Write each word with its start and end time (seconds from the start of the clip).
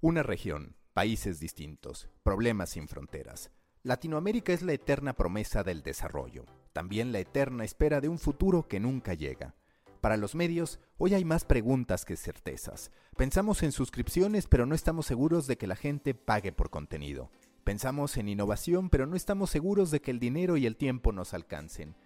Una 0.00 0.22
región, 0.22 0.76
países 0.92 1.40
distintos, 1.40 2.08
problemas 2.22 2.70
sin 2.70 2.86
fronteras. 2.86 3.50
Latinoamérica 3.82 4.52
es 4.52 4.62
la 4.62 4.72
eterna 4.72 5.14
promesa 5.14 5.64
del 5.64 5.82
desarrollo, 5.82 6.44
también 6.72 7.10
la 7.10 7.18
eterna 7.18 7.64
espera 7.64 8.00
de 8.00 8.08
un 8.08 8.20
futuro 8.20 8.68
que 8.68 8.78
nunca 8.78 9.14
llega. 9.14 9.56
Para 10.00 10.16
los 10.16 10.36
medios, 10.36 10.78
hoy 10.98 11.14
hay 11.14 11.24
más 11.24 11.44
preguntas 11.44 12.04
que 12.04 12.16
certezas. 12.16 12.92
Pensamos 13.16 13.64
en 13.64 13.72
suscripciones, 13.72 14.46
pero 14.46 14.66
no 14.66 14.76
estamos 14.76 15.04
seguros 15.04 15.48
de 15.48 15.58
que 15.58 15.66
la 15.66 15.74
gente 15.74 16.14
pague 16.14 16.52
por 16.52 16.70
contenido. 16.70 17.32
Pensamos 17.64 18.16
en 18.18 18.28
innovación, 18.28 18.90
pero 18.90 19.04
no 19.04 19.16
estamos 19.16 19.50
seguros 19.50 19.90
de 19.90 20.00
que 20.00 20.12
el 20.12 20.20
dinero 20.20 20.56
y 20.56 20.66
el 20.66 20.76
tiempo 20.76 21.10
nos 21.10 21.34
alcancen. 21.34 21.96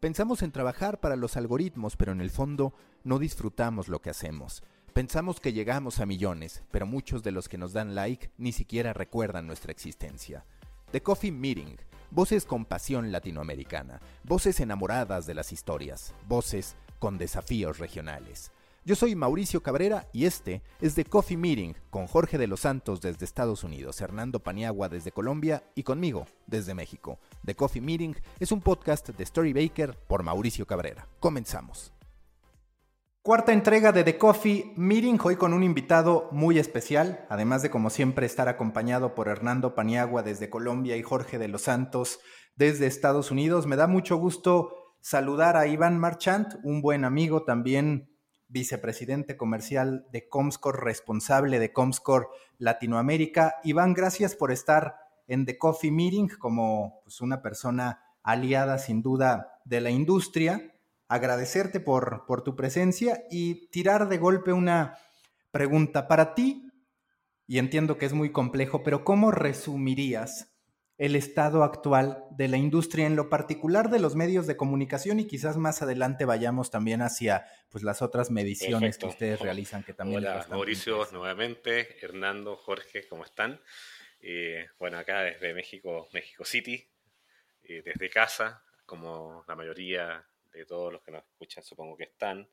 Pensamos 0.00 0.42
en 0.42 0.52
trabajar 0.52 1.00
para 1.00 1.16
los 1.16 1.36
algoritmos, 1.36 1.98
pero 1.98 2.12
en 2.12 2.22
el 2.22 2.30
fondo 2.30 2.72
no 3.04 3.18
disfrutamos 3.18 3.88
lo 3.88 4.00
que 4.00 4.08
hacemos. 4.08 4.62
Pensamos 4.92 5.40
que 5.40 5.54
llegamos 5.54 6.00
a 6.00 6.06
millones, 6.06 6.62
pero 6.70 6.84
muchos 6.84 7.22
de 7.22 7.32
los 7.32 7.48
que 7.48 7.56
nos 7.56 7.72
dan 7.72 7.94
like 7.94 8.30
ni 8.36 8.52
siquiera 8.52 8.92
recuerdan 8.92 9.46
nuestra 9.46 9.72
existencia. 9.72 10.44
The 10.90 11.02
Coffee 11.02 11.32
Meeting, 11.32 11.78
voces 12.10 12.44
con 12.44 12.66
pasión 12.66 13.10
latinoamericana, 13.10 14.02
voces 14.22 14.60
enamoradas 14.60 15.24
de 15.24 15.32
las 15.32 15.50
historias, 15.50 16.14
voces 16.28 16.76
con 16.98 17.16
desafíos 17.16 17.78
regionales. 17.78 18.52
Yo 18.84 18.94
soy 18.94 19.14
Mauricio 19.14 19.62
Cabrera 19.62 20.08
y 20.12 20.26
este 20.26 20.60
es 20.82 20.94
The 20.94 21.06
Coffee 21.06 21.38
Meeting 21.38 21.74
con 21.88 22.06
Jorge 22.06 22.36
de 22.36 22.46
los 22.46 22.60
Santos 22.60 23.00
desde 23.00 23.24
Estados 23.24 23.64
Unidos, 23.64 23.98
Hernando 24.02 24.40
Paniagua 24.40 24.90
desde 24.90 25.10
Colombia 25.10 25.64
y 25.74 25.84
conmigo 25.84 26.26
desde 26.46 26.74
México. 26.74 27.18
The 27.46 27.54
Coffee 27.54 27.80
Meeting 27.80 28.14
es 28.40 28.52
un 28.52 28.60
podcast 28.60 29.08
de 29.08 29.24
Story 29.24 29.54
Baker 29.54 29.96
por 30.06 30.22
Mauricio 30.22 30.66
Cabrera. 30.66 31.08
Comenzamos. 31.18 31.94
Cuarta 33.24 33.52
entrega 33.52 33.92
de 33.92 34.02
The 34.02 34.18
Coffee 34.18 34.72
Meeting, 34.74 35.16
hoy 35.22 35.36
con 35.36 35.52
un 35.52 35.62
invitado 35.62 36.28
muy 36.32 36.58
especial, 36.58 37.24
además 37.28 37.62
de 37.62 37.70
como 37.70 37.88
siempre 37.88 38.26
estar 38.26 38.48
acompañado 38.48 39.14
por 39.14 39.28
Hernando 39.28 39.76
Paniagua 39.76 40.24
desde 40.24 40.50
Colombia 40.50 40.96
y 40.96 41.04
Jorge 41.04 41.38
de 41.38 41.46
los 41.46 41.62
Santos 41.62 42.18
desde 42.56 42.88
Estados 42.88 43.30
Unidos. 43.30 43.68
Me 43.68 43.76
da 43.76 43.86
mucho 43.86 44.16
gusto 44.16 44.74
saludar 45.00 45.56
a 45.56 45.68
Iván 45.68 46.00
Marchant, 46.00 46.54
un 46.64 46.82
buen 46.82 47.04
amigo, 47.04 47.44
también 47.44 48.10
vicepresidente 48.48 49.36
comercial 49.36 50.04
de 50.10 50.28
Comscore, 50.28 50.80
responsable 50.80 51.60
de 51.60 51.72
Comscore 51.72 52.26
Latinoamérica. 52.58 53.54
Iván, 53.62 53.94
gracias 53.94 54.34
por 54.34 54.50
estar 54.50 54.96
en 55.28 55.46
The 55.46 55.58
Coffee 55.58 55.92
Meeting 55.92 56.26
como 56.40 57.02
pues, 57.04 57.20
una 57.20 57.40
persona 57.40 58.02
aliada 58.24 58.78
sin 58.78 59.00
duda 59.00 59.60
de 59.64 59.80
la 59.80 59.90
industria 59.90 60.72
agradecerte 61.14 61.80
por, 61.80 62.24
por 62.26 62.42
tu 62.42 62.56
presencia 62.56 63.24
y 63.30 63.66
tirar 63.68 64.08
de 64.08 64.18
golpe 64.18 64.52
una 64.52 64.98
pregunta 65.50 66.08
para 66.08 66.34
ti, 66.34 66.68
y 67.46 67.58
entiendo 67.58 67.98
que 67.98 68.06
es 68.06 68.12
muy 68.12 68.32
complejo, 68.32 68.82
pero 68.82 69.04
¿cómo 69.04 69.30
resumirías 69.30 70.52
el 70.96 71.16
estado 71.16 71.64
actual 71.64 72.24
de 72.30 72.48
la 72.48 72.56
industria, 72.56 73.06
en 73.06 73.16
lo 73.16 73.28
particular 73.28 73.90
de 73.90 73.98
los 73.98 74.14
medios 74.14 74.46
de 74.46 74.56
comunicación 74.56 75.18
y 75.20 75.26
quizás 75.26 75.56
más 75.56 75.82
adelante 75.82 76.24
vayamos 76.24 76.70
también 76.70 77.02
hacia 77.02 77.46
pues, 77.70 77.82
las 77.82 78.02
otras 78.02 78.30
mediciones 78.30 78.98
que 78.98 79.06
ustedes 79.06 79.40
realizan 79.40 79.82
que 79.82 79.94
también... 79.94 80.18
Hola, 80.18 80.46
Mauricio, 80.48 81.06
nuevamente, 81.12 81.96
Hernando, 82.04 82.56
Jorge, 82.56 83.06
¿cómo 83.08 83.24
están? 83.24 83.60
Eh, 84.20 84.68
bueno, 84.78 84.98
acá 84.98 85.22
desde 85.22 85.52
México, 85.54 86.08
México 86.12 86.44
City, 86.44 86.88
eh, 87.64 87.82
desde 87.84 88.08
casa, 88.08 88.62
como 88.86 89.44
la 89.48 89.56
mayoría 89.56 90.24
de 90.52 90.66
todos 90.66 90.92
los 90.92 91.02
que 91.02 91.12
nos 91.12 91.24
escuchan, 91.24 91.64
supongo 91.64 91.96
que 91.96 92.04
están, 92.04 92.48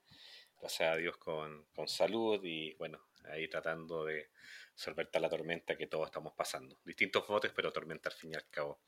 gracias 0.59 0.94
a 0.94 0.95
Dios 0.95 1.17
con, 1.17 1.66
con 1.75 1.88
salud 1.88 2.44
y 2.44 2.73
bueno, 2.75 3.00
ahí 3.25 3.47
tratando 3.47 4.05
de 4.05 4.30
solventar 4.75 5.22
la 5.22 5.30
tormenta 5.30 5.75
que 5.75 5.88
todos 5.88 6.08
estamos 6.08 6.33
pasando. 6.33 6.80
Distintos 6.86 7.27
botes, 7.27 7.52
pero 7.53 7.72
tormenta 7.72 8.09
al 8.09 8.16
fin 8.16 8.31
y 8.31 8.36
al 8.36 8.50
cabo. 8.50 8.80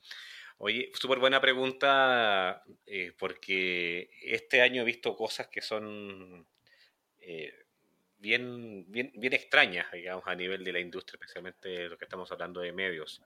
Oye, 0.58 0.92
súper 0.94 1.20
buena 1.20 1.42
pregunta, 1.42 2.64
eh, 2.86 3.14
porque 3.17 4.10
este 4.22 4.61
año 4.61 4.83
he 4.83 4.86
visto 4.86 5.16
cosas 5.16 5.48
que 5.48 5.61
son 5.61 6.48
eh, 7.20 7.54
bien, 8.20 8.86
bien, 8.88 9.11
bien 9.16 9.33
extrañas, 9.33 9.92
digamos, 9.92 10.23
a 10.28 10.36
nivel 10.36 10.64
de 10.64 10.73
la 10.73 10.80
industria, 10.80 11.17
especialmente 11.20 11.89
lo 11.89 11.98
que 11.98 12.05
estamos 12.05 12.32
hablando 12.32 12.61
de 12.61 12.72
medios. 12.72 13.22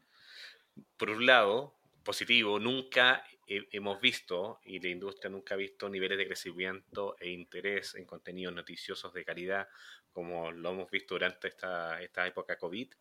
Por 0.98 1.10
un 1.10 1.26
lado, 1.26 1.76
positivo, 2.04 2.60
nunca 2.60 3.26
hemos 3.48 4.02
visto, 4.02 4.60
y 4.64 4.80
la 4.80 4.90
industria 4.90 5.30
nunca 5.30 5.56
ha 5.56 5.58
visto, 5.58 5.90
niveles 5.90 6.18
de 6.18 6.26
crecimiento 6.26 7.16
e 7.20 7.30
interés 7.30 7.96
en 7.96 8.06
contenidos 8.06 8.54
noticiosos 8.54 9.14
de 9.14 9.24
calidad, 9.24 9.68
como 10.12 10.52
lo 10.52 10.72
hemos 10.72 10.90
visto 10.90 11.16
durante 11.16 11.48
esta, 11.48 12.02
esta 12.02 12.26
época 12.26 12.58
COVID, 12.58 12.94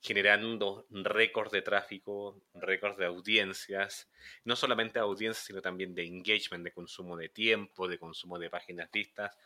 generando 0.00 0.86
récords 0.90 1.52
de 1.52 1.62
tráfico, 1.62 2.42
récords 2.54 2.96
de 2.96 3.04
audiencias, 3.06 4.10
no 4.44 4.56
solamente 4.56 4.98
audiencias, 4.98 5.44
sino 5.44 5.60
también 5.60 5.94
de 5.94 6.04
engagement, 6.04 6.64
de 6.64 6.72
consumo 6.72 7.16
de 7.16 7.28
tiempo, 7.28 7.86
de 7.86 7.98
consumo 7.98 8.38
de 8.38 8.48
páginas 8.48 8.90
vistas, 8.90 9.36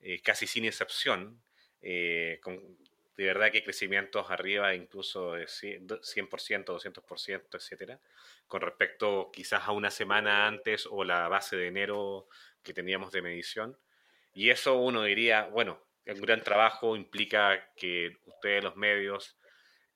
eh, 0.00 0.20
casi 0.20 0.46
sin 0.46 0.64
excepción, 0.64 1.40
eh, 1.80 2.40
con, 2.42 2.76
de 3.20 3.26
verdad 3.26 3.52
que 3.52 3.62
crecimientos 3.62 4.30
arriba 4.30 4.74
incluso 4.74 5.34
de 5.34 5.44
100%, 5.44 6.64
200%, 6.64 7.42
etcétera, 7.52 8.00
con 8.48 8.62
respecto 8.62 9.30
quizás 9.30 9.68
a 9.68 9.72
una 9.72 9.90
semana 9.90 10.46
antes 10.46 10.88
o 10.90 11.04
la 11.04 11.28
base 11.28 11.54
de 11.54 11.66
enero 11.66 12.28
que 12.62 12.72
teníamos 12.72 13.12
de 13.12 13.20
medición. 13.20 13.76
Y 14.32 14.48
eso 14.48 14.76
uno 14.78 15.02
diría, 15.02 15.44
bueno, 15.52 15.84
el 16.06 16.18
gran 16.18 16.42
trabajo 16.42 16.96
implica 16.96 17.72
que 17.76 18.16
ustedes 18.24 18.64
los 18.64 18.76
medios 18.76 19.36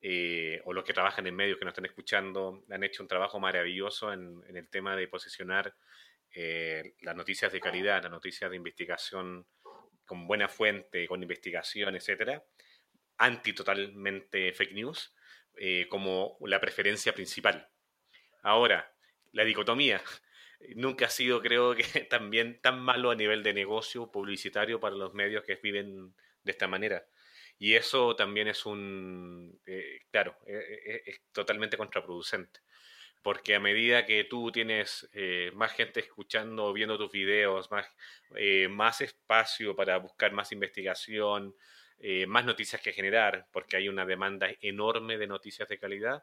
eh, 0.03 0.61
o 0.67 0.75
los 0.75 0.85
que 0.85 0.93
trabajan 0.93 1.27
en 1.27 1.35
medios 1.35 1.59
que 1.59 1.65
nos 1.65 1.73
están 1.73 1.87
escuchando 1.87 2.63
han 2.69 2.85
hecho 2.85 3.03
un 3.03 3.09
trabajo 3.09 3.41
maravilloso 3.41 4.13
en, 4.13 4.45
el 4.55 4.69
tema 4.69 4.97
de 4.97 5.09
posicionar 5.09 5.75
eh, 6.35 6.95
las 7.01 7.17
noticias 7.17 7.51
de 7.51 7.61
calidad, 7.61 8.03
las 8.03 8.13
noticias 8.13 8.51
de 8.51 8.57
investigación 8.59 9.47
con 10.05 10.27
buena 10.27 10.47
fuente, 10.47 11.09
con 11.09 11.23
investigación, 11.23 11.97
etcétera 11.97 12.45
anti 13.19 13.53
totalmente 13.53 14.53
fake 14.53 14.73
news 14.73 15.15
eh, 15.57 15.87
como 15.89 16.37
la 16.41 16.61
preferencia 16.61 17.15
principal. 17.15 17.69
Ahora, 18.43 18.93
la 19.33 19.45
dicotomía 19.45 20.03
nunca 20.75 21.07
ha 21.07 21.11
sido, 21.11 21.41
creo 21.41 21.75
que, 21.77 21.85
también 22.11 22.61
tan 22.61 22.81
malo 22.81 23.11
a 23.11 23.15
nivel 23.15 23.43
de 23.43 23.55
negocio 23.55 24.11
publicitario 24.11 24.81
para 24.81 24.97
los 24.97 25.15
medios 25.15 25.45
que 25.45 25.57
viven 25.57 26.15
de 26.43 26.53
esta 26.53 26.67
manera. 26.67 27.07
Y 27.57 27.75
eso 27.75 28.17
también 28.17 28.49
es 28.49 28.67
un, 28.67 29.61
eh, 29.65 30.01
claro, 30.11 30.37
eh, 30.47 31.03
es 31.07 31.23
totalmente 31.33 31.77
contraproducente. 31.77 32.61
Porque 33.23 33.55
a 33.55 33.61
medida 33.61 34.05
que 34.05 34.25
tú 34.25 34.53
tienes 34.53 35.09
más 35.55 35.73
gente 35.73 36.01
escuchando 36.01 36.75
viendo 36.75 36.99
tus 36.99 37.11
videos, 37.11 37.71
más, 37.71 37.87
más 38.69 39.01
espacio 39.01 39.75
para 39.75 39.97
buscar 39.97 40.33
más 40.33 40.53
investigación, 40.53 41.55
eh, 42.07 42.27
más 42.27 42.45
noticias 42.45 42.83
que 42.83 42.93
generar, 42.93 43.47
porque 43.51 43.79
hay 43.79 43.89
una 43.89 44.05
demanda 44.05 44.51
enorme 44.61 45.17
de 45.17 45.27
noticias 45.27 45.67
de 45.71 45.79
calidad. 45.79 46.23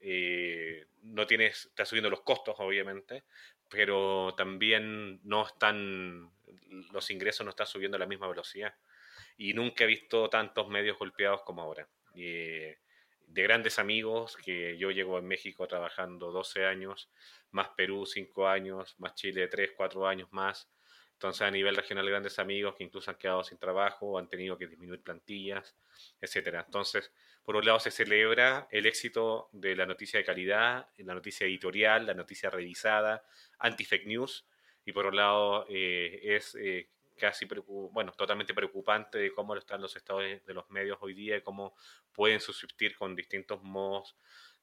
Eh, 0.00 0.86
no 1.02 1.26
tienes, 1.26 1.66
está 1.66 1.84
subiendo 1.84 2.08
los 2.08 2.22
costos, 2.22 2.54
obviamente, 2.60 3.24
pero 3.68 4.32
también 4.38 5.20
no 5.24 5.46
están, 5.46 6.30
los 6.92 7.10
ingresos 7.10 7.44
no 7.44 7.50
están 7.50 7.66
subiendo 7.66 7.96
a 7.96 7.98
la 7.98 8.06
misma 8.06 8.26
velocidad. 8.26 8.74
Y 9.36 9.52
nunca 9.52 9.84
he 9.84 9.86
visto 9.86 10.30
tantos 10.30 10.66
medios 10.70 10.98
golpeados 10.98 11.42
como 11.42 11.60
ahora. 11.60 11.86
Eh, 12.14 12.78
de 13.26 13.42
grandes 13.42 13.78
amigos, 13.78 14.34
que 14.38 14.78
yo 14.78 14.90
llego 14.90 15.18
en 15.18 15.26
México 15.26 15.68
trabajando 15.68 16.32
12 16.32 16.64
años, 16.64 17.10
más 17.50 17.68
Perú 17.76 18.06
5 18.06 18.48
años, 18.48 18.94
más 18.98 19.14
Chile 19.14 19.46
3, 19.46 19.72
4 19.76 20.08
años 20.08 20.32
más, 20.32 20.70
entonces, 21.18 21.42
a 21.42 21.50
nivel 21.50 21.74
regional, 21.74 22.08
grandes 22.08 22.38
amigos 22.38 22.76
que 22.76 22.84
incluso 22.84 23.10
han 23.10 23.16
quedado 23.16 23.42
sin 23.42 23.58
trabajo 23.58 24.20
han 24.20 24.28
tenido 24.28 24.56
que 24.56 24.68
disminuir 24.68 25.02
plantillas, 25.02 25.74
etcétera. 26.20 26.62
Entonces, 26.64 27.10
por 27.44 27.56
un 27.56 27.64
lado, 27.64 27.80
se 27.80 27.90
celebra 27.90 28.68
el 28.70 28.86
éxito 28.86 29.48
de 29.50 29.74
la 29.74 29.84
noticia 29.84 30.20
de 30.20 30.24
calidad, 30.24 30.86
la 30.98 31.14
noticia 31.14 31.44
editorial, 31.44 32.06
la 32.06 32.14
noticia 32.14 32.50
revisada, 32.50 33.24
anti-fake 33.58 34.06
news, 34.06 34.46
y 34.84 34.92
por 34.92 35.06
otro 35.06 35.16
lado, 35.16 35.66
eh, 35.68 36.20
es 36.22 36.54
eh, 36.54 36.88
casi, 37.16 37.48
bueno, 37.66 38.12
totalmente 38.12 38.54
preocupante 38.54 39.18
de 39.18 39.32
cómo 39.32 39.56
están 39.56 39.82
los 39.82 39.96
estados 39.96 40.22
de 40.22 40.54
los 40.54 40.70
medios 40.70 40.98
hoy 41.00 41.14
día 41.14 41.36
y 41.36 41.42
cómo 41.42 41.74
pueden 42.12 42.38
subsistir 42.38 42.96
con 42.96 43.16
distintos 43.16 43.60
modos 43.64 44.14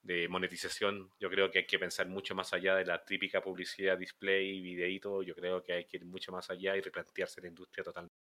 de 0.06 0.28
monetización, 0.30 1.10
yo 1.20 1.30
creo 1.32 1.50
que 1.50 1.60
hay 1.60 1.66
que 1.66 1.80
pensar 1.80 2.08
mucho 2.08 2.36
más 2.36 2.54
allá 2.54 2.76
de 2.76 2.86
la 2.86 3.04
típica 3.04 3.42
publicidad, 3.42 3.98
display, 3.98 4.62
videíto, 4.62 5.24
yo 5.24 5.34
creo 5.34 5.64
que 5.64 5.74
hay 5.74 5.86
que 5.86 5.98
ir 5.98 6.06
mucho 6.06 6.32
más 6.32 6.48
allá 6.52 6.78
y 6.78 6.82
replantearse 6.82 7.42
la 7.42 7.48
industria 7.48 7.84
totalmente. 7.84 8.16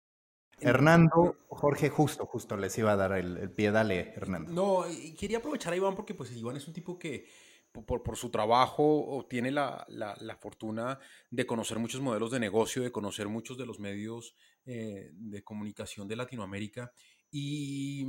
Hernando, 0.59 1.39
Jorge, 1.49 1.89
justo, 1.89 2.27
justo 2.27 2.55
les 2.59 2.77
iba 2.77 2.93
a 2.93 2.97
dar 2.97 3.13
el, 3.13 3.51
pie, 3.51 3.71
dale, 3.71 4.13
Hernando. 4.15 4.53
No, 4.53 4.85
quería 5.19 5.39
aprovechar 5.39 5.73
a 5.73 5.77
Iván 5.77 5.97
porque 5.97 6.13
pues 6.13 6.31
Iván 6.37 6.57
es 6.57 6.69
un 6.69 6.75
tipo 6.75 6.99
que 6.99 7.27
por, 7.73 8.03
por 8.03 8.17
su 8.17 8.31
trabajo 8.31 9.27
tiene 9.31 9.51
la, 9.51 9.87
la, 9.89 10.15
la, 10.21 10.37
fortuna 10.37 10.99
de 11.31 11.47
conocer 11.47 11.79
muchos 11.79 12.03
modelos 12.03 12.31
de 12.31 12.41
negocio, 12.41 12.83
de 12.83 12.93
conocer 12.93 13.29
muchos 13.29 13.57
de 13.57 13.65
los 13.65 13.79
medios 13.81 14.35
eh, 14.67 15.09
de 15.15 15.43
comunicación 15.43 16.07
de 16.09 16.17
Latinoamérica 16.17 16.93
y 17.31 18.05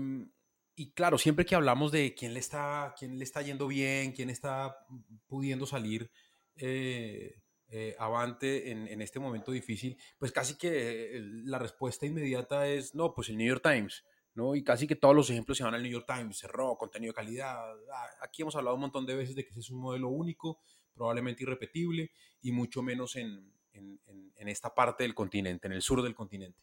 y 0.81 0.93
claro, 0.93 1.19
siempre 1.19 1.45
que 1.45 1.53
hablamos 1.53 1.91
de 1.91 2.15
quién 2.15 2.33
le 2.33 2.39
está, 2.39 2.95
quién 2.97 3.19
le 3.19 3.23
está 3.23 3.43
yendo 3.43 3.67
bien, 3.67 4.13
quién 4.13 4.31
está 4.31 4.87
pudiendo 5.27 5.67
salir 5.67 6.09
eh, 6.55 7.35
eh, 7.67 7.95
avante 7.99 8.71
en, 8.71 8.99
este 8.99 9.19
momento 9.19 9.51
difícil, 9.51 9.95
pues 10.17 10.31
casi 10.31 10.57
que 10.57 11.21
la 11.45 11.59
respuesta 11.59 12.07
inmediata 12.07 12.67
es, 12.67 12.95
no, 12.95 13.13
pues 13.13 13.29
el 13.29 13.37
New 13.37 13.47
York 13.47 13.61
Times, 13.61 14.03
¿no? 14.33 14.55
Y 14.55 14.63
casi 14.63 14.87
que 14.87 14.95
todos 14.95 15.15
los 15.15 15.29
ejemplos 15.29 15.59
se 15.59 15.63
van 15.63 15.75
al 15.75 15.83
New 15.83 15.91
York 15.91 16.07
Times, 16.07 16.39
cerró, 16.39 16.75
contenido 16.79 17.11
de 17.11 17.15
calidad. 17.15 17.61
Ah, 17.93 18.07
aquí 18.23 18.41
hemos 18.41 18.55
hablado 18.55 18.73
un 18.73 18.81
montón 18.81 19.05
de 19.05 19.13
veces 19.13 19.35
de 19.35 19.43
que 19.43 19.51
ese 19.51 19.59
es 19.59 19.69
un 19.69 19.81
modelo 19.81 20.09
único, 20.09 20.61
probablemente 20.95 21.43
irrepetible, 21.43 22.11
y 22.41 22.53
mucho 22.53 22.81
menos 22.81 23.17
en, 23.17 23.53
en, 23.73 23.99
en 24.35 24.47
esta 24.47 24.73
parte 24.73 25.03
del 25.03 25.13
continente, 25.13 25.67
en 25.67 25.73
el 25.73 25.83
sur 25.83 26.01
del 26.01 26.15
continente. 26.15 26.59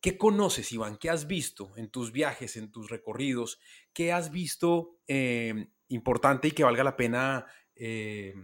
¿Qué 0.00 0.16
conoces, 0.16 0.72
Iván? 0.72 0.96
¿Qué 0.96 1.10
has 1.10 1.26
visto 1.26 1.72
en 1.76 1.90
tus 1.90 2.10
viajes, 2.10 2.56
en 2.56 2.70
tus 2.70 2.88
recorridos? 2.88 3.60
¿Qué 3.92 4.12
has 4.12 4.30
visto 4.30 4.96
eh, 5.06 5.68
importante 5.88 6.48
y 6.48 6.52
que 6.52 6.64
valga 6.64 6.82
la 6.82 6.96
pena 6.96 7.46
eh, 7.76 8.34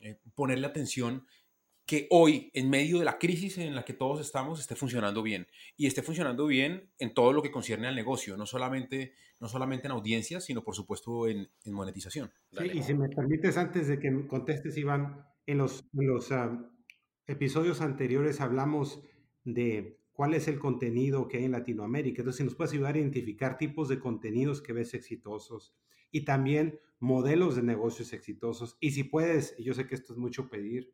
eh, 0.00 0.18
ponerle 0.34 0.66
atención 0.66 1.24
que 1.86 2.08
hoy, 2.10 2.50
en 2.54 2.68
medio 2.68 2.98
de 2.98 3.04
la 3.04 3.18
crisis 3.18 3.58
en 3.58 3.74
la 3.74 3.84
que 3.84 3.92
todos 3.92 4.20
estamos, 4.20 4.58
esté 4.58 4.74
funcionando 4.74 5.22
bien? 5.22 5.46
Y 5.76 5.86
esté 5.86 6.02
funcionando 6.02 6.46
bien 6.46 6.90
en 6.98 7.14
todo 7.14 7.32
lo 7.32 7.42
que 7.42 7.52
concierne 7.52 7.86
al 7.86 7.94
negocio, 7.94 8.36
no 8.36 8.46
solamente, 8.46 9.12
no 9.38 9.48
solamente 9.48 9.86
en 9.86 9.92
audiencias, 9.92 10.44
sino 10.44 10.64
por 10.64 10.74
supuesto 10.74 11.28
en, 11.28 11.48
monetización. 11.66 12.32
Sí, 12.50 12.70
y 12.74 12.82
si 12.82 12.94
me 12.94 13.08
permites, 13.08 13.56
antes 13.56 13.86
de 13.86 14.00
que 14.00 14.26
contestes, 14.26 14.76
Iván, 14.76 15.24
en 15.46 15.58
los, 15.58 15.84
los 15.92 16.32
ah, 16.32 16.68
episodios 17.28 17.80
anteriores 17.82 18.40
hablamos 18.40 19.00
de 19.44 20.00
cuál 20.14 20.32
es 20.32 20.48
el 20.48 20.58
contenido 20.58 21.28
que 21.28 21.38
hay 21.38 21.44
en 21.44 21.52
Latinoamérica. 21.52 22.22
Entonces, 22.22 22.38
si 22.38 22.44
nos 22.44 22.54
puedes 22.54 22.72
ayudar 22.72 22.94
a 22.94 22.98
identificar 22.98 23.58
tipos 23.58 23.88
de 23.88 23.98
contenidos 23.98 24.62
que 24.62 24.72
ves 24.72 24.94
exitosos 24.94 25.76
y 26.10 26.24
también 26.24 26.80
modelos 27.00 27.56
de 27.56 27.62
negocios 27.62 28.12
exitosos. 28.12 28.78
Y 28.80 28.92
si 28.92 29.04
puedes, 29.04 29.56
yo 29.58 29.74
sé 29.74 29.86
que 29.86 29.96
esto 29.96 30.12
es 30.12 30.18
mucho 30.18 30.48
pedir, 30.48 30.92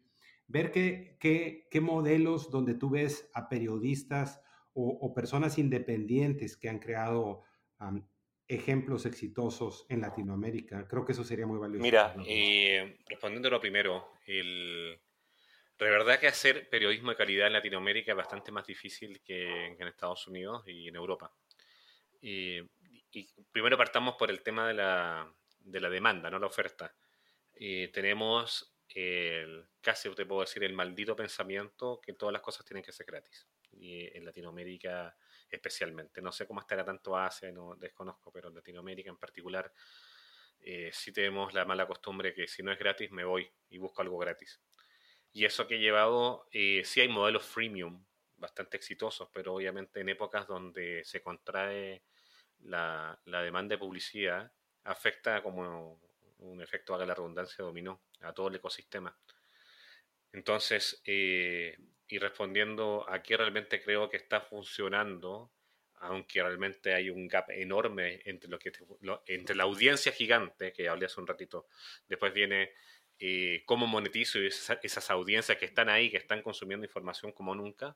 ver 0.48 0.72
qué, 0.72 1.16
qué, 1.20 1.68
qué 1.70 1.80
modelos 1.80 2.50
donde 2.50 2.74
tú 2.74 2.90
ves 2.90 3.30
a 3.34 3.48
periodistas 3.48 4.40
o, 4.72 5.12
personas 5.14 5.58
independientes 5.58 6.56
que 6.56 6.68
han 6.68 6.78
creado 6.78 7.42
ejemplos 8.48 9.04
exitosos 9.04 9.84
en 9.88 10.00
Latinoamérica. 10.00 10.88
Creo 10.88 11.04
que 11.04 11.12
eso 11.12 11.24
sería 11.24 11.46
muy 11.46 11.58
valioso. 11.58 11.82
Mira, 11.82 12.14
eh, 12.26 12.98
respondiendo 13.06 13.48
a 13.48 13.52
lo 13.52 13.60
primero, 13.60 14.06
el, 14.26 14.98
de 15.84 15.90
verdad 15.90 16.18
que 16.18 16.28
hacer 16.28 16.68
periodismo 16.68 17.10
de 17.10 17.16
calidad 17.16 17.46
en 17.46 17.54
Latinoamérica 17.54 18.12
es 18.12 18.16
bastante 18.16 18.52
más 18.52 18.66
difícil 18.66 19.20
que 19.22 19.66
en 19.66 19.86
Estados 19.86 20.26
Unidos 20.26 20.62
y 20.66 20.88
en 20.88 20.96
Europa. 20.96 21.32
Y, 22.20 22.60
primero 23.50 23.76
partamos 23.76 24.14
por 24.16 24.30
el 24.30 24.42
tema 24.42 24.68
de 24.68 24.74
la, 24.74 25.32
de 25.60 25.80
la 25.80 25.90
demanda, 25.90 26.30
no 26.30 26.38
la 26.38 26.46
oferta. 26.46 26.94
tenemos 27.92 28.72
el, 28.88 29.66
casi 29.80 30.08
te 30.14 30.26
puedo 30.26 30.42
decir 30.42 30.64
el 30.64 30.72
maldito 30.72 31.16
pensamiento 31.16 32.00
que 32.00 32.12
todas 32.12 32.32
las 32.32 32.42
cosas 32.42 32.64
tienen 32.66 32.84
que 32.84 32.92
ser 32.92 33.06
gratis. 33.06 33.46
Y 33.72 34.16
en 34.16 34.24
Latinoamérica 34.24 35.16
especialmente. 35.50 36.22
No 36.22 36.32
sé 36.32 36.46
cómo 36.46 36.60
estará 36.60 36.84
tanto 36.84 37.16
Asia, 37.16 37.50
no 37.50 37.74
desconozco, 37.76 38.30
pero 38.30 38.48
en 38.48 38.54
Latinoamérica 38.54 39.10
en 39.10 39.16
particular 39.16 39.72
eh, 40.60 40.90
sí 40.92 41.12
tenemos 41.12 41.52
la 41.54 41.64
mala 41.64 41.86
costumbre 41.86 42.34
que 42.34 42.46
si 42.46 42.62
no 42.62 42.72
es 42.72 42.78
gratis 42.78 43.10
me 43.10 43.24
voy 43.24 43.50
y 43.68 43.78
busco 43.78 44.02
algo 44.02 44.18
gratis. 44.18 44.60
Y 45.32 45.44
eso 45.44 45.66
que 45.66 45.76
he 45.76 45.80
llevado, 45.80 46.46
eh, 46.52 46.82
sí 46.84 47.00
hay 47.00 47.08
modelos 47.08 47.44
freemium 47.44 48.04
bastante 48.36 48.76
exitosos, 48.76 49.28
pero 49.32 49.54
obviamente 49.54 50.00
en 50.00 50.08
épocas 50.08 50.46
donde 50.46 51.04
se 51.04 51.22
contrae 51.22 52.02
la, 52.60 53.20
la 53.26 53.42
demanda 53.42 53.74
de 53.74 53.78
publicidad, 53.78 54.50
afecta 54.84 55.42
como 55.42 56.00
un 56.38 56.62
efecto, 56.62 56.94
haga 56.94 57.06
la 57.06 57.14
redundancia, 57.14 57.64
dominó 57.64 58.02
a 58.20 58.32
todo 58.32 58.48
el 58.48 58.56
ecosistema. 58.56 59.16
Entonces, 60.32 61.02
eh, 61.04 61.76
y 62.08 62.18
respondiendo 62.18 63.06
a 63.08 63.22
qué 63.22 63.36
realmente 63.36 63.80
creo 63.80 64.08
que 64.08 64.16
está 64.16 64.40
funcionando, 64.40 65.52
aunque 65.96 66.42
realmente 66.42 66.94
hay 66.94 67.10
un 67.10 67.28
gap 67.28 67.50
enorme 67.50 68.22
entre, 68.24 68.48
lo 68.48 68.58
que, 68.58 68.72
entre 69.26 69.54
la 69.54 69.64
audiencia 69.64 70.12
gigante, 70.12 70.72
que 70.72 70.88
hablé 70.88 71.06
hace 71.06 71.20
un 71.20 71.26
ratito, 71.26 71.66
después 72.08 72.32
viene 72.32 72.72
eh, 73.22 73.64
cómo 73.66 73.86
monetizo 73.86 74.38
esas, 74.38 75.10
audiencias 75.10 75.58
que 75.58 75.66
están 75.66 75.90
ahí, 75.90 76.10
que 76.10 76.16
están 76.16 76.40
consumiendo 76.42 76.86
información 76.86 77.32
como 77.32 77.54
nunca. 77.54 77.94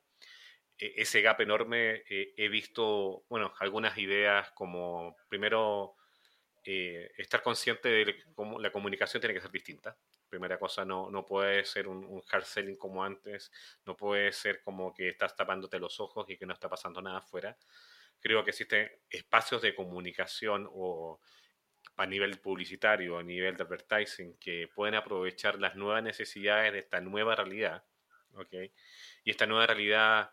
E, 0.78 0.92
ese 0.98 1.22
gap 1.22 1.40
enorme, 1.40 2.04
eh, 2.10 2.34
he 2.36 2.48
visto, 2.48 3.24
bueno, 3.30 3.54
algunas 3.58 3.96
ideas 3.96 4.50
como, 4.52 5.16
primero, 5.28 5.96
eh, 6.62 7.10
estar 7.16 7.42
consciente 7.42 7.88
de 7.88 8.16
cómo 8.34 8.60
la 8.60 8.70
comunicación 8.70 9.20
tiene 9.22 9.34
que 9.34 9.40
ser 9.40 9.50
distinta. 9.50 9.96
Primera 10.28 10.58
cosa, 10.58 10.84
no, 10.84 11.10
no 11.10 11.24
puede 11.24 11.64
ser 11.64 11.88
un, 11.88 12.04
un, 12.04 12.22
hard 12.30 12.44
selling 12.44 12.76
como 12.76 13.02
antes, 13.02 13.50
no 13.86 13.96
puede 13.96 14.30
ser 14.32 14.60
como 14.62 14.92
que 14.92 15.08
estás 15.08 15.34
tapándote 15.34 15.78
los 15.78 16.00
ojos 16.00 16.28
y 16.28 16.36
que 16.36 16.44
no 16.44 16.52
está 16.52 16.68
pasando 16.68 17.00
nada 17.00 17.18
afuera. 17.18 17.56
Creo 18.20 18.44
que 18.44 18.50
existen 18.50 18.90
espacios 19.08 19.62
de 19.62 19.74
comunicación 19.74 20.68
o 20.70 21.20
a 21.96 22.06
nivel 22.06 22.38
publicitario, 22.38 23.18
a 23.18 23.22
nivel 23.22 23.56
de 23.56 23.62
advertising, 23.62 24.36
que 24.38 24.68
pueden 24.74 24.94
aprovechar 24.94 25.58
las 25.60 25.76
nuevas 25.76 26.02
necesidades 26.02 26.72
de 26.72 26.80
esta 26.80 27.00
nueva 27.00 27.36
realidad. 27.36 27.84
Y 29.24 29.30
esta 29.30 29.46
nueva 29.46 29.66
realidad 29.66 30.32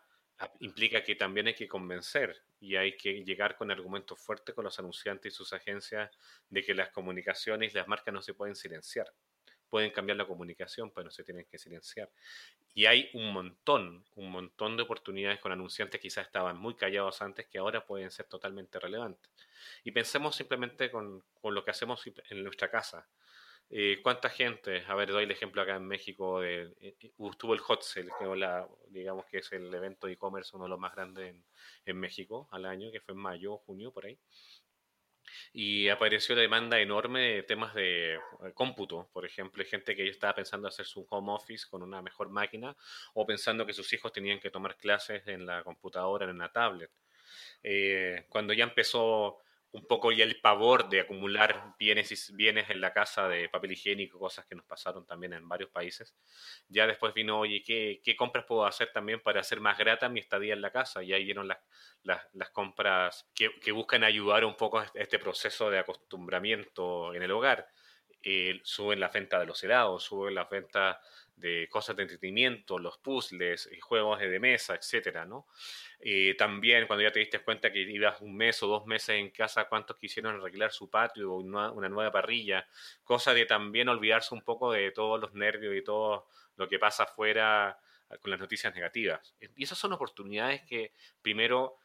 implica 0.58 1.02
que 1.04 1.14
también 1.14 1.46
hay 1.46 1.54
que 1.54 1.68
convencer 1.68 2.42
y 2.58 2.76
hay 2.76 2.96
que 2.96 3.24
llegar 3.24 3.56
con 3.56 3.70
argumentos 3.70 4.18
fuertes 4.18 4.54
con 4.54 4.64
los 4.64 4.78
anunciantes 4.78 5.32
y 5.32 5.36
sus 5.36 5.52
agencias 5.52 6.10
de 6.48 6.64
que 6.64 6.74
las 6.74 6.90
comunicaciones 6.90 7.72
y 7.72 7.76
las 7.76 7.86
marcas 7.86 8.12
no 8.12 8.22
se 8.22 8.34
pueden 8.34 8.56
silenciar 8.56 9.06
pueden 9.72 9.90
cambiar 9.90 10.18
la 10.18 10.26
comunicación, 10.26 10.90
pero 10.90 11.10
se 11.10 11.24
tienen 11.24 11.46
que 11.46 11.56
silenciar. 11.56 12.10
Y 12.74 12.84
hay 12.84 13.08
un 13.14 13.32
montón, 13.32 14.04
un 14.16 14.30
montón 14.30 14.76
de 14.76 14.82
oportunidades 14.82 15.40
con 15.40 15.50
anunciantes 15.50 15.98
que 15.98 16.08
quizás 16.08 16.26
estaban 16.26 16.58
muy 16.58 16.74
callados 16.74 17.22
antes 17.22 17.46
que 17.46 17.56
ahora 17.56 17.86
pueden 17.86 18.10
ser 18.10 18.26
totalmente 18.26 18.78
relevantes. 18.78 19.30
Y 19.82 19.92
pensemos 19.92 20.36
simplemente 20.36 20.90
con, 20.90 21.24
con 21.40 21.54
lo 21.54 21.64
que 21.64 21.70
hacemos 21.70 22.04
en 22.28 22.44
nuestra 22.44 22.70
casa. 22.70 23.08
Eh, 23.70 24.00
¿Cuánta 24.02 24.28
gente? 24.28 24.84
A 24.88 24.94
ver, 24.94 25.10
doy 25.10 25.24
el 25.24 25.30
ejemplo 25.30 25.62
acá 25.62 25.76
en 25.76 25.88
México. 25.88 26.42
De, 26.42 26.74
eh, 26.82 26.94
estuvo 27.00 27.54
el 27.54 27.60
Hot 27.60 27.82
Sale, 27.82 28.10
que 28.18 28.26
la, 28.36 28.68
digamos 28.88 29.24
que 29.24 29.38
es 29.38 29.50
el 29.52 29.72
evento 29.72 30.06
de 30.06 30.12
e-commerce, 30.12 30.54
uno 30.54 30.66
de 30.66 30.70
los 30.70 30.78
más 30.78 30.94
grandes 30.94 31.30
en, 31.30 31.42
en 31.86 31.96
México 31.98 32.46
al 32.50 32.66
año, 32.66 32.92
que 32.92 33.00
fue 33.00 33.14
en 33.14 33.20
mayo, 33.20 33.56
junio, 33.56 33.90
por 33.90 34.04
ahí 34.04 34.18
y 35.52 35.88
apareció 35.88 36.34
la 36.34 36.42
demanda 36.42 36.80
enorme 36.80 37.20
de 37.20 37.42
temas 37.42 37.74
de 37.74 38.14
eh, 38.14 38.18
cómputo, 38.54 39.08
por 39.12 39.24
ejemplo, 39.26 39.64
gente 39.64 39.94
que 39.94 40.08
estaba 40.08 40.34
pensando 40.34 40.68
hacer 40.68 40.86
su 40.86 41.06
home 41.08 41.32
office 41.32 41.66
con 41.68 41.82
una 41.82 42.02
mejor 42.02 42.30
máquina 42.30 42.76
o 43.14 43.26
pensando 43.26 43.66
que 43.66 43.72
sus 43.72 43.92
hijos 43.92 44.12
tenían 44.12 44.40
que 44.40 44.50
tomar 44.50 44.76
clases 44.76 45.26
en 45.26 45.46
la 45.46 45.62
computadora, 45.62 46.28
en 46.28 46.38
la 46.38 46.50
tablet. 46.50 46.90
Eh, 47.62 48.26
cuando 48.28 48.52
ya 48.52 48.64
empezó 48.64 49.38
un 49.72 49.86
poco 49.86 50.12
ya 50.12 50.24
el 50.24 50.38
pavor 50.40 50.90
de 50.90 51.00
acumular 51.00 51.74
bienes 51.78 52.12
y 52.12 52.34
bienes 52.34 52.68
en 52.68 52.80
la 52.80 52.92
casa 52.92 53.26
de 53.28 53.48
papel 53.48 53.72
higiénico, 53.72 54.18
cosas 54.18 54.44
que 54.44 54.54
nos 54.54 54.66
pasaron 54.66 55.06
también 55.06 55.32
en 55.32 55.48
varios 55.48 55.70
países. 55.70 56.14
Ya 56.68 56.86
después 56.86 57.14
vino, 57.14 57.38
oye, 57.38 57.62
¿qué, 57.62 58.02
qué 58.04 58.14
compras 58.14 58.44
puedo 58.44 58.66
hacer 58.66 58.92
también 58.92 59.20
para 59.20 59.40
hacer 59.40 59.60
más 59.60 59.78
grata 59.78 60.10
mi 60.10 60.20
estadía 60.20 60.52
en 60.52 60.60
la 60.60 60.70
casa? 60.70 61.02
Y 61.02 61.14
ahí 61.14 61.24
vieron 61.24 61.48
las, 61.48 61.58
las, 62.02 62.22
las 62.34 62.50
compras 62.50 63.30
que, 63.34 63.72
buscan 63.72 64.04
ayudar 64.04 64.44
un 64.44 64.56
poco 64.56 64.78
a 64.78 64.90
este 64.94 65.18
proceso 65.18 65.70
de 65.70 65.78
acostumbramiento 65.78 67.14
en 67.14 67.22
el 67.22 67.30
hogar. 67.30 67.68
Eh, 68.22 68.60
suben 68.64 69.00
la 69.00 69.08
venta 69.08 69.40
de 69.40 69.46
los 69.46 69.64
helados, 69.64 70.04
suben 70.04 70.34
la 70.34 70.44
venta 70.44 71.00
de 71.36 71.68
cosas 71.70 71.96
de 71.96 72.02
entretenimiento, 72.02 72.78
los 72.78 72.98
puzzles, 72.98 73.66
eh, 73.66 73.80
juegos 73.80 74.20
de 74.20 74.38
mesa, 74.38 74.74
etcétera, 74.74 75.24
¿no? 75.24 75.46
Eh, 76.00 76.34
también 76.36 76.86
cuando 76.86 77.02
ya 77.02 77.12
te 77.12 77.20
diste 77.20 77.38
cuenta 77.40 77.72
que 77.72 77.80
ibas 77.80 78.20
un 78.20 78.36
mes 78.36 78.62
o 78.62 78.66
dos 78.66 78.86
meses 78.86 79.10
en 79.10 79.30
casa, 79.30 79.68
cuántos 79.68 79.96
quisieron 79.96 80.36
arreglar 80.36 80.72
su 80.72 80.90
patio 80.90 81.32
o 81.32 81.38
una, 81.38 81.70
nueva 81.88 82.10
parrilla, 82.10 82.66
cosa 83.04 83.34
de 83.34 83.46
también 83.46 83.88
olvidarse 83.88 84.34
un 84.34 84.42
poco 84.42 84.72
de 84.72 84.90
todos 84.90 85.20
los 85.20 85.34
nervios 85.34 85.74
y 85.76 85.82
todo 85.82 86.26
lo 86.56 86.68
que 86.68 86.78
pasa 86.78 87.04
afuera 87.04 87.78
ah, 88.10 88.16
con 88.18 88.30
las 88.30 88.40
noticias 88.40 88.74
negativas. 88.74 89.34
Y 89.56 89.64
esas 89.64 89.78
son 89.78 89.92
oportunidades 89.92 90.62
que 90.62 90.92
primero 91.22 91.78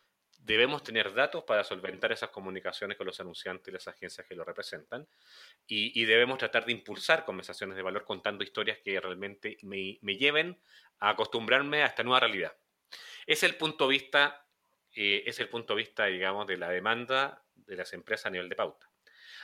debemos 0.48 0.82
tener 0.82 1.14
datos 1.14 1.44
para 1.44 1.66
solventar 1.66 2.14
esas 2.14 2.30
comunicaciones 2.30 2.96
con 2.96 3.06
los 3.06 3.20
anunciantes 3.20 3.68
y 3.68 3.72
las 3.72 3.88
agencias 3.90 4.26
que 4.26 4.34
lo 4.34 4.46
representan 4.46 5.06
y, 5.68 6.06
debemos 6.06 6.38
tratar 6.38 6.66
de 6.66 6.72
impulsar 6.72 7.26
conversaciones 7.26 7.76
de 7.76 7.82
valor 7.84 8.06
contando 8.06 8.46
historias 8.46 8.78
que 8.82 8.98
realmente 8.98 9.58
me, 9.64 10.00
me 10.02 10.16
lleven 10.16 10.58
a 11.00 11.10
acostumbrarme 11.10 11.84
a 11.84 11.88
esta 11.88 12.04
nueva 12.04 12.22
realidad. 12.22 12.56
Es 13.26 13.44
el 13.44 13.56
punto 13.56 13.88
de 13.88 13.92
vista, 13.92 14.48
eh, 14.96 15.24
es 15.26 15.38
el 15.42 15.50
punto 15.50 15.76
de 15.76 15.84
vista, 15.84 16.06
digamos, 16.06 16.48
de 16.48 16.56
la 16.56 16.70
demanda 16.70 17.44
de 17.54 17.76
las 17.76 17.92
empresas 17.92 18.28
a 18.28 18.30
nivel 18.30 18.48
de 18.48 18.56
pauta. 18.56 18.90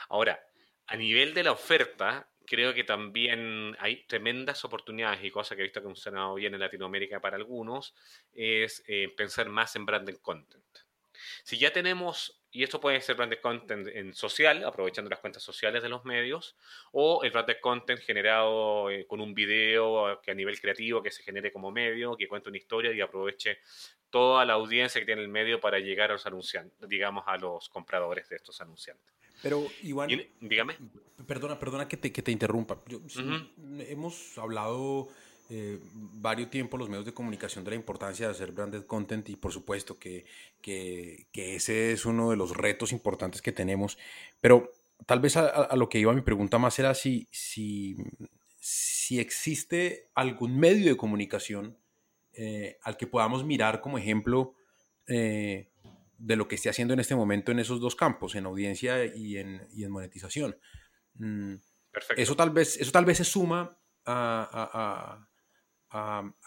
Ahora, 0.08 0.42
a 0.86 0.96
nivel 0.96 1.34
de 1.34 1.42
la 1.42 1.52
oferta, 1.52 2.30
creo 2.46 2.72
que 2.72 2.84
también 2.84 3.76
hay 3.78 4.06
tremendas 4.06 4.64
oportunidades 4.64 5.22
y 5.22 5.30
cosas 5.30 5.56
que 5.56 5.62
he 5.62 5.64
visto 5.64 5.82
que 5.82 5.86
han 5.86 5.94
funcionado 5.94 6.34
bien 6.34 6.54
en 6.54 6.60
Latinoamérica 6.60 7.20
para 7.20 7.36
algunos, 7.36 7.94
es 8.32 8.82
eh, 8.86 9.12
pensar 9.14 9.50
más 9.50 9.76
en 9.76 9.84
branding 9.84 10.16
content. 10.22 10.64
Si 11.42 11.58
ya 11.58 11.72
tenemos 11.72 12.44
y 12.54 12.62
esto 12.62 12.80
puede 12.80 13.00
ser 13.00 13.16
branded 13.16 13.40
content 13.40 13.88
en 13.88 14.14
social, 14.14 14.64
aprovechando 14.64 15.10
las 15.10 15.18
cuentas 15.18 15.42
sociales 15.42 15.82
de 15.82 15.88
los 15.88 16.04
medios, 16.04 16.56
o 16.92 17.24
el 17.24 17.32
branded 17.32 17.56
content 17.60 18.00
generado 18.00 18.90
eh, 18.90 19.06
con 19.08 19.20
un 19.20 19.34
video 19.34 20.20
que 20.22 20.30
a 20.30 20.34
nivel 20.34 20.60
creativo 20.60 21.02
que 21.02 21.10
se 21.10 21.24
genere 21.24 21.52
como 21.52 21.72
medio, 21.72 22.16
que 22.16 22.28
cuente 22.28 22.48
una 22.48 22.58
historia 22.58 22.92
y 22.92 23.00
aproveche 23.00 23.58
toda 24.08 24.44
la 24.44 24.52
audiencia 24.52 25.00
que 25.00 25.04
tiene 25.04 25.22
el 25.22 25.28
medio 25.28 25.60
para 25.60 25.80
llegar 25.80 26.10
a 26.10 26.12
los 26.12 26.26
anunciantes, 26.26 26.88
digamos, 26.88 27.24
a 27.26 27.36
los 27.38 27.68
compradores 27.68 28.28
de 28.28 28.36
estos 28.36 28.60
anunciantes. 28.60 29.12
Pero, 29.42 29.66
Iván, 29.82 30.08
dígame. 30.40 30.76
Perdona, 31.26 31.58
perdona 31.58 31.88
que 31.88 31.96
te, 31.96 32.12
que 32.12 32.22
te 32.22 32.30
interrumpa. 32.30 32.80
Hemos 33.80 34.38
hablado 34.38 35.08
eh, 35.50 35.78
varios 35.92 36.50
tiempos 36.50 36.80
los 36.80 36.88
medios 36.88 37.04
de 37.04 37.12
comunicación 37.12 37.64
de 37.64 37.70
la 37.70 37.76
importancia 37.76 38.26
de 38.26 38.32
hacer 38.32 38.52
branded 38.52 38.84
content 38.84 39.28
y 39.28 39.36
por 39.36 39.52
supuesto 39.52 39.98
que, 39.98 40.24
que, 40.62 41.26
ese 41.34 41.92
es 41.92 42.06
uno 42.06 42.30
de 42.30 42.36
los 42.36 42.56
retos 42.56 42.92
importantes 42.92 43.42
que 43.42 43.52
tenemos. 43.52 43.98
Pero 44.40 44.72
tal 45.06 45.20
vez 45.20 45.36
a, 45.36 45.74
lo 45.76 45.88
que 45.88 45.98
iba 45.98 46.12
mi 46.12 46.22
pregunta 46.22 46.58
más 46.58 46.78
era 46.78 46.94
si, 46.94 47.28
si, 47.30 47.96
si 48.58 49.20
existe 49.20 50.08
algún 50.14 50.58
medio 50.58 50.90
de 50.90 50.96
comunicación 50.96 51.76
eh, 52.32 52.78
al 52.82 52.96
que 52.96 53.06
podamos 53.06 53.44
mirar 53.44 53.80
como 53.80 53.98
ejemplo 53.98 54.54
eh, 55.06 55.68
de 56.18 56.36
lo 56.36 56.48
que 56.48 56.54
esté 56.54 56.70
haciendo 56.70 56.94
en 56.94 57.00
este 57.00 57.14
momento 57.14 57.52
en 57.52 57.58
esos 57.58 57.80
dos 57.80 57.96
campos, 57.96 58.34
en 58.34 58.46
audiencia 58.46 59.04
y 59.04 59.36
en, 59.36 59.66
y 59.72 59.84
en 59.84 59.90
monetización. 59.90 60.56
Mm, 61.14 61.56
Perfecto. 61.92 62.20
Eso 62.20 62.34
tal 62.34 62.50
vez, 62.50 62.76
eso 62.80 62.90
tal 62.90 63.04
vez 63.04 63.18
se 63.18 63.24
suma 63.24 63.78
a, 64.04 64.48
a, 64.72 65.28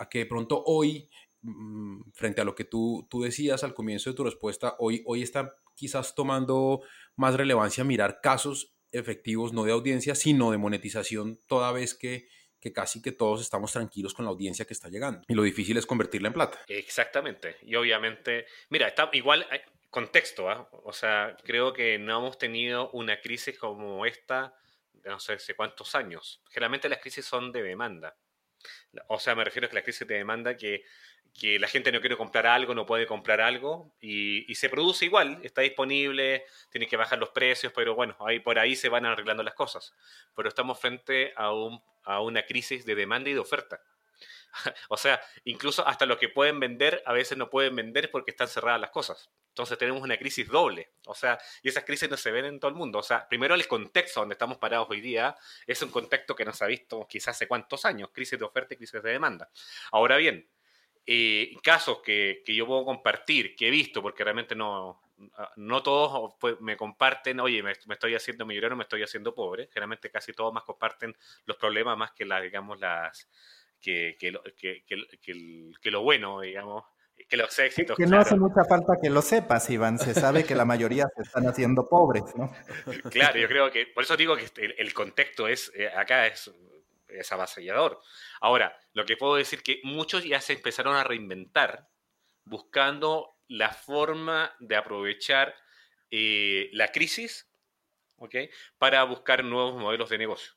que 0.09 0.19
de 0.19 0.25
pronto 0.25 0.63
hoy, 0.65 1.09
mm, 1.41 2.11
frente 2.13 2.41
a 2.41 2.43
lo 2.43 2.55
que 2.55 2.65
tú, 2.65 3.07
tú 3.09 3.21
decías 3.21 3.63
al 3.63 3.73
comienzo 3.73 4.09
de 4.09 4.15
tu 4.15 4.23
respuesta, 4.23 4.75
hoy, 4.79 5.03
hoy 5.05 5.21
está 5.21 5.55
quizás 5.75 6.15
tomando 6.15 6.81
más 7.15 7.35
relevancia 7.35 7.83
mirar 7.83 8.19
casos 8.21 8.75
efectivos, 8.91 9.53
no 9.53 9.63
de 9.63 9.71
audiencia, 9.71 10.15
sino 10.15 10.51
de 10.51 10.57
monetización, 10.57 11.39
toda 11.47 11.71
vez 11.71 11.93
que, 11.93 12.27
que 12.59 12.73
casi 12.73 13.01
que 13.01 13.11
todos 13.11 13.41
estamos 13.41 13.71
tranquilos 13.71 14.13
con 14.13 14.25
la 14.25 14.31
audiencia 14.31 14.65
que 14.65 14.73
está 14.73 14.89
llegando. 14.89 15.23
Y 15.27 15.33
lo 15.33 15.43
difícil 15.43 15.77
es 15.77 15.85
convertirla 15.85 16.29
en 16.29 16.33
plata. 16.33 16.59
Exactamente. 16.67 17.57
Y 17.61 17.75
obviamente, 17.75 18.45
mira, 18.69 18.87
está 18.87 19.09
igual 19.13 19.45
eh, 19.51 19.61
contexto, 19.89 20.49
¿ah? 20.49 20.69
o 20.83 20.93
sea, 20.93 21.37
creo 21.43 21.73
que 21.73 21.99
no 21.99 22.17
hemos 22.17 22.37
tenido 22.37 22.89
una 22.91 23.19
crisis 23.21 23.57
como 23.57 24.05
esta 24.05 24.55
no 25.07 25.19
sé 25.19 25.55
cuántos 25.55 25.95
años. 25.95 26.41
Generalmente 26.49 26.89
las 26.89 26.99
crisis 26.99 27.25
son 27.25 27.51
de 27.51 27.63
demanda. 27.63 28.15
O 29.07 29.19
sea, 29.19 29.35
me 29.35 29.43
refiero 29.43 29.67
a 29.67 29.69
que 29.69 29.75
la 29.75 29.83
crisis 29.83 30.07
de 30.07 30.15
demanda 30.15 30.57
que, 30.57 30.83
que 31.37 31.59
la 31.59 31.67
gente 31.67 31.91
no 31.91 31.99
quiere 31.99 32.17
comprar 32.17 32.47
algo, 32.47 32.73
no 32.73 32.85
puede 32.85 33.05
comprar 33.05 33.41
algo 33.41 33.93
y, 34.01 34.53
se 34.55 34.69
produce 34.69 35.05
igual, 35.05 35.39
está 35.43 35.61
disponible, 35.61 36.43
tiene 36.71 36.87
que 36.87 36.97
bajar 36.97 37.19
los 37.19 37.29
precios, 37.29 37.71
pero 37.75 37.93
bueno, 37.93 38.17
ahí 38.19 38.39
por 38.39 38.57
ahí 38.57 38.75
se 38.75 38.89
van 38.89 39.05
arreglando 39.05 39.43
las 39.43 39.53
cosas. 39.53 39.93
Pero 40.35 40.49
estamos 40.49 40.79
frente 40.79 41.33
a, 41.35 41.53
un, 41.53 41.81
a 42.03 42.21
una 42.21 42.43
crisis 42.43 42.85
de 42.85 42.95
demanda 42.95 43.29
y 43.29 43.33
de 43.33 43.39
oferta. 43.39 43.81
o 44.89 44.97
sea, 44.97 45.21
incluso 45.43 45.87
hasta 45.87 46.05
lo 46.05 46.17
que 46.17 46.29
pueden 46.29 46.59
vender, 46.59 47.01
a 47.05 47.13
veces 47.13 47.37
no 47.37 47.49
pueden 47.49 47.75
vender 47.75 48.11
porque 48.11 48.31
están 48.31 48.47
cerradas 48.47 48.81
las 48.81 48.91
cosas. 48.91 49.29
Entonces 49.49 49.77
tenemos 49.77 50.01
una 50.03 50.17
crisis 50.17 50.47
doble. 50.47 50.91
O 51.05 51.15
sea, 51.15 51.37
y 51.63 51.69
esas 51.69 51.83
crisis 51.83 52.09
no 52.09 52.17
se 52.17 52.31
ven 52.31 52.45
en 52.45 52.59
todo 52.59 52.69
el 52.69 52.75
mundo. 52.75 52.99
O 52.99 53.03
sea, 53.03 53.27
primero 53.27 53.55
el 53.55 53.67
contexto 53.67 54.19
donde 54.19 54.33
estamos 54.33 54.57
parados 54.57 54.87
hoy 54.89 55.01
día 55.01 55.35
es 55.65 55.81
un 55.81 55.89
contexto 55.89 56.35
que 56.35 56.45
no 56.45 56.53
se 56.53 56.63
ha 56.63 56.67
visto 56.67 57.07
quizás 57.07 57.35
hace 57.35 57.47
cuántos 57.47 57.85
años, 57.85 58.09
crisis 58.13 58.37
de 58.37 58.45
oferta 58.45 58.73
y 58.73 58.77
crisis 58.77 59.01
de 59.01 59.11
demanda. 59.11 59.49
Ahora 59.91 60.17
bien, 60.17 60.47
eh, 61.05 61.55
casos 61.63 61.99
que, 62.03 62.43
que, 62.45 62.53
yo 62.53 62.67
puedo 62.67 62.85
compartir, 62.85 63.55
que 63.55 63.67
he 63.67 63.71
visto, 63.71 64.01
porque 64.01 64.23
realmente 64.23 64.55
no, 64.55 65.01
no 65.55 65.83
todos 65.83 66.35
pues, 66.39 66.59
me 66.61 66.77
comparten, 66.77 67.39
oye, 67.39 67.63
me, 67.63 67.71
estoy 67.71 68.15
haciendo 68.15 68.45
millonario, 68.45 68.77
me 68.77 68.83
estoy 68.83 69.03
haciendo 69.03 69.33
pobre. 69.33 69.67
Generalmente 69.67 70.09
casi 70.09 70.33
todos 70.33 70.53
más 70.53 70.63
comparten 70.63 71.15
los 71.45 71.57
problemas 71.57 71.97
más 71.97 72.11
que 72.11 72.25
las, 72.25 72.43
digamos, 72.43 72.79
las, 72.79 73.27
que, 73.81 74.15
que, 74.19 74.31
lo, 74.31 74.43
que, 74.43 74.83
que, 74.85 75.91
lo 75.91 76.01
bueno, 76.01 76.41
digamos, 76.41 76.83
que 77.27 77.37
los 77.37 77.57
éxitos. 77.59 77.97
Que 77.97 78.05
no 78.05 78.19
hace 78.19 78.35
mucha 78.35 78.63
falta 78.65 78.93
que 79.01 79.09
lo 79.09 79.21
sepas, 79.21 79.69
Iván. 79.69 79.97
Se 79.99 80.13
sabe 80.13 80.43
que 80.43 80.55
la 80.55 80.65
mayoría 80.65 81.07
se 81.15 81.23
están 81.23 81.47
haciendo 81.47 81.87
pobres, 81.87 82.23
¿no? 82.35 82.53
Claro, 83.09 83.39
yo 83.39 83.47
creo 83.47 83.71
que, 83.71 83.87
por 83.87 84.03
eso 84.03 84.17
digo 84.17 84.35
que 84.35 84.45
este, 84.45 84.81
el, 84.81 84.93
contexto 84.93 85.47
es, 85.47 85.71
eh, 85.75 85.89
acá 85.89 86.27
es, 86.27 86.51
es 87.07 87.31
avasallador. 87.31 87.99
Ahora, 88.41 88.77
lo 88.93 89.05
que 89.05 89.17
puedo 89.17 89.35
decir 89.35 89.63
que 89.63 89.79
muchos 89.83 90.23
ya 90.23 90.41
se 90.41 90.53
empezaron 90.53 90.95
a 90.95 91.03
reinventar 91.03 91.87
buscando 92.45 93.35
la 93.47 93.69
forma 93.71 94.53
de 94.59 94.75
aprovechar 94.75 95.55
eh, 96.11 96.69
la 96.73 96.91
crisis 96.91 97.49
¿ok? 98.17 98.35
para 98.77 99.03
buscar 99.03 99.43
nuevos 99.43 99.79
modelos 99.79 100.09
de 100.09 100.17
negocio. 100.17 100.53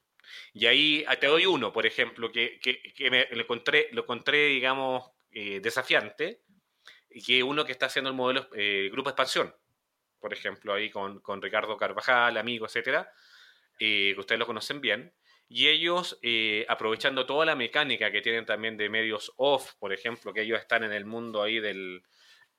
Y 0.53 0.67
ahí 0.67 1.05
ah, 1.07 1.17
te 1.17 1.27
doy 1.27 1.47
uno, 1.47 1.73
por 1.73 1.87
ejemplo, 1.87 2.31
que, 2.33 2.61
que, 2.61 3.11
me, 3.11 3.27
lo, 3.31 3.43
encontré, 3.43 3.89
lo 3.93 4.03
encontré, 4.03 4.47
digamos, 4.47 5.11
eh, 5.33 5.61
desafiante, 5.61 6.43
que 7.27 7.43
uno 7.43 7.65
que 7.65 7.73
está 7.73 7.87
haciendo 7.87 8.11
el 8.11 8.17
modelo 8.17 8.49
eh, 8.55 8.89
Grupo 8.93 9.11
Expansión, 9.11 9.55
por 10.21 10.33
ejemplo, 10.33 10.75
ahí 10.75 10.91
con, 10.91 11.21
con 11.21 11.41
Ricardo 11.43 11.77
Carvajal, 11.77 12.37
amigo, 12.37 12.67
etcétera, 12.67 13.11
eh, 13.79 14.13
que 14.15 14.21
ustedes 14.21 14.39
lo 14.39 14.47
conocen 14.47 14.81
bien, 14.81 15.13
y 15.49 15.67
ellos, 15.67 16.21
aprovechando 16.69 17.27
toda 17.27 17.45
la 17.45 17.57
mecánica 17.57 18.13
que 18.13 18.23
tienen 18.23 18.47
también 18.47 18.77
de 18.77 18.89
medios 18.89 19.33
off, 19.37 19.75
por 19.81 19.93
ejemplo, 19.93 20.33
que 20.33 20.43
ellos 20.43 20.61
están 20.61 20.85
en 20.85 20.93
el 20.93 21.05
mundo 21.05 21.43
ahí 21.43 21.59
del, 21.59 22.05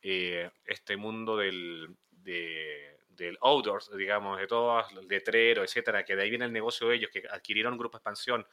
este 0.01 0.97
mundo 0.97 1.37
del, 1.37 1.95
de, 2.09 3.00
del 3.15 3.37
outdoors, 3.41 3.91
digamos, 3.95 4.39
de 4.39 4.47
todos, 4.47 4.85
el 4.91 5.07
letrero, 5.07 5.63
etcétera, 5.63 6.03
que 6.03 6.15
de 6.15 6.23
ahí 6.23 6.29
viene 6.29 6.45
el 6.45 6.53
negocio 6.53 6.87
de 6.87 6.95
ellos, 6.95 7.11
que 7.11 7.23
adquirieron 7.29 7.77
Grupo 7.77 7.97
Expansión 7.97 8.45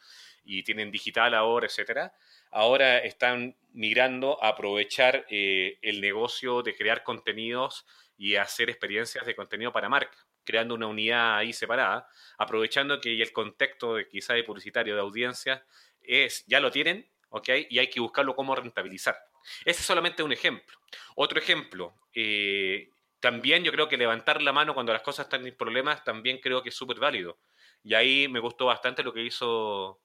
y 0.44 0.62
tienen 0.62 0.90
digital 0.90 1.34
ahora, 1.34 1.66
etcétera, 1.66 2.12
ahora 2.50 2.98
están 2.98 3.56
migrando 3.72 4.42
a 4.42 4.48
aprovechar 4.48 5.26
eh, 5.28 5.78
el 5.82 6.00
negocio 6.00 6.62
de 6.62 6.74
crear 6.74 7.02
contenidos 7.02 7.86
y 8.16 8.36
hacer 8.36 8.68
experiencias 8.68 9.24
de 9.24 9.34
contenido 9.34 9.72
para 9.72 9.88
marca, 9.88 10.18
creando 10.44 10.74
una 10.74 10.86
unidad 10.86 11.36
ahí 11.36 11.52
separada, 11.52 12.08
aprovechando 12.36 13.00
que 13.00 13.20
el 13.20 13.32
contexto 13.32 13.94
de 13.94 14.08
quizá 14.08 14.34
de 14.34 14.44
publicitario 14.44 14.94
de 14.94 15.00
audiencia 15.00 15.64
es, 16.02 16.44
ya 16.46 16.60
lo 16.60 16.70
tienen, 16.70 17.08
¿ok? 17.30 17.48
Y 17.70 17.78
hay 17.78 17.88
que 17.88 18.00
buscarlo 18.00 18.34
cómo 18.34 18.54
rentabilizar. 18.54 19.16
Ese 19.64 19.80
es 19.80 19.86
solamente 19.86 20.22
un 20.22 20.32
ejemplo. 20.32 20.78
Otro 21.14 21.38
ejemplo, 21.38 21.94
eh, 22.12 22.90
también 23.20 23.64
yo 23.64 23.72
creo 23.72 23.88
que 23.88 23.96
levantar 23.96 24.42
la 24.42 24.52
mano 24.52 24.74
cuando 24.74 24.92
las 24.92 25.02
cosas 25.02 25.26
están 25.26 25.46
en 25.46 25.56
problemas 25.56 26.04
también 26.04 26.38
creo 26.38 26.62
que 26.62 26.68
es 26.68 26.74
súper 26.74 26.98
válido. 26.98 27.38
Y 27.82 27.94
ahí 27.94 28.28
me 28.28 28.40
gustó 28.40 28.66
bastante 28.66 29.02
lo 29.02 29.12
que 29.12 29.22
hizo 29.22 30.00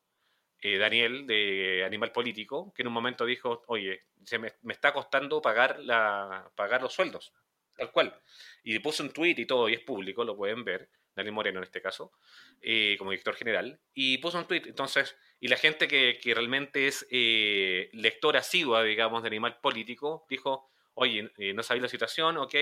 eh, 0.61 0.77
Daniel 0.77 1.27
de 1.27 1.83
Animal 1.85 2.11
Político, 2.11 2.73
que 2.73 2.83
en 2.83 2.87
un 2.87 2.93
momento 2.93 3.25
dijo, 3.25 3.63
oye, 3.67 4.03
se 4.23 4.39
me, 4.39 4.53
está 4.69 4.93
costando 4.93 5.41
pagar, 5.41 5.79
la, 5.79 6.49
pagar 6.55 6.81
los 6.81 6.93
sueldos, 6.93 7.33
tal 7.75 7.91
cual. 7.91 8.17
Y 8.63 8.79
puso 8.79 9.03
un 9.03 9.11
tweet 9.11 9.35
y 9.37 9.45
todo, 9.45 9.67
y 9.67 9.73
es 9.73 9.81
público, 9.81 10.23
lo 10.23 10.37
pueden 10.37 10.63
ver, 10.63 10.89
Daniel 11.15 11.33
Moreno 11.33 11.59
en 11.59 11.65
este 11.65 11.81
caso, 11.81 12.13
eh, 12.61 12.95
como 12.97 13.11
director 13.11 13.35
general, 13.35 13.79
y 13.93 14.17
puso 14.19 14.37
un 14.37 14.47
tweet. 14.47 14.63
Entonces, 14.65 15.17
y 15.39 15.49
la 15.49 15.57
gente 15.57 15.87
que, 15.87 16.17
que 16.21 16.33
realmente 16.33 16.87
es 16.87 17.05
eh, 17.11 17.89
lectora 17.91 18.39
asidua, 18.39 18.83
digamos, 18.83 19.21
de 19.21 19.27
Animal 19.27 19.59
Político, 19.59 20.25
dijo, 20.29 20.71
oye, 20.93 21.29
no 21.53 21.63
sabía 21.63 21.83
la 21.83 21.89
situación, 21.89 22.37
ok, 22.37 22.55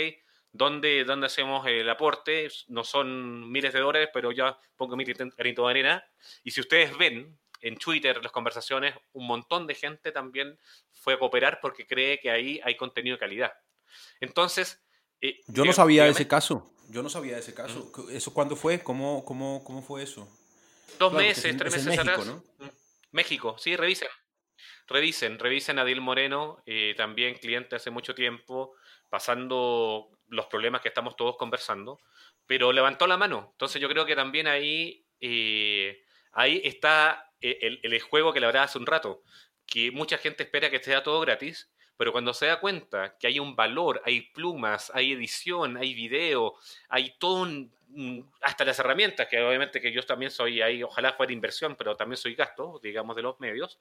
¿Dónde, 0.53 1.05
hacemos 1.23 1.65
el 1.67 1.89
aporte? 1.89 2.49
No 2.67 2.83
son 2.83 3.49
miles 3.49 3.73
de 3.73 3.79
dólares, 3.79 4.09
pero 4.13 4.31
ya 4.31 4.57
pongo 4.75 4.95
mi 4.95 5.05
granito 5.05 5.65
de 5.65 5.69
arena. 5.69 6.05
Y 6.43 6.51
si 6.51 6.61
ustedes 6.61 6.97
ven 6.97 7.37
en 7.61 7.77
Twitter 7.77 8.21
las 8.21 8.31
conversaciones, 8.31 8.95
un 9.13 9.27
montón 9.27 9.65
de 9.65 9.75
gente 9.75 10.11
también 10.11 10.59
fue 10.91 11.13
a 11.13 11.19
cooperar 11.19 11.59
porque 11.61 11.87
cree 11.87 12.19
que 12.19 12.31
ahí 12.31 12.59
hay 12.63 12.75
contenido 12.75 13.15
de 13.15 13.19
calidad. 13.19 13.53
Entonces... 14.19 14.83
Eh, 15.21 15.39
Yo 15.47 15.63
no 15.63 15.73
sabía 15.73 16.03
de 16.03 16.11
ese 16.11 16.27
caso. 16.27 16.73
Yo 16.89 17.01
no 17.01 17.09
sabía 17.09 17.35
de 17.35 17.39
ese 17.39 17.53
caso. 17.53 17.91
¿Eso 18.11 18.33
cuándo 18.33 18.55
fue? 18.55 18.83
¿Cómo, 18.83 19.23
cómo, 19.23 19.63
cómo 19.63 19.81
fue 19.81 20.03
eso? 20.03 20.27
Dos 20.99 21.13
meses, 21.13 21.55
tres 21.55 21.73
meses 21.73 21.85
México, 21.85 22.01
atrás. 22.01 22.25
¿no? 22.25 22.43
Mm. 22.59 22.69
México, 23.11 23.55
sí, 23.57 23.75
revisen. 23.77 24.09
Revisen, 24.87 25.39
revisen 25.39 25.79
a 25.79 25.85
Dil 25.85 26.01
Moreno, 26.01 26.61
eh, 26.65 26.93
también 26.97 27.35
cliente 27.35 27.77
hace 27.77 27.91
mucho 27.91 28.13
tiempo, 28.13 28.75
pasando 29.11 30.09
los 30.29 30.45
problemas 30.47 30.81
que 30.81 30.87
estamos 30.87 31.17
todos 31.17 31.35
conversando, 31.35 31.99
pero 32.47 32.71
levantó 32.71 33.05
la 33.05 33.17
mano. 33.17 33.49
Entonces 33.51 33.81
yo 33.81 33.89
creo 33.89 34.05
que 34.05 34.15
también 34.15 34.47
ahí, 34.47 35.05
eh, 35.19 36.01
ahí 36.31 36.61
está 36.63 37.29
el, 37.41 37.81
el, 37.83 38.01
juego 38.01 38.31
que 38.31 38.39
le 38.39 38.47
hablaba 38.47 38.65
hace 38.65 38.77
un 38.77 38.85
rato, 38.85 39.21
que 39.67 39.91
mucha 39.91 40.17
gente 40.17 40.43
espera 40.43 40.69
que 40.69 40.81
sea 40.81 41.03
todo 41.03 41.19
gratis, 41.19 41.69
pero 41.97 42.13
cuando 42.13 42.33
se 42.33 42.45
da 42.45 42.61
cuenta 42.61 43.17
que 43.19 43.27
hay 43.27 43.37
un 43.37 43.55
valor, 43.55 44.01
hay 44.05 44.21
plumas, 44.31 44.91
hay 44.95 45.11
edición, 45.11 45.75
hay 45.75 45.93
video, 45.93 46.55
hay 46.87 47.13
todo 47.19 47.41
un, 47.41 48.31
hasta 48.41 48.63
las 48.63 48.79
herramientas, 48.79 49.27
que 49.27 49.41
obviamente 49.41 49.81
que 49.81 49.91
yo 49.91 50.01
también 50.03 50.31
soy 50.31 50.61
ahí, 50.61 50.81
ojalá 50.83 51.13
fuera 51.13 51.33
inversión, 51.33 51.75
pero 51.75 51.97
también 51.97 52.17
soy 52.17 52.35
gasto, 52.35 52.79
digamos, 52.81 53.15
de 53.17 53.21
los 53.21 53.39
medios, 53.41 53.77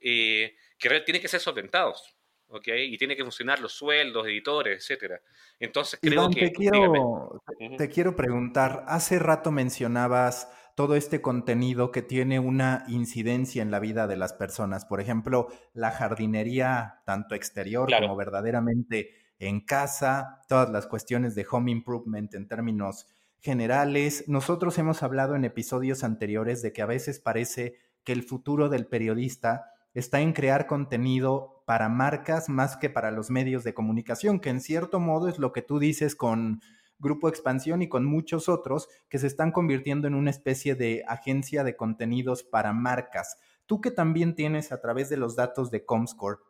eh, 0.00 0.56
que 0.78 1.00
tienen 1.00 1.20
que 1.20 1.28
ser 1.28 1.40
solventados. 1.40 2.14
¿Ok? 2.48 2.68
Y 2.88 2.96
tiene 2.96 3.16
que 3.16 3.22
funcionar 3.22 3.60
los 3.60 3.72
sueldos, 3.72 4.26
editores, 4.26 4.78
etcétera. 4.82 5.20
Entonces, 5.58 5.98
creo 6.00 6.14
Iván, 6.14 6.32
que... 6.32 6.40
te 6.40 6.52
quiero, 6.52 7.42
te 7.76 7.88
quiero 7.88 8.16
preguntar, 8.16 8.84
hace 8.86 9.18
rato 9.18 9.50
mencionabas 9.50 10.48
todo 10.74 10.94
este 10.94 11.20
contenido 11.20 11.90
que 11.90 12.02
tiene 12.02 12.38
una 12.38 12.84
incidencia 12.86 13.62
en 13.62 13.72
la 13.72 13.80
vida 13.80 14.06
de 14.06 14.16
las 14.16 14.32
personas. 14.32 14.84
Por 14.84 15.00
ejemplo, 15.00 15.48
la 15.74 15.90
jardinería, 15.90 17.02
tanto 17.04 17.34
exterior 17.34 17.88
Claro. 17.88 18.06
como 18.06 18.16
verdaderamente 18.16 19.10
en 19.40 19.60
casa, 19.64 20.40
todas 20.48 20.70
las 20.70 20.86
cuestiones 20.86 21.34
de 21.34 21.46
home 21.50 21.72
improvement 21.72 22.32
en 22.34 22.46
términos 22.46 23.06
generales. 23.40 24.24
Nosotros 24.28 24.78
hemos 24.78 25.02
hablado 25.02 25.34
en 25.34 25.44
episodios 25.44 26.04
anteriores 26.04 26.62
de 26.62 26.72
que 26.72 26.82
a 26.82 26.86
veces 26.86 27.18
parece 27.20 27.76
que 28.04 28.12
el 28.12 28.22
futuro 28.22 28.68
del 28.68 28.86
periodista 28.86 29.72
está 29.94 30.20
en 30.20 30.32
crear 30.32 30.66
contenido 30.66 31.62
para 31.66 31.88
marcas 31.88 32.48
más 32.48 32.76
que 32.76 32.90
para 32.90 33.10
los 33.10 33.30
medios 33.30 33.64
de 33.64 33.74
comunicación, 33.74 34.40
que 34.40 34.50
en 34.50 34.60
cierto 34.60 35.00
modo 35.00 35.28
es 35.28 35.38
lo 35.38 35.52
que 35.52 35.62
tú 35.62 35.78
dices 35.78 36.16
con 36.16 36.60
Grupo 36.98 37.28
Expansión 37.28 37.82
y 37.82 37.88
con 37.88 38.04
muchos 38.04 38.48
otros 38.48 38.88
que 39.08 39.18
se 39.18 39.26
están 39.26 39.52
convirtiendo 39.52 40.08
en 40.08 40.14
una 40.14 40.30
especie 40.30 40.74
de 40.74 41.04
agencia 41.06 41.64
de 41.64 41.76
contenidos 41.76 42.42
para 42.42 42.72
marcas. 42.72 43.38
Tú 43.66 43.80
que 43.80 43.90
también 43.90 44.34
tienes 44.34 44.72
a 44.72 44.80
través 44.80 45.08
de 45.08 45.16
los 45.16 45.36
datos 45.36 45.70
de 45.70 45.84
Comscore 45.84 46.40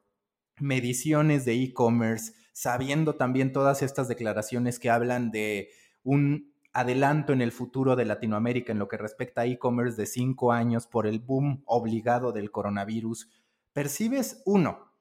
mediciones 0.60 1.44
de 1.44 1.54
e-commerce, 1.54 2.32
sabiendo 2.52 3.14
también 3.16 3.52
todas 3.52 3.82
estas 3.82 4.08
declaraciones 4.08 4.78
que 4.78 4.90
hablan 4.90 5.30
de 5.30 5.70
un 6.02 6.52
adelanto 6.72 7.32
en 7.32 7.40
el 7.40 7.52
futuro 7.52 7.96
de 7.96 8.04
Latinoamérica 8.04 8.72
en 8.72 8.78
lo 8.78 8.88
que 8.88 8.96
respecta 8.96 9.42
a 9.42 9.46
e-commerce 9.46 9.96
de 9.96 10.06
cinco 10.06 10.52
años 10.52 10.86
por 10.86 11.06
el 11.06 11.18
boom 11.18 11.62
obligado 11.66 12.32
del 12.32 12.50
coronavirus, 12.50 13.30
percibes 13.72 14.42
uno, 14.46 14.92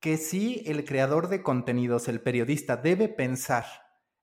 que 0.00 0.16
sí 0.16 0.62
el 0.66 0.84
creador 0.84 1.28
de 1.28 1.42
contenidos, 1.42 2.08
el 2.08 2.20
periodista, 2.20 2.76
debe 2.76 3.08
pensar 3.08 3.64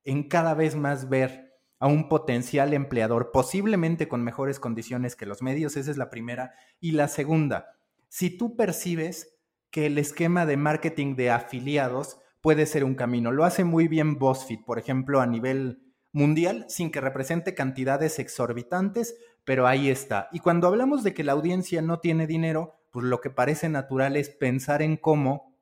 en 0.03 0.27
cada 0.27 0.53
vez 0.53 0.75
más 0.75 1.09
ver 1.09 1.59
a 1.79 1.87
un 1.87 2.09
potencial 2.09 2.73
empleador, 2.73 3.31
posiblemente 3.31 4.07
con 4.07 4.23
mejores 4.23 4.59
condiciones 4.59 5.15
que 5.15 5.25
los 5.25 5.41
medios, 5.41 5.77
esa 5.77 5.89
es 5.89 5.97
la 5.97 6.11
primera. 6.11 6.53
Y 6.79 6.91
la 6.91 7.07
segunda, 7.07 7.77
si 8.07 8.29
tú 8.37 8.55
percibes 8.55 9.39
que 9.71 9.87
el 9.87 9.97
esquema 9.97 10.45
de 10.45 10.57
marketing 10.57 11.15
de 11.15 11.31
afiliados 11.31 12.19
puede 12.41 12.65
ser 12.65 12.83
un 12.83 12.95
camino. 12.95 13.31
Lo 13.31 13.45
hace 13.45 13.63
muy 13.63 13.87
bien 13.87 14.17
BuzzFeed, 14.17 14.65
por 14.65 14.77
ejemplo, 14.77 15.21
a 15.21 15.27
nivel 15.27 15.90
mundial, 16.11 16.65
sin 16.67 16.91
que 16.91 17.01
represente 17.01 17.55
cantidades 17.55 18.19
exorbitantes, 18.19 19.17
pero 19.43 19.67
ahí 19.67 19.89
está. 19.89 20.29
Y 20.31 20.39
cuando 20.39 20.67
hablamos 20.67 21.03
de 21.03 21.13
que 21.13 21.23
la 21.23 21.31
audiencia 21.31 21.81
no 21.81 21.99
tiene 21.99 22.27
dinero, 22.27 22.75
pues 22.91 23.05
lo 23.05 23.21
que 23.21 23.29
parece 23.29 23.69
natural 23.69 24.17
es 24.17 24.29
pensar 24.29 24.81
en 24.81 24.97
cómo 24.97 25.57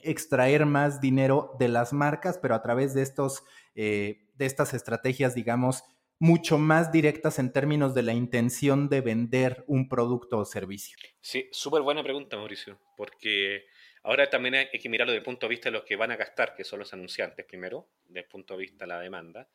extraer 0.00 0.66
más 0.66 1.00
dinero 1.00 1.56
de 1.58 1.68
las 1.68 1.92
marcas, 1.92 2.38
pero 2.38 2.54
a 2.54 2.62
través 2.62 2.94
de 2.94 3.02
estos, 3.02 3.42
eh, 3.74 4.28
de 4.34 4.46
estas 4.46 4.74
estrategias, 4.74 5.34
digamos, 5.34 5.82
mucho 6.20 6.58
más 6.58 6.90
directas 6.90 7.38
en 7.38 7.52
términos 7.52 7.94
de 7.94 8.02
la 8.02 8.12
intención 8.12 8.88
de 8.88 9.00
vender 9.00 9.64
un 9.66 9.88
producto 9.88 10.38
o 10.38 10.44
servicio. 10.44 10.96
Sí, 11.20 11.48
súper 11.52 11.82
buena 11.82 12.02
pregunta, 12.02 12.36
Mauricio, 12.36 12.80
porque 12.96 13.66
ahora 14.02 14.28
también 14.28 14.54
hay 14.54 14.78
que 14.80 14.88
mirarlo 14.88 15.12
desde 15.12 15.20
el 15.20 15.24
punto 15.24 15.46
de 15.46 15.50
vista 15.50 15.68
de 15.68 15.72
los 15.72 15.84
que 15.84 15.96
van 15.96 16.10
a 16.10 16.16
gastar, 16.16 16.54
que 16.54 16.64
son 16.64 16.80
los 16.80 16.92
anunciantes 16.92 17.44
primero, 17.46 17.88
desde 18.04 18.20
el 18.20 18.26
punto 18.26 18.54
de 18.54 18.60
vista 18.60 18.84
de 18.84 18.88
la 18.88 19.00
demanda, 19.00 19.48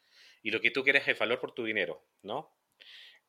y 0.43 0.51
lo 0.51 0.61
que 0.61 0.71
tú 0.71 0.83
quieres 0.83 1.07
es 1.07 1.17
valor 1.17 1.39
por 1.39 1.53
tu 1.53 1.63
dinero, 1.63 2.05
¿no? 2.21 2.55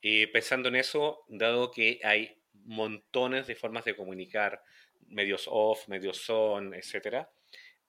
Y 0.01 0.27
pensando 0.27 0.69
en 0.69 0.77
eso, 0.77 1.25
dado 1.29 1.71
que 1.71 2.01
hay 2.03 2.43
montones 2.53 3.47
de 3.47 3.55
formas 3.55 3.85
de 3.85 3.97
comunicar, 3.97 4.63
medios 5.07 5.47
off, 5.49 5.89
medios 5.89 6.29
on, 6.29 6.75
etcétera, 6.75 7.31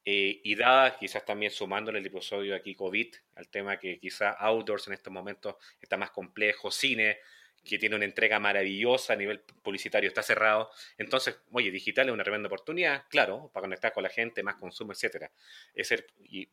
eh, 0.05 0.39
y 0.44 0.55
dada, 0.55 0.98
quizás 0.98 1.25
también 1.25 1.51
sumándole 1.51 1.98
el 1.98 2.05
episodio 2.05 2.55
aquí 2.55 2.75
COVID, 2.75 3.15
al 3.36 3.50
tema 3.50 3.79
que 3.79 4.00
quizás 4.00 4.36
outdoors 4.39 4.88
en 4.88 4.94
estos 4.94 5.12
momentos 5.12 5.55
está 5.82 5.98
más 5.98 6.12
complejo, 6.12 6.70
cine, 6.70 7.17
que 7.65 7.77
tiene 7.79 7.95
una 7.95 8.05
entrega 8.05 8.39
maravillosa 8.39 9.13
a 9.13 9.15
nivel 9.15 9.39
publicitario, 9.39 10.08
está 10.08 10.21
cerrado. 10.21 10.69
Entonces, 10.97 11.39
oye, 11.51 11.71
digital 11.71 12.08
es 12.08 12.13
una 12.13 12.23
tremenda 12.23 12.47
oportunidad, 12.47 13.06
claro, 13.10 13.49
para 13.54 13.63
conectar 13.63 13.91
con 13.91 14.04
la 14.04 14.10
gente, 14.10 14.43
más 14.43 14.56
consumo, 14.56 14.93
etcétera. 14.93 15.32
Es 15.73 15.93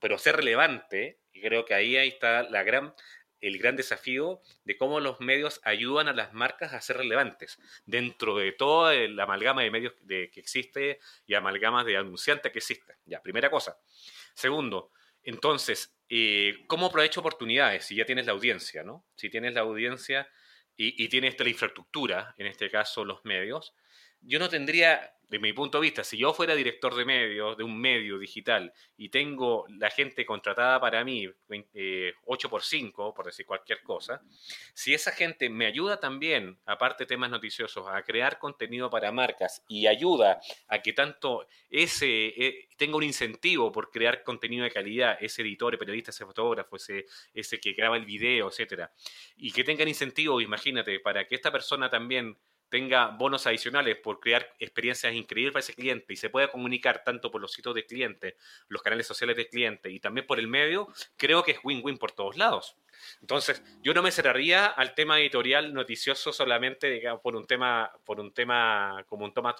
pero 0.00 0.18
ser 0.18 0.36
relevante, 0.36 1.18
y 1.32 1.40
creo 1.40 1.64
que 1.64 1.74
ahí, 1.74 1.96
ahí 1.96 2.08
está 2.08 2.42
la 2.44 2.62
gran, 2.62 2.94
el 3.40 3.58
gran 3.58 3.76
desafío 3.76 4.40
de 4.64 4.76
cómo 4.76 5.00
los 5.00 5.20
medios 5.20 5.60
ayudan 5.64 6.08
a 6.08 6.12
las 6.12 6.32
marcas 6.32 6.72
a 6.72 6.80
ser 6.80 6.96
relevantes 6.96 7.58
dentro 7.84 8.36
de 8.38 8.52
toda 8.52 8.94
la 9.08 9.24
amalgama 9.24 9.62
de 9.62 9.70
medios 9.70 9.94
de, 10.02 10.30
que 10.30 10.40
existe 10.40 11.00
y 11.26 11.34
amalgamas 11.34 11.84
de 11.84 11.96
anunciantes 11.96 12.52
que 12.52 12.58
existe. 12.58 12.94
Ya, 13.04 13.20
primera 13.20 13.50
cosa. 13.50 13.78
Segundo, 14.34 14.92
entonces, 15.24 15.94
eh, 16.08 16.64
¿cómo 16.66 16.86
aprovecho 16.86 17.20
oportunidades 17.20 17.84
si 17.84 17.96
ya 17.96 18.04
tienes 18.04 18.26
la 18.26 18.32
audiencia, 18.32 18.82
¿no? 18.82 19.04
Si 19.14 19.28
tienes 19.28 19.54
la 19.54 19.60
audiencia 19.60 20.28
y, 20.76 21.02
y 21.02 21.08
tienes 21.08 21.38
la 21.38 21.48
infraestructura, 21.48 22.34
en 22.38 22.46
este 22.46 22.70
caso 22.70 23.04
los 23.04 23.24
medios, 23.24 23.74
yo 24.22 24.38
no 24.38 24.48
tendría, 24.48 25.14
de 25.28 25.38
mi 25.38 25.52
punto 25.52 25.78
de 25.78 25.82
vista, 25.82 26.04
si 26.04 26.18
yo 26.18 26.32
fuera 26.32 26.54
director 26.54 26.94
de 26.94 27.04
medios, 27.04 27.56
de 27.56 27.64
un 27.64 27.80
medio 27.80 28.18
digital, 28.18 28.72
y 28.96 29.08
tengo 29.08 29.64
la 29.68 29.90
gente 29.90 30.24
contratada 30.24 30.80
para 30.80 31.04
mí, 31.04 31.28
eh, 31.74 32.12
8 32.26 32.48
por 32.48 32.62
5, 32.62 33.14
por 33.14 33.26
decir 33.26 33.46
cualquier 33.46 33.82
cosa, 33.82 34.22
si 34.74 34.94
esa 34.94 35.10
gente 35.10 35.48
me 35.48 35.66
ayuda 35.66 35.98
también, 35.98 36.58
aparte 36.66 37.04
de 37.04 37.08
temas 37.08 37.30
noticiosos, 37.30 37.86
a 37.88 38.02
crear 38.02 38.38
contenido 38.38 38.90
para 38.90 39.10
marcas 39.10 39.62
y 39.68 39.86
ayuda 39.86 40.40
a 40.68 40.80
que 40.80 40.92
tanto 40.92 41.46
ese 41.68 42.26
eh, 42.28 42.68
tenga 42.76 42.96
un 42.96 43.02
incentivo 43.02 43.72
por 43.72 43.90
crear 43.90 44.22
contenido 44.22 44.64
de 44.64 44.70
calidad, 44.70 45.16
ese 45.20 45.42
editor, 45.42 45.76
periodista, 45.78 46.10
ese 46.10 46.24
fotógrafo, 46.24 46.76
ese, 46.76 47.06
ese 47.32 47.58
que 47.58 47.72
graba 47.72 47.96
el 47.96 48.04
video, 48.04 48.48
etcétera, 48.48 48.92
y 49.36 49.50
que 49.50 49.64
tengan 49.64 49.88
incentivo, 49.88 50.40
imagínate, 50.40 51.00
para 51.00 51.26
que 51.26 51.34
esta 51.34 51.50
persona 51.50 51.90
también 51.90 52.36
tenga 52.72 53.08
bonos 53.08 53.46
adicionales 53.46 53.98
por 53.98 54.18
crear 54.18 54.50
experiencias 54.58 55.12
increíbles 55.12 55.52
para 55.52 55.60
ese 55.60 55.74
cliente 55.74 56.14
y 56.14 56.16
se 56.16 56.30
pueda 56.30 56.48
comunicar 56.48 57.04
tanto 57.04 57.30
por 57.30 57.42
los 57.42 57.52
sitios 57.52 57.74
del 57.74 57.84
cliente, 57.84 58.38
los 58.68 58.80
canales 58.80 59.06
sociales 59.06 59.36
del 59.36 59.48
cliente 59.48 59.90
y 59.90 60.00
también 60.00 60.26
por 60.26 60.38
el 60.38 60.48
medio, 60.48 60.88
creo 61.18 61.42
que 61.42 61.50
es 61.50 61.58
win-win 61.62 61.98
por 61.98 62.12
todos 62.12 62.38
lados. 62.38 62.78
Entonces, 63.20 63.62
yo 63.82 63.94
no 63.94 64.02
me 64.02 64.10
cerraría 64.10 64.66
al 64.66 64.94
tema 64.94 65.20
editorial 65.20 65.72
noticioso 65.72 66.32
solamente 66.32 66.90
digamos, 66.90 67.20
por 67.20 67.36
un 67.36 67.46
tema, 67.46 67.90
por 68.04 68.20
un 68.20 68.32
tema 68.32 69.04
como 69.06 69.24
un 69.24 69.32
toma 69.32 69.54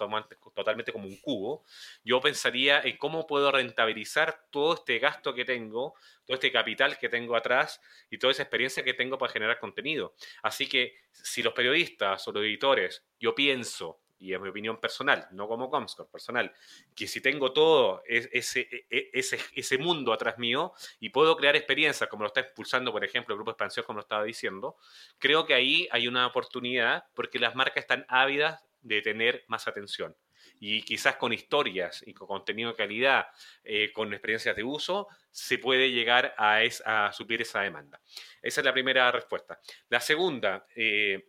totalmente 0.55 0.91
como 0.91 1.07
un 1.07 1.17
cubo. 1.17 1.63
Yo 2.03 2.21
pensaría 2.21 2.81
en 2.81 2.97
cómo 2.97 3.27
puedo 3.27 3.51
rentabilizar 3.51 4.45
todo 4.49 4.75
este 4.75 4.99
gasto 4.99 5.33
que 5.33 5.45
tengo, 5.45 5.95
todo 6.25 6.35
este 6.35 6.51
capital 6.51 6.97
que 6.97 7.09
tengo 7.09 7.35
atrás 7.35 7.81
y 8.09 8.17
toda 8.17 8.31
esa 8.31 8.43
experiencia 8.43 8.83
que 8.83 8.93
tengo 8.93 9.17
para 9.17 9.31
generar 9.31 9.59
contenido. 9.59 10.15
Así 10.41 10.67
que 10.67 10.95
si 11.11 11.43
los 11.43 11.53
periodistas 11.53 12.27
o 12.27 12.31
los 12.31 12.43
editores, 12.43 13.03
yo 13.19 13.33
pienso 13.35 14.02
y 14.23 14.33
en 14.33 14.41
mi 14.41 14.47
opinión 14.47 14.79
personal, 14.79 15.27
no 15.31 15.49
como 15.49 15.69
Comscore, 15.69 16.09
personal, 16.09 16.53
que 16.95 17.07
si 17.07 17.19
tengo 17.19 17.51
todo 17.51 18.01
ese, 18.07 18.87
ese, 18.89 19.39
ese 19.53 19.77
mundo 19.77 20.13
atrás 20.13 20.37
mío 20.39 20.71
y 21.01 21.09
puedo 21.09 21.35
crear 21.35 21.57
experiencias 21.57 22.09
como 22.09 22.23
lo 22.23 22.27
está 22.27 22.39
expulsando, 22.39 22.93
por 22.93 23.03
ejemplo, 23.03 23.33
el 23.33 23.37
Grupo 23.37 23.51
Expansión, 23.51 23.85
como 23.85 23.97
lo 23.97 24.03
estaba 24.03 24.23
diciendo, 24.23 24.77
creo 25.19 25.45
que 25.45 25.53
ahí 25.53 25.89
hay 25.91 26.07
una 26.07 26.25
oportunidad 26.25 27.03
porque 27.13 27.37
las 27.37 27.53
marcas 27.53 27.83
están 27.83 28.05
ávidas 28.07 28.63
de 28.81 29.01
tener 29.01 29.43
más 29.47 29.67
atención. 29.67 30.15
Y 30.59 30.83
quizás 30.83 31.17
con 31.17 31.33
historias 31.33 32.01
y 32.07 32.13
con 32.13 32.27
contenido 32.27 32.69
de 32.69 32.77
calidad, 32.77 33.27
eh, 33.65 33.91
con 33.91 34.13
experiencias 34.13 34.55
de 34.55 34.63
uso, 34.63 35.09
se 35.31 35.57
puede 35.57 35.91
llegar 35.91 36.33
a, 36.37 36.63
es, 36.63 36.81
a 36.85 37.11
suplir 37.11 37.41
esa 37.41 37.59
demanda. 37.59 37.99
Esa 38.41 38.61
es 38.61 38.65
la 38.65 38.71
primera 38.71 39.11
respuesta. 39.11 39.59
La 39.89 39.99
segunda, 39.99 40.65
eh, 40.75 41.25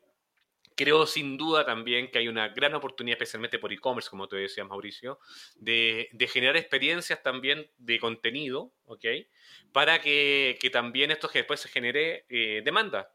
creo 0.74 1.06
sin 1.06 1.36
duda 1.36 1.64
también 1.64 2.10
que 2.10 2.18
hay 2.18 2.28
una 2.28 2.48
gran 2.48 2.74
oportunidad, 2.74 3.16
especialmente 3.16 3.58
por 3.58 3.72
e-commerce, 3.72 4.10
como 4.10 4.28
te 4.28 4.36
decía 4.36 4.64
Mauricio, 4.64 5.18
de, 5.56 6.08
generar 6.32 6.56
experiencias 6.56 7.22
también 7.22 7.70
de 7.78 7.98
contenido, 7.98 8.72
¿ok? 8.86 9.04
Para 9.72 10.00
que, 10.00 10.58
que 10.60 10.70
también 10.70 11.10
esto 11.10 11.28
que 11.28 11.40
después 11.40 11.60
se 11.60 11.68
genere 11.68 12.26
eh, 12.28 12.62
demanda. 12.64 13.10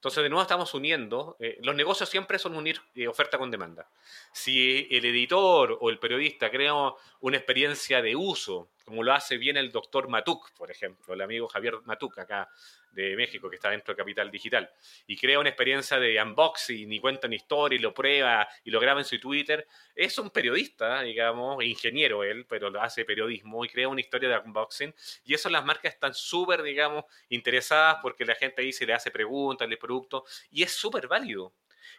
Entonces, 0.00 0.22
de 0.22 0.30
nuevo 0.30 0.40
estamos 0.40 0.72
uniendo, 0.72 1.36
eh, 1.40 1.58
los 1.60 1.74
negocios 1.74 2.08
siempre 2.08 2.38
son 2.38 2.56
unir 2.56 2.80
eh, 2.94 3.06
oferta 3.06 3.36
con 3.36 3.50
demanda. 3.50 3.86
Si 4.32 4.88
el 4.90 5.04
editor 5.04 5.76
o 5.78 5.90
el 5.90 5.98
periodista 5.98 6.50
crea 6.50 6.72
una 7.20 7.36
experiencia 7.36 8.00
de 8.00 8.16
uso, 8.16 8.70
como 8.90 9.04
lo 9.04 9.12
hace 9.12 9.38
bien 9.38 9.56
el 9.56 9.70
doctor 9.70 10.08
Matuk, 10.08 10.50
por 10.54 10.68
ejemplo, 10.68 11.14
el 11.14 11.20
amigo 11.20 11.46
Javier 11.46 11.76
Matuk 11.84 12.18
acá 12.18 12.50
de 12.90 13.14
México, 13.14 13.48
que 13.48 13.54
está 13.54 13.70
dentro 13.70 13.94
de 13.94 13.98
Capital 13.98 14.32
Digital, 14.32 14.68
y 15.06 15.16
crea 15.16 15.38
una 15.38 15.48
experiencia 15.48 16.00
de 16.00 16.20
unboxing 16.20 16.92
y 16.92 16.98
cuenta 16.98 17.28
una 17.28 17.36
historia 17.36 17.76
y 17.76 17.78
lo 17.78 17.94
prueba 17.94 18.48
y 18.64 18.72
lo 18.72 18.80
graba 18.80 18.98
en 18.98 19.04
su 19.04 19.20
Twitter, 19.20 19.64
es 19.94 20.18
un 20.18 20.30
periodista, 20.30 21.02
digamos, 21.02 21.62
ingeniero 21.62 22.24
él, 22.24 22.46
pero 22.48 22.68
hace 22.82 23.04
periodismo 23.04 23.64
y 23.64 23.68
crea 23.68 23.86
una 23.86 24.00
historia 24.00 24.28
de 24.28 24.38
unboxing, 24.38 24.92
y 25.24 25.34
eso 25.34 25.48
las 25.50 25.64
marcas 25.64 25.94
están 25.94 26.12
súper, 26.12 26.60
digamos, 26.64 27.04
interesadas 27.28 27.98
porque 28.02 28.24
la 28.24 28.34
gente 28.34 28.60
ahí 28.62 28.72
se 28.72 28.86
le 28.86 28.92
hace 28.92 29.12
preguntas, 29.12 29.68
le 29.68 29.76
producto, 29.76 30.24
y 30.50 30.64
es 30.64 30.72
súper 30.72 31.06
válido. 31.06 31.52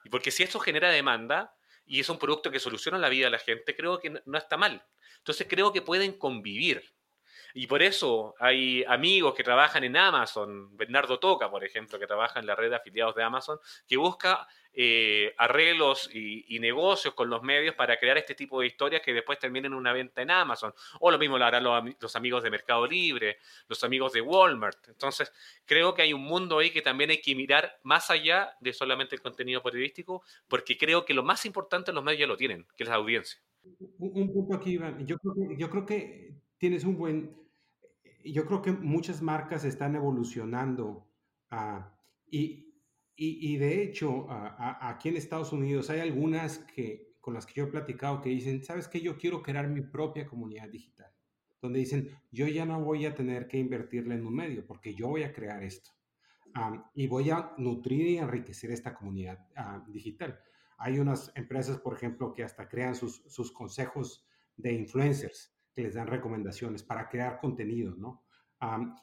Y 0.03 0.09
porque 0.09 0.29
si 0.29 0.43
esto 0.43 0.59
genera 0.59 0.89
demanda, 0.89 1.55
y 1.91 1.99
es 1.99 2.07
un 2.07 2.17
producto 2.17 2.49
que 2.51 2.59
soluciona 2.61 2.97
la 2.97 3.09
vida 3.09 3.25
de 3.25 3.31
la 3.31 3.37
gente, 3.37 3.75
creo 3.75 3.99
que 3.99 4.21
no 4.25 4.37
está 4.37 4.55
mal. 4.55 4.81
Entonces 5.17 5.45
creo 5.49 5.73
que 5.73 5.81
pueden 5.81 6.13
convivir. 6.13 6.95
Y 7.53 7.67
por 7.67 7.81
eso 7.81 8.35
hay 8.39 8.83
amigos 8.87 9.33
que 9.33 9.43
trabajan 9.43 9.83
en 9.83 9.97
Amazon, 9.97 10.75
Bernardo 10.75 11.19
Toca, 11.19 11.49
por 11.49 11.63
ejemplo, 11.63 11.99
que 11.99 12.07
trabaja 12.07 12.39
en 12.39 12.45
la 12.45 12.55
red 12.55 12.69
de 12.69 12.75
afiliados 12.77 13.15
de 13.15 13.23
Amazon, 13.23 13.59
que 13.87 13.97
busca 13.97 14.47
eh, 14.73 15.33
arreglos 15.37 16.09
y, 16.13 16.57
negocios 16.59 17.13
con 17.13 17.29
los 17.29 17.41
medios 17.41 17.75
para 17.75 17.97
crear 17.97 18.17
este 18.17 18.35
tipo 18.35 18.61
de 18.61 18.67
historias 18.67 19.01
que 19.01 19.13
después 19.13 19.39
terminen 19.39 19.73
en 19.73 19.77
una 19.77 19.91
venta 19.91 20.21
en 20.21 20.31
Amazon. 20.31 20.73
O 20.99 21.11
lo 21.11 21.17
mismo 21.17 21.37
lo 21.37 21.45
harán 21.45 21.63
los, 21.63 22.15
amigos 22.15 22.43
de 22.43 22.49
Mercado 22.49 22.85
Libre, 22.87 23.37
los 23.67 23.83
amigos 23.83 24.13
de 24.13 24.21
Walmart. 24.21 24.87
Entonces, 24.87 25.31
creo 25.65 25.93
que 25.93 26.03
hay 26.03 26.13
un 26.13 26.23
mundo 26.23 26.59
ahí 26.59 26.69
que 26.69 26.81
también 26.81 27.09
hay 27.09 27.19
que 27.19 27.35
mirar 27.35 27.79
más 27.83 28.09
allá 28.11 28.55
de 28.61 28.71
solamente 28.73 29.15
el 29.15 29.21
contenido 29.21 29.61
periodístico, 29.61 30.23
porque 30.47 30.77
creo 30.77 31.03
que 31.03 31.13
lo 31.13 31.23
más 31.23 31.45
importante 31.45 31.91
los 31.91 32.03
medios 32.03 32.21
ya 32.21 32.27
lo 32.27 32.37
tienen, 32.37 32.65
que 32.77 32.83
es 32.83 32.89
la 32.89 32.95
audiencia. 32.95 33.41
Un, 33.99 34.31
punto 34.31 34.55
aquí, 34.55 34.71
Iván. 34.71 35.05
Yo 35.05 35.17
creo, 35.17 35.33
que, 35.33 35.57
yo 35.57 35.69
creo 35.69 35.85
que 35.85 36.35
tienes 36.57 36.83
un 36.83 36.97
buen... 36.97 37.40
Yo 38.23 38.45
creo 38.45 38.61
que 38.61 38.71
muchas 38.71 39.21
marcas 39.21 39.63
están 39.65 39.95
evolucionando 39.95 41.07
ah, 41.49 41.95
y, 42.29 42.71
y, 43.15 43.57
de 43.57 43.83
hecho, 43.83 44.25
aquí 44.29 45.09
en 45.09 45.17
Estados 45.17 45.53
Unidos 45.53 45.91
hay 45.91 45.99
algunas 45.99 46.59
que, 46.59 47.15
con 47.19 47.35
las 47.35 47.45
que 47.45 47.53
yo 47.53 47.65
he 47.65 47.67
platicado 47.67 48.19
que 48.19 48.29
dicen, 48.29 48.63
¿sabes 48.63 48.87
qué? 48.87 48.99
Yo 48.99 49.17
quiero 49.17 49.43
crear 49.43 49.67
mi 49.67 49.81
propia 49.81 50.25
comunidad 50.25 50.69
digital. 50.69 51.11
Donde 51.61 51.77
dicen, 51.77 52.09
yo 52.31 52.47
ya 52.47 52.65
no 52.65 52.83
voy 52.83 53.05
a 53.05 53.13
tener 53.13 53.47
que 53.47 53.59
invertirle 53.59 54.15
en 54.15 54.25
un 54.25 54.33
medio 54.33 54.65
porque 54.65 54.95
yo 54.95 55.09
voy 55.09 55.21
a 55.21 55.33
crear 55.33 55.61
esto. 55.61 55.91
y 56.95 57.05
voy 57.05 57.29
a 57.29 57.53
nutrir 57.57 58.07
y 58.07 58.17
enriquecer 58.17 58.71
esta 58.71 58.95
comunidad 58.95 59.47
ah, 59.55 59.85
digital. 59.87 60.39
Hay 60.79 60.97
unas 60.97 61.31
empresas, 61.35 61.79
por 61.79 61.93
ejemplo, 61.93 62.33
que 62.33 62.43
hasta 62.43 62.67
crean 62.67 62.95
sus, 62.95 63.23
sus 63.27 63.51
consejos 63.51 64.25
de 64.57 64.73
influencers, 64.73 65.53
que 65.73 65.83
les 65.83 65.93
dan 65.93 66.07
recomendaciones 66.07 66.83
para 66.83 67.09
crear 67.09 67.39
contenido, 67.39 67.95
¿no? 67.95 68.23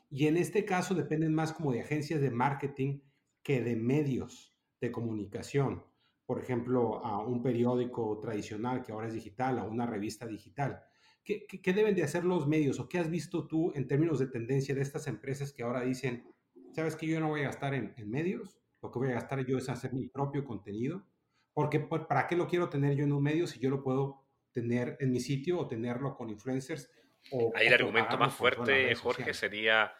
y 0.09 0.26
en 0.28 0.37
este 0.37 0.64
caso 0.64 0.94
dependen 0.94 1.35
más 1.35 1.52
como 1.52 1.72
de 1.72 1.81
agencias 1.81 2.20
de 2.20 2.31
marketing 2.31 3.00
que 3.42 3.61
de 3.61 3.74
medios 3.74 4.57
de 4.81 4.92
comunicación. 4.92 5.85
Por 6.26 6.38
ejemplo, 6.40 7.04
a 7.04 7.26
un 7.26 7.42
periódico 7.42 8.18
tradicional 8.20 8.83
que 8.83 8.92
ahora 8.92 9.09
es 9.09 9.14
digital, 9.14 9.59
a 9.59 9.64
una 9.64 9.87
revista 9.87 10.26
digital. 10.26 10.85
¿Qué, 11.24 11.46
qué, 11.46 11.72
deben 11.72 11.94
de 11.94 12.04
hacer 12.04 12.24
los 12.24 12.46
medios 12.46 12.78
o 12.78 12.88
qué 12.88 12.98
has 12.98 13.11
visto 13.11 13.48
tú 13.48 13.72
en 13.74 13.88
términos 13.88 14.18
de 14.18 14.28
tendencia 14.28 14.74
de 14.74 14.83
estas 14.83 15.09
empresas 15.09 15.52
que 15.52 15.62
ahora 15.62 15.83
dicen, 15.83 16.24
sabes 16.72 16.96
que 16.96 17.07
yo 17.07 17.18
no 17.18 17.28
voy 17.28 17.40
a 17.40 17.44
gastar 17.44 17.74
en, 17.74 17.94
en 17.96 18.11
medios, 18.11 18.61
lo 18.81 18.90
que 18.90 18.98
voy 18.98 19.09
a 19.09 19.14
gastar 19.14 19.44
yo 19.44 19.59
es 19.59 19.68
hacer 19.68 19.92
mi 19.92 20.07
propio 20.07 20.44
contenido? 20.44 21.04
Porque 21.52 21.81
¿para 21.81 22.26
qué 22.28 22.37
lo 22.37 22.46
quiero 22.46 22.68
tener 22.68 22.94
yo 22.94 23.04
en 23.04 23.12
un 23.12 23.22
medio 23.22 23.46
si 23.46 23.59
yo 23.59 23.70
lo 23.70 23.83
puedo 23.83 24.28
tener 24.53 24.97
en 25.01 25.13
mi 25.13 25.21
sitio 25.21 25.59
o 25.59 25.69
tenerlo 25.69 26.17
con 26.17 26.31
influencers? 26.31 26.91
O, 27.31 27.53
Ahí 27.55 27.67
el 27.67 27.75
argumento 27.75 28.17
más 28.17 28.35
fuerte, 28.35 28.95
Jorge, 28.95 29.35
sería 29.35 29.93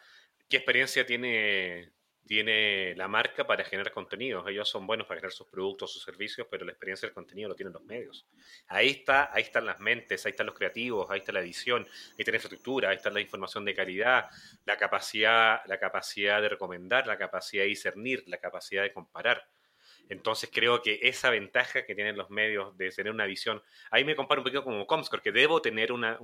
¿qué 0.47 0.57
experiencia 0.57 1.05
tiene 1.05 1.91
tiene 2.29 2.93
la 2.95 3.07
marca 3.07 3.47
para 3.47 3.63
generar 3.63 3.91
contenidos. 3.91 4.47
Ellos 4.47 4.69
son 4.69 4.85
buenos 4.85 5.07
para 5.07 5.19
generar 5.19 5.33
sus 5.33 5.47
productos, 5.47 5.91
sus 5.91 6.03
servicios, 6.03 6.45
pero 6.47 6.63
la 6.63 6.73
experiencia 6.73 7.07
del 7.07 7.15
contenido 7.15 7.49
lo 7.49 7.55
tienen 7.55 7.73
los 7.73 7.83
medios. 7.83 8.27
Ahí 8.67 8.89
está, 8.89 9.33
ahí 9.33 9.41
están 9.41 9.65
las 9.65 9.79
mentes, 9.79 10.23
ahí 10.27 10.29
están 10.29 10.45
los 10.45 10.53
creativos, 10.53 11.09
ahí 11.09 11.21
está 11.21 11.31
la 11.31 11.39
edición, 11.39 11.87
ahí 11.89 12.15
está 12.19 12.29
la 12.29 12.37
infraestructura, 12.37 12.89
ahí 12.89 12.97
está 12.97 13.09
la 13.09 13.19
información 13.19 13.65
de 13.65 13.73
calidad, 13.73 14.27
la 14.63 14.77
capacidad, 14.77 15.61
la 15.65 15.79
capacidad 15.79 16.39
de 16.39 16.49
recomendar, 16.49 17.07
la 17.07 17.17
capacidad 17.17 17.63
de 17.63 17.69
discernir, 17.69 18.23
la 18.27 18.37
capacidad 18.37 18.83
de 18.83 18.93
comparar. 18.93 19.49
Entonces 20.09 20.49
creo 20.51 20.81
que 20.81 20.99
esa 21.03 21.29
ventaja 21.29 21.85
que 21.85 21.93
tienen 21.95 22.17
los 22.17 22.29
medios 22.31 22.75
de 22.77 22.89
tener 22.89 23.13
una 23.13 23.25
visión, 23.25 23.61
ahí 23.91 24.03
me 24.03 24.15
comparo 24.15 24.41
un 24.41 24.43
poquito 24.43 24.63
como 24.63 24.85
Comscore, 24.87 25.21
que 25.21 25.31
debo 25.31 25.61
tener 25.61 25.91
una, 25.91 26.19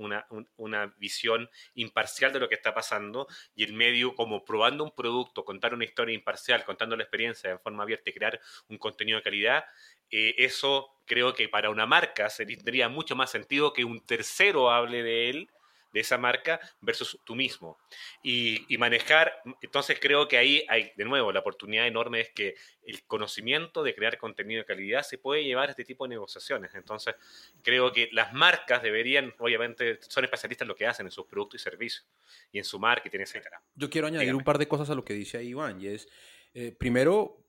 una, 0.56 0.94
visión 0.98 1.48
imparcial 1.74 2.32
de 2.32 2.40
lo 2.40 2.48
que 2.48 2.56
está 2.56 2.74
pasando 2.74 3.28
y 3.54 3.64
el 3.64 3.72
medio 3.72 4.14
como 4.14 4.44
probando 4.44 4.82
un 4.84 4.90
producto, 4.90 5.44
contar 5.44 5.72
una 5.72 5.84
historia 5.84 6.14
imparcial, 6.14 6.64
contando 6.64 6.96
la 6.96 7.04
experiencia 7.04 7.50
de 7.50 7.58
forma 7.58 7.84
abierta 7.84 8.10
y 8.10 8.12
crear 8.12 8.40
un 8.68 8.78
contenido 8.78 9.18
de 9.18 9.22
calidad, 9.22 9.64
eh, 10.10 10.34
eso 10.38 10.90
creo 11.06 11.34
que 11.34 11.48
para 11.48 11.70
una 11.70 11.86
marca 11.86 12.28
tendría 12.28 12.88
mucho 12.88 13.14
más 13.14 13.30
sentido 13.30 13.72
que 13.72 13.84
un 13.84 14.04
tercero 14.04 14.70
hable 14.70 15.02
de 15.02 15.30
él 15.30 15.50
de 15.96 16.02
esa 16.02 16.18
marca 16.18 16.60
versus 16.82 17.18
tú 17.24 17.34
mismo. 17.34 17.78
Y, 18.22 18.66
manejar, 18.76 19.32
entonces 19.62 19.98
creo 19.98 20.28
que 20.28 20.36
ahí 20.36 20.62
hay, 20.68 20.92
de 20.94 21.06
nuevo, 21.06 21.32
la 21.32 21.40
oportunidad 21.40 21.86
enorme 21.86 22.20
es 22.20 22.28
que 22.34 22.54
el 22.82 23.02
conocimiento 23.06 23.82
de 23.82 23.94
crear 23.94 24.18
contenido 24.18 24.60
de 24.60 24.66
calidad 24.66 25.04
se 25.04 25.16
puede 25.16 25.42
llevar 25.42 25.68
a 25.68 25.70
este 25.70 25.86
tipo 25.86 26.04
de 26.04 26.10
negociaciones. 26.10 26.74
Entonces 26.74 27.14
creo 27.62 27.94
que 27.94 28.10
las 28.12 28.34
marcas 28.34 28.82
deberían, 28.82 29.32
obviamente, 29.38 29.98
son 30.06 30.24
especialistas 30.24 30.66
en 30.66 30.68
lo 30.68 30.76
que 30.76 30.86
hacen 30.86 31.06
en 31.06 31.12
sus 31.12 31.24
productos 31.24 31.62
y 31.62 31.64
servicios 31.64 32.06
y 32.52 32.58
en 32.58 32.64
su 32.64 32.78
marketing, 32.78 33.20
etc. 33.20 33.46
Yo 33.74 33.88
quiero 33.88 34.08
añadir 34.08 34.34
un 34.34 34.44
par 34.44 34.58
de 34.58 34.68
cosas 34.68 34.90
a 34.90 34.94
lo 34.94 35.02
que 35.02 35.14
dice 35.14 35.38
ahí 35.38 35.48
Iván, 35.48 35.80
y 35.80 35.86
es, 35.86 36.08
eh, 36.52 36.72
primero, 36.78 37.45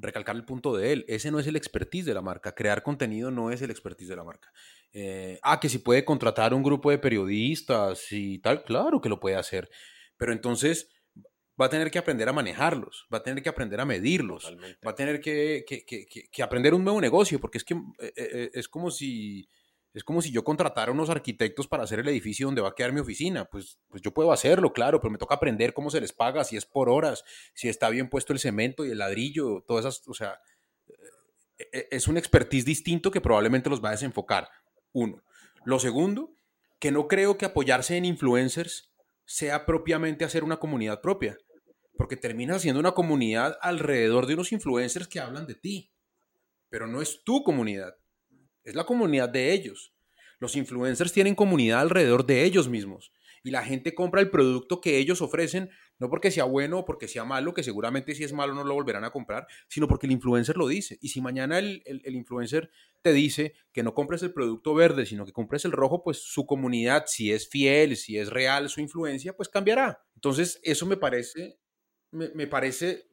recalcar 0.00 0.36
el 0.36 0.44
punto 0.44 0.76
de 0.76 0.92
él, 0.92 1.04
ese 1.08 1.30
no 1.30 1.38
es 1.38 1.46
el 1.46 1.56
expertise 1.56 2.06
de 2.06 2.14
la 2.14 2.22
marca, 2.22 2.54
crear 2.54 2.82
contenido 2.82 3.30
no 3.30 3.50
es 3.50 3.62
el 3.62 3.70
expertise 3.70 4.08
de 4.08 4.16
la 4.16 4.24
marca. 4.24 4.52
Eh, 4.92 5.38
ah, 5.42 5.60
que 5.60 5.68
si 5.68 5.78
puede 5.78 6.04
contratar 6.04 6.54
un 6.54 6.62
grupo 6.62 6.90
de 6.90 6.98
periodistas 6.98 8.10
y 8.10 8.38
tal, 8.38 8.64
claro 8.64 9.00
que 9.00 9.08
lo 9.08 9.20
puede 9.20 9.36
hacer, 9.36 9.70
pero 10.16 10.32
entonces 10.32 10.88
va 11.60 11.66
a 11.66 11.70
tener 11.70 11.90
que 11.90 11.98
aprender 11.98 12.28
a 12.28 12.32
manejarlos, 12.32 13.06
va 13.12 13.18
a 13.18 13.22
tener 13.22 13.42
que 13.42 13.48
aprender 13.48 13.80
a 13.80 13.84
medirlos, 13.84 14.56
va 14.86 14.92
a 14.92 14.94
tener 14.94 15.20
que, 15.20 15.64
que, 15.66 16.42
aprender 16.42 16.74
un 16.74 16.84
nuevo 16.84 17.00
negocio, 17.00 17.40
porque 17.40 17.58
es 17.58 17.64
que 17.64 17.74
eh, 17.74 18.12
eh, 18.16 18.50
es 18.54 18.68
como 18.68 18.90
si... 18.90 19.48
Es 19.94 20.04
como 20.04 20.22
si 20.22 20.32
yo 20.32 20.42
contratara 20.42 20.92
unos 20.92 21.10
arquitectos 21.10 21.68
para 21.68 21.82
hacer 21.82 21.98
el 21.98 22.08
edificio 22.08 22.46
donde 22.46 22.62
va 22.62 22.70
a 22.70 22.74
quedar 22.74 22.92
mi 22.92 23.00
oficina. 23.00 23.44
Pues, 23.44 23.78
pues 23.88 24.02
yo 24.02 24.12
puedo 24.12 24.32
hacerlo, 24.32 24.72
claro, 24.72 25.00
pero 25.00 25.10
me 25.10 25.18
toca 25.18 25.34
aprender 25.34 25.74
cómo 25.74 25.90
se 25.90 26.00
les 26.00 26.12
paga, 26.12 26.44
si 26.44 26.56
es 26.56 26.64
por 26.64 26.88
horas, 26.88 27.24
si 27.54 27.68
está 27.68 27.90
bien 27.90 28.08
puesto 28.08 28.32
el 28.32 28.38
cemento 28.38 28.86
y 28.86 28.90
el 28.90 28.98
ladrillo, 28.98 29.62
todas 29.66 29.84
esas, 29.84 30.08
o 30.08 30.14
sea, 30.14 30.40
es 31.72 32.08
un 32.08 32.16
expertise 32.16 32.64
distinto 32.64 33.10
que 33.10 33.20
probablemente 33.20 33.70
los 33.70 33.84
va 33.84 33.88
a 33.88 33.92
desenfocar. 33.92 34.48
Uno. 34.92 35.22
Lo 35.64 35.78
segundo, 35.78 36.34
que 36.80 36.90
no 36.90 37.06
creo 37.06 37.38
que 37.38 37.44
apoyarse 37.44 37.96
en 37.96 38.04
influencers 38.04 38.92
sea 39.24 39.66
propiamente 39.66 40.24
hacer 40.24 40.42
una 40.42 40.58
comunidad 40.58 41.00
propia, 41.00 41.38
porque 41.96 42.16
terminas 42.16 42.62
siendo 42.62 42.80
una 42.80 42.92
comunidad 42.92 43.58
alrededor 43.60 44.26
de 44.26 44.34
unos 44.34 44.52
influencers 44.52 45.06
que 45.06 45.20
hablan 45.20 45.46
de 45.46 45.54
ti, 45.54 45.92
pero 46.68 46.86
no 46.86 47.00
es 47.00 47.22
tu 47.22 47.44
comunidad, 47.44 47.94
es 48.64 48.74
la 48.74 48.84
comunidad 48.84 49.28
de 49.28 49.52
ellos. 49.52 49.92
Los 50.38 50.56
influencers 50.56 51.12
tienen 51.12 51.34
comunidad 51.34 51.80
alrededor 51.80 52.26
de 52.26 52.44
ellos 52.44 52.68
mismos 52.68 53.12
y 53.44 53.50
la 53.50 53.64
gente 53.64 53.94
compra 53.94 54.20
el 54.20 54.30
producto 54.30 54.80
que 54.80 54.98
ellos 54.98 55.20
ofrecen, 55.20 55.70
no 55.98 56.08
porque 56.08 56.30
sea 56.30 56.44
bueno 56.44 56.80
o 56.80 56.84
porque 56.84 57.08
sea 57.08 57.24
malo, 57.24 57.54
que 57.54 57.62
seguramente 57.62 58.14
si 58.14 58.24
es 58.24 58.32
malo 58.32 58.54
no 58.54 58.64
lo 58.64 58.74
volverán 58.74 59.04
a 59.04 59.10
comprar, 59.10 59.46
sino 59.68 59.88
porque 59.88 60.06
el 60.06 60.12
influencer 60.12 60.56
lo 60.56 60.68
dice. 60.68 60.98
Y 61.00 61.08
si 61.08 61.20
mañana 61.20 61.58
el, 61.58 61.82
influencer 62.04 62.70
te 63.02 63.12
dice 63.12 63.54
que 63.72 63.82
no 63.82 63.94
compres 63.94 64.22
el 64.22 64.32
producto 64.32 64.74
verde, 64.74 65.06
sino 65.06 65.24
que 65.24 65.32
compres 65.32 65.64
el 65.64 65.72
rojo, 65.72 66.02
pues 66.02 66.18
su 66.18 66.46
comunidad, 66.46 67.04
si 67.06 67.32
es 67.32 67.48
fiel, 67.48 67.96
si 67.96 68.18
es 68.18 68.30
real 68.30 68.68
su 68.68 68.80
influencia, 68.80 69.34
pues 69.36 69.48
cambiará. 69.48 70.00
Entonces, 70.14 70.60
eso 70.62 70.86
me 70.86 70.96
parece, 70.96 71.58
me, 72.10 72.46
parece, 72.46 73.08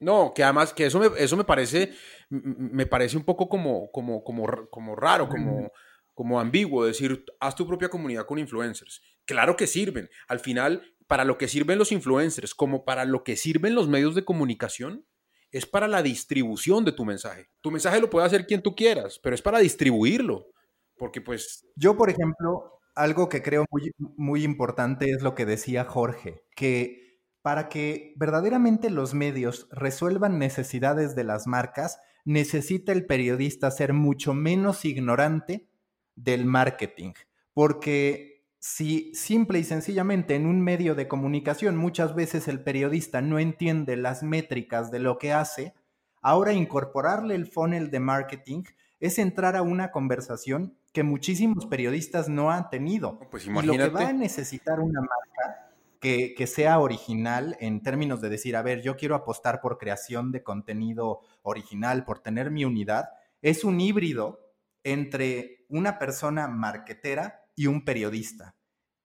no, 0.00 0.32
que 0.34 0.44
además 0.44 0.72
que 0.72 0.86
eso 0.86 0.98
me, 0.98 1.10
eso 1.18 1.36
me 1.36 1.44
parece, 1.44 1.92
me 2.30 2.86
parece 2.86 3.16
un 3.16 3.24
poco 3.24 3.48
como, 3.48 3.90
como, 3.90 4.22
como, 4.22 4.46
como 4.70 4.96
raro, 4.96 5.28
como 5.28 5.70
como 6.18 6.40
ambiguo, 6.40 6.84
decir, 6.84 7.24
haz 7.38 7.54
tu 7.54 7.64
propia 7.64 7.90
comunidad 7.90 8.26
con 8.26 8.40
influencers. 8.40 9.00
Claro 9.24 9.54
que 9.54 9.68
sirven. 9.68 10.10
Al 10.26 10.40
final, 10.40 10.82
para 11.06 11.24
lo 11.24 11.38
que 11.38 11.46
sirven 11.46 11.78
los 11.78 11.92
influencers, 11.92 12.56
como 12.56 12.84
para 12.84 13.04
lo 13.04 13.22
que 13.22 13.36
sirven 13.36 13.76
los 13.76 13.86
medios 13.86 14.16
de 14.16 14.24
comunicación, 14.24 15.06
es 15.52 15.64
para 15.64 15.86
la 15.86 16.02
distribución 16.02 16.84
de 16.84 16.90
tu 16.90 17.04
mensaje. 17.04 17.50
Tu 17.60 17.70
mensaje 17.70 18.00
lo 18.00 18.10
puede 18.10 18.26
hacer 18.26 18.48
quien 18.48 18.62
tú 18.62 18.74
quieras, 18.74 19.20
pero 19.22 19.36
es 19.36 19.42
para 19.42 19.60
distribuirlo. 19.60 20.48
Porque 20.96 21.20
pues... 21.20 21.64
Yo, 21.76 21.96
por 21.96 22.10
ejemplo, 22.10 22.80
algo 22.96 23.28
que 23.28 23.40
creo 23.40 23.64
muy, 23.70 23.92
muy 24.16 24.42
importante 24.42 25.12
es 25.12 25.22
lo 25.22 25.36
que 25.36 25.46
decía 25.46 25.84
Jorge, 25.84 26.42
que 26.56 27.07
para 27.42 27.68
que 27.68 28.14
verdaderamente 28.16 28.90
los 28.90 29.14
medios 29.14 29.68
resuelvan 29.70 30.38
necesidades 30.38 31.14
de 31.14 31.24
las 31.24 31.46
marcas, 31.46 31.98
necesita 32.24 32.92
el 32.92 33.06
periodista 33.06 33.70
ser 33.70 33.92
mucho 33.92 34.34
menos 34.34 34.84
ignorante 34.84 35.68
del 36.14 36.44
marketing, 36.44 37.12
porque 37.54 38.44
si 38.58 39.14
simple 39.14 39.60
y 39.60 39.64
sencillamente 39.64 40.34
en 40.34 40.46
un 40.46 40.60
medio 40.60 40.94
de 40.94 41.06
comunicación 41.06 41.76
muchas 41.76 42.14
veces 42.14 42.48
el 42.48 42.60
periodista 42.60 43.20
no 43.22 43.38
entiende 43.38 43.96
las 43.96 44.22
métricas 44.22 44.90
de 44.90 44.98
lo 44.98 45.16
que 45.18 45.32
hace, 45.32 45.74
ahora 46.20 46.52
incorporarle 46.52 47.34
el 47.36 47.46
funnel 47.46 47.90
de 47.90 48.00
marketing 48.00 48.64
es 49.00 49.18
entrar 49.18 49.54
a 49.54 49.62
una 49.62 49.92
conversación 49.92 50.76
que 50.92 51.04
muchísimos 51.04 51.66
periodistas 51.66 52.28
no 52.28 52.50
han 52.50 52.68
tenido. 52.68 53.20
Pues 53.30 53.46
y 53.46 53.50
lo 53.50 53.72
que 53.72 53.88
va 53.90 54.08
a 54.08 54.12
necesitar 54.12 54.80
una 54.80 55.00
marca 55.00 55.67
que, 56.00 56.46
sea 56.46 56.78
original 56.78 57.56
en 57.60 57.82
términos 57.82 58.20
de 58.20 58.28
decir, 58.28 58.56
a 58.56 58.62
ver, 58.62 58.82
yo 58.82 58.96
quiero 58.96 59.14
apostar 59.14 59.60
por 59.60 59.78
creación 59.78 60.32
de 60.32 60.42
contenido 60.42 61.20
original, 61.42 62.04
por 62.04 62.20
tener 62.20 62.50
mi 62.50 62.64
unidad, 62.64 63.10
es 63.42 63.64
un 63.64 63.80
híbrido 63.80 64.40
entre 64.84 65.66
una 65.68 65.98
persona 65.98 66.48
marquetera 66.48 67.42
y 67.56 67.66
un 67.66 67.84
periodista. 67.84 68.54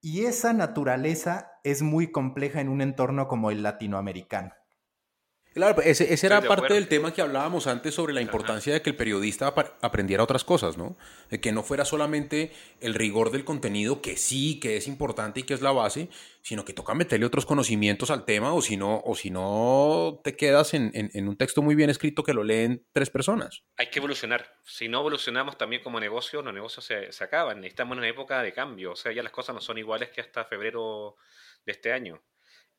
Y 0.01 0.25
esa 0.25 0.53
naturaleza 0.53 1.51
es 1.63 1.81
muy 1.81 2.11
compleja 2.11 2.61
en 2.61 2.69
un 2.69 2.81
entorno 2.81 3.27
como 3.27 3.51
el 3.51 3.63
latinoamericano. 3.63 4.53
Claro, 5.53 5.75
pues, 5.75 6.01
ese, 6.01 6.25
era 6.25 6.41
parte 6.41 6.73
del 6.73 6.87
tema 6.87 7.13
que 7.13 7.21
hablábamos 7.21 7.67
antes 7.67 7.93
sobre 7.93 8.13
la 8.13 8.21
importancia 8.21 8.73
de 8.73 8.81
que 8.81 8.89
el 8.89 8.95
periodista 8.95 9.53
aprendiera 9.81 10.23
otras 10.23 10.43
cosas, 10.43 10.77
¿no? 10.77 10.97
De 11.29 11.39
que 11.39 11.51
no 11.51 11.61
fuera 11.61 11.85
solamente 11.85 12.51
el 12.81 12.95
rigor 12.95 13.29
del 13.29 13.45
contenido, 13.45 14.01
que 14.01 14.17
sí, 14.17 14.59
que 14.59 14.77
es 14.77 14.87
importante 14.87 15.41
y 15.41 15.43
que 15.43 15.53
es 15.53 15.61
la 15.61 15.71
base, 15.71 16.09
sino 16.41 16.65
que 16.65 16.73
toca 16.73 16.95
meterle 16.95 17.27
otros 17.27 17.45
conocimientos 17.45 18.09
al 18.09 18.25
tema, 18.25 18.53
o 18.53 18.63
si 18.63 18.77
no, 18.77 19.01
o 19.05 19.15
si 19.15 19.29
no 19.29 20.19
te 20.23 20.35
quedas 20.35 20.73
en, 20.73 20.91
un 21.27 21.37
texto 21.37 21.61
muy 21.61 21.75
bien 21.75 21.91
escrito 21.91 22.23
que 22.23 22.33
lo 22.33 22.43
leen 22.43 22.83
tres 22.91 23.11
personas. 23.11 23.63
Hay 23.77 23.91
que 23.91 23.99
evolucionar. 23.99 24.55
Si 24.63 24.89
no 24.89 25.01
evolucionamos 25.01 25.57
también 25.57 25.83
como 25.83 25.99
negocio, 25.99 26.41
los 26.41 26.53
negocios 26.53 26.83
se, 26.83 27.11
se 27.11 27.23
acaban. 27.23 27.63
Estamos 27.63 27.93
en 27.93 27.99
una 27.99 28.07
época 28.07 28.41
de 28.41 28.53
cambio. 28.53 28.93
O 28.93 28.95
sea, 28.95 29.11
ya 29.11 29.21
las 29.21 29.31
cosas 29.31 29.53
no 29.53 29.61
son 29.61 29.77
iguales 29.77 30.09
que 30.09 30.21
hasta 30.21 30.45
febrero 30.45 31.15
de 31.63 31.71
este 31.73 31.93
año. 31.93 32.21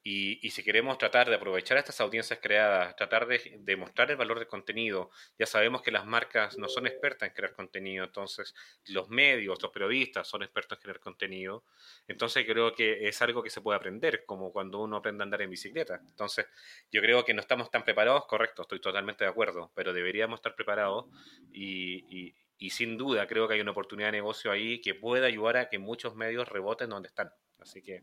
Y, 0.07 0.51
si 0.51 0.63
queremos 0.63 0.99
tratar 0.99 1.31
de 1.31 1.37
aprovechar 1.37 1.79
estas 1.79 1.99
audiencias 2.03 2.39
creadas, 2.39 2.95
tratar 2.95 3.27
de 3.27 3.57
demostrar 3.61 4.11
el 4.11 4.19
valor 4.19 4.39
del 4.39 4.47
contenido, 4.47 5.11
ya 5.39 5.47
sabemos 5.47 5.81
que 5.81 5.91
las 5.91 6.05
marcas 6.05 6.59
no 6.59 6.69
son 6.69 6.87
expertas 6.87 7.27
en 7.27 7.35
crear 7.35 7.55
contenido, 7.55 8.05
entonces 8.05 8.55
los 8.89 9.09
medios, 9.09 9.63
los 9.63 9.73
periodistas 9.73 10.29
son 10.29 10.43
expertos 10.43 10.77
en 10.77 10.83
crear 10.83 11.01
contenido, 11.01 11.65
entonces 12.07 12.45
creo 12.45 12.75
que 12.75 13.09
es 13.09 13.23
algo 13.23 13.43
que 13.43 13.49
se 13.49 13.63
puede 13.63 13.79
aprender, 13.79 14.27
como 14.27 14.53
cuando 14.53 14.83
uno 14.83 14.97
aprende 14.97 15.23
a 15.23 15.25
andar 15.25 15.41
en 15.41 15.49
bicicleta. 15.49 16.03
Entonces 16.07 16.47
yo 16.93 17.01
creo 17.01 17.25
que 17.25 17.33
no 17.33 17.41
estamos 17.41 17.71
tan 17.71 17.83
preparados, 17.83 18.27
correcto, 18.27 18.61
estoy 18.61 18.81
totalmente 18.81 19.25
de 19.25 19.31
acuerdo, 19.31 19.73
pero 19.75 19.95
deberíamos 19.95 20.39
estar 20.39 20.55
preparados 20.55 21.07
y, 21.51 22.35
y 22.59 22.71
sin 22.71 22.99
duda 22.99 23.27
creo 23.27 23.49
que 23.49 23.55
hay 23.55 23.63
una 23.63 23.71
oportunidad 23.71 24.09
de 24.09 24.19
negocio 24.19 24.51
ahí 24.51 24.83
que 24.83 24.95
puede 24.95 25.25
ayudar 25.25 25.57
a 25.57 25.69
que 25.71 25.79
muchos 25.79 26.15
medios 26.15 26.47
reboten 26.47 26.91
donde 26.91 27.09
están. 27.09 27.33
Así 27.59 27.81
que 27.81 28.03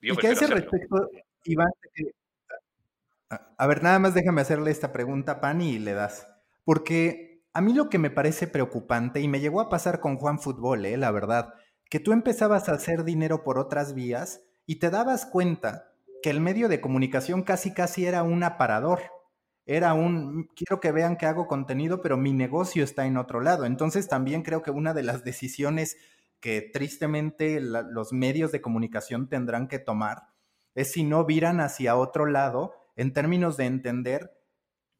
y 0.00 0.16
que 0.16 0.30
ese 0.30 0.46
respecto, 0.46 1.10
Iván, 1.44 1.70
a 3.56 3.66
ver, 3.66 3.82
nada 3.82 3.98
más 3.98 4.14
déjame 4.14 4.40
hacerle 4.40 4.70
esta 4.70 4.92
pregunta 4.92 5.32
a 5.32 5.40
Pani 5.40 5.70
y 5.72 5.78
le 5.78 5.92
das. 5.94 6.26
Porque 6.64 7.42
a 7.52 7.60
mí 7.60 7.72
lo 7.72 7.88
que 7.88 7.98
me 7.98 8.10
parece 8.10 8.46
preocupante, 8.46 9.20
y 9.20 9.28
me 9.28 9.40
llegó 9.40 9.60
a 9.60 9.68
pasar 9.68 10.00
con 10.00 10.16
Juan 10.16 10.40
Fútbol, 10.40 10.84
eh, 10.86 10.96
la 10.96 11.10
verdad, 11.10 11.54
que 11.88 12.00
tú 12.00 12.12
empezabas 12.12 12.68
a 12.68 12.72
hacer 12.72 13.04
dinero 13.04 13.42
por 13.44 13.58
otras 13.58 13.94
vías 13.94 14.42
y 14.66 14.76
te 14.76 14.90
dabas 14.90 15.26
cuenta 15.26 15.92
que 16.22 16.30
el 16.30 16.40
medio 16.40 16.68
de 16.68 16.80
comunicación 16.80 17.42
casi 17.42 17.72
casi 17.72 18.06
era 18.06 18.22
un 18.22 18.42
aparador. 18.42 19.00
Era 19.66 19.94
un, 19.94 20.48
quiero 20.56 20.80
que 20.80 20.92
vean 20.92 21.16
que 21.16 21.26
hago 21.26 21.46
contenido, 21.46 22.00
pero 22.02 22.16
mi 22.16 22.32
negocio 22.32 22.82
está 22.82 23.06
en 23.06 23.16
otro 23.16 23.40
lado. 23.40 23.64
Entonces 23.64 24.08
también 24.08 24.42
creo 24.42 24.62
que 24.62 24.70
una 24.70 24.94
de 24.94 25.02
las 25.02 25.22
decisiones 25.24 25.96
que 26.40 26.62
tristemente 26.62 27.60
los 27.60 28.12
medios 28.12 28.52
de 28.52 28.60
comunicación 28.60 29.28
tendrán 29.28 29.68
que 29.68 29.78
tomar 29.78 30.30
es 30.74 30.92
si 30.92 31.04
no 31.04 31.24
viran 31.24 31.60
hacia 31.60 31.96
otro 31.96 32.26
lado 32.26 32.74
en 32.96 33.12
términos 33.12 33.56
de 33.56 33.66
entender 33.66 34.32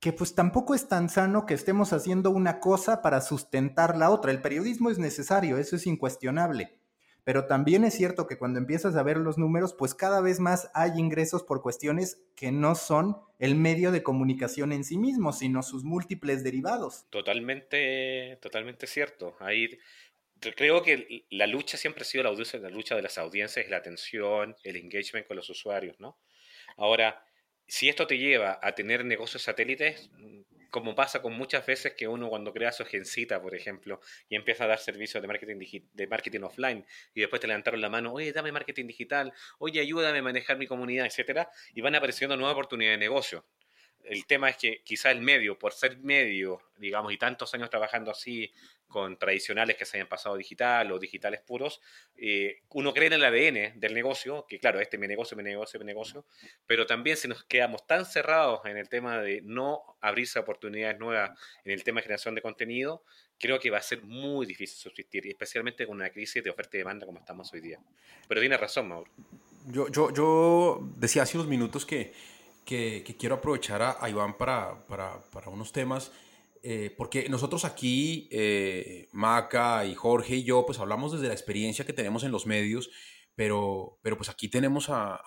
que 0.00 0.12
pues 0.12 0.34
tampoco 0.34 0.74
es 0.74 0.88
tan 0.88 1.08
sano 1.08 1.44
que 1.44 1.54
estemos 1.54 1.92
haciendo 1.92 2.30
una 2.30 2.58
cosa 2.58 3.02
para 3.02 3.20
sustentar 3.20 3.98
la 3.98 4.10
otra. 4.10 4.30
El 4.30 4.40
periodismo 4.40 4.90
es 4.90 4.98
necesario, 4.98 5.58
eso 5.58 5.76
es 5.76 5.86
incuestionable. 5.86 6.78
Pero 7.22 7.46
también 7.46 7.84
es 7.84 7.94
cierto 7.94 8.26
que 8.26 8.38
cuando 8.38 8.58
empiezas 8.58 8.96
a 8.96 9.02
ver 9.02 9.18
los 9.18 9.36
números, 9.36 9.74
pues 9.74 9.94
cada 9.94 10.22
vez 10.22 10.40
más 10.40 10.70
hay 10.72 10.92
ingresos 10.96 11.42
por 11.42 11.60
cuestiones 11.60 12.22
que 12.34 12.50
no 12.50 12.74
son 12.74 13.18
el 13.38 13.56
medio 13.56 13.92
de 13.92 14.02
comunicación 14.02 14.72
en 14.72 14.84
sí 14.84 14.96
mismo, 14.96 15.34
sino 15.34 15.62
sus 15.62 15.84
múltiples 15.84 16.42
derivados. 16.42 17.04
Totalmente, 17.10 18.38
totalmente 18.40 18.86
cierto. 18.86 19.36
Ahí 19.38 19.68
creo 20.40 20.82
que 20.82 21.26
la 21.30 21.46
lucha 21.46 21.76
siempre 21.76 22.02
ha 22.02 22.04
sido 22.04 22.24
la, 22.24 22.70
lucha 22.70 22.96
de 22.96 23.02
las 23.02 23.18
audiencias, 23.18 23.68
la 23.68 23.78
atención, 23.78 24.56
el 24.64 24.76
engagement 24.76 25.26
con 25.26 25.36
los 25.36 25.48
usuarios, 25.50 25.98
¿no? 26.00 26.18
Ahora, 26.76 27.24
si 27.66 27.88
esto 27.88 28.06
te 28.06 28.18
lleva 28.18 28.58
a 28.62 28.74
tener 28.74 29.04
negocios 29.04 29.42
satélites, 29.42 30.10
como 30.70 30.94
pasa 30.94 31.20
con 31.20 31.34
muchas 31.34 31.66
veces 31.66 31.94
que 31.94 32.08
uno 32.08 32.28
cuando 32.28 32.52
crea 32.52 32.72
su 32.72 32.82
agencita, 32.82 33.42
por 33.42 33.54
ejemplo, 33.54 34.00
y 34.28 34.36
empieza 34.36 34.64
a 34.64 34.68
dar 34.68 34.78
servicios 34.78 35.20
de 35.20 35.28
marketing, 35.28 35.58
de 35.92 36.06
marketing 36.06 36.40
offline, 36.42 36.86
y 37.14 37.20
después 37.20 37.40
te 37.40 37.46
levantaron 37.46 37.80
la 37.80 37.88
mano, 37.88 38.12
oye, 38.12 38.32
dame 38.32 38.52
marketing 38.52 38.86
digital, 38.86 39.32
oye, 39.58 39.80
ayúdame 39.80 40.18
a 40.18 40.22
manejar 40.22 40.58
mi 40.58 40.66
comunidad, 40.66 41.06
etcétera, 41.06 41.50
y 41.74 41.80
van 41.80 41.94
apareciendo 41.94 42.36
nuevas 42.36 42.54
oportunidades 42.54 42.98
de 42.98 43.04
negocio. 43.04 43.44
El 44.04 44.26
tema 44.26 44.50
es 44.50 44.56
que 44.56 44.82
quizá 44.82 45.10
el 45.10 45.20
medio, 45.20 45.58
por 45.58 45.72
ser 45.72 45.98
medio, 45.98 46.60
digamos, 46.78 47.12
y 47.12 47.18
tantos 47.18 47.54
años 47.54 47.70
trabajando 47.70 48.10
así, 48.10 48.52
con 48.90 49.16
tradicionales 49.16 49.76
que 49.76 49.86
se 49.86 49.96
hayan 49.96 50.08
pasado 50.08 50.36
digital 50.36 50.92
o 50.92 50.98
digitales 50.98 51.40
puros, 51.40 51.80
eh, 52.16 52.62
uno 52.70 52.92
cree 52.92 53.06
en 53.06 53.14
el 53.14 53.24
ADN 53.24 53.80
del 53.80 53.94
negocio, 53.94 54.44
que 54.46 54.58
claro, 54.58 54.80
este 54.80 54.96
es 54.96 55.00
mi 55.00 55.06
negocio, 55.06 55.36
mi 55.36 55.44
negocio, 55.44 55.78
mi 55.78 55.86
negocio, 55.86 56.26
pero 56.66 56.86
también 56.86 57.16
si 57.16 57.28
nos 57.28 57.44
quedamos 57.44 57.86
tan 57.86 58.04
cerrados 58.04 58.60
en 58.64 58.76
el 58.76 58.88
tema 58.88 59.18
de 59.18 59.40
no 59.42 59.96
abrirse 60.00 60.38
oportunidades 60.38 60.98
nuevas 60.98 61.30
en 61.64 61.72
el 61.72 61.84
tema 61.84 62.00
de 62.00 62.02
generación 62.02 62.34
de 62.34 62.42
contenido, 62.42 63.04
creo 63.38 63.58
que 63.58 63.70
va 63.70 63.78
a 63.78 63.82
ser 63.82 64.02
muy 64.02 64.44
difícil 64.44 64.76
subsistir, 64.76 65.26
especialmente 65.28 65.86
con 65.86 65.96
una 65.96 66.10
crisis 66.10 66.42
de 66.42 66.50
oferta 66.50 66.76
y 66.76 66.78
demanda 66.78 67.06
como 67.06 67.20
estamos 67.20 67.50
hoy 67.54 67.60
día. 67.60 67.78
Pero 68.28 68.40
tiene 68.40 68.56
razón, 68.56 68.88
Mauro. 68.88 69.10
Yo, 69.66 69.88
yo, 69.88 70.12
yo 70.12 70.80
decía 70.96 71.22
hace 71.22 71.36
unos 71.36 71.48
minutos 71.48 71.86
que, 71.86 72.12
que, 72.70 73.16
quiero 73.18 73.34
aprovechar 73.34 73.82
a, 73.82 74.08
Iván 74.08 74.36
para, 74.38 74.86
para, 74.86 75.22
para 75.30 75.50
unos 75.50 75.72
temas 75.72 76.12
eh, 76.62 76.94
porque 76.96 77.28
nosotros 77.28 77.64
aquí, 77.64 78.28
eh, 78.30 79.08
Maca 79.12 79.86
y 79.86 79.94
Jorge 79.94 80.36
y 80.36 80.44
yo, 80.44 80.66
pues 80.66 80.78
hablamos 80.78 81.12
desde 81.12 81.28
la 81.28 81.34
experiencia 81.34 81.86
que 81.86 81.92
tenemos 81.94 82.22
en 82.22 82.32
los 82.32 82.46
medios, 82.46 82.90
pero, 83.34 83.98
pero 84.02 84.16
pues 84.16 84.28
aquí 84.28 84.48
tenemos 84.48 84.88
a, 84.90 85.20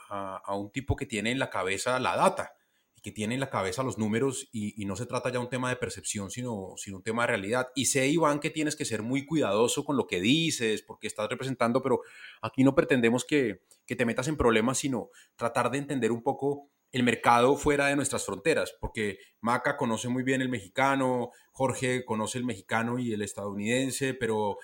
un 0.56 0.72
tipo 0.72 0.96
que 0.96 1.08
tiene 1.08 1.32
en 1.32 1.40
la 1.40 1.50
cabeza 1.50 2.00
la 2.00 2.16
data 2.16 2.54
y 2.96 3.02
que 3.02 3.12
tiene 3.12 3.34
en 3.34 3.40
la 3.40 3.50
cabeza 3.50 3.82
los 3.82 3.98
números 3.98 4.48
y, 4.52 4.86
no 4.86 4.96
se 4.96 5.08
trata 5.08 5.32
ya 5.32 5.40
un 5.40 5.50
tema 5.50 5.70
de 5.70 5.76
percepción, 5.76 6.30
sino, 6.30 6.74
sino 6.78 6.98
un 6.98 7.04
tema 7.04 7.24
de 7.24 7.28
realidad. 7.28 7.70
Y 7.74 7.86
sé, 7.86 8.08
Iván, 8.08 8.40
que 8.40 8.52
tienes 8.52 8.76
que 8.76 8.86
ser 8.86 9.02
muy 9.02 9.26
cuidadoso 9.26 9.84
con 9.84 9.98
lo 9.98 10.06
que 10.06 10.22
dices, 10.22 10.84
porque 10.84 11.08
estás 11.08 11.30
representando, 11.30 11.82
pero 11.82 12.02
aquí 12.44 12.64
no 12.64 12.76
pretendemos 12.76 13.26
que, 13.26 13.62
que 13.88 13.96
te 13.96 14.06
metas 14.06 14.28
en 14.28 14.38
problemas, 14.38 14.78
sino 14.78 15.10
tratar 15.36 15.72
de 15.72 15.80
entender 15.80 16.12
un 16.12 16.22
poco 16.22 16.70
el 16.94 17.04
mercado 17.04 17.58
fuera 17.58 17.88
de 17.88 17.96
nuestras 17.96 18.24
fronteras, 18.24 18.74
porque 18.80 19.18
Maca 19.42 19.76
conoce 19.76 20.08
muy 20.10 20.22
bien 20.24 20.42
el 20.42 20.50
mexicano, 20.50 21.32
Jorge 21.52 22.06
conoce 22.06 22.38
el 22.38 22.46
mexicano 22.46 23.00
y 23.00 23.12
el 23.12 23.24
estadounidense, 23.24 24.14
pero 24.14 24.58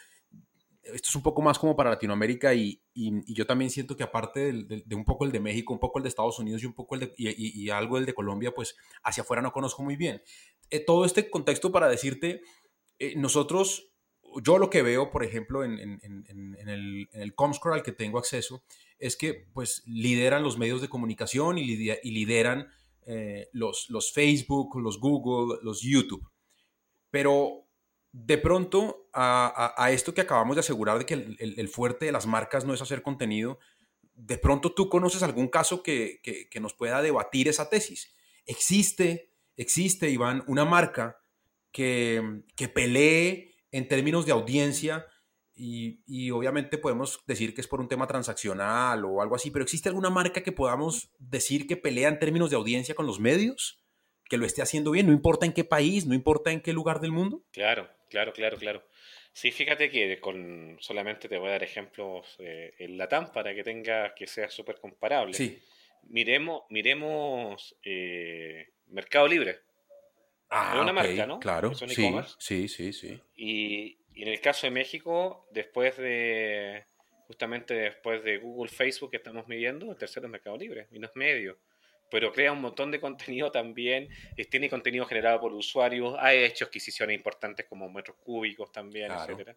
esto 0.84 1.10
es 1.10 1.16
un 1.16 1.24
poco 1.24 1.42
más 1.42 1.58
como 1.58 1.76
para 1.76 1.90
Latinoamérica 1.90 2.54
y, 2.54 2.82
yo 2.94 3.48
también 3.48 3.72
siento 3.72 3.96
que 3.96 4.04
aparte 4.04 4.52
de, 4.52 4.96
un 4.96 5.06
poco 5.06 5.26
el 5.26 5.32
de 5.32 5.40
México, 5.40 5.74
un 5.74 5.80
poco 5.80 6.00
el 6.00 6.04
de 6.04 6.10
Estados 6.10 6.38
Unidos 6.38 6.62
y 6.62 6.66
un 6.66 6.74
poco 6.74 6.96
el 6.96 7.02
de, 7.02 7.14
y, 7.18 7.70
algo 7.70 7.98
el 7.98 8.06
de 8.06 8.14
Colombia, 8.14 8.54
pues 8.54 8.76
hacia 9.04 9.24
afuera 9.24 9.42
no 9.42 9.52
conozco 9.52 9.82
muy 9.84 9.96
bien. 9.96 10.22
Eh, 10.70 10.84
todo 10.86 11.06
este 11.06 11.30
contexto 11.32 11.72
para 11.72 11.88
decirte, 11.88 12.42
eh, 13.00 13.16
nosotros, 13.16 13.89
yo 14.44 14.58
lo 14.58 14.70
que 14.70 14.82
veo, 14.82 15.12
por 15.12 15.24
ejemplo, 15.24 15.64
en, 15.64 16.02
el, 16.02 17.10
el 17.12 17.36
Comscore 17.36 17.76
al 17.76 17.84
que 17.84 17.92
tengo 17.92 18.20
acceso, 18.20 18.64
es 18.98 19.16
que 19.16 19.48
pues 19.54 19.84
lideran 19.86 20.44
los 20.44 20.58
medios 20.58 20.82
de 20.82 20.90
comunicación 20.90 21.58
y, 21.58 21.66
lideran 21.66 22.68
eh, 23.06 23.48
los, 23.54 23.90
los 23.90 24.12
Facebook, 24.12 24.80
los 24.80 25.00
Google, 25.00 25.60
los 25.64 25.82
YouTube. 25.82 26.30
Pero 27.10 27.66
de 28.12 28.38
pronto 28.38 29.10
a, 29.14 29.90
esto 29.92 30.14
que 30.14 30.22
acabamos 30.22 30.56
de 30.56 30.62
asegurar 30.62 31.00
de 31.00 31.06
que 31.06 31.14
el, 31.14 31.70
fuerte 31.70 32.06
de 32.06 32.12
las 32.12 32.28
marcas 32.28 32.66
no 32.66 32.74
es 32.74 32.82
hacer 32.82 33.02
contenido, 33.02 33.60
de 34.16 34.38
pronto 34.38 34.74
tú 34.74 34.90
conoces 34.90 35.24
algún 35.24 35.48
caso 35.48 35.82
que, 35.82 36.20
que 36.22 36.60
nos 36.60 36.74
pueda 36.74 37.02
debatir 37.02 37.48
esa 37.48 37.70
tesis. 37.70 38.14
Existe, 38.46 39.32
existe, 39.56 40.10
Iván, 40.10 40.44
una 40.48 40.66
marca 40.66 41.20
que, 41.72 42.44
que 42.56 42.68
pelee 42.68 43.49
en 43.72 43.88
términos 43.88 44.26
de 44.26 44.32
audiencia 44.32 45.06
y, 45.62 46.32
obviamente 46.32 46.78
podemos 46.78 47.22
decir 47.28 47.54
que 47.54 47.60
es 47.60 47.68
por 47.68 47.82
un 47.82 47.90
tema 47.90 48.08
transaccional 48.08 49.04
o 49.04 49.22
algo 49.22 49.36
así, 49.36 49.52
pero 49.52 49.64
¿existe 49.64 49.90
alguna 49.90 50.10
marca 50.10 50.42
que 50.42 50.54
podamos 50.54 51.12
decir 51.20 51.68
que 51.68 51.76
pelea 51.76 52.08
en 52.08 52.20
términos 52.20 52.50
de 52.50 52.56
audiencia 52.56 52.96
con 52.96 53.06
los 53.06 53.20
medios? 53.20 53.84
Que 54.30 54.38
lo 54.38 54.46
esté 54.46 54.62
haciendo 54.62 54.92
bien, 54.92 55.08
no 55.08 55.12
importa 55.12 55.46
en 55.46 55.52
qué 55.52 55.66
país, 55.66 56.06
no 56.06 56.14
importa 56.14 56.52
en 56.52 56.62
qué 56.62 56.72
lugar 56.72 57.02
del 57.02 57.12
mundo. 57.12 57.44
Claro, 57.52 57.90
claro, 58.10 58.32
claro, 58.32 58.58
claro. 58.58 58.86
Sí, 59.34 59.52
fíjate 59.52 59.90
que 59.90 60.20
con 60.20 60.78
solamente 60.80 61.28
te 61.28 61.38
voy 61.38 61.50
a 61.50 61.52
dar 61.52 61.64
ejemplos 61.64 62.38
eh, 62.40 62.74
en 62.80 62.98
Latam 62.98 63.32
para 63.32 63.54
que 63.54 63.64
tenga 63.64 64.14
que 64.16 64.28
sea 64.28 64.50
súper 64.50 64.80
comparable. 64.80 65.34
Sí. 65.34 65.60
Miremos, 66.04 66.64
miremos 66.70 67.76
eh, 67.84 68.70
Mercado 68.88 69.28
Libre. 69.28 69.60
Ah, 70.50 70.74
es 70.76 70.82
una 70.82 70.94
marca, 70.94 71.26
¿no? 71.28 71.40
Claro. 71.40 71.74
sí, 71.76 72.12
sí, 72.40 72.68
sí, 72.68 72.94
sí. 72.94 73.22
Y, 73.36 74.00
y 74.14 74.24
en 74.24 74.30
el 74.30 74.42
caso 74.42 74.68
de 74.68 74.72
México, 74.72 75.48
después 75.52 75.96
de, 75.98 76.86
justamente 77.28 77.74
después 77.76 78.24
de 78.24 78.38
Google, 78.40 78.70
Facebook 78.72 79.12
que 79.12 79.18
estamos 79.18 79.48
midiendo, 79.48 79.92
el 79.92 79.98
tercero 79.98 80.26
es 80.26 80.32
Mercado 80.32 80.58
Libre 80.58 80.88
y 80.92 81.00
no 81.00 81.08
es 81.08 81.16
medio. 81.16 81.60
pero 82.10 82.32
crea 82.34 82.52
un 82.52 82.62
montón 82.62 82.90
de 82.92 83.00
contenido 83.00 83.52
también, 83.52 84.10
tiene 84.50 84.70
contenido 84.70 85.06
generado 85.06 85.40
por 85.40 85.54
usuarios, 85.54 86.16
ha 86.20 86.34
hecho 86.34 86.66
adquisiciones 86.66 87.16
importantes 87.16 87.68
como 87.68 87.88
metros 87.90 88.18
cúbicos 88.18 88.72
también, 88.72 89.12
etcétera. 89.12 89.56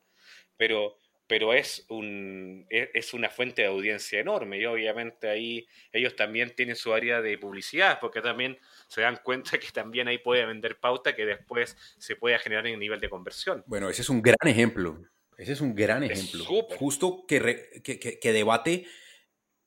Pero, 0.56 0.98
pero 1.26 1.52
es, 1.52 1.84
un, 1.88 2.66
e, 2.70 2.90
es 2.94 3.14
una 3.14 3.30
fuente 3.30 3.62
de 3.62 3.68
audiencia 3.68 4.20
enorme 4.20 4.58
y 4.58 4.66
obviamente 4.66 5.28
ahí 5.28 5.66
ellos 5.92 6.16
también 6.16 6.54
tienen 6.54 6.76
su 6.76 6.92
área 6.92 7.20
de 7.20 7.38
publicidad, 7.38 7.98
porque 8.00 8.20
también 8.20 8.58
se 8.88 9.00
dan 9.00 9.18
cuenta 9.22 9.58
que 9.58 9.68
también 9.72 10.08
ahí 10.08 10.18
puede 10.18 10.44
vender 10.44 10.78
pauta 10.78 11.14
que 11.14 11.24
después 11.24 11.76
se 11.98 12.16
puede 12.16 12.38
generar 12.38 12.66
en 12.66 12.78
nivel 12.78 13.00
de 13.00 13.08
conversión. 13.08 13.62
Bueno, 13.66 13.88
ese 13.88 14.02
es 14.02 14.08
un 14.08 14.22
gran 14.22 14.36
ejemplo. 14.46 15.00
Ese 15.38 15.52
es 15.52 15.60
un 15.60 15.74
gran 15.74 16.04
ejemplo. 16.04 16.44
Justo 16.78 17.24
que, 17.26 17.82
que, 17.82 17.98
que 17.98 18.32
debate 18.32 18.86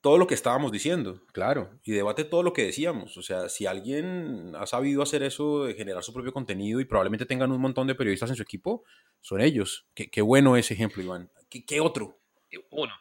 todo 0.00 0.18
lo 0.18 0.26
que 0.26 0.34
estábamos 0.34 0.72
diciendo, 0.72 1.20
claro, 1.32 1.78
y 1.82 1.92
debate 1.92 2.24
todo 2.24 2.42
lo 2.42 2.52
que 2.52 2.64
decíamos. 2.64 3.16
O 3.16 3.22
sea, 3.22 3.48
si 3.48 3.66
alguien 3.66 4.54
ha 4.56 4.66
sabido 4.66 5.02
hacer 5.02 5.22
eso 5.22 5.64
de 5.64 5.74
generar 5.74 6.02
su 6.02 6.12
propio 6.12 6.32
contenido 6.32 6.80
y 6.80 6.84
probablemente 6.84 7.26
tengan 7.26 7.50
un 7.50 7.60
montón 7.60 7.86
de 7.86 7.94
periodistas 7.94 8.30
en 8.30 8.36
su 8.36 8.42
equipo, 8.42 8.84
son 9.20 9.40
ellos. 9.40 9.86
Qué, 9.94 10.22
bueno 10.22 10.56
ese 10.56 10.74
ejemplo, 10.74 11.02
Iván. 11.02 11.30
¿Qué, 11.48 11.80
otro? 11.80 12.20
Uno, 12.70 12.94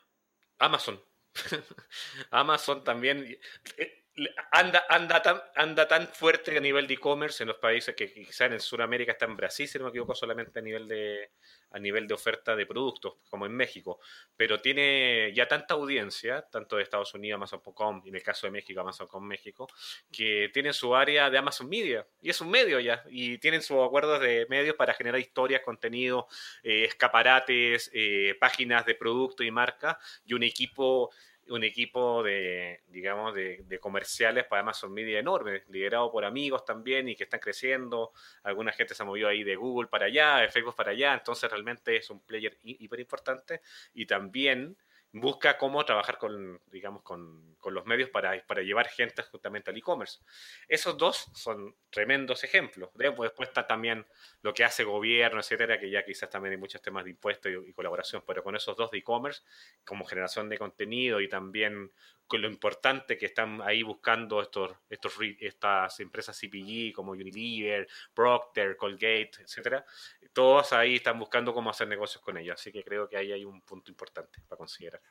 Amazon. 0.57 0.99
Amazon 2.31 2.83
también 2.83 3.37
eh, 3.77 4.05
anda, 4.51 4.85
anda, 4.89 5.21
tan, 5.21 5.41
anda 5.55 5.87
tan 5.87 6.07
fuerte 6.07 6.57
a 6.57 6.61
nivel 6.61 6.87
de 6.87 6.93
e-commerce 6.93 7.43
en 7.43 7.49
los 7.49 7.57
países 7.57 7.95
que 7.95 8.11
quizás 8.11 8.51
en 8.51 8.59
Sudamérica 8.59 9.11
está 9.11 9.25
en 9.25 9.35
Brasil, 9.35 9.67
si 9.67 9.77
no 9.77 9.85
me 9.85 9.89
equivoco, 9.89 10.15
solamente 10.15 10.59
a 10.59 10.61
nivel 10.61 10.87
de 10.87 11.31
a 11.71 11.79
nivel 11.79 12.07
de 12.07 12.13
oferta 12.13 12.55
de 12.55 12.65
productos, 12.65 13.15
como 13.29 13.45
en 13.45 13.51
México, 13.53 13.99
pero 14.37 14.61
tiene 14.61 15.33
ya 15.35 15.47
tanta 15.47 15.73
audiencia, 15.73 16.41
tanto 16.43 16.77
de 16.77 16.83
Estados 16.83 17.13
Unidos, 17.13 17.35
Amazon.com, 17.37 18.01
y 18.05 18.09
en 18.09 18.15
el 18.15 18.23
caso 18.23 18.47
de 18.47 18.51
México, 18.51 18.81
Amazon.com 18.81 19.23
México, 19.23 19.67
que 20.11 20.49
tiene 20.53 20.73
su 20.73 20.95
área 20.95 21.29
de 21.29 21.37
Amazon 21.37 21.69
Media, 21.69 22.07
y 22.21 22.29
es 22.29 22.39
un 22.41 22.49
medio 22.49 22.79
ya, 22.79 23.03
y 23.09 23.37
tienen 23.39 23.61
sus 23.61 23.77
acuerdos 23.85 24.21
de 24.21 24.45
medios 24.49 24.75
para 24.75 24.93
generar 24.93 25.19
historias, 25.19 25.61
contenido, 25.61 26.27
eh, 26.63 26.85
escaparates, 26.85 27.91
eh, 27.93 28.35
páginas 28.39 28.85
de 28.85 28.95
producto 28.95 29.43
y 29.43 29.51
marca, 29.51 29.99
y 30.25 30.33
un 30.33 30.43
equipo 30.43 31.11
un 31.49 31.63
equipo 31.63 32.23
de, 32.23 32.81
digamos, 32.87 33.33
de, 33.35 33.79
comerciales 33.79 34.45
para 34.45 34.61
Amazon 34.61 34.93
Media 34.93 35.19
enorme, 35.19 35.63
liderado 35.69 36.11
por 36.11 36.25
amigos 36.25 36.65
también 36.65 37.07
y 37.07 37.15
que 37.15 37.25
están 37.25 37.39
creciendo. 37.39 38.11
Alguna 38.43 38.71
gente 38.71 38.95
se 38.95 39.03
ha 39.03 39.05
movido 39.05 39.27
ahí 39.27 39.43
de 39.43 39.55
Google 39.55 39.87
para 39.87 40.05
allá, 40.05 40.37
de 40.37 40.49
Facebook 40.49 40.75
para 40.75 40.91
allá, 40.91 41.13
entonces 41.13 41.49
realmente 41.49 41.97
es 41.97 42.09
un 42.09 42.19
player 42.21 42.57
hiper 42.63 42.99
importante 42.99 43.61
y 43.93 44.05
también 44.05 44.75
busca 45.17 45.57
cómo 45.57 45.85
trabajar 45.85 46.17
con, 46.17 46.59
digamos, 46.67 47.01
con, 47.01 47.55
con 47.55 47.73
los 47.73 47.85
medios 47.85 48.09
para, 48.09 48.45
para, 48.45 48.61
llevar 48.61 48.89
gente 48.89 49.21
justamente 49.23 49.71
al 49.71 49.77
e-commerce. 49.77 50.19
Esos 50.67 50.97
dos 50.97 51.31
son 51.33 51.73
tremendos 51.89 52.43
ejemplos. 52.43 52.89
Después, 52.95 53.31
está 53.39 53.65
también 53.65 54.05
lo 54.41 54.53
que 54.53 54.65
hace 54.65 54.83
gobierno, 54.83 55.39
etcétera, 55.39 55.79
que 55.79 55.89
ya 55.89 56.03
quizás 56.03 56.29
también 56.29 56.51
hay 56.51 56.57
muchos 56.57 56.81
temas 56.81 57.05
de 57.05 57.11
impuestos 57.11 57.49
y, 57.65 57.71
colaboración, 57.71 58.23
pero 58.27 58.43
con 58.43 58.57
esos 58.57 58.75
dos 58.75 58.91
de 58.91 58.97
e-commerce, 58.97 59.43
como 59.85 60.03
generación 60.03 60.49
de 60.49 60.57
contenido 60.57 61.21
y 61.21 61.29
también 61.29 61.93
con 62.27 62.41
lo 62.41 62.47
importante 62.47 63.17
que 63.17 63.27
están 63.27 63.61
ahí 63.61 63.83
buscando 63.83 64.41
estos, 64.41 64.75
estos, 64.89 65.13
estas 65.39 65.99
empresas 65.99 66.37
CPG 66.39 66.93
como 66.93 67.11
Unilever, 67.11 67.87
Procter, 68.13 68.75
Colgate, 68.77 69.31
etcétera, 69.39 69.85
todos 70.33 70.73
ahí 70.73 70.95
están 70.95 71.19
buscando 71.19 71.53
cómo 71.53 71.69
hacer 71.69 71.87
negocios 71.87 72.23
con 72.23 72.37
ellos. 72.37 72.59
Así 72.59 72.71
que 72.71 72.83
creo 72.83 73.07
que 73.07 73.17
ahí 73.17 73.31
hay 73.31 73.45
un 73.45 73.61
punto 73.61 73.91
importante 73.91 74.41
para 74.47 74.57
considerar. 74.57 75.01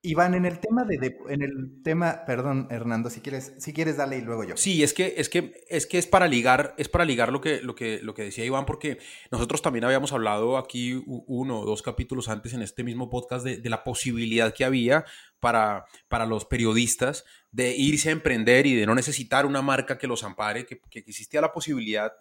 Iván, 0.00 0.34
en 0.34 0.44
el 0.46 0.60
tema 0.60 0.84
de, 0.84 1.18
en 1.28 1.42
el 1.42 1.82
tema, 1.82 2.22
perdón, 2.24 2.68
Hernando, 2.70 3.10
si 3.10 3.20
quieres, 3.20 3.54
si 3.58 3.72
quieres 3.72 3.96
dale 3.96 4.18
y 4.18 4.20
luego 4.20 4.44
yo. 4.44 4.56
Sí, 4.56 4.84
es 4.84 4.94
que 4.94 5.14
es 5.16 5.28
que 5.28 5.64
es 5.68 5.86
que 5.86 5.98
es 5.98 6.06
para 6.06 6.28
ligar, 6.28 6.74
es 6.78 6.88
para 6.88 7.04
ligar 7.04 7.32
lo 7.32 7.40
que 7.40 7.60
lo 7.62 7.74
que 7.74 8.00
lo 8.00 8.14
que 8.14 8.22
decía 8.22 8.44
Iván, 8.44 8.64
porque 8.64 8.98
nosotros 9.32 9.60
también 9.60 9.84
habíamos 9.84 10.12
hablado 10.12 10.56
aquí 10.56 11.02
uno 11.04 11.60
o 11.60 11.66
dos 11.66 11.82
capítulos 11.82 12.28
antes 12.28 12.54
en 12.54 12.62
este 12.62 12.84
mismo 12.84 13.10
podcast 13.10 13.44
de, 13.44 13.68
la 13.68 13.82
posibilidad 13.82 14.54
que 14.54 14.64
había 14.64 15.04
para, 15.40 15.84
para 16.06 16.26
los 16.26 16.44
periodistas 16.44 17.24
de 17.50 17.74
irse 17.76 18.10
a 18.10 18.12
emprender 18.12 18.66
y 18.66 18.76
de 18.76 18.86
no 18.86 18.94
necesitar 18.94 19.46
una 19.46 19.62
marca 19.62 19.98
que 19.98 20.06
los 20.06 20.22
ampare, 20.22 20.64
que, 20.64 20.80
que 20.80 21.00
existía 21.00 21.40
la 21.40 21.52
posibilidad 21.52 22.12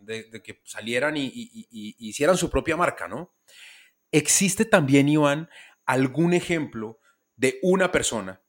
de, 0.00 0.42
que 0.42 0.60
salieran 0.64 1.16
y, 1.16 1.30
y, 1.34 1.96
hicieran 1.98 2.36
su 2.36 2.50
propia 2.50 2.76
marca, 2.76 3.08
¿no? 3.08 3.32
Existe 4.10 4.64
también, 4.64 5.08
Iván, 5.08 5.48
algún 5.86 6.34
ejemplo 6.34 6.98
de 7.36 7.58
una 7.62 7.92
persona 7.92 8.40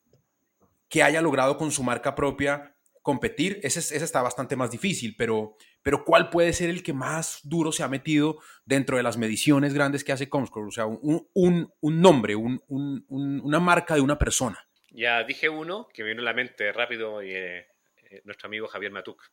que 0.90 1.04
haya 1.04 1.22
logrado 1.22 1.58
con 1.58 1.72
su 1.72 1.84
marca 1.84 2.16
propia 2.16 2.76
competir. 3.02 3.60
Ese, 3.64 3.80
ese, 3.80 4.04
está 4.04 4.22
bastante 4.22 4.56
más 4.56 4.72
difícil, 4.72 5.16
pero, 5.18 5.56
pero 5.82 6.06
¿cuál 6.06 6.30
puede 6.30 6.54
ser 6.54 6.70
el 6.70 6.84
que 6.84 6.94
más 6.94 7.40
duro 7.44 7.72
se 7.72 7.84
ha 7.84 7.88
metido 7.88 8.40
dentro 8.66 8.98
de 8.98 9.04
las 9.04 9.18
mediciones 9.18 9.74
grandes 9.74 10.04
que 10.04 10.12
hace 10.12 10.30
Comscore? 10.30 10.68
O 10.68 10.72
sea, 10.72 10.86
un, 10.86 11.28
un, 11.34 12.02
nombre, 12.02 12.36
un, 12.36 12.62
una 12.68 13.60
marca 13.60 13.96
de 13.96 14.02
una 14.02 14.20
persona. 14.20 14.68
Ya 14.92 15.24
dije 15.24 15.50
uno 15.50 15.88
que 15.94 16.04
me 16.04 16.10
vino 16.10 16.22
a 16.22 16.26
la 16.26 16.34
mente 16.34 16.72
rápido, 16.72 17.22
eh, 17.22 17.68
eh, 17.98 18.22
nuestro 18.26 18.48
amigo 18.48 18.68
Javier 18.68 18.92
Matuk 18.92 19.24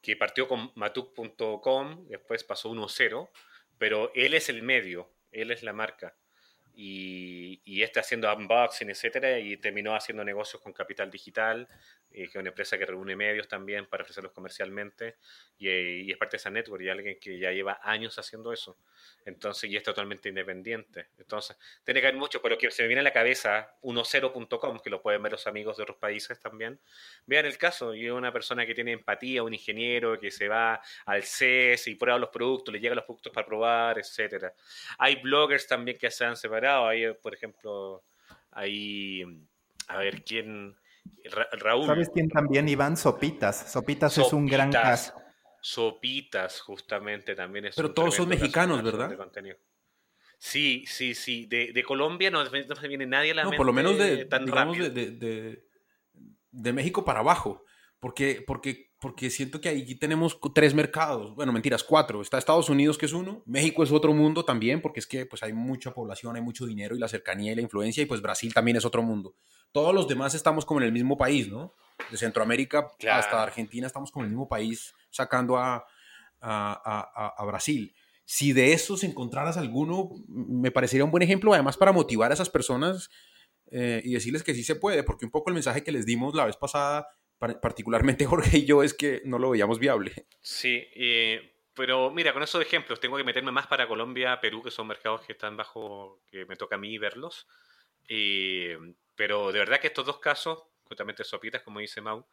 que 0.00 0.16
partió 0.16 0.48
con 0.48 0.72
matuk.com, 0.74 2.06
después 2.08 2.44
pasó 2.44 2.70
1-0, 2.70 3.30
pero 3.78 4.12
él 4.14 4.34
es 4.34 4.48
el 4.48 4.62
medio, 4.62 5.10
él 5.32 5.50
es 5.50 5.62
la 5.62 5.72
marca. 5.72 6.16
Y, 6.80 7.60
y 7.64 7.82
está 7.82 8.00
haciendo 8.00 8.32
unboxing, 8.32 8.88
etcétera, 8.88 9.36
y 9.40 9.56
terminó 9.56 9.96
haciendo 9.96 10.22
negocios 10.24 10.62
con 10.62 10.72
Capital 10.72 11.10
Digital, 11.10 11.66
que 12.10 12.24
es 12.24 12.34
una 12.34 12.48
empresa 12.48 12.78
que 12.78 12.86
reúne 12.86 13.16
medios 13.16 13.48
también 13.48 13.86
para 13.86 14.02
ofrecerlos 14.02 14.32
comercialmente, 14.32 15.16
y, 15.58 15.68
y, 15.68 16.10
es 16.10 16.16
parte 16.16 16.36
de 16.36 16.38
esa 16.38 16.50
network, 16.50 16.82
y 16.82 16.88
alguien 16.88 17.18
que 17.20 17.38
ya 17.38 17.52
lleva 17.52 17.80
años 17.82 18.18
haciendo 18.18 18.52
eso. 18.52 18.78
Entonces, 19.24 19.70
y 19.70 19.76
es 19.76 19.82
totalmente 19.82 20.28
independiente. 20.28 21.08
Entonces, 21.18 21.56
tiene 21.84 22.00
que 22.00 22.06
haber 22.08 22.18
mucho, 22.18 22.40
pero 22.40 22.56
que 22.56 22.70
se 22.70 22.82
me 22.82 22.88
viene 22.88 23.00
a 23.00 23.04
la 23.04 23.12
cabeza 23.12 23.74
10.com, 23.82 24.80
que 24.80 24.90
lo 24.90 25.02
pueden 25.02 25.22
ver 25.22 25.32
los 25.32 25.46
amigos 25.46 25.76
de 25.76 25.82
otros 25.82 25.98
países 25.98 26.38
también. 26.40 26.80
Vean 27.26 27.46
el 27.46 27.58
caso, 27.58 27.94
y 27.94 28.08
una 28.08 28.32
persona 28.32 28.66
que 28.66 28.74
tiene 28.74 28.92
empatía, 28.92 29.42
un 29.42 29.54
ingeniero 29.54 30.18
que 30.18 30.30
se 30.30 30.48
va 30.48 30.80
al 31.06 31.22
CES 31.22 31.88
y 31.88 31.94
prueba 31.94 32.18
los 32.18 32.30
productos, 32.30 32.72
le 32.72 32.80
llegan 32.80 32.96
los 32.96 33.04
productos 33.04 33.32
para 33.32 33.46
probar, 33.46 33.98
etcétera. 33.98 34.52
Hay 34.98 35.16
bloggers 35.16 35.66
también 35.66 35.98
que 35.98 36.10
se 36.10 36.24
han 36.24 36.36
separado, 36.36 36.86
ahí, 36.86 37.12
por 37.14 37.34
ejemplo, 37.34 38.02
hay, 38.52 39.22
a 39.88 39.98
ver, 39.98 40.24
¿quién? 40.24 40.76
Raúl. 41.52 41.86
¿Sabes 41.86 42.10
quién 42.12 42.28
también, 42.28 42.68
Iván? 42.68 42.96
Sopitas. 42.96 43.70
Sopitas, 43.70 44.16
es 44.18 44.32
un 44.32 44.46
gran 44.46 44.70
caso. 44.72 45.14
Sopitas, 45.60 46.60
justamente, 46.60 47.34
también 47.34 47.66
es 47.66 47.76
Pero 47.76 47.92
todos 47.92 48.14
son 48.14 48.28
mexicanos, 48.28 48.82
¿verdad? 48.82 49.10
Sí, 50.38 50.84
sí, 50.86 51.14
sí. 51.14 51.46
De, 51.46 51.82
Colombia 51.82 52.30
no, 52.30 52.44
se 52.46 52.88
viene 52.88 53.06
nadie 53.06 53.32
a 53.32 53.34
la 53.34 53.44
no, 53.44 53.50
por 53.52 53.66
lo 53.66 53.72
menos 53.72 53.98
de, 53.98 54.24
tan 54.24 54.46
de, 54.46 55.64
de, 56.50 56.72
México 56.72 57.04
para 57.04 57.20
abajo. 57.20 57.64
Porque, 57.98 58.44
porque, 58.46 58.87
porque 59.00 59.30
siento 59.30 59.60
que 59.60 59.68
aquí 59.68 59.94
tenemos 59.94 60.38
tres 60.54 60.74
mercados. 60.74 61.34
Bueno, 61.34 61.52
mentiras, 61.52 61.84
cuatro. 61.84 62.20
Está 62.20 62.38
Estados 62.38 62.68
Unidos, 62.68 62.98
que 62.98 63.06
es 63.06 63.12
uno. 63.12 63.42
México 63.46 63.84
es 63.84 63.92
otro 63.92 64.12
mundo 64.12 64.44
también, 64.44 64.82
porque 64.82 64.98
es 64.98 65.06
que 65.06 65.24
pues, 65.24 65.42
hay 65.42 65.52
mucha 65.52 65.94
población, 65.94 66.34
hay 66.34 66.42
mucho 66.42 66.66
dinero 66.66 66.96
y 66.96 66.98
la 66.98 67.08
cercanía 67.08 67.52
y 67.52 67.54
la 67.54 67.62
influencia. 67.62 68.02
Y 68.02 68.06
pues 68.06 68.20
Brasil 68.20 68.52
también 68.52 68.76
es 68.76 68.84
otro 68.84 69.02
mundo. 69.02 69.34
Todos 69.70 69.94
los 69.94 70.08
demás 70.08 70.34
estamos 70.34 70.64
como 70.64 70.80
en 70.80 70.86
el 70.86 70.92
mismo 70.92 71.16
país, 71.16 71.48
¿no? 71.48 71.74
De 72.10 72.16
Centroamérica 72.16 72.88
hasta 73.10 73.42
Argentina 73.42 73.86
estamos 73.86 74.10
como 74.10 74.24
en 74.24 74.30
el 74.30 74.34
mismo 74.34 74.48
país 74.48 74.94
sacando 75.10 75.56
a, 75.56 75.84
a, 76.40 77.44
Brasil. 77.46 77.94
Si 78.24 78.52
de 78.52 78.72
esos 78.72 79.04
encontraras 79.04 79.56
alguno, 79.56 80.10
me 80.28 80.70
parecería 80.70 81.04
un 81.04 81.10
buen 81.10 81.22
ejemplo, 81.22 81.52
además 81.52 81.76
para 81.76 81.92
motivar 81.92 82.30
a 82.30 82.34
esas 82.34 82.50
personas 82.50 83.10
eh, 83.70 84.00
y 84.04 84.12
decirles 84.12 84.42
que 84.42 84.54
sí 84.54 84.64
se 84.64 84.76
puede, 84.76 85.02
porque 85.02 85.24
un 85.24 85.30
poco 85.30 85.50
el 85.50 85.54
mensaje 85.54 85.82
que 85.82 85.92
les 85.92 86.06
dimos 86.06 86.34
la 86.34 86.44
vez 86.44 86.56
pasada, 86.56 87.08
particularmente 87.38 88.26
Jorge 88.26 88.58
y 88.58 88.64
yo, 88.64 88.82
es 88.82 88.94
que 88.94 89.22
no 89.24 89.38
lo 89.38 89.50
veíamos 89.50 89.78
viable. 89.78 90.26
Sí, 90.40 90.86
pero 91.74 92.10
mira, 92.10 92.32
con 92.32 92.42
esos 92.42 92.60
ejemplos 92.60 93.00
tengo 93.00 93.16
que 93.16 93.24
meterme 93.24 93.52
más 93.52 93.66
para 93.66 93.86
Colombia, 93.86 94.40
Perú, 94.40 94.62
que 94.62 94.70
son 94.70 94.86
mercados 94.86 95.22
que 95.22 95.32
están 95.32 95.56
bajo, 95.56 96.20
que 96.30 96.44
me 96.46 96.56
toca 96.56 96.76
a 96.76 96.78
mí 96.78 96.98
verlos. 96.98 97.46
pero 99.14 99.52
de 99.52 99.58
verdad 99.58 99.80
que 99.80 99.88
estos 99.88 100.06
dos 100.06 100.18
casos, 100.18 100.62
justamente 100.84 101.24
Sopitas, 101.24 101.62
como 101.62 101.80
dice 101.80 102.00
Mau, 102.00 102.26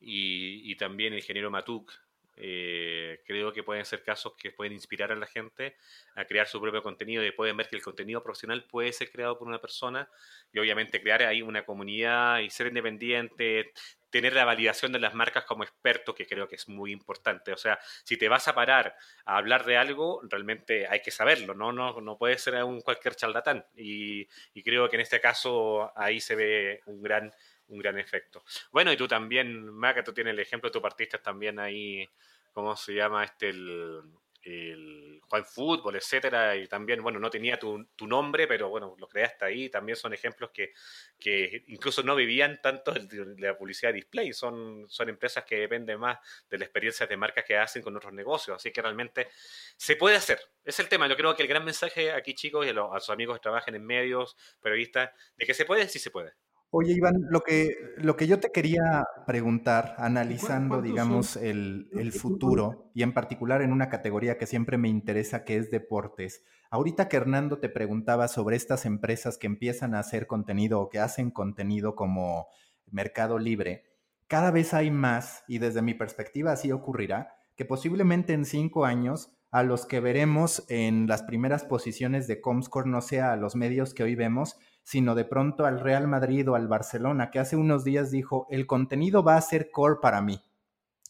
y, 0.00 0.70
y 0.70 0.76
también 0.76 1.12
el 1.12 1.18
ingeniero 1.20 1.50
Matuk, 1.50 1.92
eh, 2.40 3.20
creo 3.26 3.52
que 3.52 3.64
pueden 3.64 3.84
ser 3.84 4.04
casos 4.04 4.34
que 4.38 4.52
pueden 4.52 4.72
inspirar 4.72 5.10
a 5.10 5.16
la 5.16 5.26
gente 5.26 5.74
a 6.14 6.24
crear 6.24 6.46
su 6.46 6.60
propio 6.60 6.84
contenido 6.84 7.24
y 7.24 7.32
pueden 7.32 7.56
ver 7.56 7.68
que 7.68 7.74
el 7.74 7.82
contenido 7.82 8.22
profesional 8.22 8.64
puede 8.64 8.92
ser 8.92 9.10
creado 9.10 9.36
por 9.36 9.48
una 9.48 9.60
persona 9.60 10.08
y 10.52 10.60
obviamente 10.60 11.02
crear 11.02 11.22
ahí 11.22 11.42
una 11.42 11.64
comunidad 11.64 12.38
y 12.38 12.50
ser 12.50 12.68
independiente, 12.68 13.72
tener 14.10 14.34
la 14.34 14.44
validación 14.44 14.92
de 14.92 14.98
las 14.98 15.14
marcas 15.14 15.44
como 15.44 15.64
experto, 15.64 16.14
que 16.14 16.26
creo 16.26 16.48
que 16.48 16.56
es 16.56 16.68
muy 16.68 16.92
importante. 16.92 17.52
O 17.52 17.56
sea, 17.56 17.78
si 18.04 18.16
te 18.16 18.28
vas 18.28 18.48
a 18.48 18.54
parar 18.54 18.96
a 19.24 19.36
hablar 19.36 19.64
de 19.64 19.76
algo, 19.76 20.20
realmente 20.24 20.86
hay 20.88 21.00
que 21.00 21.10
saberlo, 21.10 21.54
no, 21.54 21.72
no, 21.72 22.00
no 22.00 22.18
puede 22.18 22.38
ser 22.38 22.62
un 22.64 22.80
cualquier 22.80 23.14
charlatán. 23.14 23.64
Y, 23.76 24.28
y 24.54 24.62
creo 24.62 24.88
que 24.88 24.96
en 24.96 25.02
este 25.02 25.20
caso 25.20 25.92
ahí 25.96 26.20
se 26.20 26.34
ve 26.34 26.80
un 26.86 27.02
gran 27.02 27.32
un 27.68 27.78
gran 27.78 27.98
efecto. 27.98 28.42
Bueno, 28.72 28.92
y 28.92 28.96
tú 28.96 29.06
también, 29.06 29.68
Maca, 29.68 30.02
tú 30.02 30.12
tienes 30.12 30.32
el 30.32 30.40
ejemplo, 30.40 30.70
tú 30.70 30.80
partiste 30.80 31.18
también 31.18 31.58
ahí, 31.58 32.08
¿cómo 32.52 32.74
se 32.76 32.94
llama 32.94 33.24
este? 33.24 33.50
El, 33.50 34.02
el 34.48 35.20
Juan 35.28 35.44
Fútbol, 35.44 35.96
etcétera, 35.96 36.56
y 36.56 36.66
también, 36.66 37.02
bueno, 37.02 37.18
no 37.18 37.28
tenía 37.28 37.58
tu, 37.58 37.86
nombre, 38.00 38.46
pero 38.46 38.70
bueno, 38.70 38.96
lo 38.98 39.08
creaste 39.08 39.44
ahí, 39.44 39.68
también 39.68 39.96
son 39.96 40.14
ejemplos 40.14 40.50
que, 40.50 40.72
que 41.18 41.64
incluso 41.68 42.02
no 42.02 42.16
vivían 42.16 42.60
tanto 42.62 42.92
de 42.92 43.34
la 43.38 43.56
publicidad 43.56 43.92
display, 43.92 44.32
son, 44.32 44.86
son 44.88 45.08
empresas 45.08 45.44
que 45.44 45.56
dependen 45.56 46.00
más 46.00 46.18
de 46.48 46.58
la 46.58 46.64
experiencia 46.64 47.06
de 47.06 47.16
marcas 47.16 47.44
que 47.44 47.56
hacen 47.56 47.82
con 47.82 47.94
otros 47.96 48.12
negocios, 48.12 48.56
así 48.56 48.70
que 48.70 48.80
realmente 48.80 49.28
se 49.76 49.96
puede 49.96 50.16
hacer, 50.16 50.40
es 50.64 50.78
el 50.80 50.88
tema, 50.88 51.06
yo 51.08 51.16
creo 51.16 51.36
que 51.36 51.42
el 51.42 51.48
gran 51.48 51.64
mensaje 51.64 52.12
aquí 52.12 52.34
chicos 52.34 52.66
y 52.66 52.70
a, 52.70 52.72
a 52.72 53.00
sus 53.00 53.10
amigos 53.10 53.36
que 53.36 53.42
trabajan 53.42 53.74
en 53.74 53.84
medios, 53.84 54.36
periodistas, 54.62 55.10
de 55.36 55.46
que 55.46 55.54
se 55.54 55.64
puede, 55.64 55.88
sí 55.88 55.98
se 55.98 56.10
puede. 56.10 56.32
Oye, 56.70 56.92
Iván, 56.92 57.26
lo 57.30 57.40
que, 57.40 57.94
lo 57.96 58.16
que 58.16 58.26
yo 58.26 58.40
te 58.40 58.52
quería 58.52 59.06
preguntar, 59.26 59.94
analizando, 59.96 60.82
digamos, 60.82 61.36
el, 61.36 61.88
el, 61.92 62.12
futuro, 62.12 62.90
y 62.94 63.02
en 63.02 63.14
particular 63.14 63.62
en 63.62 63.72
una 63.72 63.88
categoría 63.88 64.36
que 64.36 64.46
siempre 64.46 64.76
me 64.76 64.88
interesa, 64.88 65.44
que 65.44 65.56
es 65.56 65.70
deportes. 65.70 66.44
Ahorita 66.70 67.08
que 67.08 67.16
Hernando 67.16 67.58
te 67.58 67.70
preguntaba 67.70 68.28
sobre 68.28 68.56
estas 68.56 68.84
empresas 68.84 69.38
que 69.38 69.46
empiezan 69.46 69.94
a 69.94 70.00
hacer 70.00 70.26
contenido 70.26 70.80
o 70.80 70.90
que 70.90 70.98
hacen 70.98 71.30
contenido 71.30 71.94
como 71.94 72.48
Mercado 72.90 73.38
Libre, 73.38 73.84
cada 74.26 74.50
vez 74.50 74.74
hay 74.74 74.90
más, 74.90 75.44
y 75.48 75.58
desde 75.58 75.80
mi 75.80 75.94
perspectiva 75.94 76.52
así 76.52 76.70
ocurrirá, 76.70 77.34
que 77.56 77.64
posiblemente 77.64 78.34
en 78.34 78.44
cinco 78.44 78.84
años 78.84 79.32
a 79.50 79.62
los 79.62 79.86
que 79.86 80.00
veremos 80.00 80.66
en 80.68 81.06
las 81.06 81.22
primeras 81.22 81.64
posiciones 81.64 82.26
de 82.26 82.42
Comscore 82.42 82.90
no 82.90 83.00
sea 83.00 83.32
a 83.32 83.36
los 83.36 83.56
medios 83.56 83.94
que 83.94 84.02
hoy 84.02 84.14
vemos, 84.14 84.58
sino 84.88 85.14
de 85.14 85.26
pronto 85.26 85.66
al 85.66 85.80
Real 85.80 86.08
Madrid 86.08 86.48
o 86.48 86.54
al 86.54 86.66
Barcelona, 86.66 87.30
que 87.30 87.38
hace 87.38 87.56
unos 87.56 87.84
días 87.84 88.10
dijo, 88.10 88.46
el 88.48 88.66
contenido 88.66 89.22
va 89.22 89.36
a 89.36 89.40
ser 89.42 89.70
core 89.70 89.98
para 90.00 90.22
mí. 90.22 90.40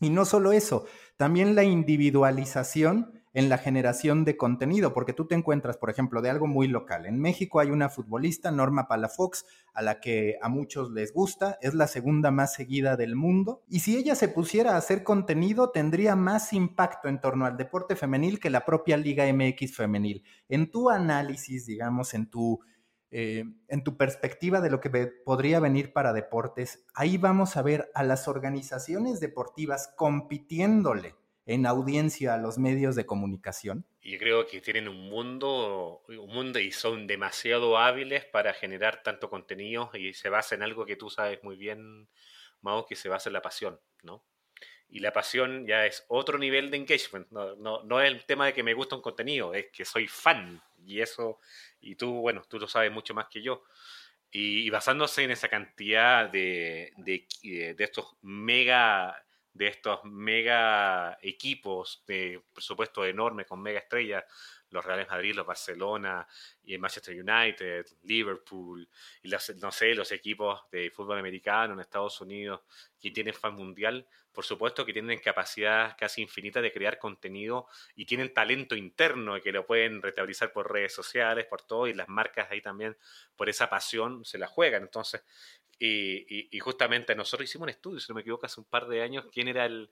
Y 0.01 0.11
no 0.11 0.25
solo 0.25 0.51
eso, 0.51 0.87
también 1.17 1.55
la 1.55 1.63
individualización 1.63 3.13
en 3.35 3.49
la 3.49 3.57
generación 3.57 4.25
de 4.25 4.37
contenido, 4.37 4.93
porque 4.93 5.13
tú 5.13 5.29
te 5.29 5.37
encuentras, 5.37 5.77
por 5.77 5.91
ejemplo, 5.91 6.23
de 6.23 6.29
algo 6.29 6.49
muy 6.49 6.67
local. 6.67 7.07
En 7.07 7.21
México 7.21 7.61
hay 7.61 7.71
una 7.71 7.89
futbolista, 7.89 8.51
Norma 8.51 8.89
Palafox, 8.89 9.45
a 9.73 9.83
la 9.83 10.01
que 10.01 10.39
a 10.43 10.49
muchos 10.49 10.91
les 10.91 11.13
gusta, 11.13 11.57
es 11.63 11.73
la 11.73 11.87
segunda 11.87 12.33
más 12.33 12.55
seguida 12.55 12.97
del 12.97 13.15
mundo, 13.15 13.63
y 13.69 13.79
si 13.79 13.97
ella 13.97 14.17
se 14.17 14.27
pusiera 14.27 14.73
a 14.73 14.79
hacer 14.79 15.05
contenido, 15.05 15.71
tendría 15.71 16.17
más 16.17 16.53
impacto 16.53 17.07
en 17.07 17.21
torno 17.21 17.47
al 17.47 17.57
deporte 17.57 17.95
femenil 17.95 18.41
que 18.41 18.51
la 18.51 18.65
propia 18.65 18.97
Liga 18.97 19.33
MX 19.33 19.77
femenil. 19.77 20.25
En 20.49 20.69
tu 20.69 20.91
análisis, 20.91 21.65
digamos, 21.65 22.13
en 22.15 22.29
tu 22.29 22.59
eh, 23.11 23.45
en 23.69 23.85
tu 23.85 23.97
perspectiva 23.97 24.61
de 24.61 24.71
lo 24.71 24.81
que 24.81 24.91
podría 25.25 25.61
venir 25.61 25.93
para 25.93 26.13
deportes, 26.13 26.85
ahí 26.95 27.17
vamos 27.17 27.57
a 27.57 27.63
ver 27.63 27.91
a 27.95 28.03
las 28.03 28.29
organizaciones 28.29 29.21
deportivas 29.21 29.93
compitiéndole 29.97 31.15
en 31.49 31.65
audiencia 31.65 32.35
a 32.35 32.39
los 32.39 32.59
medios 32.59 32.95
de 32.95 33.07
comunicación. 33.07 33.87
Y 34.03 34.19
creo 34.19 34.47
que 34.47 34.61
tienen 34.61 34.87
un 34.87 35.09
mundo, 35.09 36.03
un 36.07 36.29
mundo 36.29 36.59
y 36.59 36.71
son 36.71 37.07
demasiado 37.07 37.79
hábiles 37.79 38.27
para 38.27 38.53
generar 38.53 39.03
tanto 39.03 39.31
contenido 39.31 39.91
y 39.95 40.13
se 40.13 40.29
basa 40.29 40.55
en 40.55 40.63
algo 40.63 40.85
que 40.85 40.97
tú 40.97 41.09
sabes 41.09 41.43
muy 41.43 41.57
bien, 41.57 42.09
Mao, 42.61 42.85
que 42.85 42.97
se 42.97 43.09
basa 43.09 43.31
en 43.31 43.33
la 43.33 43.41
pasión, 43.41 43.81
¿no? 44.03 44.23
Y 44.91 45.01
la 45.01 45.13
pasión 45.13 45.67
ya 45.67 45.87
es 45.87 46.05
otro 46.09 46.39
nivel 46.39 46.71
de 46.71 46.79
engagement. 46.79 47.31
No, 47.31 47.57
no, 47.57 47.83
no, 47.83 48.01
es 48.01 48.11
el 48.11 48.25
tema 48.25 48.47
de 48.47 48.55
que 48.55 48.63
me 48.63 48.75
gusta 48.75 48.97
un 48.97 49.03
contenido, 49.03 49.55
es 49.55 49.67
que 49.73 49.85
soy 49.85 50.07
fan. 50.07 50.63
Y 50.85 51.01
eso, 51.01 51.41
y 51.81 51.95
tú, 51.97 52.21
bueno, 52.21 52.45
tú 52.49 52.59
lo 52.59 52.69
sabes 52.69 52.93
mucho 52.93 53.15
más 53.15 53.29
que 53.29 53.43
yo. 53.43 53.65
Y, 54.31 54.69
basándose 54.71 55.23
en 55.25 55.31
esa 55.31 55.49
cantidad 55.49 56.29
de, 56.29 56.93
de, 56.99 57.27
de, 57.43 57.85
estos 57.85 58.17
mega 58.23 59.25
de 59.55 59.69
estos 59.69 60.05
mega 60.05 61.19
equipos 61.23 62.05
de 62.07 62.43
presupuesto 62.53 63.05
enorme 63.05 63.47
con 63.47 63.61
mega 63.61 63.81
estrellas 63.81 64.25
los 64.71 64.85
Reales 64.85 65.09
Madrid, 65.09 65.35
los 65.35 65.47
Barcelona, 65.47 66.27
y 66.65 66.77
Manchester 66.79 67.15
United, 67.15 67.87
Liverpool, 68.03 68.89
y 69.23 69.29
los, 69.29 69.57
no 69.57 69.73
sé, 69.73 69.95
los 69.95 70.13
equipos 70.13 70.61
de 70.71 70.91
fútbol 70.91 71.19
americano 71.19 71.75
en 71.75 71.81
Estados 71.81 72.21
Unidos, 72.21 72.61
que 73.01 73.11
tienen 73.11 73.35
fan 73.35 73.55
mundial, 73.55 74.07
por 74.39 74.45
supuesto 74.45 74.87
que 74.87 74.93
tienen 74.93 75.19
capacidad 75.19 75.97
casi 75.99 76.23
infinita 76.23 76.63
de 76.63 76.73
crear 76.73 76.97
contenido 77.01 77.67
y 77.97 78.05
tienen 78.05 78.33
talento 78.33 78.77
interno 78.77 79.41
que 79.41 79.51
lo 79.51 79.67
pueden 79.67 80.01
restaurizar 80.01 80.53
por 80.53 80.73
redes 80.73 80.95
sociales, 80.95 81.47
por 81.47 81.63
todo, 81.63 81.89
y 81.89 81.93
las 81.93 82.09
marcas 82.09 82.47
ahí 82.53 82.61
también 82.61 82.97
por 83.35 83.49
esa 83.49 83.69
pasión 83.69 84.25
se 84.25 84.39
la 84.39 84.47
juegan. 84.47 84.85
Entonces, 84.85 85.25
y, 85.81 86.57
justamente 86.61 87.17
nosotros 87.17 87.51
hicimos 87.51 87.65
un 87.65 87.71
estudio, 87.71 87.99
si 87.99 88.07
no 88.11 88.15
me 88.15 88.21
equivoco, 88.21 88.47
hace 88.47 88.61
un 88.61 88.67
par 88.67 88.87
de 88.87 89.03
años, 89.03 89.27
quién 89.33 89.49
era 89.49 89.67
el, 89.67 89.91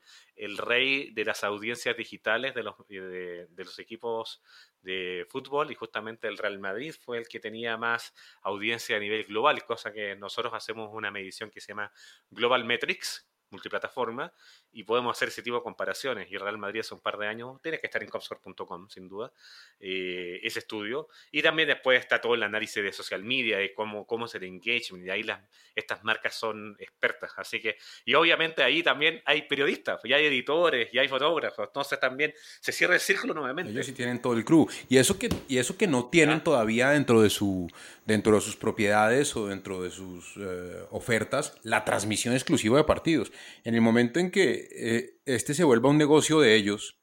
rey 0.57 1.11
de 1.11 1.25
las 1.25 1.43
audiencias 1.43 1.97
digitales 1.97 2.55
los, 2.55 2.75
de, 2.87 3.49
los 3.53 3.79
equipos 3.79 4.41
de 4.81 5.27
fútbol 5.29 5.71
y 5.71 5.75
justamente 5.75 6.29
el 6.29 6.37
Real 6.37 6.57
Madrid 6.57 6.95
fue 6.97 7.17
el 7.17 7.27
que 7.27 7.41
tenía 7.41 7.75
más 7.75 8.13
audiencia 8.43 8.95
a 8.95 8.99
nivel 9.01 9.25
global, 9.25 9.65
cosa 9.65 9.91
que 9.91 10.15
nosotros 10.15 10.53
hacemos 10.53 10.89
una 10.93 11.11
medición 11.11 11.51
que 11.51 11.59
se 11.59 11.73
llama 11.73 11.91
Global 12.29 12.63
Metrics, 12.63 13.27
multiplataforma, 13.51 14.31
y 14.77 14.83
podemos 14.83 15.17
hacer 15.17 15.29
ese 15.29 15.41
tipo 15.41 15.55
de 15.55 15.63
comparaciones. 15.63 16.31
Y 16.31 16.37
Real 16.37 16.59
Madrid 16.59 16.81
hace 16.81 16.93
un 16.93 16.99
par 16.99 17.17
de 17.17 17.25
años 17.25 17.59
tiene 17.63 17.79
que 17.79 17.87
estar 17.87 18.03
en 18.03 18.09
Comscore.com, 18.09 18.87
sin 18.89 19.09
duda, 19.09 19.33
eh, 19.79 20.39
ese 20.43 20.59
estudio. 20.59 21.07
Y 21.31 21.41
también 21.41 21.67
después 21.67 21.99
está 21.99 22.21
todo 22.21 22.35
el 22.35 22.43
análisis 22.43 22.83
de 22.83 22.93
social 22.93 23.23
media, 23.23 23.57
de 23.57 23.73
cómo, 23.73 24.05
cómo 24.05 24.27
es 24.27 24.35
el 24.35 24.43
engagement, 24.43 25.03
y 25.03 25.09
ahí 25.09 25.23
las, 25.23 25.41
estas 25.75 26.03
marcas 26.03 26.35
son 26.35 26.75
expertas. 26.77 27.31
Así 27.37 27.59
que, 27.59 27.77
y 28.05 28.13
obviamente 28.13 28.61
ahí 28.61 28.83
también 28.83 29.19
hay 29.25 29.41
periodistas, 29.47 29.99
y 30.03 30.13
hay 30.13 30.27
editores, 30.27 30.89
y 30.93 30.99
hay 30.99 31.07
fotógrafos, 31.07 31.69
entonces 31.69 31.99
también 31.99 32.31
se 32.59 32.71
cierra 32.71 32.93
el 32.93 33.01
círculo 33.01 33.33
nuevamente. 33.33 33.71
Ellos 33.71 33.87
sí 33.87 33.93
tienen 33.93 34.21
todo 34.21 34.33
el 34.33 34.45
crew. 34.45 34.67
Y 34.89 34.97
eso 34.97 35.17
que, 35.17 35.29
y 35.47 35.57
eso 35.57 35.75
que 35.75 35.87
no 35.87 36.05
tienen 36.05 36.43
todavía 36.43 36.91
dentro 36.91 37.23
de, 37.23 37.31
su, 37.31 37.67
dentro 38.05 38.35
de 38.35 38.41
sus 38.41 38.55
propiedades 38.55 39.35
o 39.35 39.47
dentro 39.47 39.81
de 39.81 39.89
sus 39.89 40.37
eh, 40.37 40.85
ofertas, 40.91 41.57
la 41.63 41.83
transmisión 41.83 42.35
exclusiva 42.35 42.77
de 42.77 42.83
partidos. 42.83 43.31
En 43.63 43.73
el 43.73 43.81
momento 43.81 44.19
en 44.19 44.29
que 44.29 44.66
eh, 44.71 45.19
este 45.25 45.53
se 45.53 45.63
vuelva 45.63 45.89
un 45.89 45.97
negocio 45.97 46.39
de 46.39 46.55
ellos, 46.55 46.99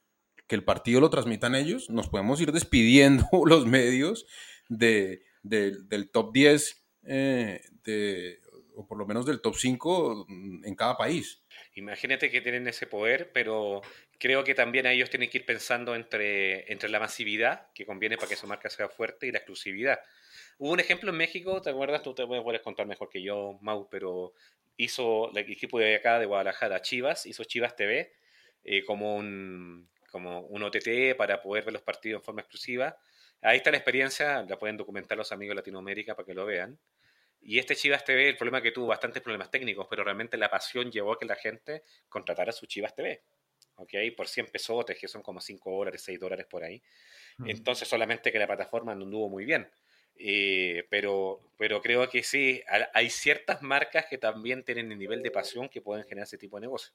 que 0.46 0.54
el 0.54 0.64
partido 0.64 1.00
lo 1.00 1.10
transmitan 1.10 1.54
ellos, 1.54 1.90
nos 1.90 2.08
podemos 2.08 2.40
ir 2.40 2.52
despidiendo 2.52 3.26
los 3.46 3.66
medios 3.66 4.26
de, 4.68 5.22
del 5.42 6.10
top 6.10 6.32
10 6.32 6.86
eh, 7.04 7.60
de, 7.84 8.40
o 8.74 8.86
por 8.86 8.98
lo 8.98 9.06
menos 9.06 9.26
del 9.26 9.40
top 9.40 9.54
5 9.56 10.26
en 10.64 10.74
cada 10.74 10.96
país. 10.96 11.43
Imagínate 11.74 12.30
que 12.30 12.40
tienen 12.40 12.66
ese 12.68 12.86
poder, 12.86 13.32
pero 13.32 13.82
creo 14.18 14.44
que 14.44 14.54
también 14.54 14.86
ellos 14.86 15.10
tienen 15.10 15.30
que 15.30 15.38
ir 15.38 15.46
pensando 15.46 15.94
entre, 15.94 16.70
entre 16.72 16.88
la 16.88 17.00
masividad, 17.00 17.72
que 17.74 17.84
conviene 17.84 18.16
para 18.16 18.28
que 18.28 18.36
su 18.36 18.46
marca 18.46 18.70
sea 18.70 18.88
fuerte, 18.88 19.26
y 19.26 19.32
la 19.32 19.38
exclusividad. 19.38 20.00
Hubo 20.58 20.72
un 20.72 20.80
ejemplo 20.80 21.10
en 21.10 21.16
México, 21.16 21.60
¿te 21.60 21.70
acuerdas? 21.70 22.02
Tú 22.02 22.14
te 22.14 22.26
puedes 22.26 22.60
contar 22.62 22.86
mejor 22.86 23.08
que 23.08 23.22
yo, 23.22 23.58
Mau, 23.60 23.88
pero 23.88 24.34
hizo 24.76 25.30
el 25.30 25.38
equipo 25.38 25.78
de 25.78 25.96
acá 25.96 26.18
de 26.18 26.26
Guadalajara, 26.26 26.82
Chivas, 26.82 27.26
hizo 27.26 27.44
Chivas 27.44 27.76
TV 27.76 28.12
eh, 28.64 28.84
como, 28.84 29.16
un, 29.16 29.88
como 30.10 30.40
un 30.40 30.62
OTT 30.62 31.16
para 31.16 31.42
poder 31.42 31.64
ver 31.64 31.74
los 31.74 31.82
partidos 31.82 32.20
en 32.20 32.24
forma 32.24 32.40
exclusiva. 32.40 32.96
Ahí 33.42 33.58
está 33.58 33.70
la 33.70 33.76
experiencia, 33.76 34.42
la 34.42 34.58
pueden 34.58 34.76
documentar 34.76 35.18
los 35.18 35.32
amigos 35.32 35.52
de 35.52 35.56
Latinoamérica 35.56 36.14
para 36.14 36.26
que 36.26 36.34
lo 36.34 36.46
vean. 36.46 36.78
Y 37.46 37.58
este 37.58 37.76
Chivas 37.76 38.04
TV, 38.04 38.30
el 38.30 38.36
problema 38.36 38.62
que 38.62 38.72
tuvo 38.72 38.86
bastantes 38.86 39.22
problemas 39.22 39.50
técnicos, 39.50 39.86
pero 39.88 40.02
realmente 40.02 40.36
la 40.38 40.48
pasión 40.48 40.90
llevó 40.90 41.12
a 41.12 41.18
que 41.18 41.26
la 41.26 41.36
gente 41.36 41.82
contratara 42.08 42.52
su 42.52 42.66
Chivas 42.66 42.94
TV. 42.94 43.22
¿Ok? 43.76 43.92
Por 44.16 44.28
100 44.28 44.46
pesotes, 44.46 44.96
que 44.98 45.08
son 45.08 45.22
como 45.22 45.40
5 45.40 45.70
dólares, 45.70 46.02
6 46.02 46.18
dólares 46.18 46.46
por 46.48 46.64
ahí. 46.64 46.82
Entonces, 47.44 47.88
solamente 47.88 48.30
que 48.32 48.38
la 48.38 48.46
plataforma 48.46 48.94
no 48.94 49.04
anduvo 49.04 49.28
muy 49.28 49.44
bien. 49.44 49.68
Eh, 50.16 50.86
pero, 50.90 51.40
pero 51.58 51.82
creo 51.82 52.08
que 52.08 52.22
sí, 52.22 52.62
hay 52.92 53.10
ciertas 53.10 53.62
marcas 53.62 54.06
que 54.06 54.16
también 54.16 54.62
tienen 54.62 54.92
el 54.92 54.98
nivel 54.98 55.22
de 55.22 55.30
pasión 55.30 55.68
que 55.68 55.80
pueden 55.80 56.04
generar 56.04 56.26
ese 56.26 56.38
tipo 56.38 56.56
de 56.56 56.62
negocio. 56.62 56.94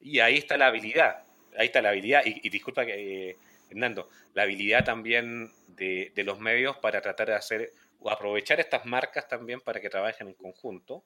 Y 0.00 0.20
ahí 0.20 0.36
está 0.36 0.56
la 0.56 0.68
habilidad, 0.68 1.24
ahí 1.58 1.66
está 1.66 1.82
la 1.82 1.90
habilidad, 1.90 2.22
y, 2.24 2.48
disculpa, 2.48 2.84
eh, 2.86 3.36
Hernando, 3.70 4.08
la 4.34 4.42
habilidad 4.42 4.84
también 4.84 5.50
de, 5.68 6.12
de, 6.14 6.24
los 6.24 6.38
medios 6.38 6.76
para 6.76 7.00
tratar 7.00 7.28
de 7.28 7.34
hacer 7.34 7.72
aprovechar 8.06 8.60
estas 8.60 8.84
marcas 8.86 9.28
también 9.28 9.60
para 9.60 9.80
que 9.80 9.90
trabajen 9.90 10.28
en 10.28 10.34
conjunto. 10.34 11.04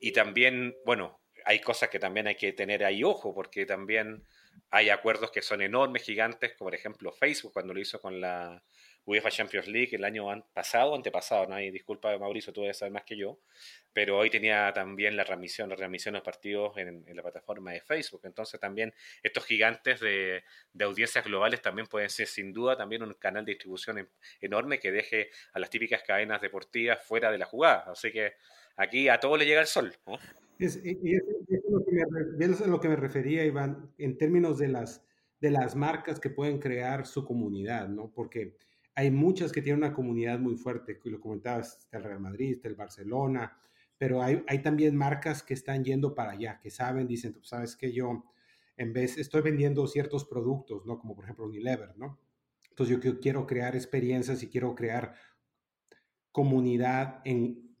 Y 0.00 0.12
también, 0.12 0.74
bueno, 0.84 1.20
hay 1.44 1.60
cosas 1.60 1.88
que 1.88 1.98
también 1.98 2.26
hay 2.26 2.36
que 2.36 2.52
tener 2.52 2.84
ahí 2.84 3.04
ojo, 3.04 3.34
porque 3.34 3.66
también 3.66 4.24
hay 4.70 4.90
acuerdos 4.90 5.30
que 5.30 5.42
son 5.42 5.62
enormes, 5.62 6.02
gigantes, 6.02 6.54
como 6.54 6.66
por 6.68 6.74
ejemplo 6.74 7.12
Facebook 7.12 7.52
cuando 7.52 7.74
lo 7.74 7.80
hizo 7.80 8.00
con 8.00 8.20
la 8.20 8.62
UEFA 9.04 9.30
Champions 9.30 9.66
League 9.68 9.96
el 9.96 10.04
año 10.04 10.26
pasado, 10.52 10.94
antepasado, 10.94 11.46
¿no? 11.46 11.56
disculpa 11.56 12.16
Mauricio, 12.18 12.52
tú 12.52 12.60
debes 12.62 12.78
saber 12.78 12.92
más 12.92 13.02
que 13.04 13.16
yo, 13.16 13.40
pero 13.92 14.18
hoy 14.18 14.30
tenía 14.30 14.72
también 14.72 15.16
la 15.16 15.24
transmisión, 15.24 15.68
la 15.68 15.76
transmisión 15.76 16.12
de 16.12 16.18
los 16.18 16.24
partidos 16.24 16.76
en, 16.78 17.04
la 17.14 17.22
plataforma 17.22 17.72
de 17.72 17.80
Facebook. 17.80 18.22
Entonces 18.24 18.60
también 18.60 18.94
estos 19.22 19.44
gigantes 19.44 20.00
de, 20.00 20.44
audiencias 20.80 21.24
globales 21.24 21.60
también 21.62 21.86
pueden 21.86 22.10
ser 22.10 22.26
sin 22.26 22.52
duda 22.52 22.76
también 22.76 23.02
un 23.02 23.14
canal 23.14 23.44
de 23.44 23.52
distribución 23.52 24.08
enorme 24.40 24.78
que 24.78 24.92
deje 24.92 25.30
a 25.52 25.58
las 25.58 25.70
típicas 25.70 26.02
cadenas 26.02 26.40
deportivas 26.40 27.02
fuera 27.02 27.30
de 27.30 27.38
la 27.38 27.46
jugada. 27.46 27.84
Así 27.90 28.12
que 28.12 28.34
aquí 28.76 29.08
a 29.08 29.18
todo 29.18 29.36
le 29.36 29.46
llega 29.46 29.60
el 29.60 29.66
sol. 29.66 29.92
Es, 30.58 30.80
y 30.84 31.16
eso, 31.16 31.26
es 31.48 32.66
lo 32.68 32.80
que 32.80 32.88
me, 32.88 32.96
refería, 32.96 33.44
Iván, 33.44 33.90
en 33.98 34.16
términos 34.16 34.58
de 34.58 34.68
las, 34.68 35.04
de 35.40 35.50
las 35.50 35.74
marcas 35.74 36.20
que 36.20 36.30
pueden 36.30 36.58
crear 36.58 37.04
su 37.04 37.24
comunidad, 37.24 37.88
¿no? 37.88 38.12
Porque 38.14 38.56
hay 38.94 39.10
muchas 39.10 39.52
que 39.52 39.62
tienen 39.62 39.82
una 39.82 39.94
comunidad 39.94 40.38
muy 40.38 40.56
fuerte, 40.56 41.00
lo 41.04 41.20
comentabas, 41.20 41.88
el 41.92 42.02
Real 42.02 42.20
Madrid, 42.20 42.58
el 42.64 42.74
Barcelona, 42.74 43.58
pero 43.96 44.22
hay, 44.22 44.62
también 44.62 44.96
marcas 44.96 45.42
que 45.42 45.54
están 45.54 45.84
yendo 45.84 46.14
para 46.14 46.32
allá, 46.32 46.58
que 46.60 46.70
saben, 46.70 47.06
dicen, 47.06 47.32
tú 47.32 47.42
sabes 47.42 47.76
que 47.76 47.92
yo 47.92 48.24
en 48.76 48.92
vez, 48.92 49.18
estoy 49.18 49.42
vendiendo 49.42 49.86
ciertos 49.86 50.24
productos, 50.24 50.84
¿no? 50.86 50.98
Como 50.98 51.14
por 51.14 51.24
ejemplo 51.24 51.46
Unilever, 51.46 51.96
¿no? 51.96 52.18
Entonces 52.68 52.98
yo 53.00 53.20
quiero 53.20 53.46
crear 53.46 53.76
experiencias 53.76 54.42
y 54.42 54.48
quiero 54.48 54.74
crear 54.74 55.14
comunidad 56.32 57.20
en, 57.24 57.76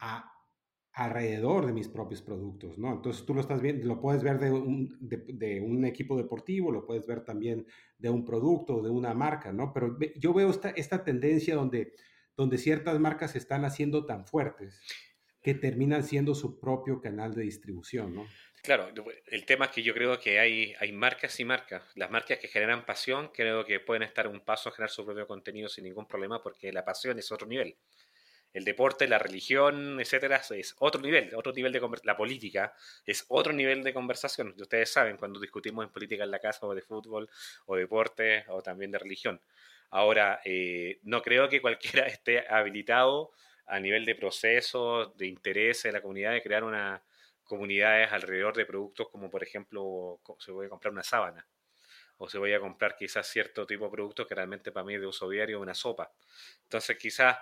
alrededor 0.94 1.66
de 1.66 1.72
mis 1.72 1.88
propios 1.88 2.20
productos, 2.20 2.78
¿no? 2.78 2.92
Entonces 2.92 3.24
tú 3.24 3.34
lo 3.34 3.40
estás 3.40 3.62
viendo, 3.62 3.86
lo 3.86 4.00
puedes 4.00 4.22
ver 4.22 4.38
de 4.38 4.50
un, 4.50 4.96
de, 5.00 5.60
un, 5.60 5.84
equipo 5.86 6.16
deportivo, 6.16 6.70
lo 6.70 6.84
puedes 6.84 7.06
ver 7.06 7.24
también 7.24 7.66
de 7.96 8.10
un 8.10 8.24
producto, 8.24 8.82
de 8.82 8.90
una 8.90 9.14
marca, 9.14 9.52
¿no? 9.52 9.72
Pero 9.72 9.96
yo 10.16 10.34
veo 10.34 10.50
esta, 10.50 10.70
esta 10.70 11.02
tendencia 11.02 11.54
donde, 11.54 11.94
donde 12.36 12.58
ciertas 12.58 13.00
marcas 13.00 13.32
se 13.32 13.38
están 13.38 13.64
haciendo 13.64 14.04
tan 14.04 14.26
fuertes 14.26 14.80
que 15.42 15.54
terminan 15.54 16.04
siendo 16.04 16.34
su 16.34 16.60
propio 16.60 17.00
canal 17.00 17.34
de 17.34 17.42
distribución, 17.42 18.14
¿no? 18.14 18.26
Claro, 18.62 18.92
el 19.26 19.44
tema 19.44 19.64
es 19.64 19.70
que 19.72 19.82
yo 19.82 19.92
creo 19.92 20.20
que 20.20 20.38
hay, 20.38 20.72
hay 20.78 20.92
marcas 20.92 21.40
y 21.40 21.44
marcas. 21.44 21.82
Las 21.96 22.12
marcas 22.12 22.38
que 22.38 22.46
generan 22.46 22.86
pasión 22.86 23.32
creo 23.34 23.64
que 23.64 23.80
pueden 23.80 24.04
estar 24.04 24.28
un 24.28 24.38
paso 24.38 24.68
a 24.68 24.72
generar 24.72 24.90
su 24.90 25.04
propio 25.04 25.26
contenido 25.26 25.68
sin 25.68 25.82
ningún 25.82 26.06
problema 26.06 26.40
porque 26.40 26.70
la 26.70 26.84
pasión 26.84 27.18
es 27.18 27.32
otro 27.32 27.48
nivel. 27.48 27.76
El 28.52 28.64
deporte, 28.64 29.08
la 29.08 29.18
religión, 29.18 29.98
etcétera, 30.00 30.42
es 30.50 30.74
otro 30.78 31.00
nivel, 31.00 31.34
otro 31.34 31.52
nivel 31.52 31.72
de 31.72 31.80
la 32.04 32.16
política 32.16 32.74
es 33.06 33.24
otro 33.28 33.52
nivel 33.52 33.82
de 33.82 33.94
conversación. 33.94 34.54
Ustedes 34.58 34.92
saben 34.92 35.16
cuando 35.16 35.40
discutimos 35.40 35.84
en 35.84 35.90
política 35.90 36.24
en 36.24 36.30
la 36.30 36.38
casa 36.38 36.66
o 36.66 36.74
de 36.74 36.82
fútbol 36.82 37.28
o 37.66 37.76
deporte 37.76 38.44
o 38.48 38.62
también 38.62 38.90
de 38.90 38.98
religión. 38.98 39.40
Ahora, 39.90 40.40
eh, 40.44 40.98
no 41.02 41.22
creo 41.22 41.48
que 41.48 41.60
cualquiera 41.60 42.06
esté 42.06 42.46
habilitado 42.48 43.32
a 43.66 43.80
nivel 43.80 44.04
de 44.04 44.14
proceso, 44.14 45.14
de 45.16 45.26
interés 45.26 45.84
de 45.84 45.92
la 45.92 46.02
comunidad, 46.02 46.32
de 46.32 46.42
crear 46.42 46.64
una 46.64 47.02
comunidades 47.44 48.10
alrededor 48.12 48.56
de 48.56 48.64
productos 48.64 49.08
como 49.10 49.28
por 49.30 49.42
ejemplo 49.42 50.20
se 50.38 50.52
voy 50.52 50.66
a 50.66 50.68
comprar 50.70 50.90
una 50.92 51.02
sábana 51.02 51.46
o 52.16 52.28
se 52.28 52.38
voy 52.38 52.54
a 52.54 52.60
comprar 52.60 52.96
quizás 52.96 53.26
cierto 53.26 53.66
tipo 53.66 53.84
de 53.84 53.90
productos 53.90 54.26
que 54.26 54.34
realmente 54.34 54.72
para 54.72 54.86
mí 54.86 54.94
es 54.94 55.00
de 55.00 55.06
uso 55.06 55.28
diario 55.28 55.60
una 55.60 55.74
sopa. 55.74 56.12
Entonces 56.62 56.96
quizás 56.96 57.36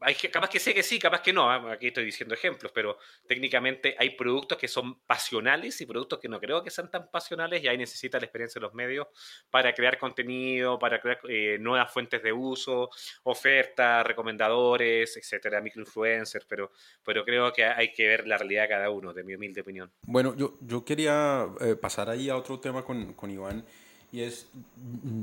hay 0.00 0.14
capaz 0.14 0.48
que 0.48 0.60
sé 0.60 0.74
que 0.74 0.82
sí, 0.82 0.98
capaz 0.98 1.22
que 1.22 1.32
no, 1.32 1.50
¿ah? 1.50 1.72
aquí 1.72 1.88
estoy 1.88 2.04
diciendo 2.04 2.34
ejemplos, 2.34 2.70
pero 2.72 2.98
técnicamente 3.26 3.96
hay 3.98 4.10
productos 4.10 4.58
que 4.58 4.68
son 4.68 5.00
pasionales 5.00 5.80
y 5.80 5.86
productos 5.86 6.18
que 6.20 6.28
no 6.28 6.38
creo 6.38 6.62
que 6.62 6.70
sean 6.70 6.90
tan 6.90 7.10
pasionales 7.10 7.62
y 7.62 7.68
ahí 7.68 7.76
necesita 7.76 8.18
la 8.18 8.26
experiencia 8.26 8.60
de 8.60 8.66
los 8.66 8.74
medios 8.74 9.08
para 9.50 9.72
crear 9.74 9.98
contenido, 9.98 10.78
para 10.78 11.00
crear 11.00 11.20
eh, 11.28 11.58
nuevas 11.60 11.92
fuentes 11.92 12.22
de 12.22 12.32
uso, 12.32 12.90
ofertas, 13.24 14.06
recomendadores, 14.06 15.16
etcétera, 15.16 15.60
microinfluencers, 15.60 16.44
pero, 16.44 16.70
pero 17.04 17.24
creo 17.24 17.52
que 17.52 17.64
hay 17.64 17.92
que 17.92 18.06
ver 18.06 18.26
la 18.26 18.38
realidad 18.38 18.62
de 18.62 18.68
cada 18.68 18.90
uno, 18.90 19.12
de 19.12 19.24
mi 19.24 19.34
humilde 19.34 19.62
opinión. 19.62 19.90
Bueno, 20.02 20.36
yo, 20.36 20.58
yo 20.60 20.84
quería 20.84 21.48
eh, 21.60 21.74
pasar 21.74 22.08
ahí 22.08 22.28
a 22.30 22.36
otro 22.36 22.60
tema 22.60 22.84
con, 22.84 23.14
con 23.14 23.30
Iván 23.30 23.64
y 24.10 24.22
es, 24.22 24.48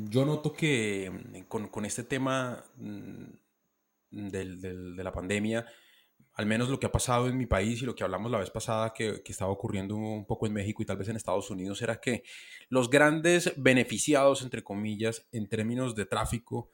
yo 0.10 0.26
noto 0.26 0.54
que 0.54 1.10
mm, 1.10 1.40
con, 1.48 1.70
con 1.70 1.86
este 1.86 2.04
tema 2.04 2.64
mm, 2.78 3.45
del, 4.16 4.96
de 4.96 5.04
la 5.04 5.12
pandemia, 5.12 5.66
al 6.34 6.46
menos 6.46 6.70
lo 6.70 6.80
que 6.80 6.86
ha 6.86 6.92
pasado 6.92 7.30
en 7.30 7.38
mi 7.38 7.46
país 7.46 7.82
y 7.82 7.86
lo 7.86 7.96
que 7.96 8.04
hablamos 8.04 8.32
la 8.32 8.40
vez 8.40 8.50
pasada 8.50 8.94
que, 8.94 9.22
que, 9.24 9.32
estaba 9.32 9.52
ocurriendo 9.52 9.96
un 9.96 10.26
poco 10.26 10.48
en 10.48 10.54
México 10.54 10.82
y 10.82 10.86
tal 10.86 10.98
vez 10.98 11.08
en 11.08 11.16
Estados 11.16 11.50
Unidos, 11.50 11.82
era 11.82 12.02
que 12.02 12.24
los 12.70 12.90
grandes 12.90 13.54
beneficiados, 13.56 14.42
entre 14.42 14.64
comillas, 14.64 15.28
en 15.32 15.48
términos 15.48 15.96
de 15.96 16.06
tráfico 16.06 16.70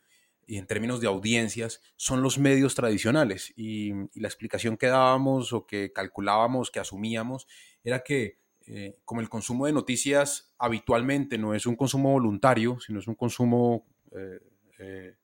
y 0.47 0.57
en 0.57 0.67
términos 0.67 0.99
de 0.99 1.07
audiencias, 1.07 1.81
son 1.95 2.23
los 2.23 2.39
medios 2.39 2.75
tradicionales. 2.75 3.53
Y, 3.55 3.91
la 4.19 4.27
explicación 4.27 4.77
que 4.77 4.87
dábamos 4.87 5.53
o 5.53 5.65
que 5.65 5.93
calculábamos, 5.93 6.71
que 6.71 6.79
asumíamos, 6.79 7.47
era 7.83 8.03
que 8.03 8.39
eh, 8.67 8.97
como 9.05 9.21
el 9.21 9.29
consumo 9.29 9.65
de 9.65 9.73
noticias 9.73 10.53
habitualmente 10.57 11.37
no 11.37 11.53
es 11.53 11.65
un 11.65 11.75
consumo 11.75 12.11
voluntario, 12.11 12.79
sino 12.79 12.99
es 12.99 13.07
un 13.07 13.15
consumo... 13.15 13.85
Eh, 14.11 14.39
eh, 14.79 15.15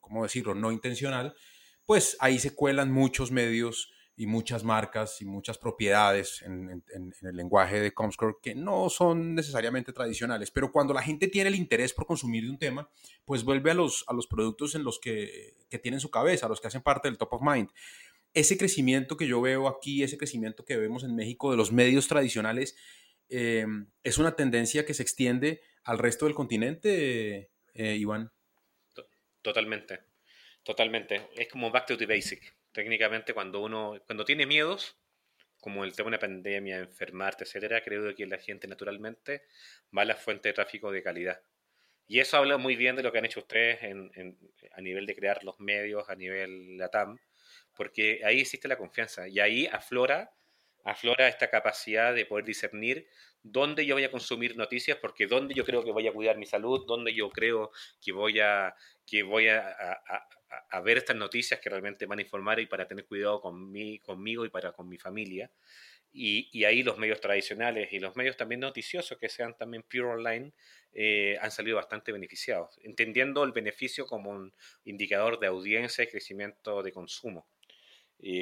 ¿cómo 0.00 0.22
decirlo?, 0.22 0.54
no 0.54 0.72
intencional, 0.72 1.34
pues 1.84 2.16
ahí 2.20 2.38
se 2.38 2.54
cuelan 2.54 2.92
muchos 2.92 3.30
medios 3.30 3.92
y 4.18 4.26
muchas 4.26 4.64
marcas 4.64 5.20
y 5.20 5.26
muchas 5.26 5.58
propiedades 5.58 6.42
en, 6.42 6.82
el 7.20 7.36
lenguaje 7.36 7.80
de 7.80 7.92
Comscore 7.92 8.36
que 8.42 8.54
no 8.54 8.88
son 8.88 9.34
necesariamente 9.34 9.92
tradicionales, 9.92 10.50
pero 10.50 10.72
cuando 10.72 10.94
la 10.94 11.02
gente 11.02 11.28
tiene 11.28 11.48
el 11.48 11.54
interés 11.54 11.92
por 11.92 12.06
consumir 12.06 12.44
de 12.44 12.50
un 12.50 12.58
tema, 12.58 12.88
pues 13.26 13.44
vuelve 13.44 13.70
a 13.70 13.74
los, 13.74 14.04
a 14.08 14.14
los 14.14 14.26
productos 14.26 14.74
en 14.74 14.84
los 14.84 14.98
que, 14.98 15.58
que 15.68 15.78
tienen 15.78 16.00
su 16.00 16.10
cabeza, 16.10 16.46
a 16.46 16.48
los 16.48 16.60
que 16.60 16.68
hacen 16.68 16.82
parte 16.82 17.08
del 17.08 17.18
top 17.18 17.34
of 17.34 17.42
mind. 17.42 17.68
Ese 18.32 18.56
crecimiento 18.56 19.16
que 19.18 19.26
yo 19.26 19.40
veo 19.40 19.68
aquí, 19.68 20.02
ese 20.02 20.16
crecimiento 20.16 20.64
que 20.64 20.78
vemos 20.78 21.04
en 21.04 21.14
México 21.14 21.50
de 21.50 21.58
los 21.58 21.70
medios 21.70 22.08
tradicionales, 22.08 22.74
eh, 23.28 23.66
es 24.02 24.18
una 24.18 24.36
tendencia 24.36 24.86
que 24.86 24.94
se 24.94 25.02
extiende 25.02 25.60
al 25.84 25.98
resto 25.98 26.24
del 26.24 26.34
continente, 26.34 27.50
eh, 27.74 27.96
Iván. 27.96 28.32
Totalmente, 29.46 30.00
totalmente. 30.64 31.28
Es 31.36 31.46
como 31.46 31.70
back 31.70 31.86
to 31.86 31.96
the 31.96 32.04
basic. 32.06 32.52
Técnicamente, 32.72 33.32
cuando 33.32 33.60
uno, 33.62 33.94
cuando 34.04 34.24
tiene 34.24 34.44
miedos, 34.44 34.98
como 35.60 35.84
el 35.84 35.92
tema 35.94 36.06
de 36.06 36.16
una 36.16 36.18
pandemia, 36.18 36.78
enfermarte, 36.78 37.44
etcétera, 37.44 37.80
creo 37.80 38.12
que 38.16 38.26
la 38.26 38.38
gente 38.38 38.66
naturalmente 38.66 39.44
va 39.96 40.02
a 40.02 40.04
la 40.04 40.16
fuente 40.16 40.48
de 40.48 40.52
tráfico 40.52 40.90
de 40.90 41.00
calidad. 41.00 41.40
Y 42.08 42.18
eso 42.18 42.38
habla 42.38 42.58
muy 42.58 42.74
bien 42.74 42.96
de 42.96 43.04
lo 43.04 43.12
que 43.12 43.18
han 43.18 43.24
hecho 43.24 43.38
ustedes 43.38 43.78
a 43.84 44.80
nivel 44.80 45.06
de 45.06 45.14
crear 45.14 45.44
los 45.44 45.60
medios, 45.60 46.10
a 46.10 46.16
nivel 46.16 46.76
LATAM, 46.76 47.16
porque 47.76 48.22
ahí 48.24 48.40
existe 48.40 48.66
la 48.66 48.76
confianza 48.78 49.28
y 49.28 49.38
ahí 49.38 49.68
aflora, 49.68 50.32
aflora 50.86 51.26
esta 51.28 51.50
capacidad 51.50 52.14
de 52.14 52.24
poder 52.26 52.44
discernir 52.44 53.08
dónde 53.42 53.84
yo 53.84 53.96
voy 53.96 54.04
a 54.04 54.10
consumir 54.10 54.56
noticias, 54.56 54.98
porque 54.98 55.26
dónde 55.26 55.54
yo 55.54 55.64
creo 55.64 55.84
que 55.84 55.90
voy 55.90 56.06
a 56.06 56.12
cuidar 56.12 56.38
mi 56.38 56.46
salud, 56.46 56.84
dónde 56.86 57.12
yo 57.12 57.28
creo 57.30 57.70
que 58.00 58.12
voy 58.12 58.40
a, 58.40 58.74
que 59.04 59.22
voy 59.22 59.48
a, 59.48 59.98
ver 60.84 60.98
estas 60.98 61.16
noticias 61.16 61.60
que 61.60 61.68
realmente 61.68 62.06
van 62.06 62.20
a 62.20 62.22
informar 62.22 62.60
y 62.60 62.66
para 62.66 62.86
tener 62.86 63.04
cuidado 63.06 63.40
con 63.40 63.70
mí, 63.70 63.98
conmigo 63.98 64.44
y 64.44 64.48
para 64.50 64.72
con 64.72 64.88
mi 64.88 64.98
familia. 64.98 65.50
Y, 66.12 66.48
y, 66.52 66.64
ahí 66.64 66.82
los 66.82 66.96
medios 66.96 67.20
tradicionales 67.20 67.92
y 67.92 67.98
los 67.98 68.16
medios 68.16 68.36
también 68.36 68.60
noticiosos 68.60 69.18
que 69.18 69.28
sean 69.28 69.54
también 69.56 69.82
pure 69.82 70.04
online 70.04 70.52
eh, 70.94 71.36
han 71.42 71.50
salido 71.50 71.76
bastante 71.76 72.10
beneficiados, 72.10 72.78
entendiendo 72.82 73.44
el 73.44 73.52
beneficio 73.52 74.06
como 74.06 74.30
un 74.30 74.54
indicador 74.84 75.38
de 75.38 75.48
audiencia 75.48 76.04
y 76.04 76.06
crecimiento 76.06 76.82
de 76.82 76.92
consumo 76.92 77.46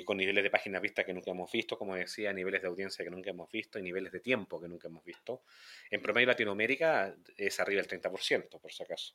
con 0.04 0.16
niveles 0.16 0.44
de 0.44 0.50
páginas 0.50 0.80
vistas 0.80 1.04
que 1.04 1.12
nunca 1.12 1.32
hemos 1.32 1.50
visto, 1.50 1.76
como 1.76 1.96
decía, 1.96 2.32
niveles 2.32 2.62
de 2.62 2.68
audiencia 2.68 3.04
que 3.04 3.10
nunca 3.10 3.30
hemos 3.30 3.50
visto 3.50 3.78
y 3.78 3.82
niveles 3.82 4.12
de 4.12 4.20
tiempo 4.20 4.60
que 4.60 4.68
nunca 4.68 4.88
hemos 4.88 5.04
visto. 5.04 5.42
En 5.90 6.00
promedio 6.00 6.28
Latinoamérica 6.28 7.14
es 7.36 7.58
arriba 7.60 7.82
del 7.82 8.00
30%, 8.00 8.60
por 8.60 8.72
si 8.72 8.82
acaso, 8.82 9.14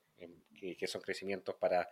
que, 0.77 0.87
son 0.87 1.01
crecimientos 1.01 1.55
para 1.55 1.89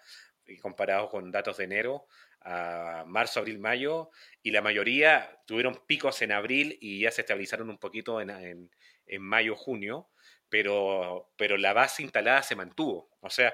comparados 0.61 1.09
con 1.09 1.31
datos 1.31 1.57
de 1.57 1.63
enero 1.63 2.07
a 2.41 3.03
marzo, 3.07 3.39
abril, 3.39 3.59
mayo, 3.59 4.09
y 4.43 4.51
la 4.51 4.61
mayoría 4.61 5.41
tuvieron 5.45 5.81
picos 5.85 6.21
en 6.21 6.31
abril 6.31 6.77
y 6.81 7.01
ya 7.01 7.11
se 7.11 7.21
estabilizaron 7.21 7.69
un 7.69 7.77
poquito 7.77 8.21
en, 8.21 8.29
en, 8.29 8.71
en 9.05 9.21
mayo, 9.21 9.55
junio, 9.55 10.09
pero, 10.49 11.31
pero 11.37 11.57
la 11.57 11.73
base 11.73 12.03
instalada 12.03 12.43
se 12.43 12.55
mantuvo. 12.55 13.09
O 13.21 13.29
sea, 13.29 13.53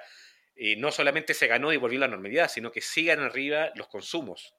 eh, 0.56 0.76
no 0.76 0.92
solamente 0.92 1.34
se 1.34 1.48
ganó 1.48 1.74
y 1.74 1.78
volvió 1.78 1.98
a 2.00 2.02
la 2.02 2.08
normalidad, 2.08 2.50
sino 2.50 2.72
que 2.72 2.82
sigan 2.82 3.20
arriba 3.20 3.72
los 3.76 3.88
consumos. 3.88 4.56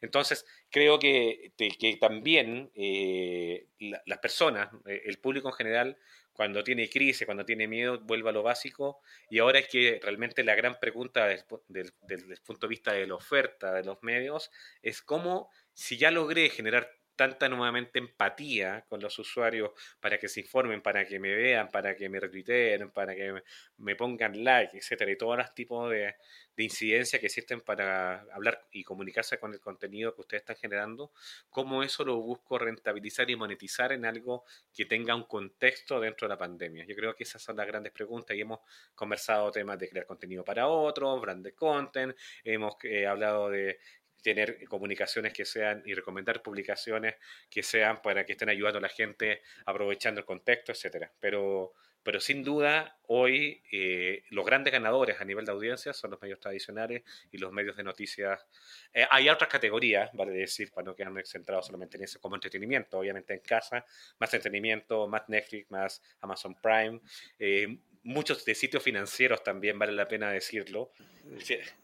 Entonces, 0.00 0.46
creo 0.70 0.98
que, 0.98 1.52
que 1.56 1.96
también 2.00 2.70
eh, 2.74 3.66
las 3.78 4.18
personas, 4.18 4.70
eh, 4.86 5.02
el 5.06 5.18
público 5.18 5.48
en 5.48 5.54
general, 5.54 5.98
cuando 6.38 6.62
tiene 6.62 6.88
crisis, 6.88 7.26
cuando 7.26 7.44
tiene 7.44 7.66
miedo, 7.66 7.98
vuelve 7.98 8.28
a 8.28 8.32
lo 8.32 8.44
básico. 8.44 9.00
Y 9.28 9.40
ahora 9.40 9.58
es 9.58 9.66
que 9.66 9.98
realmente 10.00 10.44
la 10.44 10.54
gran 10.54 10.78
pregunta 10.78 11.26
desde, 11.26 11.92
el 12.08 12.40
punto 12.46 12.66
de 12.66 12.70
vista 12.70 12.92
de 12.92 13.08
la 13.08 13.16
oferta 13.16 13.74
de 13.74 13.82
los 13.82 14.00
medios 14.02 14.52
es 14.80 15.02
cómo, 15.02 15.50
si 15.74 15.98
ya 15.98 16.12
logré 16.12 16.48
generar 16.48 16.97
tanta 17.18 17.48
nuevamente 17.48 17.98
empatía 17.98 18.84
con 18.88 19.00
los 19.00 19.18
usuarios 19.18 19.72
para 19.98 20.18
que 20.18 20.28
se 20.28 20.38
informen, 20.38 20.80
para 20.80 21.04
que 21.04 21.18
me 21.18 21.34
vean, 21.34 21.68
para 21.68 21.96
que 21.96 22.08
me 22.08 22.20
retuiteen, 22.20 22.90
para 22.92 23.12
que 23.16 23.42
me 23.78 23.96
pongan 23.96 24.44
like, 24.44 24.78
etcétera, 24.78 25.10
y 25.10 25.18
todos 25.18 25.36
los 25.36 25.52
tipos 25.52 25.90
de, 25.90 26.14
de 26.56 26.62
incidencia 26.62 27.18
que 27.18 27.26
existen 27.26 27.60
para 27.60 28.20
hablar 28.32 28.68
y 28.70 28.84
comunicarse 28.84 29.36
con 29.40 29.52
el 29.52 29.58
contenido 29.58 30.14
que 30.14 30.20
ustedes 30.20 30.42
están 30.42 30.56
generando, 30.56 31.10
cómo 31.50 31.82
eso 31.82 32.04
lo 32.04 32.18
busco 32.18 32.56
rentabilizar 32.56 33.28
y 33.28 33.34
monetizar 33.34 33.90
en 33.90 34.04
algo 34.04 34.44
que 34.72 34.86
tenga 34.86 35.16
un 35.16 35.24
contexto 35.24 35.98
dentro 35.98 36.28
de 36.28 36.34
la 36.34 36.38
pandemia. 36.38 36.84
Yo 36.86 36.94
creo 36.94 37.16
que 37.16 37.24
esas 37.24 37.42
son 37.42 37.56
las 37.56 37.66
grandes 37.66 37.92
preguntas 37.92 38.36
y 38.36 38.42
hemos 38.42 38.60
conversado 38.94 39.50
temas 39.50 39.76
de 39.80 39.88
crear 39.88 40.06
contenido 40.06 40.44
para 40.44 40.68
otros, 40.68 41.20
branded 41.20 41.54
content, 41.54 42.16
hemos 42.44 42.76
eh, 42.84 43.08
hablado 43.08 43.50
de 43.50 43.80
tener 44.22 44.64
comunicaciones 44.64 45.32
que 45.32 45.44
sean 45.44 45.82
y 45.86 45.94
recomendar 45.94 46.42
publicaciones 46.42 47.16
que 47.50 47.62
sean 47.62 48.02
para 48.02 48.24
que 48.24 48.32
estén 48.32 48.48
ayudando 48.48 48.78
a 48.78 48.82
la 48.82 48.88
gente 48.88 49.42
aprovechando 49.66 50.20
el 50.20 50.26
contexto, 50.26 50.72
etcétera. 50.72 51.12
Pero 51.20 51.72
pero 52.08 52.20
sin 52.20 52.42
duda, 52.42 52.98
hoy 53.08 53.62
eh, 53.70 54.22
los 54.30 54.46
grandes 54.46 54.72
ganadores 54.72 55.20
a 55.20 55.26
nivel 55.26 55.44
de 55.44 55.52
audiencia 55.52 55.92
son 55.92 56.10
los 56.10 56.22
medios 56.22 56.40
tradicionales 56.40 57.02
y 57.30 57.36
los 57.36 57.52
medios 57.52 57.76
de 57.76 57.84
noticias. 57.84 58.46
Eh, 58.94 59.06
hay 59.10 59.28
otras 59.28 59.50
categorías, 59.50 60.10
vale 60.14 60.32
decir, 60.32 60.70
para 60.70 60.86
no 60.86 60.94
centrados 61.24 61.66
solamente 61.66 61.98
en 61.98 62.04
eso, 62.04 62.18
como 62.18 62.36
entretenimiento, 62.36 62.98
obviamente 62.98 63.34
en 63.34 63.40
casa, 63.40 63.84
más 64.18 64.32
entretenimiento, 64.32 65.06
más 65.06 65.28
Netflix, 65.28 65.70
más 65.70 66.02
Amazon 66.20 66.54
Prime. 66.54 67.00
Eh, 67.38 67.78
muchos 68.08 68.44
de 68.44 68.54
sitios 68.54 68.82
financieros 68.82 69.44
también, 69.44 69.78
vale 69.78 69.92
la 69.92 70.08
pena 70.08 70.30
decirlo. 70.30 70.92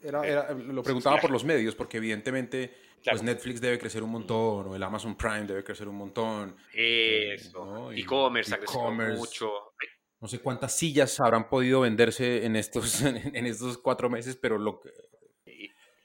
lo 0.03 0.83
preguntaba 0.83 1.21
por 1.21 1.31
los 1.31 1.45
medios, 1.45 1.75
porque 1.75 1.99
evidentemente 1.99 2.73
pues 3.05 3.23
Netflix 3.23 3.61
debe 3.61 3.79
crecer 3.79 4.03
un 4.03 4.11
montón, 4.11 4.69
o 4.69 4.75
el 4.77 4.83
Amazon 4.83 5.17
Prime 5.17 5.45
debe 5.45 5.63
crecer 5.63 5.87
un 5.87 5.97
montón. 5.97 6.57
Eso, 6.73 7.93
e-commerce 7.93 8.55
ha 8.55 8.59
crecido 8.59 8.91
mucho. 8.91 9.75
No 10.21 10.29
sé 10.29 10.39
cuántas 10.39 10.75
sillas 10.75 11.21
habrán 11.21 11.51
podido 11.51 11.83
venderse 11.83 12.47
en 12.47 12.57
estos, 12.57 13.03
en 13.03 13.47
estos 13.47 13.77
cuatro 13.77 14.09
meses, 14.09 14.37
pero 14.37 14.57
lo 14.57 14.81
que... 14.81 14.91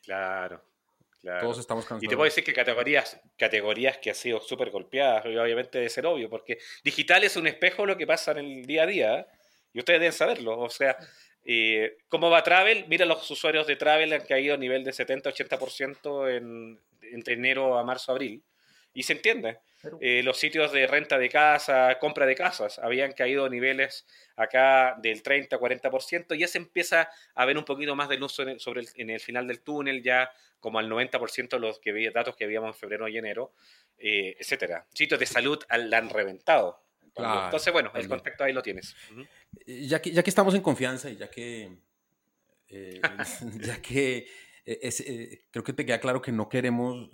Claro, 0.03 0.61
claro. 1.21 1.41
Todos 1.41 1.59
estamos 1.59 1.85
cansados. 1.85 2.03
Y 2.03 2.07
te 2.07 2.15
puedo 2.15 2.25
decir 2.25 2.43
que 2.43 2.51
categorías, 2.51 3.21
categorías 3.37 3.99
que 3.99 4.09
han 4.09 4.15
sido 4.15 4.41
súper 4.41 4.71
golpeadas, 4.71 5.25
obviamente 5.25 5.77
debe 5.77 5.89
ser 5.89 6.05
obvio, 6.05 6.29
porque 6.29 6.57
digital 6.83 7.23
es 7.23 7.37
un 7.37 7.47
espejo 7.47 7.83
de 7.83 7.87
lo 7.89 7.97
que 7.97 8.05
pasa 8.05 8.31
en 8.31 8.39
el 8.39 8.65
día 8.65 8.83
a 8.83 8.87
día, 8.87 9.27
y 9.73 9.79
ustedes 9.79 9.99
deben 9.99 10.13
saberlo. 10.13 10.59
O 10.59 10.69
sea, 10.69 10.97
eh, 11.43 11.97
¿cómo 12.07 12.29
va 12.29 12.43
Travel? 12.43 12.85
Mira, 12.87 13.05
los 13.05 13.29
usuarios 13.29 13.67
de 13.67 13.75
Travel 13.75 14.13
han 14.13 14.25
caído 14.25 14.55
a 14.55 14.57
nivel 14.57 14.83
de 14.83 14.91
70-80% 14.91 16.29
en, 16.35 16.79
entre 17.01 17.33
enero 17.33 17.77
a 17.77 17.83
marzo, 17.83 18.11
abril. 18.11 18.43
Y 18.93 19.03
se 19.03 19.13
entiende. 19.13 19.59
Eh, 20.01 20.21
los 20.23 20.37
sitios 20.37 20.73
de 20.73 20.87
renta 20.87 21.17
de 21.17 21.29
casa, 21.29 21.97
compra 21.99 22.25
de 22.25 22.35
casas, 22.35 22.79
habían 22.79 23.13
caído 23.13 23.45
a 23.45 23.49
niveles 23.49 24.05
acá 24.35 24.95
del 25.01 25.23
30-40%. 25.23 26.35
Ya 26.37 26.47
se 26.47 26.57
empieza 26.57 27.09
a 27.33 27.45
ver 27.45 27.57
un 27.57 27.63
poquito 27.63 27.95
más 27.95 28.09
de 28.09 28.17
luz 28.17 28.33
sobre 28.33 28.83
en 28.95 29.09
el 29.09 29.19
final 29.19 29.47
del 29.47 29.61
túnel, 29.61 30.03
ya 30.03 30.31
como 30.59 30.79
al 30.79 30.89
90% 30.89 31.49
de 31.49 31.59
los 31.59 31.79
que, 31.79 32.11
datos 32.11 32.35
que 32.35 32.43
habíamos 32.43 32.75
en 32.75 32.79
febrero 32.79 33.07
y 33.07 33.17
enero, 33.17 33.53
eh, 33.97 34.35
etcétera. 34.37 34.85
Sitios 34.93 35.19
de 35.19 35.25
salud 35.25 35.63
la 35.69 35.97
han 35.97 36.09
reventado. 36.09 36.83
Entonces, 37.15 37.73
bueno, 37.73 37.91
el 37.95 38.07
contacto 38.07 38.43
ahí 38.43 38.53
lo 38.53 38.61
tienes. 38.61 38.95
ya, 39.65 40.01
que, 40.01 40.11
ya 40.11 40.23
que 40.23 40.29
estamos 40.29 40.53
en 40.55 40.61
confianza 40.61 41.09
y 41.09 41.17
ya 41.17 41.29
que, 41.29 41.77
eh, 42.67 43.01
ya 43.61 43.81
que 43.81 44.27
e-, 44.69 44.79
eh, 44.83 45.45
creo 45.49 45.63
que 45.63 45.73
te 45.73 45.83
queda 45.83 45.99
claro 45.99 46.21
que 46.21 46.31
no 46.31 46.47
queremos, 46.47 47.09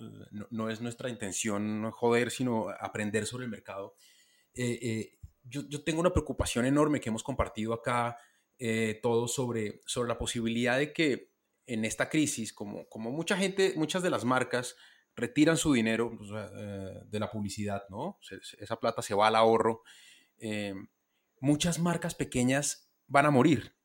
no, 0.49 0.69
es 0.69 0.81
nuestra 0.81 1.09
intención 1.09 1.89
joder, 1.91 2.29
sino 2.29 2.67
aprender 2.69 3.25
sobre 3.25 3.45
el 3.45 3.51
mercado. 3.51 3.95
Eh, 4.53 4.79
eh, 4.81 5.19
yo, 5.43 5.83
tengo 5.83 6.01
una 6.01 6.11
preocupación 6.11 6.65
enorme 6.65 6.99
que 6.99 7.09
hemos 7.09 7.23
compartido 7.23 7.73
acá 7.73 8.17
todos 9.01 9.33
sobre, 9.33 9.81
sobre 9.85 10.09
la 10.09 10.17
posibilidad 10.17 10.77
de 10.77 10.91
que 10.91 11.31
en 11.67 11.85
esta 11.85 12.09
crisis, 12.09 12.51
como, 12.51 12.87
como 12.89 13.11
mucha 13.11 13.37
gente, 13.37 13.73
muchas 13.75 14.01
de 14.01 14.09
las 14.09 14.25
marcas 14.25 14.75
retiran 15.15 15.57
su 15.57 15.73
dinero 15.73 16.11
de 17.07 17.19
la 17.19 17.31
publicidad, 17.31 17.83
¿no? 17.89 18.19
esa 18.59 18.79
plata 18.79 19.01
se 19.01 19.15
va 19.15 19.27
al 19.27 19.35
ahorro. 19.35 19.83
muchas 21.39 21.79
marcas 21.79 22.15
pequeñas 22.15 22.91
van 23.07 23.25
a 23.25 23.31
morir 23.31 23.75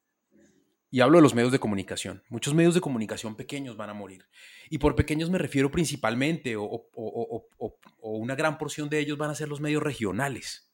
y 0.91 1.01
hablo 1.01 1.19
de 1.19 1.23
los 1.23 1.35
medios 1.35 1.53
de 1.53 1.61
comunicación. 1.61 2.25
Muchos 2.29 2.53
medios 2.53 2.75
de 2.75 2.81
comunicación 2.81 3.37
pequeños 3.37 3.77
van 3.77 3.91
a 3.91 3.95
morir. 3.95 4.27
Y 4.71 4.79
por 4.79 4.97
pequeños 4.97 5.31
me 5.31 5.39
refiero 5.39 5.71
principalmente, 5.71 6.57
o, 6.57 6.89
una 8.01 8.35
gran 8.35 8.59
porción 8.59 8.89
de 8.89 8.99
ellos 8.99 9.17
van 9.17 9.31
a 9.31 9.37
ser 9.37 9.49
los 9.49 9.61
medios 9.61 9.83
regionales. 9.83 10.69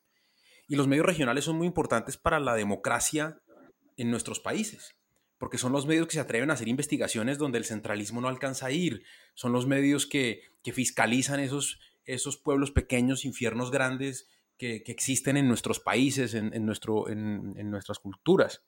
Y 0.69 0.77
los 0.77 0.89
medios 0.89 1.07
regionales 1.07 1.45
son 1.45 1.57
muy 1.57 1.67
importantes 1.67 2.17
para 2.17 2.41
la 2.41 2.55
democracia 2.55 3.41
en 3.97 4.11
nuestros 4.11 4.41
países, 4.41 4.97
porque 5.39 5.59
son 5.59 5.73
los 5.73 5.87
medios 5.87 6.07
que 6.07 6.15
se 6.15 6.21
atreven 6.21 6.51
a 6.51 6.55
hacer 6.55 6.69
investigaciones 6.69 7.39
donde 7.39 7.59
el 7.59 7.65
centralismo 7.65 8.21
no 8.21 8.29
alcanza 8.29 8.67
a 8.67 8.71
ir. 8.71 9.05
Son 9.35 9.53
los 9.53 9.67
medios 9.67 10.07
que, 10.07 10.43
fiscalizan 10.73 11.41
esos, 11.41 11.79
esos 12.05 12.37
pueblos 12.37 12.73
pequeños, 12.73 13.25
infiernos 13.25 13.71
grandes 13.71 14.29
que, 14.59 14.83
existen 14.87 15.37
en 15.37 15.49
nuestros 15.49 15.79
países, 15.81 16.35
en, 16.35 16.67
nuestro, 16.67 17.09
en 17.09 17.71
nuestras 17.71 17.99
culturas. 17.99 18.65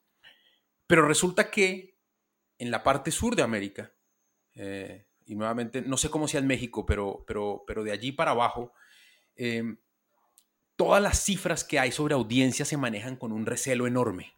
Pero 0.87 1.07
resulta 1.07 1.51
que 1.51 1.99
en 2.59 2.71
la 2.71 2.83
parte 2.83 3.11
sur 3.11 3.37
de 3.37 3.43
América, 3.43 3.93
eh, 4.55 5.07
y 5.27 5.37
nuevamente, 5.37 5.83
no 5.83 5.97
sé 5.97 6.11
cómo 6.11 6.27
sea 6.27 6.41
en 6.41 6.47
México, 6.47 6.85
pero, 6.87 7.25
pero, 7.27 7.63
pero 7.67 7.85
de 7.85 7.93
allí 7.93 8.13
para 8.13 8.33
abajo, 8.33 8.73
em, 9.37 9.79
todas 10.75 11.03
las 11.03 11.23
cifras 11.23 11.63
que 11.63 11.79
hay 11.79 11.93
sobre 11.93 12.15
audiencia 12.15 12.65
se 12.65 12.77
manejan 12.77 13.17
con 13.17 13.33
un 13.33 13.47
recelo 13.47 13.87
enorme. 13.87 14.35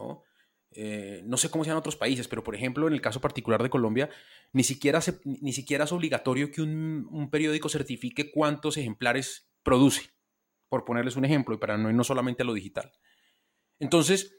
¿no? 0.00 0.24
Eh, 0.76 1.22
no 1.24 1.36
sé 1.36 1.50
cómo 1.50 1.64
sean 1.64 1.76
otros 1.76 1.96
países, 1.96 2.26
pero 2.26 2.42
por 2.42 2.54
ejemplo, 2.54 2.88
en 2.88 2.94
el 2.94 3.00
caso 3.00 3.20
particular 3.20 3.62
de 3.62 3.70
Colombia, 3.70 4.10
ni 4.52 4.64
siquiera, 4.64 5.00
ni 5.24 5.52
siquiera 5.52 5.84
es 5.84 5.92
obligatorio 5.92 6.50
que 6.50 6.62
un, 6.62 7.28
periódico 7.30 7.68
certifique 7.68 8.32
cuántos 8.32 8.76
ejemplares 8.76 9.48
produce, 9.62 10.10
por 10.68 10.84
ponerles 10.84 11.16
un 11.16 11.24
ejemplo, 11.24 11.54
y 11.54 11.58
para 11.58 11.78
no 11.78 11.88
ir 11.88 11.94
no 11.94 12.02
solamente 12.02 12.42
a 12.42 12.46
lo 12.46 12.54
digital. 12.54 12.92
Entonces, 13.78 14.36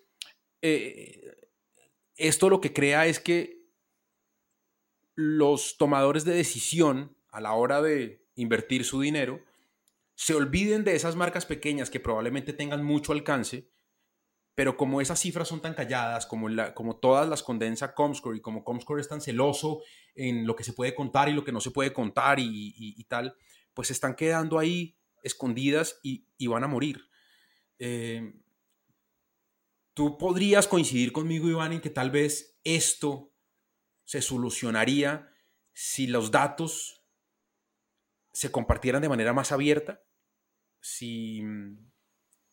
eh, 0.61 1.49
esto 2.17 2.49
lo 2.49 2.59
que 2.59 2.73
crea 2.73 3.05
es 3.05 3.19
que 3.19 3.65
los 5.15 5.77
tomadores 5.77 6.25
de 6.25 6.33
decisión 6.33 7.15
a 7.29 7.39
la 7.39 7.53
hora 7.53 7.81
de 7.81 8.25
invertir 8.35 8.83
su 8.83 8.99
dinero 8.99 9.41
se 10.15 10.33
olviden 10.33 10.83
de 10.83 10.95
esas 10.95 11.15
marcas 11.15 11.45
pequeñas 11.45 11.89
que 11.89 11.99
probablemente 11.99 12.53
tengan 12.53 12.83
mucho 12.83 13.13
alcance, 13.13 13.69
pero 14.55 14.77
como 14.77 15.01
esas 15.01 15.19
cifras 15.19 15.47
son 15.47 15.61
tan 15.61 15.73
calladas, 15.73 16.25
como, 16.25 16.47
como 16.73 16.97
todas 16.97 17.27
las 17.27 17.43
condensa 17.43 17.93
Comscore 17.93 18.37
y 18.37 18.41
como 18.41 18.63
Comscore 18.63 19.01
es 19.01 19.07
tan 19.07 19.21
celoso 19.21 19.81
en 20.15 20.47
lo 20.47 20.55
que 20.55 20.63
se 20.63 20.73
puede 20.73 20.95
contar 20.95 21.29
y 21.29 21.33
lo 21.33 21.43
que 21.43 21.51
no 21.51 21.61
se 21.61 21.71
puede 21.71 21.93
contar 21.93 22.39
y, 22.39 23.03
tal, 23.09 23.35
pues 23.73 23.91
están 23.91 24.15
quedando 24.15 24.57
ahí 24.57 24.97
escondidas 25.21 25.99
y, 26.01 26.25
van 26.47 26.63
a 26.63 26.67
morir. 26.67 27.09
Eh, 27.77 28.33
Tú 29.95 30.17
podrías 30.17 30.67
coincidir 30.67 31.13
conmigo, 31.13 31.47
Iván, 31.47 31.71
en 31.71 31.79
que 31.79 31.89
tal 31.89 32.11
vez 32.11 32.59
esto 32.65 33.31
se 34.03 34.21
solucionaría 34.21 35.31
si 35.71 36.05
los 36.05 36.31
datos 36.31 37.01
se 38.33 38.51
compartieran 38.51 39.01
de 39.01 39.07
manera 39.07 39.31
más 39.31 39.53
abierta, 39.53 40.03
si, 40.81 41.41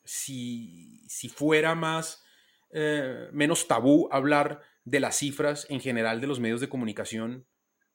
si, 0.05 1.29
fuera 1.35 1.75
más, 1.75 2.25
eh, 2.73 3.29
menos 3.33 3.69
tabú 3.69 4.09
hablar 4.11 4.63
de 4.85 5.01
las 5.01 5.19
cifras 5.19 5.67
en 5.71 5.81
general 5.81 6.21
de 6.21 6.27
los 6.27 6.41
medios 6.41 6.61
de 6.61 6.69
comunicación 6.69 7.47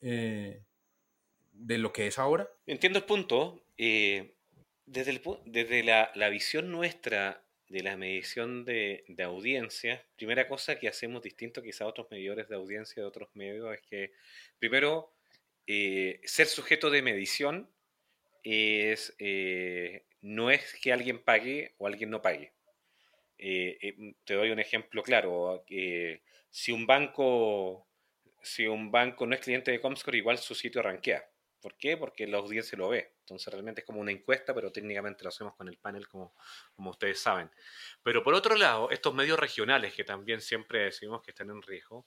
eh, 0.02 0.64
de 1.52 1.78
lo 1.78 1.92
que 1.92 2.08
es 2.08 2.20
ahora. 2.20 2.50
Entiendo 2.66 3.00
el 3.00 3.06
punto. 3.06 3.64
Eh, 3.78 4.34
desde, 4.86 5.22
desde 5.46 5.84
la, 5.84 6.12
la, 6.16 6.30
visión 6.30 6.72
nuestra 6.72 7.44
de 7.68 7.84
la 7.84 7.98
medición 7.98 8.64
de, 8.64 9.04
audiencia, 9.22 10.06
primera 10.16 10.48
cosa 10.48 10.80
que 10.80 10.88
hacemos 10.88 11.22
distinto 11.22 11.62
quizá 11.62 11.84
a 11.84 11.88
otros 11.88 12.08
medidores 12.10 12.48
de 12.48 12.56
audiencia 12.56 13.04
de 13.04 13.08
otros 13.08 13.30
medios 13.34 13.74
es 13.74 13.82
que, 13.82 14.14
primero, 14.60 15.14
ser 15.68 16.48
sujeto 16.48 16.90
de 16.90 17.02
medición 17.02 17.70
es, 18.44 19.14
no 20.22 20.52
es 20.52 20.76
que 20.82 20.94
alguien 20.94 21.24
pague 21.24 21.76
o 21.78 21.88
alguien 21.88 22.10
no 22.10 22.22
pague. 22.22 22.54
Eh, 23.38 24.16
te 24.24 24.34
doy 24.34 24.50
un 24.52 24.60
ejemplo 24.60 25.04
claro. 25.04 25.64
si 26.50 26.72
un 26.72 26.88
banco 26.88 27.88
si 28.48 28.68
un 28.68 28.92
banco 28.92 29.26
no 29.26 29.36
es 29.36 29.42
cliente 29.42 29.72
de 29.72 29.82
Comscore, 29.82 30.18
igual 30.18 30.38
su 30.38 30.56
sitio 30.56 30.82
rankea. 30.82 31.24
¿Por 31.62 31.76
qué? 31.76 31.98
Porque 31.98 32.28
la 32.28 32.38
audiencia 32.38 32.78
lo 32.78 32.90
ve. 32.90 33.16
Entonces 33.20 33.52
realmente 33.52 33.82
es 33.82 33.86
como 33.86 34.00
una 34.00 34.12
encuesta, 34.12 34.54
pero 34.54 34.72
técnicamente 34.72 35.24
lo 35.24 35.30
hacemos 35.30 35.56
con 35.56 35.68
el 35.68 35.78
panel 35.78 36.08
como, 36.08 36.34
como 36.76 36.92
ustedes 36.92 37.20
saben. 37.20 37.52
Pero 38.04 38.24
por 38.24 38.34
otro 38.34 38.56
lado, 38.56 38.90
estos 38.92 39.14
medios 39.14 39.40
regionales 39.40 39.94
que 39.94 40.04
también 40.04 40.40
siempre 40.40 40.86
decimos 40.86 41.22
que 41.22 41.32
están 41.32 41.50
en 41.50 41.62
riesgo, 41.62 42.06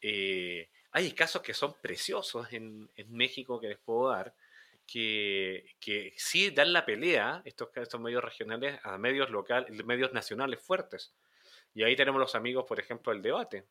eh, 0.00 0.70
hay 0.92 1.12
casos 1.12 1.42
que 1.42 1.54
son 1.54 1.74
preciosos 1.80 2.52
en, 2.52 2.90
en, 2.94 3.12
México 3.12 3.58
que 3.58 3.68
les 3.68 3.78
puedo 3.78 4.10
dar, 4.10 4.34
que, 4.86 5.76
que 5.80 6.12
sí 6.16 6.50
dan 6.50 6.72
la 6.72 6.84
pelea, 6.84 7.42
estos, 7.44 7.70
estos 7.76 8.00
medios 8.00 8.22
regionales, 8.22 8.78
a 8.82 8.98
medios 8.98 9.30
locales, 9.30 9.84
medios 9.84 10.12
nacionales 10.12 10.60
fuertes. 10.60 11.14
Y 11.74 11.82
ahí 11.82 11.96
tenemos 11.96 12.20
los 12.20 12.34
amigos, 12.34 12.64
por 12.66 12.78
ejemplo, 12.78 13.12
el 13.12 13.22
debate. 13.22 13.64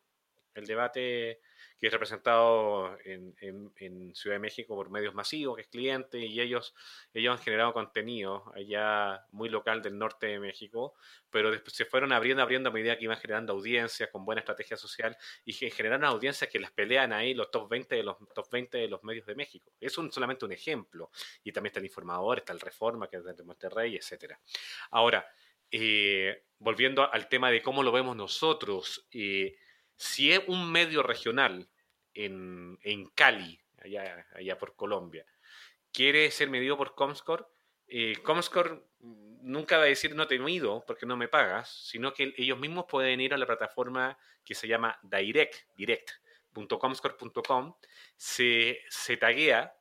El 0.54 0.66
debate 0.66 1.42
que 1.84 1.88
es 1.88 1.92
representado 1.92 2.98
en, 3.04 4.14
Ciudad 4.16 4.38
de 4.38 4.40
México 4.40 4.74
por 4.74 4.90
medios 4.90 5.14
masivos, 5.14 5.58
que 5.58 5.64
es 5.64 5.68
cliente, 5.68 6.18
y 6.18 6.40
ellos, 6.40 6.74
ellos 7.14 7.38
han 7.38 7.44
generado 7.44 7.74
contenido 7.74 8.50
allá 8.56 9.26
muy 9.32 9.50
local 9.50 9.82
del 9.82 9.98
norte 9.98 10.28
de 10.28 10.40
México, 10.40 10.94
pero 11.30 11.52
después 11.52 11.76
se 11.76 11.84
fueron 11.84 12.14
abriendo, 12.14 12.42
abriendo 12.42 12.70
a 12.70 12.72
medida 12.72 12.98
que 12.98 13.04
iban 13.04 13.18
generando 13.18 13.52
audiencias 13.52 14.10
con 14.14 14.24
buena 14.24 14.40
estrategia 14.40 14.78
social 14.78 15.18
y 15.44 15.52
generaron 15.52 16.06
audiencias 16.06 16.50
que 16.50 16.58
las 16.58 16.72
pelean 16.72 17.12
ahí 17.12 17.34
los 17.34 17.52
top 17.52 17.70
20 17.70 17.96
de 17.98 18.04
los 18.04 18.16
top 18.34 18.50
20 18.50 18.78
de 18.78 18.88
los 18.88 19.04
medios 19.04 19.26
de 19.26 19.36
México. 19.36 19.74
Es 19.82 19.98
un, 19.98 20.10
solamente 20.10 20.46
un 20.46 20.54
ejemplo. 20.54 21.12
Y 21.44 21.52
también 21.52 21.72
está 21.72 21.80
el 21.80 21.88
informador, 21.88 22.38
está 22.38 22.54
el 22.54 22.62
Reforma, 22.62 23.10
que 23.10 23.18
es 23.18 23.26
de 23.26 23.44
Monterrey, 23.44 23.98
etcétera. 23.98 24.40
Ahora, 24.92 25.28
eh, 25.70 26.46
volviendo 26.60 27.12
al 27.12 27.28
tema 27.28 27.52
de 27.52 27.62
cómo 27.62 27.84
lo 27.84 27.92
vemos 27.92 28.16
nosotros, 28.16 29.06
eh, 29.12 29.58
si 29.98 30.32
es 30.32 30.42
un 30.48 30.72
medio 30.72 31.04
regional 31.04 31.68
en, 32.14 32.78
Cali, 33.16 33.60
allá, 33.84 34.28
allá 34.34 34.58
por 34.58 34.76
Colombia, 34.76 35.26
quiere 35.92 36.30
ser 36.32 36.50
medido 36.50 36.78
por 36.78 36.96
Comscore, 36.96 37.46
eh, 37.88 38.16
Comscore 38.24 38.82
nunca 39.00 39.78
va 39.78 39.84
a 39.84 39.88
decir 39.88 40.16
no 40.16 40.28
te 40.28 40.36
he 40.36 40.52
ido 40.52 40.84
porque 40.86 41.06
no 41.06 41.18
me 41.18 41.28
pagas, 41.28 41.70
sino 41.70 42.14
que 42.14 42.34
ellos 42.38 42.58
mismos 42.58 42.86
pueden 42.90 43.20
ir 43.22 43.34
a 43.34 43.38
la 43.38 43.46
plataforma 43.46 44.18
que 44.44 44.56
se 44.56 44.68
llama 44.68 44.98
direct, 45.04 45.56
direct.comscore.com, 45.76 47.76
se, 48.16 48.80
se 48.90 49.18
taguea, 49.18 49.76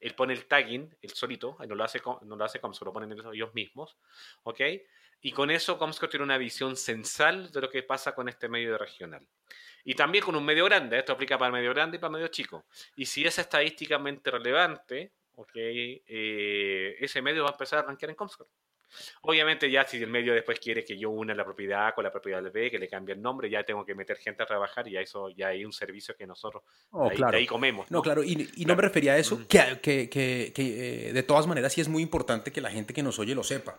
él 0.00 0.14
pone 0.14 0.32
el 0.32 0.46
tagging, 0.46 0.96
el 1.00 1.10
solito, 1.10 1.56
no 1.68 1.74
lo 1.74 1.84
hace, 1.84 2.02
no 2.22 2.36
lo 2.36 2.44
hace 2.44 2.60
Comscore, 2.60 2.88
lo 2.88 2.92
ponen 2.92 3.16
ellos 3.32 3.54
mismos, 3.54 3.98
¿ok? 4.42 4.60
Y 5.20 5.32
con 5.32 5.50
eso 5.50 5.78
Comscore 5.78 6.10
tiene 6.10 6.24
una 6.24 6.38
visión 6.38 6.76
censal 6.76 7.52
de 7.52 7.60
lo 7.60 7.70
que 7.70 7.84
pasa 7.84 8.14
con 8.14 8.28
este 8.28 8.48
medio 8.48 8.76
regional. 8.76 9.26
Y 9.84 9.94
también 9.94 10.24
con 10.24 10.36
un 10.36 10.44
medio 10.44 10.64
grande, 10.64 10.98
esto 10.98 11.12
aplica 11.12 11.38
para 11.38 11.50
medio 11.50 11.70
grande 11.70 11.96
y 11.96 12.00
para 12.00 12.12
medio 12.12 12.28
chico. 12.28 12.64
Y 12.96 13.06
si 13.06 13.24
es 13.24 13.38
estadísticamente 13.38 14.30
relevante, 14.30 15.12
okay, 15.34 16.02
eh, 16.06 16.96
ese 17.00 17.20
medio 17.22 17.44
va 17.44 17.50
a 17.50 17.52
empezar 17.52 17.80
a 17.80 17.82
rankear 17.82 18.10
en 18.10 18.16
Comscore. 18.16 18.50
Obviamente 19.22 19.70
ya 19.70 19.86
si 19.86 19.96
el 19.96 20.10
medio 20.10 20.34
después 20.34 20.58
quiere 20.60 20.84
que 20.84 20.98
yo 20.98 21.10
una 21.10 21.34
la 21.34 21.44
propiedad 21.44 21.88
A 21.88 21.94
con 21.94 22.04
la 22.04 22.12
propiedad 22.12 22.42
B, 22.52 22.70
que 22.70 22.78
le 22.78 22.88
cambie 22.88 23.14
el 23.14 23.22
nombre, 23.22 23.48
ya 23.48 23.64
tengo 23.64 23.84
que 23.84 23.94
meter 23.94 24.16
gente 24.16 24.42
a 24.42 24.46
trabajar 24.46 24.86
y 24.88 24.92
ya 24.92 25.00
eso 25.00 25.30
ya 25.30 25.48
hay 25.48 25.64
un 25.64 25.72
servicio 25.72 26.14
que 26.16 26.26
nosotros 26.26 26.62
oh, 26.90 27.08
ahí, 27.32 27.46
comemos. 27.46 27.90
¿no? 27.90 28.02
claro, 28.02 28.22
y, 28.22 28.50
no 28.66 28.76
me 28.76 28.82
refería 28.82 29.14
a 29.14 29.18
eso, 29.18 29.46
que, 29.48 29.80
que, 29.80 30.08
que, 30.10 30.52
eh, 31.08 31.12
de 31.12 31.22
todas 31.22 31.46
maneras 31.46 31.72
sí 31.72 31.80
es 31.80 31.88
muy 31.88 32.02
importante 32.02 32.52
que 32.52 32.60
la 32.60 32.70
gente 32.70 32.92
que 32.92 33.02
nos 33.02 33.18
oye 33.18 33.34
lo 33.34 33.44
sepa, 33.44 33.78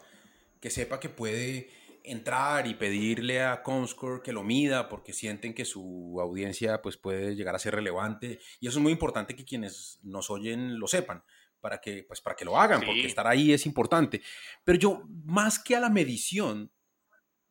que 0.60 0.70
sepa 0.70 1.00
que 1.00 1.10
puede 1.10 1.70
entrar 2.04 2.68
y 2.68 2.74
pedirle 2.74 3.42
a 3.42 3.64
Comscore 3.64 4.22
que 4.22 4.34
lo 4.34 4.44
mida 4.44 4.90
porque 4.90 5.14
sienten 5.14 5.54
que 5.54 5.66
su 5.66 6.18
audiencia 6.20 6.82
pues, 6.82 6.98
puede 6.98 7.36
llegar 7.36 7.56
a 7.56 7.60
ser 7.60 7.76
relevante. 7.76 8.40
Y 8.60 8.68
eso 8.68 8.80
es 8.80 8.84
muy 8.84 8.92
importante 8.92 9.36
que 9.36 9.46
quienes 9.46 10.00
nos 10.04 10.30
oyen 10.30 10.80
lo 10.80 10.88
sepan, 10.88 11.24
para 11.62 11.80
que, 11.80 12.04
pues, 12.04 12.20
para 12.20 12.36
que 12.36 12.46
lo 12.46 12.60
hagan, 12.60 12.82
porque 12.82 13.06
estar 13.06 13.26
ahí 13.26 13.54
es 13.54 13.66
importante. 13.66 14.22
Pero 14.66 14.78
yo, 14.78 15.04
más 15.24 15.60
que 15.60 15.76
a 15.76 15.80
la 15.80 15.90
medición, 15.90 16.74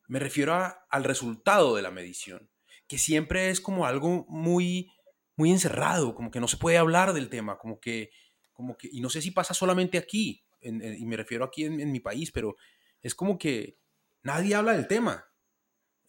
me 0.07 0.19
refiero 0.19 0.53
al 0.89 1.03
resultado 1.03 1.75
de 1.75 1.81
la 1.81 1.91
medición, 1.91 2.49
que 2.87 2.99
siempre 2.99 3.49
es 3.49 3.59
como 3.59 3.87
algo 3.87 4.25
muy, 4.29 4.91
muy 5.35 5.49
encerrado, 5.49 6.13
como 6.13 6.29
que 6.29 6.39
no 6.39 6.47
se 6.47 6.57
puede 6.57 6.77
hablar 6.77 7.13
del 7.13 7.29
tema, 7.29 7.57
como 7.57 7.79
que, 7.79 8.11
como 8.51 8.77
que 8.77 8.87
y 8.91 9.01
no 9.01 9.09
sé 9.09 9.21
si 9.21 9.31
pasa 9.31 9.55
solamente 9.55 9.97
aquí, 9.97 10.45
y 10.61 11.05
me 11.05 11.17
refiero 11.17 11.43
aquí 11.43 11.65
en 11.65 11.91
mi 11.91 11.99
país, 11.99 12.31
pero 12.31 12.55
es 13.01 13.15
como 13.15 13.37
que 13.37 13.77
nadie 14.23 14.55
habla 14.55 14.73
del 14.73 14.87
tema. 14.87 15.25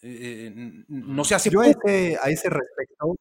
Eh, 0.02 0.52
eh, 0.54 0.84
no 0.88 1.24
se 1.24 1.34
hace. 1.34 1.50
Yo 1.50 1.60
a 1.60 1.66
ese, 1.66 2.50
respecto, 2.50 3.16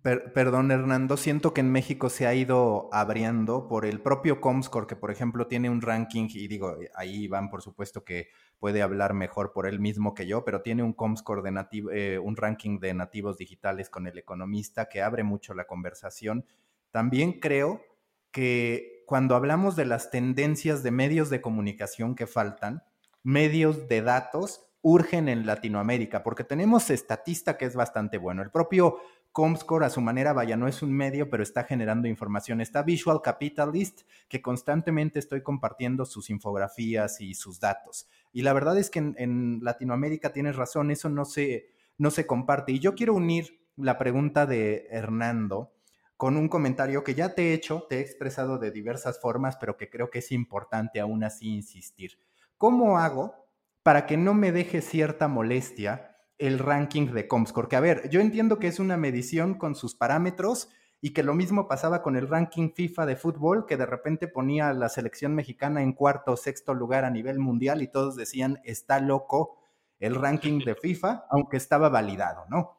perdón 0.00 0.70
Hernando, 0.70 1.16
siento 1.16 1.52
que 1.52 1.60
en 1.60 1.72
México 1.72 2.08
se 2.08 2.26
ha 2.26 2.34
ido 2.34 2.88
abriendo 2.92 3.66
por 3.66 3.84
el 3.84 4.00
propio 4.00 4.40
Comscore, 4.40 4.86
que 4.86 4.96
por 4.96 5.10
ejemplo 5.10 5.48
tiene 5.48 5.68
un 5.68 5.82
ranking, 5.82 6.28
y 6.30 6.46
digo, 6.46 6.76
ahí 6.94 7.24
Iván 7.24 7.50
por 7.50 7.62
supuesto 7.62 8.04
que 8.04 8.28
puede 8.58 8.80
hablar 8.80 9.12
mejor 9.12 9.52
por 9.52 9.66
él 9.66 9.80
mismo 9.80 10.14
que 10.14 10.26
yo, 10.26 10.44
pero 10.44 10.62
tiene 10.62 10.84
un 10.84 10.92
Comscore 10.92 11.42
de 11.42 11.50
nativo, 11.50 11.90
eh, 11.90 12.18
un 12.18 12.36
ranking 12.36 12.78
de 12.78 12.94
nativos 12.94 13.36
digitales 13.36 13.90
con 13.90 14.06
el 14.06 14.16
economista 14.16 14.88
que 14.88 15.02
abre 15.02 15.24
mucho 15.24 15.52
la 15.52 15.66
conversación. 15.66 16.46
También 16.92 17.40
creo 17.40 17.82
que 18.30 19.02
cuando 19.06 19.34
hablamos 19.34 19.74
de 19.74 19.86
las 19.86 20.12
tendencias 20.12 20.84
de 20.84 20.92
medios 20.92 21.28
de 21.28 21.40
comunicación 21.40 22.14
que 22.14 22.28
faltan, 22.28 22.84
medios 23.22 23.88
de 23.88 24.02
datos 24.02 24.66
urgen 24.82 25.28
en 25.28 25.46
Latinoamérica, 25.46 26.22
porque 26.22 26.44
tenemos 26.44 26.90
Estatista 26.90 27.58
que 27.58 27.66
es 27.66 27.74
bastante 27.74 28.18
bueno. 28.18 28.42
El 28.42 28.50
propio 28.50 28.96
Comscore 29.32 29.86
a 29.86 29.90
su 29.90 30.00
manera, 30.00 30.32
vaya, 30.32 30.56
no 30.56 30.66
es 30.66 30.82
un 30.82 30.92
medio, 30.92 31.30
pero 31.30 31.42
está 31.42 31.64
generando 31.64 32.08
información. 32.08 32.60
Está 32.60 32.82
Visual 32.82 33.20
Capitalist, 33.22 34.02
que 34.28 34.42
constantemente 34.42 35.18
estoy 35.18 35.42
compartiendo 35.42 36.04
sus 36.04 36.30
infografías 36.30 37.20
y 37.20 37.34
sus 37.34 37.60
datos. 37.60 38.08
Y 38.32 38.42
la 38.42 38.52
verdad 38.52 38.76
es 38.78 38.90
que 38.90 38.98
en, 38.98 39.60
Latinoamérica 39.62 40.32
tienes 40.32 40.56
razón, 40.56 40.90
eso 40.90 41.08
no 41.08 41.24
se, 41.24 41.68
no 41.96 42.10
se 42.10 42.26
comparte. 42.26 42.72
Y 42.72 42.80
yo 42.80 42.94
quiero 42.94 43.14
unir 43.14 43.60
la 43.76 43.98
pregunta 43.98 44.46
de 44.46 44.88
Hernando 44.90 45.72
con 46.16 46.36
un 46.36 46.48
comentario 46.48 47.04
que 47.04 47.14
ya 47.14 47.34
te 47.34 47.50
he 47.50 47.54
hecho, 47.54 47.86
te 47.88 47.98
he 47.98 48.00
expresado 48.00 48.58
de 48.58 48.70
diversas 48.70 49.20
formas, 49.20 49.56
pero 49.58 49.76
que 49.76 49.88
creo 49.88 50.10
que 50.10 50.18
es 50.18 50.32
importante 50.32 51.00
aún 51.00 51.22
así 51.22 51.54
insistir. 51.54 52.18
¿Cómo 52.60 52.98
hago 52.98 53.48
para 53.82 54.04
que 54.04 54.18
no 54.18 54.34
me 54.34 54.52
deje 54.52 54.82
cierta 54.82 55.28
molestia 55.28 56.18
el 56.36 56.58
ranking 56.58 57.06
de 57.06 57.26
Comscore? 57.26 57.68
Que 57.68 57.76
a 57.76 57.80
ver, 57.80 58.10
yo 58.10 58.20
entiendo 58.20 58.58
que 58.58 58.66
es 58.66 58.78
una 58.78 58.98
medición 58.98 59.54
con 59.54 59.74
sus 59.74 59.94
parámetros 59.94 60.68
y 61.00 61.14
que 61.14 61.22
lo 61.22 61.32
mismo 61.32 61.68
pasaba 61.68 62.02
con 62.02 62.16
el 62.16 62.28
ranking 62.28 62.72
FIFA 62.74 63.06
de 63.06 63.16
fútbol, 63.16 63.64
que 63.64 63.78
de 63.78 63.86
repente 63.86 64.28
ponía 64.28 64.68
a 64.68 64.74
la 64.74 64.90
selección 64.90 65.34
mexicana 65.34 65.80
en 65.80 65.94
cuarto 65.94 66.32
o 66.32 66.36
sexto 66.36 66.74
lugar 66.74 67.06
a 67.06 67.10
nivel 67.10 67.38
mundial 67.38 67.80
y 67.80 67.90
todos 67.90 68.14
decían, 68.14 68.60
está 68.62 69.00
loco 69.00 69.56
el 69.98 70.14
ranking 70.14 70.58
de 70.58 70.74
FIFA, 70.74 71.28
aunque 71.30 71.56
estaba 71.56 71.88
validado, 71.88 72.44
¿no? 72.50 72.76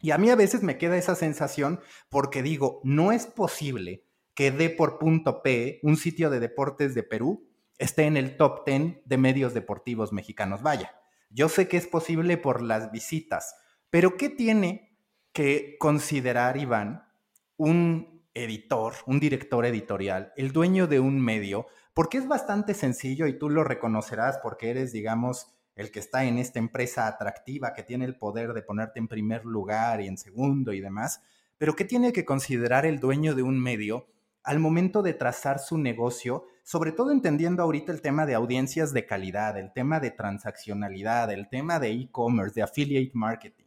Y 0.00 0.10
a 0.10 0.18
mí 0.18 0.28
a 0.30 0.34
veces 0.34 0.64
me 0.64 0.76
queda 0.76 0.96
esa 0.96 1.14
sensación 1.14 1.78
porque 2.08 2.42
digo, 2.42 2.80
no 2.82 3.12
es 3.12 3.26
posible 3.26 4.02
que 4.34 4.50
dé 4.50 4.70
por 4.70 4.98
punto 4.98 5.40
P, 5.40 5.78
un 5.84 5.96
sitio 5.96 6.30
de 6.30 6.40
deportes 6.40 6.96
de 6.96 7.04
Perú, 7.04 7.49
esté 7.80 8.04
en 8.04 8.16
el 8.18 8.36
top 8.36 8.66
10 8.66 8.98
de 9.06 9.18
medios 9.18 9.54
deportivos 9.54 10.12
mexicanos. 10.12 10.62
Vaya, 10.62 10.94
yo 11.30 11.48
sé 11.48 11.66
que 11.66 11.78
es 11.78 11.86
posible 11.86 12.36
por 12.36 12.62
las 12.62 12.92
visitas, 12.92 13.56
pero 13.88 14.16
¿qué 14.16 14.28
tiene 14.28 14.98
que 15.32 15.76
considerar, 15.78 16.58
Iván, 16.58 17.08
un 17.56 18.28
editor, 18.34 18.94
un 19.06 19.18
director 19.18 19.64
editorial, 19.64 20.32
el 20.36 20.52
dueño 20.52 20.86
de 20.86 21.00
un 21.00 21.20
medio? 21.20 21.66
Porque 21.94 22.18
es 22.18 22.28
bastante 22.28 22.74
sencillo 22.74 23.26
y 23.26 23.38
tú 23.38 23.48
lo 23.48 23.64
reconocerás 23.64 24.38
porque 24.42 24.70
eres, 24.70 24.92
digamos, 24.92 25.50
el 25.74 25.90
que 25.90 26.00
está 26.00 26.24
en 26.24 26.38
esta 26.38 26.58
empresa 26.58 27.06
atractiva 27.06 27.72
que 27.72 27.82
tiene 27.82 28.04
el 28.04 28.18
poder 28.18 28.52
de 28.52 28.62
ponerte 28.62 28.98
en 28.98 29.08
primer 29.08 29.46
lugar 29.46 30.02
y 30.02 30.06
en 30.06 30.18
segundo 30.18 30.74
y 30.74 30.80
demás. 30.80 31.22
Pero 31.56 31.74
¿qué 31.74 31.86
tiene 31.86 32.12
que 32.12 32.26
considerar 32.26 32.84
el 32.84 33.00
dueño 33.00 33.34
de 33.34 33.42
un 33.42 33.58
medio 33.58 34.06
al 34.42 34.58
momento 34.58 35.02
de 35.02 35.14
trazar 35.14 35.58
su 35.58 35.78
negocio 35.78 36.44
sobre 36.70 36.92
todo 36.92 37.10
entendiendo 37.10 37.64
ahorita 37.64 37.90
el 37.90 38.00
tema 38.00 38.26
de 38.26 38.36
audiencias 38.36 38.92
de 38.92 39.04
calidad, 39.04 39.58
el 39.58 39.72
tema 39.72 39.98
de 39.98 40.12
transaccionalidad, 40.12 41.32
el 41.32 41.48
tema 41.48 41.80
de 41.80 41.90
e-commerce, 41.90 42.54
de 42.54 42.62
affiliate 42.62 43.10
marketing. 43.12 43.64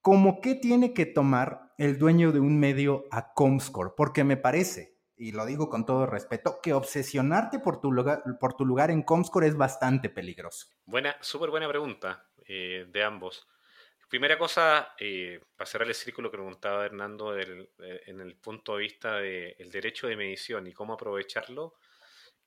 ¿Cómo 0.00 0.40
qué 0.40 0.56
tiene 0.56 0.92
que 0.92 1.06
tomar 1.06 1.72
el 1.78 1.98
dueño 1.98 2.32
de 2.32 2.40
un 2.40 2.58
medio 2.58 3.04
a 3.12 3.32
Comscore? 3.32 3.92
Porque 3.96 4.24
me 4.24 4.36
parece, 4.36 4.98
y 5.16 5.30
lo 5.30 5.46
digo 5.46 5.70
con 5.70 5.86
todo 5.86 6.04
respeto, 6.04 6.58
que 6.60 6.72
obsesionarte 6.72 7.60
por 7.60 7.80
tu 7.80 7.92
lugar, 7.92 8.24
por 8.40 8.54
tu 8.54 8.66
lugar 8.66 8.90
en 8.90 9.04
Comscore 9.04 9.46
es 9.46 9.56
bastante 9.56 10.08
peligroso. 10.08 10.66
Buena, 10.86 11.16
súper 11.20 11.50
buena 11.50 11.68
pregunta 11.68 12.26
eh, 12.44 12.86
de 12.88 13.04
ambos. 13.04 13.46
Primera 14.08 14.36
cosa, 14.36 14.96
eh, 14.98 15.40
para 15.56 15.70
cerrar 15.70 15.86
el 15.86 15.94
círculo 15.94 16.28
que 16.28 16.38
preguntaba 16.38 16.86
Hernando 16.86 17.38
eh, 17.38 17.68
en 17.78 18.20
el 18.20 18.34
punto 18.34 18.74
de 18.74 18.82
vista 18.82 19.18
del 19.18 19.70
derecho 19.70 20.08
de 20.08 20.16
medición 20.16 20.66
y 20.66 20.72
cómo 20.72 20.94
aprovecharlo, 20.94 21.76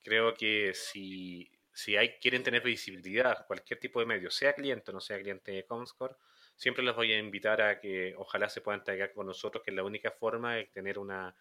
creo 0.03 0.33
que 0.33 0.73
si, 0.73 1.51
si 1.73 1.95
hay, 1.97 2.17
quieren 2.19 2.43
tener 2.43 2.61
visibilidad, 2.63 3.45
cualquier 3.47 3.79
tipo 3.79 3.99
de 3.99 4.05
medio, 4.05 4.29
sea 4.29 4.53
cliente 4.53 4.91
o 4.91 4.93
no 4.93 5.01
sea 5.01 5.19
cliente 5.19 5.51
de 5.51 5.65
Comscore, 5.65 6.15
siempre 6.55 6.83
les 6.83 6.95
voy 6.95 7.11
a 7.13 7.17
invitar 7.17 7.61
a 7.61 7.79
que 7.79 8.13
ojalá 8.17 8.49
se 8.49 8.61
puedan 8.61 8.83
con 9.13 9.27
nosotros, 9.27 9.63
que 9.63 9.71
es 9.71 9.75
la 9.75 9.83
única 9.83 10.11
forma 10.11 10.55
de 10.55 10.65
tener 10.65 10.99
una, 10.99 11.35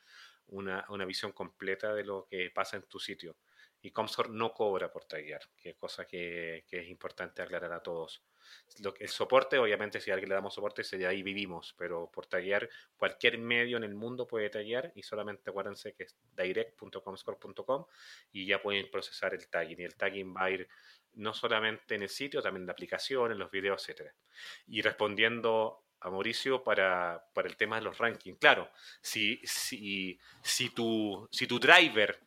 una, 0.48 0.84
una, 0.88 1.04
visión 1.04 1.32
completa 1.32 1.94
de 1.94 2.04
lo 2.04 2.26
que 2.30 2.50
pasa 2.50 2.76
en 2.76 2.84
tu 2.84 2.98
sitio. 2.98 3.36
Y 3.82 3.90
Comscore 3.90 4.30
no 4.30 4.54
cobra 4.54 4.92
por 4.92 5.04
taguear, 5.04 5.42
que 5.56 5.70
es 5.70 5.76
cosa 5.76 6.06
que, 6.06 6.64
es 6.70 6.88
importante 6.88 7.42
aclarar 7.42 7.72
a 7.72 7.82
todos. 7.82 8.22
Lo 8.80 8.94
el 8.98 9.08
soporte, 9.08 9.58
obviamente, 9.58 10.00
si 10.00 10.10
a 10.10 10.14
alguien 10.14 10.28
le 10.28 10.36
damos 10.36 10.54
soporte, 10.54 10.84
sería 10.84 11.08
ahí 11.08 11.22
vivimos, 11.22 11.74
pero 11.76 12.08
por 12.10 12.26
taguear, 12.26 12.70
cualquier 12.96 13.38
medio 13.38 13.76
en 13.76 13.84
el 13.84 13.94
mundo 13.94 14.26
puede 14.26 14.50
taguear 14.50 14.92
y 14.94 15.02
solamente 15.02 15.50
acuérdense 15.50 15.94
que 15.94 16.04
es 16.04 16.16
direct.comscore.com 16.36 17.86
y 18.30 18.46
ya 18.46 18.62
pueden 18.62 18.88
procesar 18.88 19.34
el 19.34 19.48
tagging. 19.48 19.80
Y 19.80 19.84
el 19.84 19.96
tagging 19.96 20.32
va 20.34 20.44
a 20.44 20.50
ir 20.50 20.68
no 21.14 21.34
solamente 21.34 21.96
en 21.96 22.02
el 22.02 22.08
sitio, 22.08 22.40
también 22.40 22.62
en 22.62 22.66
la 22.68 22.72
aplicación, 22.72 23.32
en 23.32 23.38
los 23.38 23.50
videos, 23.50 23.88
etc. 23.88 24.12
Y 24.68 24.80
respondiendo 24.80 25.84
a 26.00 26.10
Mauricio 26.10 26.62
para, 26.62 27.24
para, 27.34 27.48
el 27.48 27.56
tema 27.56 27.76
de 27.76 27.82
los 27.82 27.98
rankings. 27.98 28.38
Claro, 28.38 28.70
si, 29.00 29.40
si, 29.44 30.18
si, 30.42 30.70
tu, 30.70 31.28
si 31.30 31.46
tu 31.46 31.58
driver 31.58 32.20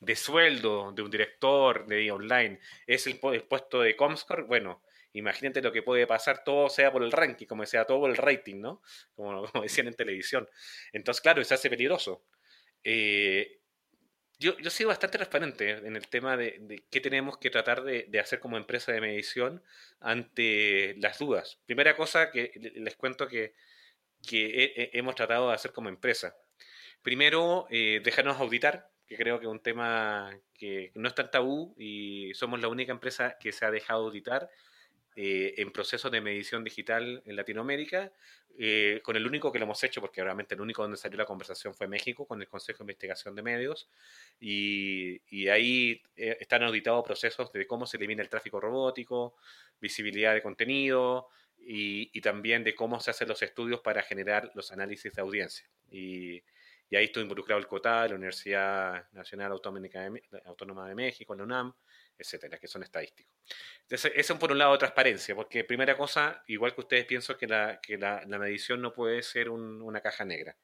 de 0.00 0.16
sueldo 0.16 0.92
de 0.92 1.02
un 1.02 1.10
director 1.10 1.86
de 1.86 2.10
online 2.10 2.58
es 2.86 3.06
el, 3.06 3.18
puesto 3.18 3.82
de 3.82 3.96
Comscore, 3.96 4.44
bueno, 4.44 4.82
imagínate 5.12 5.62
lo 5.62 5.72
que 5.72 5.82
puede 5.82 6.06
pasar, 6.06 6.42
todo 6.42 6.68
sea 6.70 6.90
por 6.90 7.02
el 7.02 7.12
ranking, 7.12 7.46
como 7.46 7.66
sea, 7.66 7.84
todo 7.84 8.00
por 8.00 8.10
el 8.10 8.16
rating, 8.16 8.60
¿no? 8.60 8.82
Como, 9.14 9.46
decían 9.62 9.88
en 9.88 9.94
televisión. 9.94 10.48
Entonces, 10.92 11.20
claro, 11.20 11.44
se 11.44 11.54
hace 11.54 11.68
peligroso. 11.70 12.24
Eh, 12.82 13.60
yo, 14.38 14.56
yo 14.58 14.70
sido 14.70 14.88
bastante 14.88 15.18
transparente 15.18 15.70
en 15.70 15.96
el 15.96 16.08
tema 16.08 16.36
de, 16.36 16.84
qué 16.90 17.00
tenemos 17.00 17.36
que 17.36 17.50
tratar 17.50 17.82
de, 17.84 18.06
de, 18.08 18.20
hacer 18.20 18.40
como 18.40 18.56
empresa 18.56 18.90
de 18.90 19.02
medición 19.02 19.62
ante 20.00 20.94
las 20.98 21.18
dudas. 21.18 21.60
Primera 21.66 21.94
cosa 21.94 22.30
que 22.30 22.52
les 22.76 22.96
cuento 22.96 23.28
que, 23.28 23.54
que 24.26 24.90
hemos 24.94 25.14
tratado 25.14 25.48
de 25.48 25.54
hacer 25.54 25.72
como 25.72 25.90
empresa. 25.90 26.34
Primero, 27.02 27.66
eh, 27.70 28.00
dejarnos 28.04 28.38
auditar, 28.38 28.89
que 29.10 29.16
creo 29.16 29.40
que 29.40 29.46
es 29.46 29.50
un 29.50 29.58
tema 29.58 30.30
que 30.54 30.92
no 30.94 31.08
es 31.08 31.14
tan 31.16 31.32
tabú 31.32 31.74
y 31.76 32.32
somos 32.34 32.60
la 32.60 32.68
única 32.68 32.92
empresa 32.92 33.36
que 33.40 33.50
se 33.50 33.64
ha 33.64 33.70
dejado 33.72 34.04
auditar 34.04 34.48
eh, 35.16 35.54
en 35.56 35.72
procesos 35.72 36.12
de 36.12 36.20
medición 36.20 36.62
digital 36.62 37.20
en 37.26 37.34
Latinoamérica, 37.34 38.12
eh, 38.56 39.00
con 39.02 39.16
el 39.16 39.26
único 39.26 39.50
que 39.50 39.58
lo 39.58 39.64
hemos 39.64 39.82
hecho, 39.82 40.00
porque 40.00 40.22
realmente 40.22 40.54
el 40.54 40.60
único 40.60 40.82
donde 40.82 40.96
salió 40.96 41.18
la 41.18 41.24
conversación 41.24 41.74
fue 41.74 41.88
México, 41.88 42.24
con 42.24 42.40
el 42.40 42.46
Consejo 42.46 42.78
de 42.78 42.84
Investigación 42.84 43.34
de 43.34 43.42
Medios, 43.42 43.88
y, 44.38 45.20
y 45.28 45.48
ahí 45.48 46.00
eh, 46.16 46.36
están 46.38 46.62
auditados 46.62 47.04
procesos 47.04 47.52
de 47.52 47.66
cómo 47.66 47.86
se 47.86 47.96
elimina 47.96 48.22
el 48.22 48.28
tráfico 48.28 48.60
robótico, 48.60 49.34
visibilidad 49.80 50.34
de 50.34 50.42
contenido, 50.42 51.30
y, 51.58 52.10
y, 52.16 52.20
también 52.20 52.62
de 52.62 52.76
cómo 52.76 53.00
se 53.00 53.10
hacen 53.10 53.28
los 53.28 53.42
estudios 53.42 53.80
para 53.80 54.02
generar 54.02 54.52
los 54.54 54.70
análisis 54.70 55.12
de 55.12 55.20
audiencia. 55.20 55.68
Y, 55.90 56.42
y 56.90 56.96
ahí 56.96 57.04
estoy 57.04 57.22
involucrado 57.22 57.60
el 57.60 57.68
COTA, 57.68 58.08
la 58.08 58.16
Universidad 58.16 59.08
Nacional 59.12 59.52
Autónoma 59.52 60.88
de 60.88 60.94
México, 60.96 61.36
la 61.36 61.44
UNAM, 61.44 61.72
etcétera, 62.18 62.58
que 62.58 62.66
son 62.66 62.82
estadísticos. 62.82 63.32
Entonces, 63.82 64.12
eso 64.16 64.36
por 64.40 64.50
un 64.50 64.58
lado 64.58 64.76
transparencia, 64.76 65.36
porque 65.36 65.62
primera 65.62 65.96
cosa, 65.96 66.42
igual 66.48 66.74
que 66.74 66.80
ustedes 66.80 67.06
pienso 67.06 67.38
que 67.38 67.46
la, 67.46 67.80
que 67.80 67.96
la, 67.96 68.26
medición 68.26 68.82
no 68.82 68.92
puede 68.92 69.22
ser 69.22 69.50
una 69.50 70.00
caja 70.00 70.24
negra. 70.24 70.56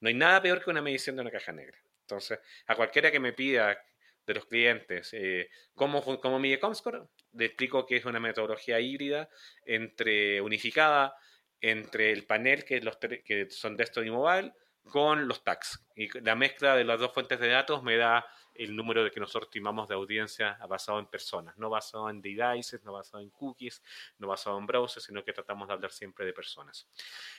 No 0.00 0.08
hay 0.08 0.14
nada 0.14 0.42
peor 0.42 0.62
que 0.62 0.70
una 0.70 0.82
medición 0.82 1.14
de 1.14 1.22
una 1.22 1.30
caja 1.30 1.52
negra. 1.52 1.78
Entonces, 2.00 2.40
a 2.66 2.74
cualquiera 2.74 3.12
que 3.12 3.20
me 3.20 3.32
pida 3.32 3.80
de 4.26 4.34
los 4.34 4.46
clientes 4.46 5.10
eh, 5.12 5.48
cómo, 5.74 6.02
cómo 6.20 6.40
mide 6.40 6.58
Comscore, 6.58 7.04
le 7.34 7.46
explico 7.46 7.86
que 7.86 7.96
es 7.96 8.04
una 8.04 8.18
metodología 8.18 8.80
híbrida 8.80 9.28
entre 9.64 10.40
unificada 10.40 11.14
entre 11.60 12.10
el 12.10 12.26
panel 12.26 12.64
que, 12.64 12.80
que 13.24 13.48
son 13.50 13.76
desktop 13.76 14.04
y 14.04 14.10
mobile 14.10 14.52
con 14.90 15.28
los 15.28 15.44
tags. 15.44 15.84
Y 15.96 16.08
la 16.20 16.34
mezcla 16.34 16.76
de 16.76 16.84
las 16.84 17.00
dos 17.00 17.12
fuentes 17.12 17.38
de 17.40 17.48
datos 17.48 17.82
me 17.82 17.96
da 17.96 18.26
el 18.54 18.76
número 18.76 19.02
de 19.02 19.10
que 19.10 19.20
nosotros 19.20 19.48
estimamos 19.48 19.88
de 19.88 19.94
audiencia 19.94 20.58
basado 20.68 20.98
en 20.98 21.06
personas, 21.06 21.56
no 21.56 21.70
basado 21.70 22.10
en 22.10 22.20
devices, 22.20 22.82
no 22.84 22.92
basado 22.92 23.22
en 23.22 23.30
cookies, 23.30 23.82
no 24.18 24.28
basado 24.28 24.58
en 24.58 24.66
browsers, 24.66 25.06
sino 25.06 25.24
que 25.24 25.32
tratamos 25.32 25.68
de 25.68 25.74
hablar 25.74 25.90
siempre 25.90 26.26
de 26.26 26.32
personas. 26.32 26.88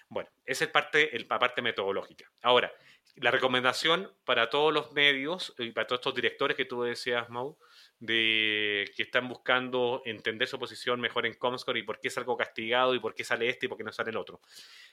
Bueno, 0.10 0.30
esa 0.46 0.66
es 0.66 0.72
parte, 0.72 1.16
el, 1.16 1.28
la 1.30 1.40
parte 1.40 1.62
metodológica. 1.62 2.32
Ahora, 2.42 2.74
la 3.16 3.30
recomendación 3.30 4.12
para 4.26 4.50
todos 4.50 4.74
los 4.74 4.92
medios 4.94 5.54
y 5.60 5.72
para 5.72 5.86
todos 5.86 6.00
estos 6.00 6.16
directores 6.16 6.58
que 6.58 6.66
tú 6.66 6.82
decías, 6.82 7.30
Mau, 7.30 7.58
de 8.00 8.92
que 8.96 9.04
están 9.04 9.30
buscando 9.30 10.02
entender 10.06 10.48
su 10.48 10.58
posición 10.58 11.00
mejor 11.00 11.26
en 11.26 11.36
Comscore 11.36 11.80
y 11.80 11.84
por 11.84 12.00
qué 12.00 12.08
es 12.08 12.18
algo 12.18 12.36
castigado 12.36 12.96
y 12.96 13.00
por 13.00 13.14
qué 13.14 13.24
sale 13.24 13.50
este 13.50 13.68
y 13.68 13.70
por 13.70 13.78
qué 13.78 13.84
no 13.84 13.92
sale 13.92 14.10
el 14.10 14.18
otro. 14.18 14.42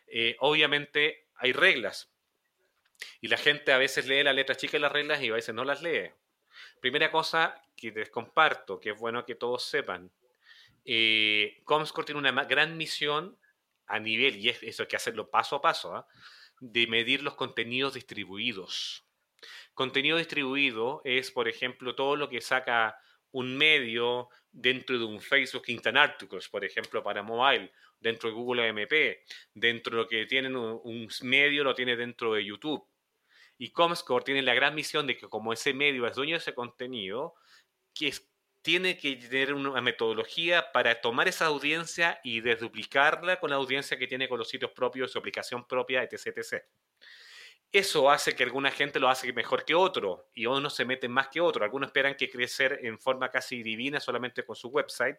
Eh, 0.07 0.37
obviamente 0.41 1.29
hay 1.37 1.53
reglas 1.53 2.13
y 3.21 3.29
la 3.29 3.37
gente 3.37 3.73
a 3.73 3.79
veces 3.79 4.07
lee 4.07 4.23
la 4.23 4.33
letra 4.33 4.55
chica 4.55 4.73
de 4.73 4.81
las 4.81 4.93
reglas 4.93 5.23
y 5.23 5.29
a 5.29 5.35
veces 5.35 5.55
no 5.55 5.65
las 5.65 5.83
lee. 5.83 6.11
Primera 6.81 7.11
cosa 7.11 7.61
que 7.77 7.91
les 7.91 8.11
comparto, 8.11 8.81
que 8.81 8.91
es 8.91 8.99
bueno 8.99 9.25
que 9.25 9.35
todos 9.35 9.65
sepan. 9.65 10.11
Eh, 10.85 11.61
Comscore 11.65 12.07
tiene 12.07 12.19
una 12.19 12.45
gran 12.45 12.77
misión 12.77 13.39
a 13.87 13.99
nivel, 13.99 14.37
y 14.37 14.49
eso 14.49 14.83
hay 14.83 14.89
que 14.89 14.97
hacerlo 14.97 15.31
paso 15.31 15.57
a 15.57 15.63
paso, 15.63 15.95
¿ah? 15.95 16.07
de 16.61 16.87
medir 16.87 17.23
los 17.23 17.35
contenidos 17.35 17.95
distribuidos. 17.95 19.05
Contenido 19.75 20.19
distribuido 20.19 21.01
es, 21.05 21.31
por 21.31 21.49
ejemplo, 21.49 21.95
todo 21.95 22.17
lo 22.17 22.29
que 22.29 22.41
saca 22.41 22.99
un 23.33 23.57
medio 23.57 24.29
dentro 24.53 24.99
de 24.99 25.05
un 25.05 25.21
Facebook 25.21 25.65
Instant 25.69 25.97
Articles, 25.97 26.49
por 26.49 26.65
ejemplo, 26.65 27.03
para 27.03 27.23
mobile, 27.23 27.73
dentro 27.99 28.29
de 28.29 28.35
Google 28.35 28.69
MP, 28.69 29.25
dentro 29.55 29.97
de 29.97 30.03
lo 30.03 30.09
que 30.09 30.27
tienen 30.27 30.57
un 30.57 31.09
medio 31.23 31.65
lo 31.65 31.75
tiene 31.75 31.97
dentro 31.97 32.35
de 32.35 32.45
YouTube. 32.45 32.85
Y 33.61 33.73
Comscore 33.73 34.25
tiene 34.25 34.41
la 34.41 34.55
gran 34.55 34.75
misión 34.75 35.07
de 35.07 35.19
que 35.19 35.29
como 35.29 35.53
ese 35.53 35.75
medio 35.75 36.07
es 36.07 36.17
dueño 36.17 36.33
de 36.33 36.39
ese 36.39 36.55
contenido, 36.55 37.35
que 37.93 38.11
tiene 38.63 38.97
que 38.97 39.17
tener 39.17 39.53
una 39.53 39.83
metodología 39.83 40.73
para 40.73 41.03
tomar 41.03 41.29
esa 41.29 41.45
audiencia 41.45 42.21
y 42.25 42.41
desduplicarla 42.41 43.39
con 43.39 43.51
la 43.51 43.57
audiencia 43.57 43.99
que 43.99 44.07
tiene 44.07 44.31
con 44.31 44.39
los 44.39 44.49
sitios 44.49 44.71
propios, 44.71 45.13
su 45.13 45.19
aplicación 45.19 45.67
propia, 45.67 46.03
etc. 46.03 46.65
Eso 47.71 48.11
hace 48.11 48.35
que 48.35 48.45
alguna 48.45 48.71
gente 48.71 48.99
lo 48.99 49.11
hace 49.11 49.31
mejor 49.35 49.67
que 49.67 49.75
otro 49.75 50.31
y 50.33 50.47
uno 50.47 50.71
se 50.71 50.87
mete 50.87 51.07
más 51.11 51.29
que 51.29 51.43
otro. 51.43 51.63
Algunos 51.63 51.89
esperan 51.89 52.15
que 52.15 52.31
crecer 52.31 52.81
en 52.83 52.99
forma 52.99 53.31
casi 53.31 53.63
divina 53.63 54.01
solamente 54.01 54.43
con 54.43 54.57
su 54.57 54.69
website, 54.69 55.19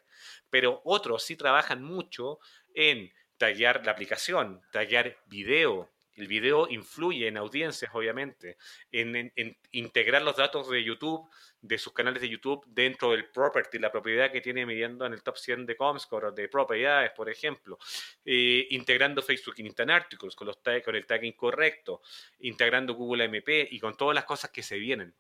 pero 0.49 0.81
otros 0.83 1.21
sí 1.21 1.35
trabajan 1.35 1.83
mucho 1.83 2.39
en 2.73 3.13
tallar 3.37 3.85
la 3.85 3.91
aplicación, 3.91 4.63
tallar 4.71 5.15
video, 5.27 5.91
el 6.21 6.27
video 6.27 6.69
influye 6.69 7.27
en 7.27 7.37
audiencias, 7.37 7.89
obviamente, 7.95 8.57
en, 8.91 9.33
integrar 9.71 10.21
los 10.21 10.35
datos 10.35 10.69
de 10.69 10.83
YouTube, 10.83 11.27
de 11.61 11.79
sus 11.79 11.93
canales 11.93 12.21
de 12.21 12.29
YouTube, 12.29 12.63
dentro 12.67 13.09
del 13.11 13.25
property, 13.25 13.79
la 13.79 13.91
propiedad 13.91 14.31
que 14.31 14.39
tiene 14.39 14.67
midiendo 14.67 15.03
en 15.07 15.13
el 15.13 15.23
top 15.23 15.37
100 15.37 15.65
de 15.65 15.75
Comscore, 15.75 16.31
de 16.31 16.47
propiedades, 16.47 17.11
por 17.11 17.27
ejemplo, 17.27 17.79
eh, 18.23 18.67
integrando 18.69 19.23
Facebook 19.23 19.55
Instant 19.57 19.89
Articles 19.89 20.35
con, 20.35 20.45
los 20.45 20.57
con 20.85 20.95
el 20.95 21.07
tag 21.07 21.23
incorrecto, 21.23 22.03
integrando 22.41 22.93
Google 22.93 23.25
MP 23.25 23.67
y 23.71 23.79
con 23.79 23.97
todas 23.97 24.13
las 24.13 24.25
cosas 24.25 24.51
que 24.51 24.61
se 24.61 24.77
vienen. 24.77 25.15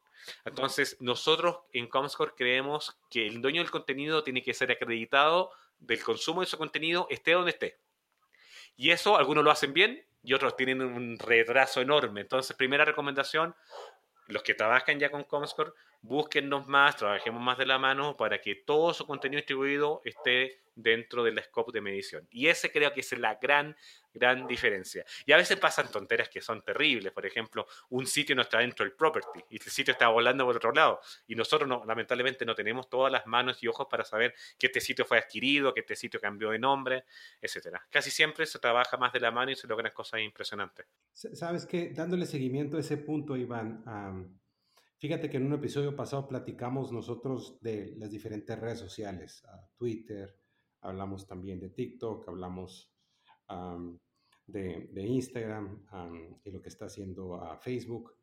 Entonces, 0.45 0.97
nosotros 0.99 1.61
en 1.73 1.87
Comscore 1.87 2.33
creemos 2.37 2.95
que 3.09 3.25
el 3.25 3.41
dueño 3.41 3.63
del 3.63 3.71
contenido 3.71 4.23
tiene 4.23 4.43
que 4.43 4.53
ser 4.53 4.71
acreditado 4.71 5.49
del 5.79 6.03
consumo 6.03 6.41
de 6.41 6.47
su 6.47 6.59
contenido, 6.59 7.07
esté 7.09 7.31
donde 7.31 7.51
esté. 7.51 7.79
Y 8.77 8.91
eso 8.91 9.17
algunos 9.17 9.43
lo 9.43 9.49
hacen 9.49 9.73
bien 9.73 10.05
y 10.23 10.33
otros 10.33 10.55
tienen 10.55 10.81
un 10.81 11.17
retraso 11.17 11.81
enorme. 11.81 12.21
Entonces, 12.21 12.55
primera 12.55 12.85
recomendación, 12.85 13.55
los 14.27 14.43
que 14.43 14.53
trabajan 14.53 14.99
ya 14.99 15.09
con 15.09 15.23
Comscore, 15.23 15.71
búsquennos 16.01 16.67
más, 16.67 16.97
trabajemos 16.97 17.41
más 17.41 17.57
de 17.57 17.65
la 17.65 17.77
mano 17.77 18.17
para 18.17 18.41
que 18.41 18.55
todo 18.55 18.93
su 18.93 19.05
contenido 19.05 19.37
distribuido 19.37 20.01
esté 20.03 20.61
dentro 20.75 21.23
del 21.23 21.41
scope 21.43 21.71
de 21.71 21.81
medición. 21.81 22.27
Y 22.31 22.47
ese 22.47 22.71
creo 22.71 22.93
que 22.93 23.01
es 23.01 23.17
la 23.17 23.35
gran, 23.35 23.75
gran 24.13 24.47
diferencia. 24.47 25.05
Y 25.25 25.31
a 25.31 25.37
veces 25.37 25.57
pasan 25.57 25.91
tonteras 25.91 26.29
que 26.29 26.41
son 26.41 26.61
terribles. 26.63 27.11
Por 27.11 27.25
ejemplo, 27.25 27.67
un 27.89 28.07
sitio 28.07 28.35
no 28.35 28.41
está 28.41 28.59
dentro 28.59 28.85
del 28.85 28.95
property 28.95 29.43
y 29.49 29.55
el 29.55 29.61
sitio 29.61 29.91
está 29.91 30.07
volando 30.07 30.45
por 30.45 30.55
otro 30.55 30.71
lado. 30.71 30.99
Y 31.27 31.35
nosotros 31.35 31.67
no, 31.67 31.83
lamentablemente 31.85 32.45
no 32.45 32.55
tenemos 32.55 32.89
todas 32.89 33.11
las 33.11 33.27
manos 33.27 33.61
y 33.61 33.67
ojos 33.67 33.87
para 33.89 34.05
saber 34.05 34.33
que 34.57 34.67
este 34.67 34.79
sitio 34.79 35.05
fue 35.05 35.17
adquirido, 35.17 35.73
que 35.73 35.81
este 35.81 35.95
sitio 35.95 36.19
cambió 36.19 36.49
de 36.49 36.59
nombre, 36.59 37.03
etcétera. 37.41 37.85
Casi 37.89 38.09
siempre 38.09 38.45
se 38.45 38.59
trabaja 38.59 38.97
más 38.97 39.13
de 39.13 39.19
la 39.19 39.31
mano 39.31 39.51
y 39.51 39.55
se 39.55 39.67
logran 39.67 39.91
cosas 39.93 40.21
impresionantes. 40.21 40.87
Sabes 41.13 41.65
que 41.65 41.89
dándole 41.89 42.25
seguimiento 42.25 42.77
a 42.77 42.79
ese 42.79 42.97
punto, 42.97 43.35
Iván, 43.35 43.83
fíjate 45.01 45.31
que 45.31 45.37
en 45.37 45.47
un 45.47 45.53
episodio 45.53 45.95
pasado 45.95 46.27
platicamos 46.27 46.91
nosotros 46.91 47.59
de 47.59 47.95
las 47.97 48.11
diferentes 48.11 48.57
redes 48.57 48.77
sociales, 48.77 49.43
Twitter, 49.75 50.37
hablamos 50.81 51.25
también 51.25 51.59
de 51.59 51.69
TikTok, 51.69 52.29
hablamos 52.29 52.93
de, 54.45 54.89
Instagram 54.93 55.85
y 56.43 56.51
lo 56.51 56.61
que 56.61 56.69
está 56.69 56.85
haciendo 56.85 57.35
a 57.41 57.57
Facebook. 57.57 58.15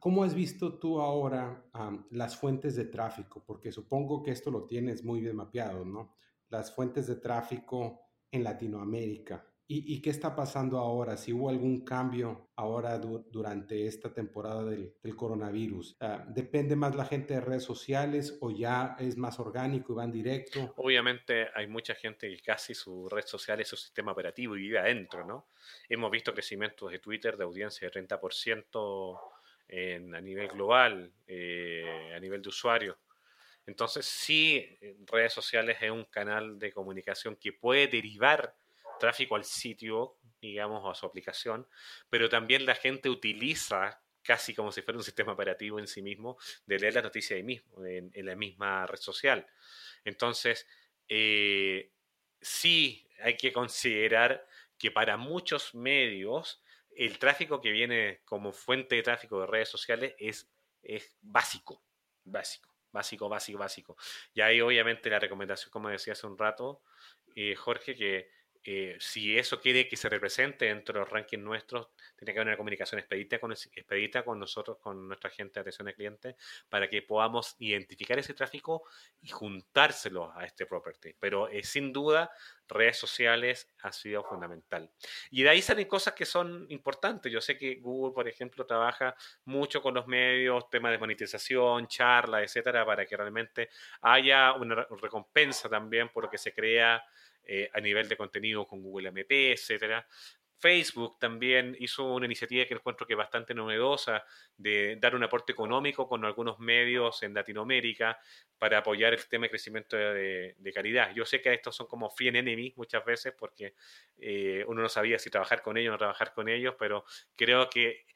¿Cómo 0.00 0.24
has 0.24 0.34
visto 0.34 0.76
tú 0.78 1.00
ahora 1.00 1.64
las 2.10 2.36
fuentes 2.36 2.74
de 2.74 2.86
tráfico? 2.86 3.44
Porque 3.46 3.70
supongo 3.70 4.24
que 4.24 4.32
esto 4.32 4.50
lo 4.50 4.66
tienes 4.66 5.04
muy 5.04 5.20
bien 5.20 5.36
mapeado, 5.36 5.84
¿no? 5.84 6.16
Las 6.48 6.74
fuentes 6.74 7.06
de 7.06 7.16
tráfico 7.16 8.00
en 8.28 8.42
Latinoamérica. 8.42 9.51
¿Y, 9.68 10.02
qué 10.02 10.10
está 10.10 10.36
pasando 10.36 10.78
ahora? 10.78 11.16
Si 11.16 11.32
hubo 11.32 11.48
algún 11.48 11.82
cambio 11.82 12.50
ahora 12.56 12.98
durante 12.98 13.86
esta 13.86 14.12
temporada 14.12 14.64
del, 14.64 14.94
coronavirus. 15.16 15.96
Ah, 16.00 16.26
¿Depende 16.28 16.76
más 16.76 16.94
la 16.94 17.06
gente 17.06 17.34
de 17.34 17.40
redes 17.40 17.62
sociales 17.62 18.36
o 18.40 18.50
ya 18.50 18.96
es 18.98 19.16
más 19.16 19.38
orgánico 19.38 19.92
y 19.92 19.96
van 19.96 20.12
directo? 20.12 20.74
Obviamente 20.76 21.48
hay 21.54 21.68
mucha 21.68 21.94
gente 21.94 22.28
que 22.28 22.42
casi 22.42 22.74
su 22.74 23.08
red 23.08 23.24
social 23.24 23.60
es 23.60 23.68
su 23.68 23.76
sistema 23.76 24.12
operativo 24.12 24.56
y 24.56 24.62
vive 24.62 24.78
adentro, 24.78 25.24
¿no? 25.24 25.46
Hemos 25.88 26.10
visto 26.10 26.34
crecimientos 26.34 26.90
de 26.90 26.98
Twitter 26.98 27.38
de 27.38 27.44
audiencia 27.44 27.88
de 27.88 28.06
30% 28.06 29.20
en, 29.68 30.14
a 30.14 30.20
nivel 30.20 30.48
global, 30.48 31.12
eh, 31.26 32.12
a 32.14 32.20
nivel 32.20 32.42
de 32.42 32.48
usuario. 32.50 32.98
Entonces, 33.64 34.04
sí, 34.04 34.78
redes 35.06 35.32
sociales 35.32 35.78
es 35.80 35.90
un 35.90 36.04
canal 36.04 36.58
de 36.58 36.72
comunicación 36.72 37.36
que 37.36 37.52
puede 37.52 37.86
derivar 37.86 38.54
tráfico 38.98 39.36
al 39.36 39.44
sitio, 39.44 40.16
digamos, 40.40 40.82
o 40.84 40.90
a 40.90 40.94
su 40.94 41.06
aplicación, 41.06 41.66
pero 42.10 42.28
también 42.28 42.66
la 42.66 42.74
gente 42.74 43.08
utiliza 43.08 44.02
casi 44.22 44.54
como 44.54 44.70
si 44.70 44.82
fuera 44.82 44.98
un 44.98 45.04
sistema 45.04 45.32
operativo 45.32 45.78
en 45.78 45.86
sí 45.86 46.00
mismo, 46.00 46.38
de 46.66 46.78
leer 46.78 46.94
la 46.94 47.02
noticia 47.02 47.36
ahí 47.36 47.42
mismo, 47.42 47.84
en, 47.84 48.10
la 48.14 48.36
misma 48.36 48.86
red 48.86 49.00
social. 49.00 49.46
Entonces, 50.04 50.66
eh, 51.08 51.90
sí 52.40 53.08
hay 53.20 53.36
que 53.36 53.52
considerar 53.52 54.46
que 54.78 54.90
para 54.90 55.16
muchos 55.16 55.74
medios 55.74 56.62
el 56.96 57.18
tráfico 57.18 57.60
que 57.60 57.70
viene 57.70 58.20
como 58.24 58.52
fuente 58.52 58.96
de 58.96 59.02
tráfico 59.02 59.40
de 59.40 59.46
redes 59.46 59.68
sociales 59.68 60.14
es, 60.18 60.50
es 60.82 61.16
básico, 61.20 61.82
básico, 62.24 62.74
básico, 62.90 63.28
básico, 63.28 63.58
básico. 63.58 63.96
Y 64.34 64.40
ahí 64.40 64.60
obviamente 64.60 65.08
la 65.10 65.18
recomendación, 65.18 65.70
como 65.70 65.88
decía 65.88 66.12
hace 66.12 66.26
un 66.26 66.36
rato, 66.36 66.82
eh, 67.34 67.54
Jorge, 67.54 67.94
que 67.94 68.30
eh, 68.64 68.96
si 69.00 69.36
eso 69.36 69.60
quiere 69.60 69.88
que 69.88 69.96
se 69.96 70.08
represente 70.08 70.66
dentro 70.66 70.94
de 70.94 71.00
los 71.00 71.10
rankings 71.10 71.42
nuestros, 71.42 71.88
tiene 72.16 72.32
que 72.32 72.38
haber 72.38 72.48
una 72.48 72.56
comunicación 72.56 72.98
expedita 73.00 73.40
con, 73.40 73.52
expedita 73.52 74.24
con 74.24 74.38
nosotros, 74.38 74.78
con 74.78 75.08
nuestra 75.08 75.30
gente 75.30 75.54
de 75.54 75.60
atención 75.62 75.88
al 75.88 75.94
cliente, 75.94 76.36
para 76.68 76.88
que 76.88 77.02
podamos 77.02 77.56
identificar 77.58 78.18
ese 78.18 78.34
tráfico 78.34 78.84
y 79.20 79.28
juntárselo 79.28 80.32
a 80.36 80.44
este 80.44 80.66
property. 80.66 81.14
Pero 81.18 81.48
eh, 81.48 81.64
sin 81.64 81.92
duda, 81.92 82.30
redes 82.68 82.98
sociales 82.98 83.72
ha 83.82 83.92
sido 83.92 84.22
fundamental. 84.24 84.90
Y 85.30 85.42
de 85.42 85.50
ahí 85.50 85.62
salen 85.62 85.88
cosas 85.88 86.14
que 86.14 86.24
son 86.24 86.66
importantes. 86.70 87.32
Yo 87.32 87.40
sé 87.40 87.58
que 87.58 87.76
Google, 87.76 88.14
por 88.14 88.28
ejemplo, 88.28 88.64
trabaja 88.64 89.14
mucho 89.44 89.82
con 89.82 89.94
los 89.94 90.06
medios, 90.06 90.70
temas 90.70 90.92
de 90.92 90.98
monetización, 90.98 91.86
charlas, 91.88 92.42
etcétera, 92.42 92.86
para 92.86 93.04
que 93.06 93.16
realmente 93.16 93.70
haya 94.00 94.52
una 94.52 94.86
recompensa 95.00 95.68
también 95.68 96.08
por 96.10 96.24
lo 96.24 96.30
que 96.30 96.38
se 96.38 96.52
crea 96.52 97.04
eh, 97.44 97.70
a 97.72 97.80
nivel 97.80 98.08
de 98.08 98.16
contenido 98.16 98.66
con 98.66 98.82
Google 98.82 99.08
MP, 99.08 99.52
etcétera. 99.52 100.06
Facebook 100.62 101.18
también 101.18 101.76
hizo 101.80 102.14
una 102.14 102.26
iniciativa 102.26 102.64
que 102.64 102.74
encuentro 102.74 103.04
que 103.04 103.14
es 103.14 103.18
bastante 103.18 103.52
novedosa 103.52 104.22
de 104.56 104.96
dar 105.00 105.16
un 105.16 105.24
aporte 105.24 105.50
económico 105.50 106.08
con 106.08 106.24
algunos 106.24 106.60
medios 106.60 107.24
en 107.24 107.34
Latinoamérica 107.34 108.16
para 108.58 108.78
apoyar 108.78 109.12
el 109.12 109.18
sistema 109.18 109.46
de 109.46 109.50
crecimiento 109.50 109.96
de, 109.96 110.54
de 110.56 110.72
calidad. 110.72 111.12
Yo 111.16 111.26
sé 111.26 111.42
que 111.42 111.52
estos 111.52 111.74
son 111.74 111.88
como 111.88 112.08
free 112.10 112.28
enemy 112.28 112.72
muchas 112.76 113.04
veces 113.04 113.34
porque 113.36 113.74
eh, 114.18 114.64
uno 114.68 114.82
no 114.82 114.88
sabía 114.88 115.18
si 115.18 115.30
trabajar 115.30 115.62
con 115.62 115.76
ellos 115.76 115.90
o 115.90 115.92
no 115.94 115.98
trabajar 115.98 116.32
con 116.32 116.48
ellos, 116.48 116.76
pero 116.78 117.04
creo 117.34 117.68
que 117.68 118.06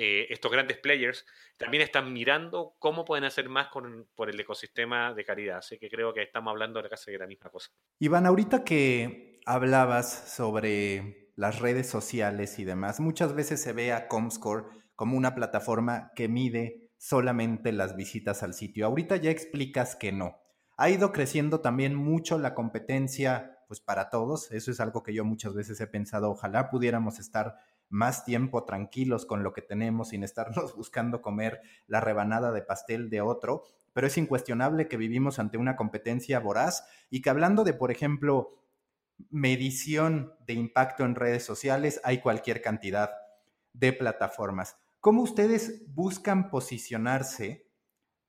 eh, 0.00 0.28
estos 0.30 0.52
grandes 0.52 0.78
players 0.78 1.26
también 1.56 1.82
están 1.82 2.12
mirando 2.12 2.76
cómo 2.78 3.04
pueden 3.04 3.24
hacer 3.24 3.48
más 3.48 3.66
por 4.14 4.30
el 4.30 4.38
ecosistema 4.38 5.12
de 5.12 5.24
calidad. 5.24 5.58
Así 5.58 5.76
que 5.76 5.90
creo 5.90 6.14
que 6.14 6.22
estamos 6.22 6.52
hablando 6.52 6.80
de 6.80 6.88
de 6.88 7.18
la 7.18 7.26
misma 7.26 7.50
cosa. 7.50 7.72
Iván, 7.98 8.24
ahorita 8.24 8.62
que 8.62 9.40
hablabas 9.44 10.32
sobre 10.36 11.32
las 11.34 11.58
redes 11.58 11.88
sociales 11.88 12.60
y 12.60 12.64
demás, 12.64 13.00
muchas 13.00 13.34
veces 13.34 13.60
se 13.60 13.72
ve 13.72 13.92
a 13.92 14.06
Comscore 14.06 14.66
como 14.94 15.16
una 15.16 15.34
plataforma 15.34 16.12
que 16.14 16.28
mide 16.28 16.92
solamente 16.96 17.72
las 17.72 17.96
visitas 17.96 18.44
al 18.44 18.54
sitio. 18.54 18.86
Ahorita 18.86 19.16
ya 19.16 19.32
explicas 19.32 19.96
que 19.96 20.12
no. 20.12 20.38
Ha 20.76 20.90
ido 20.90 21.10
creciendo 21.10 21.60
también 21.60 21.96
mucho 21.96 22.38
la 22.38 22.54
competencia, 22.54 23.64
pues 23.66 23.80
para 23.80 24.10
todos. 24.10 24.52
Eso 24.52 24.70
es 24.70 24.78
algo 24.78 25.02
que 25.02 25.12
yo 25.12 25.24
muchas 25.24 25.54
veces 25.54 25.80
he 25.80 25.88
pensado, 25.88 26.30
ojalá 26.30 26.70
pudiéramos 26.70 27.18
estar 27.18 27.56
más 27.90 28.24
tiempo 28.24 28.64
tranquilos 28.64 29.26
con 29.26 29.42
lo 29.42 29.52
que 29.52 29.62
tenemos 29.62 30.10
sin 30.10 30.22
estarnos 30.22 30.74
buscando 30.76 31.22
comer 31.22 31.60
la 31.86 32.00
rebanada 32.00 32.52
de 32.52 32.62
pastel 32.62 33.10
de 33.10 33.20
otro, 33.20 33.64
pero 33.92 34.06
es 34.06 34.18
incuestionable 34.18 34.88
que 34.88 34.96
vivimos 34.96 35.38
ante 35.38 35.58
una 35.58 35.76
competencia 35.76 36.38
voraz 36.40 36.86
y 37.10 37.22
que 37.22 37.30
hablando 37.30 37.64
de, 37.64 37.74
por 37.74 37.90
ejemplo, 37.90 38.58
medición 39.30 40.34
de 40.46 40.54
impacto 40.54 41.04
en 41.04 41.14
redes 41.14 41.44
sociales, 41.44 42.00
hay 42.04 42.20
cualquier 42.20 42.62
cantidad 42.62 43.10
de 43.72 43.92
plataformas. 43.92 44.76
¿Cómo 45.00 45.22
ustedes 45.22 45.84
buscan 45.94 46.50
posicionarse 46.50 47.66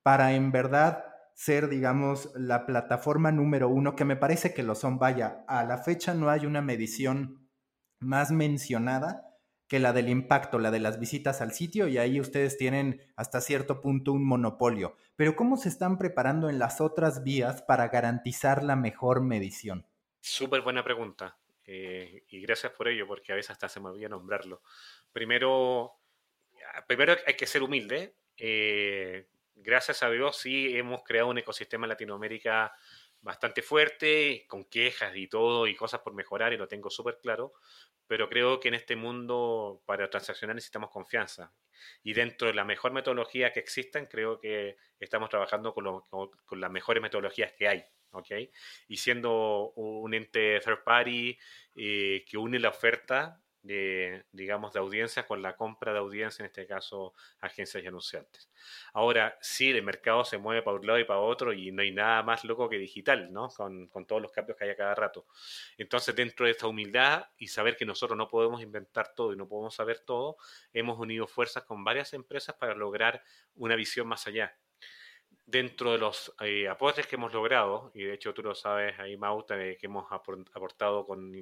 para 0.03 0.33
en 0.33 0.51
verdad 0.51 1.03
ser, 1.35 1.69
digamos, 1.69 2.31
la 2.35 2.65
plataforma 2.65 3.31
número 3.31 3.69
uno, 3.69 3.95
que 3.95 4.05
me 4.05 4.15
parece 4.15 4.53
que 4.53 4.63
lo 4.63 4.75
son? 4.75 4.97
Vaya, 4.97 5.43
a 5.47 5.63
la 5.63 5.77
fecha 5.77 6.13
no 6.13 6.29
hay 6.29 6.45
una 6.45 6.61
medición 6.61 7.47
más 7.99 8.31
mencionada 8.31 9.28
que 9.69 9.79
la 9.79 9.93
del 9.93 10.09
impacto, 10.09 10.57
la 10.57 10.71
de 10.71 10.79
las 10.79 10.99
visitas 10.99 11.41
al 11.41 11.53
sitio, 11.53 11.87
y 11.87 11.99
ahí 11.99 12.19
ustedes 12.19 12.57
tienen 12.57 13.01
hasta 13.15 13.39
cierto 13.39 13.79
punto 13.81 14.11
un 14.11 14.25
monopolio. 14.25 14.97
Pero 15.15 15.35
¿cómo 15.35 15.57
se 15.57 15.69
están 15.69 15.99
preparando 15.99 16.49
en 16.49 16.57
las 16.57 16.81
otras 16.81 17.23
vías 17.23 17.61
para 17.61 17.87
garantizar 17.89 18.63
la 18.63 18.75
mejor 18.75 19.21
medición? 19.21 19.85
Súper 20.19 20.61
buena 20.61 20.83
pregunta. 20.83 21.37
Eh, 21.65 22.23
y 22.29 22.41
gracias 22.41 22.73
por 22.73 22.87
ello, 22.87 23.05
porque 23.05 23.31
a 23.31 23.35
veces 23.35 23.51
hasta 23.51 23.69
se 23.69 23.79
me 23.79 23.89
olvida 23.89 24.09
nombrarlo. 24.09 24.63
Primero, 25.13 25.93
primero 26.87 27.15
hay 27.27 27.35
que 27.35 27.45
ser 27.45 27.61
humilde. 27.61 28.15
Eh, 28.37 29.27
gracias 29.53 30.01
a 30.01 30.09
Dios 30.09 30.35
sí 30.37 30.75
hemos 30.75 31.03
creado 31.03 31.29
un 31.29 31.37
ecosistema 31.37 31.85
en 31.85 31.89
Latinoamérica 31.89 32.73
bastante 33.21 33.61
fuerte, 33.61 34.45
con 34.47 34.65
quejas 34.65 35.15
y 35.15 35.27
todo, 35.27 35.67
y 35.67 35.75
cosas 35.75 35.99
por 36.01 36.13
mejorar, 36.13 36.53
y 36.53 36.57
lo 36.57 36.67
tengo 36.67 36.89
súper 36.89 37.19
claro, 37.21 37.53
pero 38.09 38.27
creo 38.27 38.59
que 38.59 38.69
en 38.69 38.73
este 38.73 38.95
mundo 38.95 39.83
para 39.85 40.09
transaccionar 40.09 40.55
necesitamos 40.55 40.89
confianza. 40.89 41.53
Y 42.01 42.13
dentro 42.13 42.47
de 42.47 42.55
la 42.55 42.65
mejor 42.65 42.91
metodología 42.91 43.53
que 43.53 43.59
existan, 43.59 44.07
creo 44.07 44.39
que 44.39 44.77
estamos 44.99 45.29
trabajando 45.29 45.75
con, 45.75 46.01
con 46.09 46.59
las 46.59 46.71
mejores 46.71 47.03
metodologías 47.03 47.53
que 47.53 47.67
hay. 47.67 47.85
¿okay? 48.09 48.51
Y 48.87 48.97
siendo 48.97 49.73
un 49.75 50.11
ente 50.15 50.59
third 50.59 50.83
party 50.83 51.37
eh, 51.75 52.25
que 52.27 52.37
une 52.37 52.57
la 52.57 52.69
oferta 52.69 53.39
de, 53.69 54.25
digamos, 54.31 54.73
de 54.73 54.79
audiencias 54.79 55.27
con 55.27 55.43
la 55.43 55.55
compra 55.55 55.93
de 55.93 55.99
audiencia, 55.99 56.41
en 56.41 56.47
este 56.47 56.65
caso 56.65 57.13
agencias 57.39 57.83
y 57.83 57.87
anunciantes. 57.87 58.49
Ahora, 58.93 59.37
sí, 59.41 59.69
el 59.69 59.83
mercado 59.83 60.25
se 60.25 60.39
mueve 60.39 60.63
para 60.63 60.77
un 60.77 60.87
lado 60.87 60.97
y 60.97 61.03
para 61.03 61.19
otro 61.19 61.53
y 61.53 61.71
no 61.71 61.83
hay 61.83 61.91
nada 61.91 62.23
más 62.23 62.43
loco 62.43 62.67
que 62.67 62.79
digital, 62.79 63.31
¿no? 63.31 63.49
Con, 63.49 63.87
con 63.87 64.07
todos 64.07 64.23
los 64.23 64.31
cambios 64.31 64.57
que 64.57 64.63
hay 64.63 64.71
a 64.71 64.75
cada 64.75 64.95
rato. 64.95 65.27
Entonces, 65.77 66.15
dentro 66.15 66.47
de 66.47 66.53
esta 66.53 66.65
humildad 66.65 67.27
y 67.37 67.47
saber 67.47 67.77
que 67.77 67.85
nosotros 67.85 68.17
no 68.17 68.27
podemos 68.27 68.59
inventar 68.63 69.13
todo 69.13 69.33
y 69.33 69.37
no 69.37 69.47
podemos 69.47 69.75
saber 69.75 69.99
todo, 69.99 70.37
hemos 70.73 70.97
unido 70.97 71.27
fuerzas 71.27 71.63
con 71.63 71.83
varias 71.83 72.13
empresas 72.13 72.55
para 72.55 72.73
lograr 72.73 73.21
una 73.53 73.75
visión 73.75 74.07
más 74.07 74.25
allá 74.25 74.57
dentro 75.49 75.91
de 75.91 75.97
los 75.97 76.33
eh, 76.41 76.67
aportes 76.67 77.07
que 77.07 77.15
hemos 77.15 77.33
logrado, 77.33 77.91
y 77.95 78.03
de 78.03 78.13
hecho 78.13 78.33
tú 78.33 78.43
lo 78.43 78.53
sabes 78.53 78.99
ahí, 78.99 79.17
Mauta, 79.17 79.57
que 79.57 79.77
hemos 79.81 80.05
aportado 80.11 81.05
con, 81.05 81.35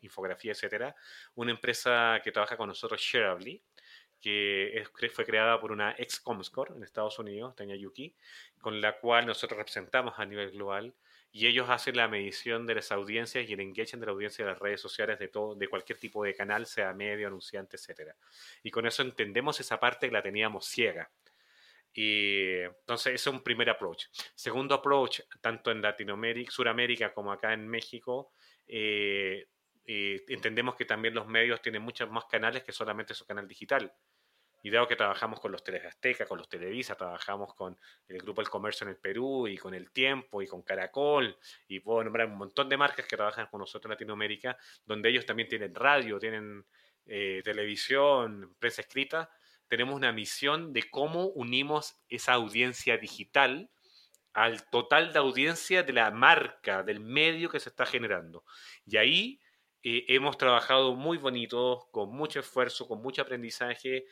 infografía, 0.00 0.52
etcétera, 0.52 0.94
una 1.36 1.52
empresa 1.52 2.20
que 2.24 2.32
trabaja 2.32 2.56
con 2.56 2.68
nosotros, 2.68 3.00
Shareably, 3.00 3.62
que 4.20 4.84
fue 5.12 5.24
creada 5.24 5.60
por 5.60 5.72
una 5.72 5.94
ex 5.98 6.20
Comscore 6.20 6.74
en 6.74 6.82
Estados 6.82 7.18
Unidos, 7.18 7.54
Tanya 7.56 7.76
Yuki, 7.76 8.14
con 8.60 8.80
la 8.80 8.98
cual 8.98 9.26
nosotros 9.26 9.58
representamos 9.58 10.14
a 10.18 10.26
nivel 10.26 10.50
global 10.52 10.94
y 11.32 11.46
ellos 11.46 11.70
hacen 11.70 11.96
la 11.96 12.08
medición 12.08 12.66
de 12.66 12.74
las 12.74 12.92
audiencias 12.92 13.48
y 13.48 13.52
el 13.54 13.60
engagement 13.60 14.00
de 14.00 14.06
la 14.06 14.12
audiencia 14.12 14.44
de 14.44 14.50
las 14.50 14.60
redes 14.60 14.80
sociales 14.80 15.18
de 15.18 15.28
todo, 15.28 15.54
de 15.54 15.66
cualquier 15.66 15.98
tipo 15.98 16.22
de 16.22 16.34
canal, 16.34 16.66
sea 16.66 16.92
medio, 16.92 17.26
anunciante, 17.26 17.76
etcétera. 17.76 18.14
Y 18.62 18.70
con 18.70 18.86
eso 18.86 19.02
entendemos 19.02 19.58
esa 19.58 19.80
parte 19.80 20.08
que 20.08 20.12
la 20.12 20.22
teníamos 20.22 20.66
ciega. 20.66 21.10
Y 21.94 22.60
entonces, 22.60 23.14
ese 23.14 23.28
es 23.30 23.34
un 23.34 23.42
primer 23.42 23.68
approach. 23.70 24.06
Segundo 24.34 24.74
approach, 24.74 25.20
tanto 25.40 25.70
en 25.70 25.82
Latinoamérica, 25.82 26.50
Suramérica 26.50 27.12
como 27.12 27.32
acá 27.32 27.52
en 27.52 27.68
México, 27.68 28.32
eh, 28.66 29.46
eh, 29.84 30.24
entendemos 30.28 30.74
que 30.76 30.84
también 30.84 31.14
los 31.14 31.26
medios 31.26 31.60
tienen 31.60 31.82
muchos 31.82 32.10
más 32.10 32.24
canales 32.26 32.62
que 32.62 32.72
solamente 32.72 33.14
su 33.14 33.26
canal 33.26 33.46
digital. 33.46 33.92
Y 34.64 34.70
dado 34.70 34.86
que 34.86 34.94
trabajamos 34.94 35.40
con 35.40 35.50
los 35.50 35.64
Teles 35.64 35.84
Azteca, 35.84 36.24
con 36.24 36.38
los 36.38 36.48
Televisa, 36.48 36.94
trabajamos 36.94 37.52
con 37.54 37.76
el 38.06 38.18
Grupo 38.18 38.40
El 38.40 38.48
Comercio 38.48 38.84
en 38.84 38.90
el 38.90 38.96
Perú 38.96 39.48
y 39.48 39.58
con 39.58 39.74
El 39.74 39.90
Tiempo 39.90 40.40
y 40.40 40.46
con 40.46 40.62
Caracol, 40.62 41.36
y 41.66 41.80
puedo 41.80 42.04
nombrar 42.04 42.28
un 42.28 42.38
montón 42.38 42.68
de 42.68 42.76
marcas 42.76 43.06
que 43.06 43.16
trabajan 43.16 43.48
con 43.48 43.58
nosotros 43.58 43.86
en 43.86 43.94
Latinoamérica, 43.94 44.56
donde 44.86 45.08
ellos 45.08 45.26
también 45.26 45.48
tienen 45.48 45.74
radio, 45.74 46.20
tienen 46.20 46.64
eh, 47.06 47.42
televisión, 47.42 48.54
prensa 48.60 48.82
escrita, 48.82 49.28
tenemos 49.72 49.94
una 49.94 50.12
misión 50.12 50.74
de 50.74 50.82
cómo 50.90 51.28
unimos 51.28 51.96
esa 52.10 52.34
audiencia 52.34 52.98
digital 52.98 53.70
al 54.34 54.68
total 54.68 55.14
de 55.14 55.18
audiencia 55.18 55.82
de 55.82 55.94
la 55.94 56.10
marca, 56.10 56.82
del 56.82 57.00
medio 57.00 57.48
que 57.48 57.58
se 57.58 57.70
está 57.70 57.86
generando. 57.86 58.44
Y 58.84 58.98
ahí 58.98 59.40
eh, 59.82 60.04
hemos 60.08 60.36
trabajado 60.36 60.94
muy 60.94 61.16
bonito, 61.16 61.88
con 61.90 62.10
mucho 62.10 62.40
esfuerzo, 62.40 62.86
con 62.86 63.00
mucho 63.00 63.22
aprendizaje, 63.22 64.04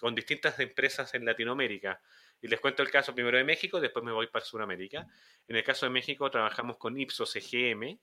con 0.00 0.14
distintas 0.14 0.58
empresas 0.60 1.12
en 1.12 1.26
Latinoamérica. 1.26 2.00
Y 2.40 2.48
les 2.48 2.58
cuento 2.58 2.82
el 2.82 2.90
caso 2.90 3.14
primero 3.14 3.36
de 3.36 3.44
México, 3.44 3.78
después 3.78 4.02
me 4.02 4.12
voy 4.12 4.28
para 4.28 4.46
Sudamérica. 4.46 5.06
En 5.46 5.56
el 5.56 5.62
caso 5.62 5.84
de 5.84 5.90
México 5.90 6.30
trabajamos 6.30 6.78
con 6.78 6.98
Ipsos 6.98 7.36
EGM, 7.36 7.98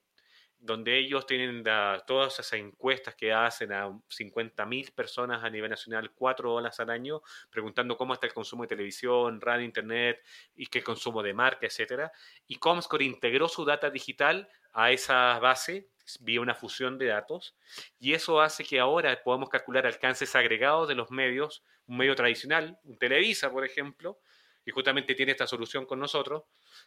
donde 0.63 0.97
ellos 0.97 1.25
tienen 1.25 1.61
todas 2.07 2.39
esas 2.39 2.53
encuestas 2.53 3.15
que 3.15 3.33
hacen 3.33 3.73
a 3.73 3.87
50.000 3.89 4.93
personas 4.93 5.43
a 5.43 5.49
nivel 5.49 5.69
nacional, 5.69 6.11
cuatro 6.15 6.53
horas 6.53 6.79
al 6.79 6.89
año, 6.89 7.21
preguntando 7.49 7.97
cómo 7.97 8.13
está 8.13 8.27
el 8.27 8.33
consumo 8.33 8.63
de 8.63 8.69
televisión, 8.69 9.41
radio, 9.41 9.65
internet 9.65 10.23
y 10.55 10.67
qué 10.67 10.81
consumo 10.81 11.21
de 11.21 11.33
marca, 11.33 11.67
etc. 11.67 12.09
Y 12.47 12.55
Comscore 12.55 13.03
integró 13.03 13.49
su 13.49 13.65
data 13.65 13.89
digital 13.89 14.47
a 14.71 14.91
esa 14.91 15.37
base 15.39 15.89
vía 16.21 16.39
una 16.39 16.55
fusión 16.55 16.97
de 16.97 17.07
datos 17.07 17.55
y 17.99 18.13
eso 18.13 18.39
hace 18.39 18.63
que 18.63 18.79
ahora 18.79 19.21
podamos 19.21 19.49
calcular 19.49 19.85
alcances 19.85 20.33
agregados 20.33 20.87
de 20.87 20.95
los 20.95 21.11
medios, 21.11 21.63
un 21.87 21.97
medio 21.97 22.15
tradicional, 22.15 22.79
un 22.83 22.97
Televisa, 22.97 23.51
por 23.51 23.65
ejemplo, 23.65 24.19
que 24.63 24.71
justamente 24.71 25.13
tiene 25.13 25.33
esta 25.33 25.45
solución 25.45 25.85
con 25.85 25.99
nosotros, 25.99 26.43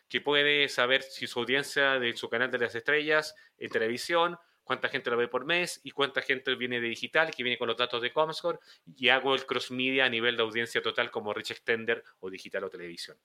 que 0.09 0.21
puede 0.21 0.69
saber 0.69 1.03
si 1.03 1.27
su 1.27 1.41
audiencia 1.41 1.99
de 1.99 2.17
su 2.17 2.29
canal 2.29 2.51
de 2.51 2.59
las 2.59 2.75
estrellas 2.75 3.35
en 3.59 3.71
televisión, 3.71 4.39
cuánta 4.67 4.89
gente 4.89 5.11
lo 5.11 5.17
ve 5.17 5.29
por 5.29 5.45
mes 5.45 5.81
y 5.85 5.93
cuánta 5.93 6.21
gente 6.21 6.55
viene 6.57 6.81
de 6.81 6.89
digital, 6.89 7.31
que 7.31 7.45
viene 7.45 7.57
con 7.57 7.69
los 7.69 7.77
datos 7.77 8.03
de 8.03 8.13
Comscore, 8.13 8.59
y 8.97 9.09
hago 9.11 9.35
el 9.37 9.47
cross 9.47 9.71
media 9.71 10.07
a 10.07 10.09
nivel 10.09 10.37
de 10.37 10.43
audiencia 10.43 10.83
total 10.83 11.11
como 11.13 11.33
Rich 11.33 11.53
Extender 11.53 12.03
o 12.19 12.29
digital 12.29 12.65
o 12.65 12.69
televisión. 12.69 13.17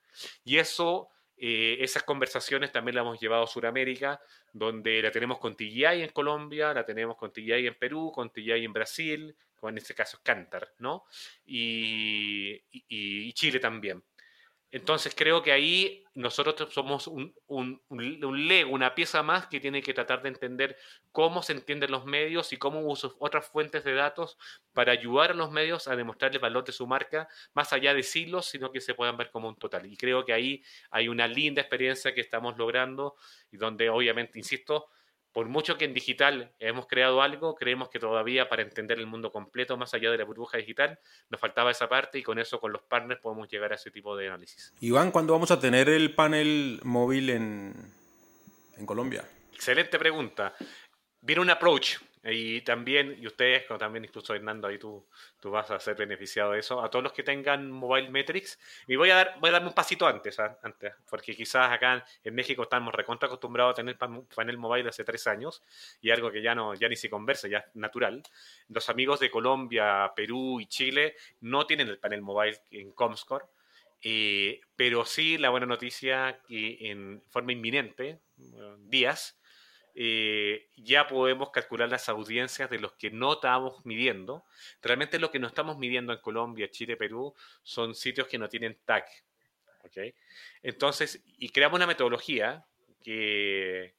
Y 0.46 0.58
eso, 0.60 1.10
eh, 1.36 1.78
esas 1.80 2.04
conversaciones 2.04 2.72
también 2.72 2.96
las 2.96 3.02
hemos 3.02 3.20
llevado 3.20 3.44
a 3.44 3.48
Sudamérica, 3.48 4.22
donde 4.54 5.02
la 5.02 5.10
tenemos 5.10 5.40
con 5.40 5.56
TGI 5.56 6.04
en 6.04 6.10
Colombia, 6.10 6.76
la 6.76 6.86
tenemos 6.86 7.18
con 7.18 7.34
TGI 7.34 7.66
en 7.66 7.76
Perú, 7.76 8.12
con 8.14 8.30
TGI 8.30 8.64
en 8.64 8.74
Brasil, 8.74 9.36
con 9.56 9.74
en 9.74 9.80
este 9.80 9.96
caso 9.96 10.20
Cantar, 10.22 10.74
¿no? 10.78 11.06
y 11.44 13.34
Chile 13.34 13.60
también. 13.60 14.04
Entonces 14.72 15.14
creo 15.16 15.44
que 15.44 15.52
ahí 15.52 16.04
nosotros 16.14 16.74
somos 16.74 17.08
un, 17.08 17.36
un, 17.48 17.82
un, 17.90 18.48
lego, 18.48 18.72
una 18.72 18.96
pieza 18.96 19.22
más 19.22 19.48
que 19.48 19.60
tiene 19.60 19.84
que 19.84 19.94
tratar 19.94 20.22
de 20.22 20.30
entender 20.30 20.78
cómo 21.12 21.44
se 21.44 21.52
entienden 21.52 21.92
los 21.92 22.06
medios 22.06 22.54
y 22.54 22.58
cómo 22.58 22.80
uso 22.82 23.16
otras 23.20 23.48
fuentes 23.48 23.84
de 23.84 23.94
datos 23.94 24.38
para 24.74 24.94
ayudar 24.94 25.32
a 25.32 25.34
los 25.34 25.52
medios 25.52 25.90
a 25.90 25.96
demostrar 25.96 26.32
el 26.32 26.40
valor 26.40 26.64
de 26.64 26.72
su 26.72 26.88
marca 26.88 27.28
más 27.54 27.74
allá 27.74 27.94
de 27.94 28.04
siglos, 28.04 28.46
sino 28.46 28.72
que 28.72 28.80
se 28.80 28.94
puedan 28.94 29.18
ver 29.18 29.30
como 29.30 29.50
un 29.50 29.58
total. 29.58 29.86
Y 29.86 29.98
creo 29.98 30.24
que 30.26 30.34
ahí 30.34 30.64
hay 30.90 31.10
una 31.10 31.28
linda 31.28 31.62
experiencia 31.62 32.14
que 32.14 32.22
estamos 32.22 32.58
logrando 32.58 33.16
y 33.52 33.58
donde 33.58 33.90
obviamente, 33.90 34.40
insisto, 34.40 34.88
por 35.32 35.48
mucho 35.48 35.78
que 35.78 35.86
en 35.86 35.94
digital 35.94 36.54
hemos 36.60 36.88
creado 36.88 37.22
algo, 37.22 37.56
creemos 37.56 37.90
que 37.90 38.00
todavía 38.00 38.50
para 38.50 38.62
entender 38.62 39.00
el 39.00 39.08
mundo 39.08 39.32
completo, 39.32 39.78
más 39.78 39.94
allá 39.94 40.12
de 40.12 40.18
la 40.18 40.26
burbuja 40.26 40.58
digital, 40.58 41.00
nos 41.30 41.40
faltaba 41.40 41.72
esa 41.72 41.88
parte 41.88 42.20
y 42.20 42.24
con 42.24 42.40
eso, 42.40 42.60
con 42.60 42.72
los 42.72 42.82
partners, 42.84 43.22
podemos 43.22 43.48
llegar 43.48 43.72
a 43.72 43.76
ese 43.76 43.92
tipo 43.92 44.16
de 44.18 44.28
análisis. 44.28 44.74
Iván, 44.82 45.12
¿cuándo 45.12 45.34
vamos 45.34 45.52
a 45.52 45.60
tener 45.60 45.90
el 45.90 46.14
panel 46.14 46.80
móvil 46.84 47.30
en, 47.30 47.74
en 48.78 48.86
Colombia? 48.86 49.24
Excelente 49.54 49.98
pregunta. 49.98 50.54
Viene 51.22 51.42
un 51.42 51.50
approach 51.50 51.98
y 52.24 52.62
también, 52.62 53.18
y 53.20 53.26
ustedes, 53.26 53.66
como 53.66 53.80
también 53.80 54.06
incluso 54.06 54.36
Hernando, 54.36 54.68
ahí 54.68 54.78
tú, 54.78 55.04
tú 55.40 55.50
vas 55.50 55.72
a 55.72 55.80
ser 55.80 55.96
beneficiado 55.96 56.52
de 56.52 56.60
eso, 56.60 56.82
a 56.82 56.90
todos 56.90 57.02
los 57.02 57.14
que 57.14 57.24
tengan 57.24 57.72
Mobile 57.72 58.10
Metrics. 58.12 58.60
Y 58.88 58.96
voy 58.96 59.10
a, 59.10 59.16
dar, 59.16 59.36
voy 59.40 59.50
a 59.50 59.54
darme 59.54 59.70
un 59.70 59.74
pasito 59.74 60.06
antes, 60.06 60.40
¿ah? 60.40 60.60
antes, 60.62 60.94
porque 61.10 61.36
quizás 61.36 61.72
acá 61.72 62.06
en 62.24 62.36
México 62.36 62.64
estamos 62.64 62.94
recontra 62.94 63.26
acostumbrados 63.26 63.74
a 63.74 63.76
tener 63.76 63.98
panel 63.98 64.58
mobile 64.58 64.90
hace 64.90 65.04
tres 65.04 65.26
años, 65.26 65.64
y 66.00 66.12
algo 66.12 66.32
que 66.32 66.44
ya, 66.44 66.54
no, 66.54 66.76
ya 66.76 66.88
ni 66.88 66.96
se 66.96 67.10
conversa, 67.10 67.48
ya 67.48 67.60
es 67.60 67.76
natural. 67.76 68.22
Los 68.70 68.90
amigos 68.90 69.20
de 69.20 69.32
Colombia, 69.32 70.12
Perú 70.16 70.60
y 70.60 70.68
Chile 70.68 71.16
no 71.40 71.66
tienen 71.66 71.88
el 71.88 71.98
panel 71.98 72.22
mobile 72.22 72.60
en 72.70 72.92
Comscore. 72.92 73.46
Eh, 74.04 74.62
pero 74.76 75.06
sí 75.06 75.38
la 75.38 75.52
buena 75.52 75.68
noticia 75.68 76.40
que 76.48 76.90
en 76.90 77.22
forma 77.30 77.52
inminente, 77.52 78.20
días, 78.80 79.40
eh, 79.96 80.70
ya 80.78 81.08
podemos 81.08 81.50
calcular 81.52 81.90
las 81.90 82.10
audiencias 82.10 82.70
de 82.70 82.80
los 82.80 82.94
que 82.94 83.12
no 83.12 83.34
estamos 83.34 83.86
midiendo. 83.86 84.46
Realmente 84.82 85.20
lo 85.20 85.32
que 85.32 85.40
no 85.40 85.48
estamos 85.48 85.78
midiendo 85.78 86.14
en 86.14 86.20
Colombia, 86.20 86.70
Chile, 86.70 86.98
Perú, 86.98 87.34
son 87.64 87.96
sitios 87.96 88.28
que 88.28 88.38
no 88.38 88.50
tienen 88.50 88.80
tag. 88.86 89.06
¿okay? 89.84 90.14
Entonces, 90.62 91.24
y 91.26 91.50
creamos 91.50 91.78
una 91.78 91.88
metodología 91.88 92.66
que, 93.04 93.96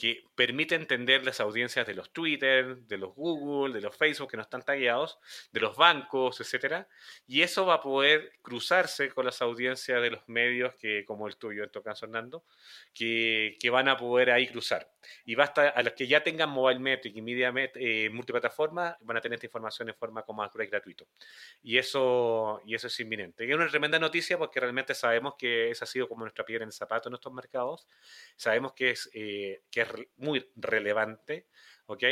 que 0.00 0.24
permite 0.34 0.74
entender 0.76 1.26
las 1.26 1.40
audiencias 1.40 1.86
de 1.86 1.92
los 1.92 2.10
Twitter, 2.10 2.78
de 2.86 2.96
los 2.96 3.14
Google, 3.14 3.74
de 3.74 3.82
los 3.82 3.94
Facebook 3.94 4.30
que 4.30 4.38
no 4.38 4.42
están 4.42 4.62
tagueados, 4.62 5.18
de 5.52 5.60
los 5.60 5.76
bancos, 5.76 6.40
etcétera, 6.40 6.88
y 7.26 7.42
eso 7.42 7.66
va 7.66 7.74
a 7.74 7.82
poder 7.82 8.32
cruzarse 8.40 9.10
con 9.10 9.26
las 9.26 9.42
audiencias 9.42 10.00
de 10.00 10.10
los 10.10 10.26
medios 10.26 10.74
que, 10.76 11.04
como 11.04 11.28
el 11.28 11.36
tuyo, 11.36 11.64
en 11.64 11.70
tu 11.70 11.82
caso, 11.82 12.06
Hernando, 12.06 12.44
que, 12.94 13.58
que 13.60 13.68
van 13.68 13.88
a 13.88 13.98
poder 13.98 14.30
ahí 14.30 14.48
cruzar. 14.48 14.90
Y 15.24 15.34
basta 15.34 15.68
a 15.68 15.82
los 15.82 15.92
que 15.92 16.06
ya 16.06 16.22
tengan 16.22 16.50
Mobile 16.50 16.80
Metric 16.80 17.14
y 17.16 17.22
Media 17.22 17.52
eh, 17.74 18.08
multiplataforma, 18.10 18.96
van 19.00 19.16
a 19.16 19.20
tener 19.20 19.36
esta 19.36 19.46
información 19.46 19.88
en 19.88 19.94
forma 19.94 20.22
como 20.22 20.40
y 20.44 20.66
gratuito. 20.66 21.06
Y 21.62 21.78
eso, 21.78 22.60
y 22.64 22.74
eso 22.74 22.86
es 22.86 23.00
inminente. 23.00 23.44
Y 23.44 23.50
es 23.50 23.56
una 23.56 23.68
tremenda 23.68 23.98
noticia 23.98 24.38
porque 24.38 24.60
realmente 24.60 24.94
sabemos 24.94 25.34
que 25.38 25.70
esa 25.70 25.84
ha 25.84 25.88
sido 25.88 26.08
como 26.08 26.22
nuestra 26.22 26.44
piedra 26.44 26.64
en 26.64 26.68
el 26.68 26.72
zapato 26.72 27.08
en 27.08 27.14
estos 27.14 27.32
mercados. 27.32 27.86
Sabemos 28.36 28.72
que 28.72 28.90
es, 28.90 29.10
eh, 29.12 29.62
que 29.70 29.82
es 29.82 29.89
muy 30.16 30.50
relevante, 30.56 31.48
¿ok? 31.86 32.04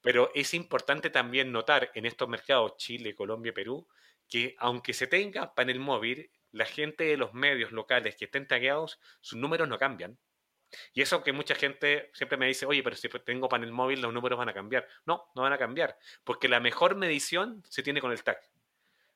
Pero 0.00 0.30
es 0.34 0.54
importante 0.54 1.10
también 1.10 1.52
notar 1.52 1.90
en 1.94 2.06
estos 2.06 2.28
mercados, 2.28 2.76
Chile, 2.76 3.14
Colombia, 3.14 3.52
Perú, 3.52 3.86
que 4.28 4.54
aunque 4.58 4.92
se 4.92 5.06
tenga 5.06 5.54
panel 5.54 5.78
móvil, 5.80 6.30
la 6.52 6.64
gente 6.64 7.04
de 7.04 7.16
los 7.16 7.34
medios 7.34 7.72
locales 7.72 8.16
que 8.16 8.26
estén 8.26 8.46
tagueados, 8.46 8.98
sus 9.20 9.38
números 9.38 9.68
no 9.68 9.78
cambian. 9.78 10.18
Y 10.92 11.02
eso 11.02 11.22
que 11.22 11.32
mucha 11.32 11.54
gente 11.54 12.10
siempre 12.12 12.38
me 12.38 12.46
dice, 12.46 12.66
oye, 12.66 12.82
pero 12.82 12.96
si 12.96 13.08
tengo 13.08 13.48
panel 13.48 13.72
móvil, 13.72 14.00
los 14.00 14.12
números 14.12 14.38
van 14.38 14.48
a 14.48 14.54
cambiar. 14.54 14.86
No, 15.04 15.30
no 15.34 15.42
van 15.42 15.52
a 15.52 15.58
cambiar, 15.58 15.96
porque 16.24 16.48
la 16.48 16.60
mejor 16.60 16.96
medición 16.96 17.62
se 17.68 17.82
tiene 17.82 18.00
con 18.00 18.12
el 18.12 18.22
tag. 18.22 18.40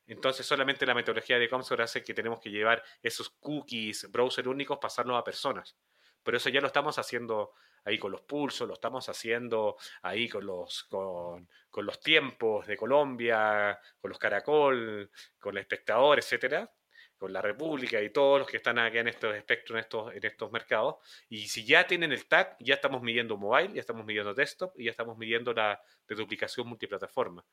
Entonces 0.07 0.45
solamente 0.45 0.87
la 0.87 0.95
metodología 0.95 1.39
de 1.39 1.49
Comscore 1.49 1.85
hace 1.85 2.03
que 2.03 2.15
tenemos 2.15 2.41
que 2.41 2.51
llevar 2.51 2.83
esos 3.03 3.31
cookies, 3.31 4.11
browser 4.11 4.49
únicos, 4.49 4.79
pasarlos 4.79 5.17
a 5.17 5.23
personas. 5.23 5.77
Pero 6.23 6.37
eso 6.37 6.49
ya 6.49 6.61
lo 6.61 6.67
estamos 6.67 6.99
haciendo 6.99 7.53
ahí 7.85 7.99
con 7.99 8.13
los 8.13 8.23
pulsos, 8.23 8.69
lo 8.69 8.75
estamos 8.75 9.09
haciendo 9.09 9.77
ahí 10.03 10.29
con 10.29 10.47
los, 10.47 10.85
con, 10.85 11.49
con 11.71 11.87
los 11.87 12.01
tiempos 12.01 12.67
de 12.67 12.77
Colombia, 12.77 13.79
con 14.01 14.11
los 14.11 14.19
Caracol, 14.19 15.11
con 15.39 15.57
el 15.57 15.61
espectador, 15.63 16.19
etcétera, 16.19 16.71
con 17.17 17.33
la 17.33 17.43
República 17.43 18.01
y 18.01 18.11
todos 18.11 18.39
los 18.41 18.49
que 18.49 18.57
están 18.57 18.79
aquí 18.79 18.99
en 18.99 19.09
estos 19.09 19.37
espectros, 19.37 19.77
en 19.77 19.81
estos, 19.81 20.15
en 20.15 20.25
estos 20.25 20.51
mercados. 20.51 20.97
Y 21.29 21.49
si 21.49 21.67
ya 21.67 21.87
tienen 21.87 22.13
el 22.13 22.27
tag, 22.27 22.57
ya 22.61 22.75
estamos 22.75 23.03
midiendo 23.03 23.37
mobile, 23.37 23.75
ya 23.75 23.81
estamos 23.81 24.07
midiendo 24.07 24.33
desktop 24.33 24.73
y 24.79 24.85
ya 24.85 24.91
estamos 24.91 25.19
midiendo 25.19 25.53
la 25.53 25.83
de 26.09 26.15
duplicación 26.15 26.67
multiplataforma. 26.67 27.45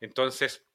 Entonces, 0.00 0.66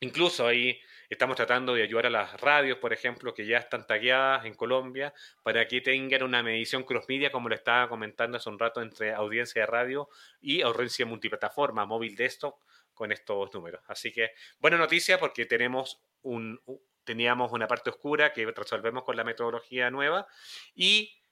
Incluso 0.00 0.46
ahí 0.46 0.78
estamos 1.08 1.36
tratando 1.36 1.74
de 1.74 1.82
ayudar 1.82 2.06
a 2.06 2.10
las 2.10 2.40
radios, 2.40 2.78
por 2.78 2.92
ejemplo, 2.92 3.32
que 3.32 3.46
ya 3.46 3.58
están 3.58 3.86
tagueadas 3.86 4.44
en 4.44 4.54
Colombia, 4.54 5.14
para 5.42 5.66
que 5.66 5.80
tengan 5.80 6.22
una 6.22 6.42
medición 6.42 6.84
cross-media, 6.84 7.30
como 7.30 7.48
lo 7.48 7.54
estaba 7.54 7.88
comentando 7.88 8.36
hace 8.36 8.48
un 8.50 8.58
rato, 8.58 8.82
entre 8.82 9.14
audiencia 9.14 9.62
de 9.62 9.66
radio 9.66 10.08
y 10.40 10.62
audiencia 10.62 11.06
multiplataforma, 11.06 11.86
móvil 11.86 12.14
desktop, 12.14 12.56
con 12.96 13.12
estos 13.12 13.54
números. 13.54 13.82
Así 13.86 14.12
que 14.12 14.30
buena 14.58 14.78
noticia 14.78 15.18
porque 15.18 15.46
tenemos 15.46 16.02
un, 16.22 16.60
teníamos 17.04 17.52
una 17.52 17.68
parte 17.68 17.90
oscura 17.90 18.32
que 18.32 18.44
resolvemos 18.46 19.04
con 19.04 19.16
la 19.16 19.22
metodología 19.22 19.90
nueva 19.90 20.26
y 20.74 21.22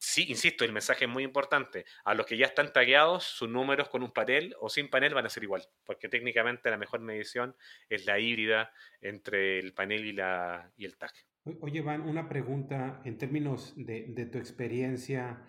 sí, 0.00 0.24
insisto, 0.28 0.64
el 0.64 0.72
mensaje 0.72 1.04
es 1.04 1.10
muy 1.10 1.22
importante. 1.22 1.84
A 2.04 2.14
los 2.14 2.26
que 2.26 2.36
ya 2.36 2.46
están 2.46 2.72
tagueados, 2.72 3.24
sus 3.24 3.48
números 3.48 3.88
con 3.88 4.02
un 4.02 4.10
panel 4.10 4.56
o 4.58 4.68
sin 4.68 4.88
panel 4.88 5.14
van 5.14 5.26
a 5.26 5.28
ser 5.28 5.44
igual, 5.44 5.62
porque 5.84 6.08
técnicamente 6.08 6.70
la 6.70 6.78
mejor 6.78 7.00
medición 7.00 7.54
es 7.88 8.06
la 8.06 8.18
híbrida 8.18 8.72
entre 9.00 9.58
el 9.58 9.74
panel 9.74 10.06
y, 10.06 10.12
la, 10.12 10.72
y 10.76 10.86
el 10.86 10.96
tag. 10.96 11.12
Oye, 11.60 11.82
Van, 11.82 12.02
una 12.02 12.28
pregunta 12.28 13.00
en 13.04 13.18
términos 13.18 13.74
de, 13.76 14.28
tu 14.30 14.38
experiencia 14.38 15.46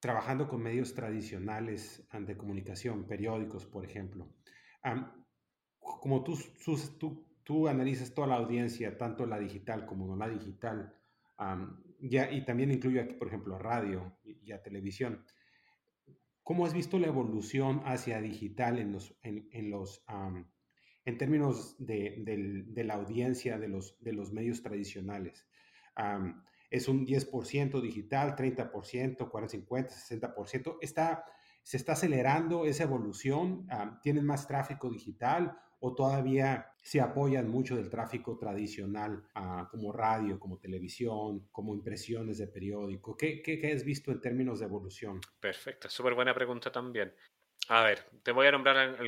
trabajando 0.00 0.48
con 0.48 0.62
medios 0.62 0.94
tradicionales 0.94 2.06
de 2.12 2.36
comunicación, 2.36 3.06
periódicos, 3.06 3.66
por 3.66 3.84
ejemplo. 3.84 4.28
como 5.78 6.24
tú, 6.24 6.38
tú, 6.98 7.26
tú, 7.42 7.68
analizas 7.68 8.14
toda 8.14 8.28
la 8.28 8.36
audiencia, 8.36 8.96
tanto 8.96 9.26
la 9.26 9.38
digital 9.38 9.86
como 9.86 10.06
no 10.06 10.16
la 10.16 10.28
digital, 10.28 10.94
ya, 12.02 12.30
y 12.30 12.44
también 12.44 12.70
incluye 12.70 13.00
aquí, 13.00 13.14
por 13.14 13.28
ejemplo, 13.28 13.58
radio 13.58 14.16
y, 14.24 14.52
a 14.52 14.62
televisión. 14.62 15.24
¿Cómo 16.42 16.66
has 16.66 16.74
visto 16.74 16.98
la 16.98 17.06
evolución 17.06 17.82
hacia 17.84 18.20
digital 18.20 18.78
en 18.78 18.92
los, 18.92 19.16
en, 19.22 19.48
en 19.52 19.70
los, 19.70 20.04
en 21.04 21.18
términos 21.18 21.76
de, 21.78 22.64
de, 22.66 22.84
la 22.84 22.94
audiencia 22.94 23.58
de 23.58 23.68
los, 23.68 24.02
de 24.02 24.12
los 24.12 24.32
medios 24.32 24.62
tradicionales? 24.62 25.46
¿Es 26.70 26.88
un 26.88 27.06
10% 27.06 27.80
digital, 27.80 28.36
30%, 28.36 29.30
40, 29.30 29.48
50, 29.48 29.94
60%? 29.94 30.78
¿Está, 30.80 31.24
¿Se 31.62 31.76
está 31.76 31.92
acelerando 31.92 32.64
esa 32.64 32.84
evolución? 32.84 33.66
Ah, 33.70 34.00
¿Tienen 34.02 34.24
más 34.24 34.46
tráfico 34.46 34.88
digital 34.90 35.56
o 35.80 35.94
todavía 35.94 36.72
se 36.82 37.00
apoyan 37.00 37.48
mucho 37.48 37.76
del 37.76 37.90
tráfico 37.90 38.38
tradicional 38.38 39.24
como 39.70 39.92
radio, 39.92 40.38
como 40.38 40.58
televisión, 40.58 41.48
como 41.50 41.74
impresiones 41.74 42.38
de 42.38 42.46
periódico? 42.46 43.16
¿Qué, 43.16 43.72
has 43.74 43.84
visto 43.84 44.12
en 44.12 44.20
términos 44.20 44.60
de 44.60 44.66
evolución? 44.66 45.20
Perfecto, 45.40 45.88
súper 45.88 46.14
buena 46.14 46.34
pregunta 46.34 46.70
también. 46.70 47.14
A 47.68 47.84
ver, 47.84 48.04
te 48.22 48.32
voy 48.32 48.46
a 48.46 48.52
nombrar 48.52 48.98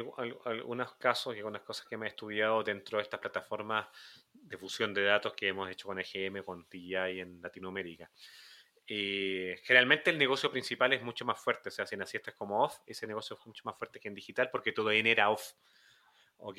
algunos 0.45 0.95
casos 0.95 1.35
y 1.35 1.39
algunas 1.39 1.63
cosas 1.63 1.87
que 1.87 1.97
me 1.97 2.07
he 2.07 2.11
estudiado 2.11 2.63
dentro 2.63 2.99
de 2.99 3.03
estas 3.03 3.21
plataformas 3.21 3.89
de 4.33 4.57
fusión 4.57 4.95
de 4.95 5.03
datos 5.03 5.35
que 5.35 5.49
hemos 5.49 5.69
hecho 5.71 5.89
con 5.89 5.99
EGM, 5.99 6.45
con 6.45 6.69
TI 6.69 6.95
en 6.95 7.41
Latinoamérica. 7.43 8.11
Y 8.87 9.55
generalmente 9.65 10.11
el 10.11 10.19
negocio 10.19 10.51
principal 10.51 10.93
es 10.93 11.03
mucho 11.03 11.25
más 11.25 11.41
fuerte, 11.41 11.69
o 11.69 11.73
sea, 11.73 11.87
si 11.87 11.97
naciste 11.97 12.33
como 12.33 12.63
off, 12.63 12.79
ese 12.87 13.07
negocio 13.07 13.37
es 13.39 13.47
mucho 13.47 13.63
más 13.65 13.77
fuerte 13.79 14.01
que 14.01 14.09
en 14.09 14.15
digital 14.15 14.51
porque 14.51 14.73
todo 14.73 14.91
era 14.91 15.31
off. 15.31 15.53
¿Ok? 16.43 16.59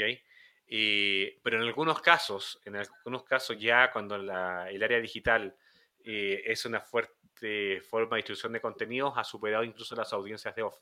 pero 1.43 1.57
en 1.57 1.63
algunos 1.63 2.01
casos, 2.01 2.59
en 2.65 2.77
algunos 2.77 3.23
casos 3.25 3.57
ya 3.59 3.91
cuando 3.91 4.15
el 4.15 4.29
área 4.31 4.99
digital 4.99 5.55
eh, 6.03 6.41
es 6.45 6.65
una 6.65 6.81
fuerte 6.81 7.81
forma 7.81 8.15
de 8.15 8.21
distribución 8.21 8.53
de 8.53 8.61
contenidos, 8.61 9.13
ha 9.15 9.23
superado 9.23 9.63
incluso 9.63 9.95
las 9.95 10.11
audiencias 10.13 10.55
de 10.55 10.63
off. 10.63 10.79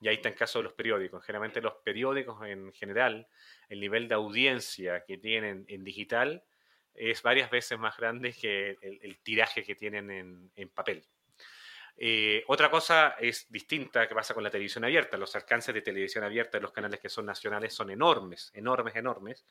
Y 0.00 0.08
ahí 0.08 0.16
está 0.16 0.28
el 0.28 0.34
caso 0.34 0.58
de 0.58 0.64
los 0.64 0.72
periódicos. 0.74 1.24
Generalmente 1.24 1.60
los 1.60 1.74
periódicos 1.84 2.38
en 2.46 2.72
general, 2.72 3.28
el 3.68 3.80
nivel 3.80 4.08
de 4.08 4.14
audiencia 4.14 5.04
que 5.04 5.18
tienen 5.18 5.64
en 5.68 5.84
digital 5.84 6.44
es 6.94 7.22
varias 7.22 7.50
veces 7.50 7.78
más 7.78 7.96
grande 7.96 8.32
que 8.32 8.76
el, 8.80 9.18
tiraje 9.22 9.62
que 9.62 9.74
tienen 9.74 10.50
en, 10.54 10.68
papel. 10.70 11.04
Eh, 11.98 12.44
otra 12.48 12.70
cosa 12.70 13.16
es 13.18 13.50
distinta 13.50 14.06
que 14.06 14.14
pasa 14.14 14.34
con 14.34 14.44
la 14.44 14.50
televisión 14.50 14.84
abierta. 14.84 15.16
Los 15.16 15.34
alcances 15.34 15.74
de 15.74 15.80
televisión 15.80 16.24
abierta 16.24 16.58
de 16.58 16.62
los 16.62 16.72
canales 16.72 17.00
que 17.00 17.08
son 17.08 17.26
nacionales 17.26 17.72
son 17.72 17.90
enormes, 17.90 18.50
enormes, 18.54 18.96
enormes. 18.96 19.44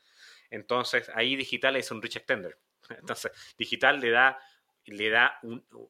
Entonces 0.50 1.10
ahí 1.14 1.34
digital 1.34 1.76
es 1.76 1.90
un 1.90 2.00
rich 2.00 2.16
extender. 2.16 2.58
Entonces 2.90 3.32
digital 3.58 4.00
le 4.00 4.10
da 4.10 4.38
le 4.86 5.10
da 5.10 5.40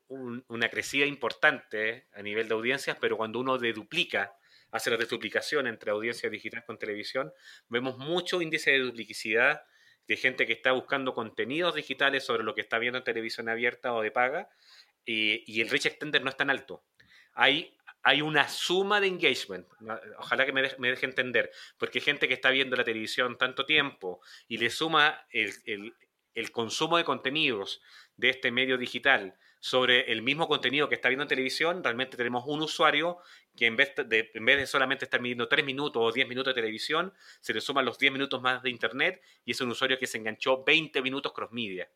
una 0.08 0.70
crecida 0.70 1.04
importante 1.04 2.06
a 2.14 2.22
nivel 2.22 2.48
de 2.48 2.54
audiencias, 2.54 2.96
pero 2.98 3.18
cuando 3.18 3.38
uno 3.38 3.58
deduplica 3.58 4.34
hace 4.70 4.90
la 4.90 4.96
duplicación 4.96 5.66
entre 5.66 5.90
audiencia 5.90 6.30
digital 6.30 6.64
con 6.64 6.78
televisión, 6.78 7.30
vemos 7.68 7.98
mucho 7.98 8.40
índice 8.40 8.70
de 8.70 8.78
duplicidad 8.78 9.62
de 10.06 10.16
gente 10.16 10.46
que 10.46 10.52
está 10.52 10.72
buscando 10.72 11.14
contenidos 11.14 11.74
digitales 11.74 12.24
sobre 12.24 12.44
lo 12.44 12.54
que 12.54 12.60
está 12.60 12.78
viendo 12.78 12.98
en 12.98 13.04
televisión 13.04 13.48
abierta 13.48 13.92
o 13.92 14.02
de 14.02 14.10
paga, 14.10 14.48
y, 15.06 15.60
el 15.60 15.70
reach 15.70 15.86
extender 15.86 16.22
no 16.22 16.30
es 16.30 16.36
tan 16.36 16.50
alto. 16.50 16.84
Hay, 17.32 17.76
hay 18.02 18.20
una 18.20 18.48
suma 18.48 19.00
de 19.00 19.06
engagement, 19.06 19.66
ojalá 20.18 20.44
que 20.44 20.52
me, 20.52 20.62
deje, 20.62 21.06
entender, 21.06 21.50
porque 21.78 22.00
gente 22.00 22.28
que 22.28 22.34
está 22.34 22.50
viendo 22.50 22.76
la 22.76 22.84
televisión 22.84 23.38
tanto 23.38 23.64
tiempo 23.64 24.20
y 24.48 24.58
le 24.58 24.70
suma 24.70 25.26
el, 25.30 25.94
el 26.34 26.50
consumo 26.52 26.98
de 26.98 27.04
contenidos 27.04 27.80
de 28.16 28.30
este 28.30 28.50
medio 28.50 28.78
digital 28.78 29.36
sobre 29.60 30.12
el 30.12 30.22
mismo 30.22 30.46
contenido 30.46 30.88
que 30.88 30.94
está 30.94 31.08
viendo 31.08 31.24
en 31.24 31.28
televisión, 31.28 31.82
realmente 31.82 32.16
tenemos 32.16 32.44
un 32.46 32.62
usuario 32.62 33.18
que 33.56 33.66
en 33.66 33.74
vez 33.74 33.94
de, 33.96 34.30
en 34.32 34.44
vez 34.44 34.58
de 34.58 34.66
solamente 34.66 35.06
estar 35.06 35.20
midiendo 35.20 35.48
3 35.48 35.64
minutos 35.64 36.00
o 36.04 36.12
10 36.12 36.28
minutos 36.28 36.54
de 36.54 36.60
televisión, 36.60 37.12
se 37.40 37.52
le 37.52 37.60
suman 37.60 37.84
los 37.84 37.98
10 37.98 38.12
minutos 38.12 38.40
más 38.40 38.62
de 38.62 38.70
internet 38.70 39.20
y 39.44 39.52
es 39.52 39.60
un 39.60 39.70
usuario 39.70 39.98
que 39.98 40.06
se 40.06 40.18
enganchó 40.18 40.62
20 40.62 41.02
minutos 41.02 41.32
cross 41.32 41.50
media. 41.50 41.90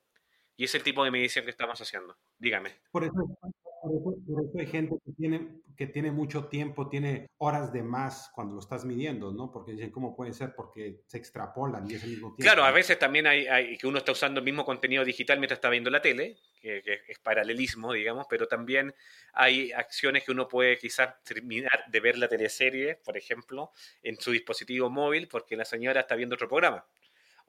Y 0.61 0.65
es 0.65 0.75
el 0.75 0.83
tipo 0.83 1.03
de 1.03 1.11
medición 1.11 1.47
que 1.47 1.51
estamos 1.51 1.81
haciendo. 1.81 2.15
Dígame. 2.39 2.71
Por 2.91 3.03
eso, 3.03 3.15
por 3.15 4.15
eso, 4.45 4.59
hay 4.59 4.67
gente 4.67 4.95
que 5.03 5.13
tiene, 5.13 5.63
que 5.75 5.87
tiene 5.87 6.13
mucho 6.13 6.49
tiempo, 6.49 6.91
tiene 6.91 7.31
horas 7.39 7.73
de 7.73 7.83
más 7.83 8.31
cuando 8.35 8.57
lo 8.57 8.61
estás 8.61 8.85
midiendo, 8.85 9.33
¿no? 9.33 9.51
Porque 9.51 9.73
dicen, 9.73 9.91
¿cómo 9.91 10.15
puede 10.15 10.35
ser? 10.35 10.55
Porque 10.55 11.01
se 11.07 11.17
extrapolan 11.17 11.91
y 11.91 11.95
es 11.95 12.05
el 12.05 12.11
mismo 12.11 12.35
tiempo. 12.37 12.43
Claro, 12.43 12.65
a 12.65 12.73
veces 12.73 12.99
también 12.99 13.27
hay, 13.27 13.47
hay, 13.47 13.79
que 13.79 13.87
uno 13.87 13.97
está 13.97 14.13
usando 14.13 14.41
el 14.41 14.45
mismo 14.45 14.67
contenido 14.67 15.03
digital 15.03 15.39
mientras 15.39 15.57
está 15.57 15.71
viendo 15.71 15.89
la 15.89 16.03
tele, 16.03 16.37
que, 16.61 16.83
es 17.09 17.19
paralelismo, 17.21 17.95
digamos, 17.95 18.27
pero 18.29 18.47
también 18.47 18.95
hay 19.33 19.73
acciones 19.73 20.25
que 20.25 20.33
uno 20.33 20.47
puede 20.47 20.77
quizás 20.77 21.25
terminar 21.25 21.85
de 21.89 22.01
ver 22.01 22.19
la 22.19 22.29
teleserie, 22.29 22.97
por 22.97 23.17
ejemplo, 23.17 23.71
en 24.03 24.21
su 24.21 24.31
dispositivo 24.31 24.91
móvil 24.91 25.27
porque 25.27 25.57
la 25.57 25.65
señora 25.65 26.01
está 26.01 26.17
viendo 26.17 26.35
otro 26.35 26.49
programa 26.49 26.85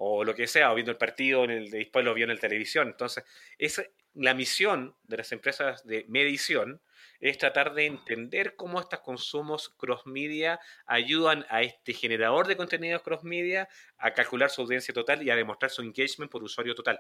o 0.04 0.24
lo 0.24 0.34
que 0.34 0.48
sea, 0.48 0.72
o 0.72 0.76
viendo 0.76 0.92
el 0.92 0.98
partido 0.98 1.44
en 1.44 1.52
el, 1.52 1.70
después 1.70 2.04
lo 2.04 2.16
vio 2.16 2.26
en 2.26 2.34
la 2.34 2.40
televisión. 2.40 2.88
Entonces, 2.88 3.24
es 3.60 3.88
la 4.16 4.34
misión 4.34 4.96
de 5.04 5.18
las 5.18 5.32
empresas 5.32 5.86
de 5.86 6.06
medición 6.10 6.82
es 7.20 7.38
tratar 7.38 7.76
de 7.76 7.86
entender 7.86 8.56
cómo 8.56 8.80
estos 8.80 9.02
consumos 9.02 9.70
cross 9.78 10.08
media 10.08 10.60
ayudan 10.88 11.46
a 11.50 11.62
este 11.62 11.94
generador 11.94 12.48
de 12.48 12.58
contenidos 12.58 13.04
cross 13.04 13.24
media 13.24 13.70
a 14.00 14.12
calcular 14.14 14.50
su 14.50 14.64
audiencia 14.64 14.92
total 14.92 15.22
y 15.22 15.30
a 15.30 15.36
demostrar 15.36 15.70
su 15.70 15.84
engagement 15.84 16.32
por 16.32 16.44
usuario 16.44 16.74
total. 16.74 17.00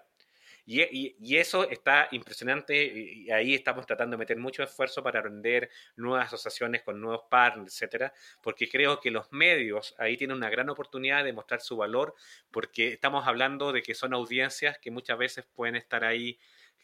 Y, 0.65 1.35
eso 1.35 1.69
está 1.69 2.07
impresionante 2.11 2.83
y 2.83 3.31
ahí 3.31 3.55
estamos 3.55 3.85
tratando 3.85 4.15
de 4.15 4.19
meter 4.19 4.37
mucho 4.37 4.63
esfuerzo 4.63 5.01
para 5.01 5.19
aprender 5.19 5.69
nuevas 5.95 6.27
asociaciones 6.27 6.83
con 6.83 7.01
nuevos 7.01 7.23
partners, 7.29 7.73
etcétera, 7.73 8.13
porque 8.41 8.69
creo 8.69 8.99
que 8.99 9.11
los 9.11 9.31
medios 9.31 9.95
ahí 9.97 10.17
tienen 10.17 10.37
una 10.37 10.49
gran 10.49 10.69
oportunidad 10.69 11.23
de 11.23 11.33
mostrar 11.33 11.61
su 11.61 11.77
valor, 11.77 12.15
porque 12.51 12.89
estamos 12.89 13.27
hablando 13.27 13.71
de 13.71 13.81
que 13.81 13.95
son 13.95 14.13
audiencias 14.13 14.77
que 14.77 14.91
muchas 14.91 15.17
veces 15.17 15.45
pueden 15.55 15.75
estar 15.75 16.03
ahí 16.03 16.39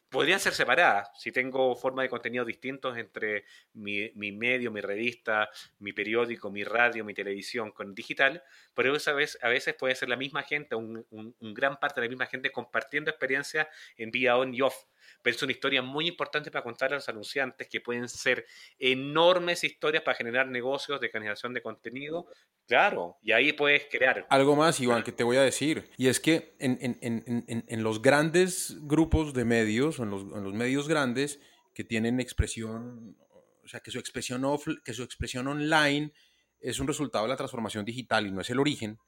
podrían 0.10 0.40
ser 0.40 0.54
separadas. 0.54 1.10
Si 1.18 1.32
tengo 1.32 1.76
forma 1.76 2.02
de 2.02 2.10
contenido 2.10 2.46
distintos 2.46 2.98
entre 2.98 3.46
mi, 3.74 4.12
medio, 4.32 4.72
mi 4.72 4.82
revista, 4.82 5.50
mi 5.80 5.94
periódico, 5.94 6.50
mi 6.50 6.64
radio, 6.64 7.04
mi 7.04 7.14
televisión 7.14 7.72
con 7.72 7.94
digital, 7.94 8.44
pero 8.74 8.90
a 8.90 9.14
veces, 9.14 9.38
a 9.42 9.50
veces 9.50 9.76
puede 9.76 9.96
ser 9.96 10.10
la 10.10 10.16
misma 10.16 10.44
gente, 10.44 10.76
un, 10.76 11.06
un, 11.10 11.54
gran 11.54 11.78
parte 11.78 12.00
de 12.00 12.08
la 12.08 12.10
misma 12.10 12.26
gente 12.26 12.52
compartiendo 12.52 13.10
experiencias 13.10 13.68
en 13.98 14.12
vía 14.12 14.38
on 14.38 14.54
y 14.54 14.62
off. 14.62 14.76
Pero 15.22 15.36
es 15.36 15.44
una 15.44 15.52
historia 15.52 15.82
muy 15.82 16.08
importante 16.08 16.52
para 16.52 16.64
contar 16.64 16.92
a 16.92 16.96
los 16.96 17.10
anunciantes 17.10 17.68
que 17.68 17.82
pueden 17.82 18.10
ser 18.10 18.46
enormes 18.80 19.64
historias 19.64 20.04
para 20.04 20.18
generar 20.18 20.48
negocios 20.48 21.00
de 21.00 21.10
generación 21.10 21.54
de 21.54 21.62
contenido 21.62 22.28
Claro, 22.68 23.18
y 23.22 23.32
ahí 23.32 23.54
puedes 23.54 23.84
crear. 23.90 24.28
Algo 24.30 24.58
más, 24.58 24.82
Iván, 24.82 25.02
que 25.02 25.14
te 25.14 25.24
voy 25.24 25.38
a 25.38 25.42
decir. 25.42 25.90
Y 25.96 26.10
es 26.10 26.20
que 26.20 26.54
en, 26.60 27.84
los 27.84 28.02
grandes 28.02 28.76
grupos 28.82 29.34
de 29.34 29.46
medios, 29.46 30.00
o 30.00 30.04
en 30.04 30.10
los, 30.10 30.54
medios 30.54 30.90
grandes 30.90 31.40
que 31.74 31.86
tienen 31.86 32.20
expresión, 32.20 33.18
o 33.64 33.68
sea, 33.70 33.80
que 33.80 33.90
su 33.90 34.00
expresión, 34.00 34.44
off, 34.44 34.68
que 34.84 34.94
su 34.94 35.04
expresión 35.04 35.48
online 35.48 36.12
es 36.60 36.80
un 36.80 36.88
resultado 36.88 37.24
de 37.24 37.30
la 37.30 37.38
transformación 37.38 37.86
digital 37.86 38.28
y 38.28 38.32
no 38.32 38.42
es 38.42 38.50
el 38.50 38.60
origen, 38.60 39.00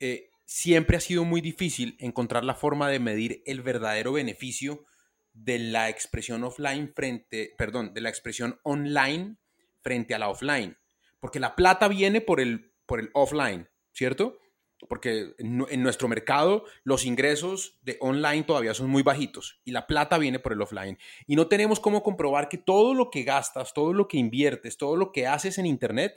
eh, 0.00 0.30
siempre 0.44 0.96
ha 0.96 1.00
sido 1.00 1.24
muy 1.24 1.40
difícil 1.40 1.96
encontrar 2.00 2.42
la 2.42 2.56
forma 2.56 2.88
de 2.88 2.98
medir 2.98 3.44
el 3.46 3.62
verdadero 3.62 4.12
beneficio 4.12 4.84
de 5.32 5.58
la 5.58 5.88
expresión 5.88 6.44
offline 6.44 6.92
frente, 6.94 7.54
perdón, 7.56 7.94
de 7.94 8.00
la 8.00 8.08
expresión 8.08 8.60
online 8.62 9.36
frente 9.80 10.14
a 10.14 10.18
la 10.18 10.28
offline. 10.28 10.76
Porque 11.20 11.40
la 11.40 11.54
plata 11.54 11.88
viene 11.88 12.20
por 12.20 12.40
el 12.40 12.72
por 12.86 13.00
el 13.00 13.10
offline, 13.14 13.68
¿cierto? 13.92 14.38
Porque 14.86 15.34
en, 15.38 15.82
nuestro 15.82 16.08
mercado 16.08 16.64
los 16.84 17.06
ingresos 17.06 17.78
de 17.80 17.96
online 18.00 18.42
todavía 18.42 18.74
son 18.74 18.90
muy 18.90 19.02
bajitos 19.02 19.62
y 19.64 19.70
la 19.70 19.86
plata 19.86 20.18
viene 20.18 20.40
por 20.40 20.52
el 20.52 20.60
offline. 20.60 20.98
Y 21.26 21.36
no 21.36 21.46
tenemos 21.46 21.80
cómo 21.80 22.02
comprobar 22.02 22.50
que 22.50 22.58
todo 22.58 22.92
lo 22.92 23.10
que 23.10 23.22
gastas, 23.22 23.72
todo 23.72 23.94
lo 23.94 24.08
que 24.08 24.18
inviertes, 24.18 24.76
todo 24.76 24.96
lo 24.96 25.10
que 25.10 25.26
haces 25.26 25.56
en 25.56 25.64
Internet, 25.64 26.14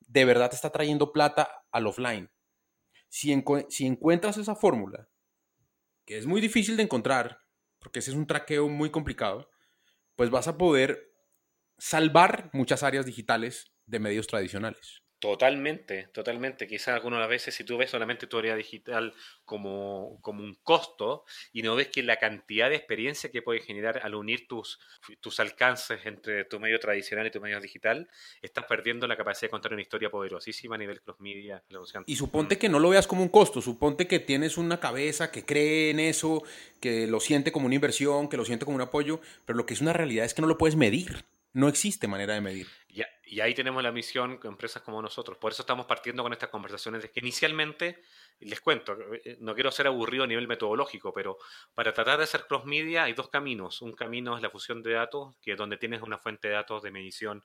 de 0.00 0.24
verdad 0.24 0.50
te 0.50 0.56
está 0.56 0.70
trayendo 0.70 1.12
plata 1.12 1.64
al 1.70 1.86
offline. 1.86 2.28
Si, 3.08 3.32
si 3.68 3.86
encuentras 3.86 4.38
esa 4.38 4.56
fórmula, 4.56 5.08
que 6.04 6.18
es 6.18 6.26
muy 6.26 6.40
difícil 6.40 6.76
de 6.76 6.82
encontrar, 6.82 7.45
porque 7.78 8.00
ese 8.00 8.10
es 8.10 8.16
un 8.16 8.26
traqueo 8.26 8.68
muy 8.68 8.90
complicado, 8.90 9.50
pues 10.16 10.30
vas 10.30 10.48
a 10.48 10.58
poder 10.58 11.12
salvar 11.78 12.50
muchas 12.52 12.82
áreas 12.82 13.06
digitales 13.06 13.72
de 13.86 14.00
medios 14.00 14.26
tradicionales. 14.26 15.05
Totalmente, 15.18 16.08
totalmente. 16.12 16.66
Quizás 16.66 16.88
algunas 16.88 17.26
veces 17.26 17.54
si 17.54 17.64
tú 17.64 17.78
ves 17.78 17.90
solamente 17.90 18.26
tu 18.26 18.36
área 18.36 18.54
digital 18.54 19.14
como, 19.46 20.18
como, 20.20 20.42
un 20.42 20.56
costo 20.62 21.24
y 21.54 21.62
no 21.62 21.74
ves 21.74 21.88
que 21.88 22.02
la 22.02 22.16
cantidad 22.18 22.68
de 22.68 22.76
experiencia 22.76 23.30
que 23.30 23.40
puede 23.40 23.60
generar 23.60 24.00
al 24.02 24.14
unir 24.14 24.46
tus, 24.46 24.78
tus 25.20 25.40
alcances 25.40 26.04
entre 26.04 26.44
tu 26.44 26.60
medio 26.60 26.78
tradicional 26.78 27.26
y 27.26 27.30
tu 27.30 27.40
medio 27.40 27.58
digital, 27.60 28.10
estás 28.42 28.66
perdiendo 28.66 29.06
la 29.06 29.16
capacidad 29.16 29.48
de 29.48 29.52
contar 29.52 29.72
una 29.72 29.80
historia 29.80 30.10
poderosísima 30.10 30.74
a 30.74 30.78
nivel 30.78 31.00
cross 31.00 31.18
media. 31.18 31.62
Y 32.04 32.16
suponte 32.16 32.58
que 32.58 32.68
no 32.68 32.78
lo 32.78 32.90
veas 32.90 33.06
como 33.06 33.22
un 33.22 33.30
costo, 33.30 33.62
suponte 33.62 34.06
que 34.06 34.20
tienes 34.20 34.58
una 34.58 34.80
cabeza 34.80 35.30
que 35.30 35.46
cree 35.46 35.90
en 35.90 36.00
eso, 36.00 36.42
que 36.78 37.06
lo 37.06 37.20
siente 37.20 37.52
como 37.52 37.66
una 37.66 37.74
inversión, 37.74 38.28
que 38.28 38.36
lo 38.36 38.44
siente 38.44 38.66
como 38.66 38.74
un 38.74 38.82
apoyo, 38.82 39.20
pero 39.46 39.56
lo 39.56 39.64
que 39.64 39.72
es 39.72 39.80
una 39.80 39.94
realidad 39.94 40.26
es 40.26 40.34
que 40.34 40.42
no 40.42 40.48
lo 40.48 40.58
puedes 40.58 40.76
medir 40.76 41.24
No 41.56 41.68
existe 41.68 42.06
manera 42.06 42.34
de 42.34 42.42
medir. 42.42 42.66
Y, 43.24 43.40
ahí 43.40 43.54
tenemos 43.54 43.82
la 43.82 43.90
misión 43.90 44.36
con 44.36 44.50
empresas 44.50 44.82
como 44.82 45.00
nosotros. 45.00 45.38
Por 45.38 45.52
eso 45.52 45.62
estamos 45.62 45.86
partiendo 45.86 46.22
con 46.22 46.34
estas 46.34 46.50
conversaciones 46.50 47.00
de 47.00 47.10
que 47.10 47.20
inicialmente, 47.20 48.02
les 48.40 48.60
cuento, 48.60 48.94
eh, 49.24 49.38
no 49.40 49.54
quiero 49.54 49.70
ser 49.70 49.86
aburrido 49.86 50.24
a 50.24 50.26
nivel 50.26 50.48
metodológico, 50.48 51.14
pero 51.14 51.38
para 51.74 51.94
tratar 51.94 52.18
de 52.18 52.24
hacer 52.24 52.44
cross 52.46 52.66
media 52.66 53.04
hay 53.04 53.14
dos 53.14 53.30
caminos. 53.30 53.80
Un 53.80 53.94
camino 53.94 54.36
es 54.36 54.42
la 54.42 54.50
fusión 54.50 54.82
de 54.82 54.92
datos, 54.92 55.34
que 55.40 55.52
es 55.52 55.56
donde 55.56 55.78
tienes 55.78 56.02
una 56.02 56.18
fuente 56.18 56.48
de 56.48 56.54
datos 56.54 56.82
de 56.82 56.90
medición 56.90 57.42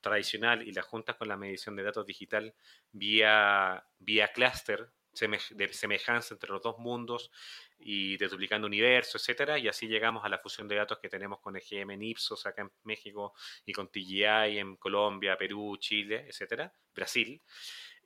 tradicional 0.00 0.66
y 0.66 0.72
la 0.72 0.82
juntas 0.82 1.14
con 1.14 1.28
la 1.28 1.36
medición 1.36 1.76
de 1.76 1.84
datos 1.84 2.04
digital 2.04 2.52
vía, 2.90 3.86
vía 4.00 4.32
clúster 4.32 4.90
de 5.12 5.72
semejanza 5.72 6.34
entre 6.34 6.50
los 6.50 6.62
dos 6.62 6.78
mundos 6.78 7.30
y 7.78 8.16
de 8.16 8.28
duplicando 8.28 8.66
universo, 8.66 9.18
etcétera, 9.18 9.58
y 9.58 9.68
así 9.68 9.86
llegamos 9.88 10.24
a 10.24 10.28
la 10.28 10.38
fusión 10.38 10.68
de 10.68 10.76
datos 10.76 10.98
que 10.98 11.08
tenemos 11.08 11.40
con 11.40 11.56
EGM 11.56 11.90
en 11.92 12.02
Ipsos 12.02 12.46
acá 12.46 12.62
en 12.62 12.70
México 12.84 13.34
y 13.66 13.72
con 13.72 13.90
TGI 13.90 14.58
en 14.58 14.76
Colombia, 14.76 15.36
Perú, 15.36 15.76
Chile, 15.78 16.26
etcétera, 16.28 16.72
Brasil. 16.94 17.40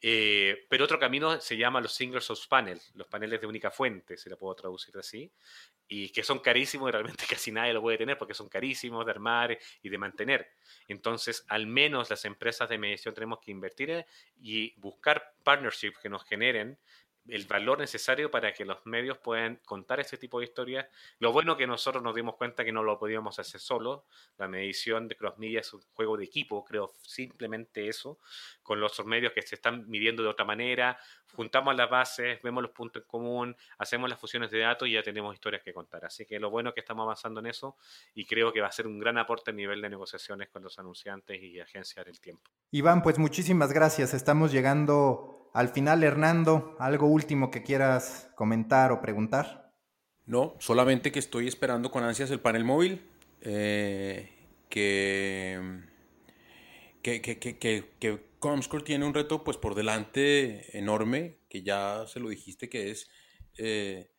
Eh, 0.01 0.66
pero 0.69 0.85
otro 0.85 0.99
camino 0.99 1.41
se 1.41 1.57
llama 1.57 1.81
los 1.81 1.93
single 1.93 2.20
source 2.20 2.47
panels, 2.49 2.93
los 2.95 3.07
paneles 3.07 3.41
de 3.41 3.47
única 3.47 3.70
fuente, 3.70 4.16
si 4.16 4.28
la 4.28 4.37
puedo 4.37 4.55
traducir 4.55 4.97
así, 4.99 5.31
y 5.89 6.11
que 6.11 6.23
son 6.23 6.41
carísimos 6.41 6.89
y 6.89 6.93
realmente 6.93 7.25
casi 7.29 7.53
nadie 7.53 7.73
lo 7.73 7.83
puede 7.83 7.99
tener 7.99 8.19
porque 8.19 8.35
son 8.35 8.49
carísimos 8.49 9.05
de 9.05 9.13
armar 9.13 9.59
y 9.83 9.89
de 9.89 9.99
mantener. 9.99 10.51
Entonces, 10.89 11.45
al 11.49 11.67
menos 11.67 12.11
las 12.11 12.25
empresas 12.25 12.69
de 12.69 12.79
medición 12.79 13.15
tenemos 13.15 13.39
que 13.41 13.51
invertir 13.51 14.05
y 14.41 14.75
buscar 14.81 15.35
partnerships 15.43 15.99
que 15.99 16.09
nos 16.09 16.25
generen 16.25 16.79
el 17.28 17.47
valor 17.47 17.78
necesario 17.78 18.31
para 18.31 18.53
que 18.53 18.65
los 18.65 18.85
medios 18.86 19.19
puedan 19.19 19.57
contar 19.65 20.01
este 20.01 20.16
tipo 20.16 20.39
de 20.39 20.47
historias. 20.47 20.86
Lo 21.19 21.32
bueno 21.32 21.57
que 21.57 21.66
nosotros 21.66 22.03
nos 22.03 22.15
dimos 22.15 22.36
cuenta 22.36 22.65
que 22.65 22.73
no 22.73 22.82
lo 22.82 22.98
podíamos 22.98 23.39
hacer 23.39 23.61
solo. 23.61 24.05
La 24.39 24.48
medición 24.48 25.09
de 25.09 25.16
cross 25.16 25.39
media 25.39 25.61
es 25.61 25.73
un 25.73 25.81
juego 25.94 26.16
de 26.16 26.24
equipo, 26.24 26.65
creo 26.65 26.93
simplemente 27.03 27.89
eso, 27.89 28.19
con 28.62 28.81
los 28.81 29.05
medios 29.05 29.32
que 29.32 29.43
se 29.43 29.57
están 29.57 29.89
midiendo 29.89 30.23
de 30.23 30.28
otra 30.28 30.44
manera. 30.44 30.98
Juntamos 31.35 31.77
las 31.77 31.90
bases, 31.90 32.40
vemos 32.43 32.62
los 32.62 32.73
puntos 32.73 33.03
en 33.03 33.09
común, 33.09 33.57
hacemos 33.78 34.09
las 34.09 34.19
fusiones 34.19 34.51
de 34.51 34.61
datos 34.61 34.89
y 34.89 34.93
ya 34.93 35.03
tenemos 35.03 35.35
historias 35.35 35.62
que 35.62 35.73
contar. 35.73 36.05
Así 36.05 36.24
que 36.24 36.39
lo 36.39 36.51
bueno 36.51 36.73
que 36.73 36.81
estamos 36.81 37.03
avanzando 37.03 37.40
en 37.40 37.47
eso 37.47 37.77
y 38.15 38.24
creo 38.24 38.53
que 38.53 38.61
va 38.61 38.69
a 38.69 38.73
ser 38.73 38.86
un 38.86 38.98
gran 38.98 39.19
aporte 39.19 39.51
a 39.51 39.55
nivel 39.55 39.82
de 39.82 39.90
negociaciones 39.90 40.48
con 40.48 40.62
los 40.62 40.78
anunciantes 40.78 41.43
y 41.43 41.61
agencias 41.61 42.07
del 42.07 42.20
tiempo. 42.20 42.51
Iván, 42.70 43.03
pues 43.03 43.19
muchísimas 43.19 43.73
gracias. 43.73 44.15
Estamos 44.15 44.53
llegando 44.53 45.36
al 45.57 45.70
final, 45.70 46.05
Hernando, 46.05 46.77
¿algo 46.78 47.07
último 47.07 47.51
que 47.51 47.62
quieras 47.62 48.31
comentar 48.35 48.93
o 48.93 49.01
preguntar? 49.01 49.73
No, 50.27 50.55
solamente 50.61 51.11
que 51.11 51.19
estoy 51.19 51.49
esperando 51.49 51.91
con 51.91 52.05
ansias 52.05 52.31
el 52.31 52.41
panel 52.41 52.62
móvil, 52.62 53.09
eh, 53.41 54.28
que, 54.69 55.59
que, 57.01 57.23
que, 57.23 57.39
que, 57.59 58.27
Comscore 58.39 58.85
tiene 58.85 59.07
un 59.07 59.15
reto 59.15 59.45
pues 59.45 59.57
por 59.57 59.74
delante 59.74 60.77
enorme, 60.77 61.39
que 61.49 61.62
ya 61.62 62.05
se 62.07 62.20
lo 62.20 62.28
dijiste 62.28 62.69
que 62.69 62.91
es 62.91 63.09
eh, 63.57 64.11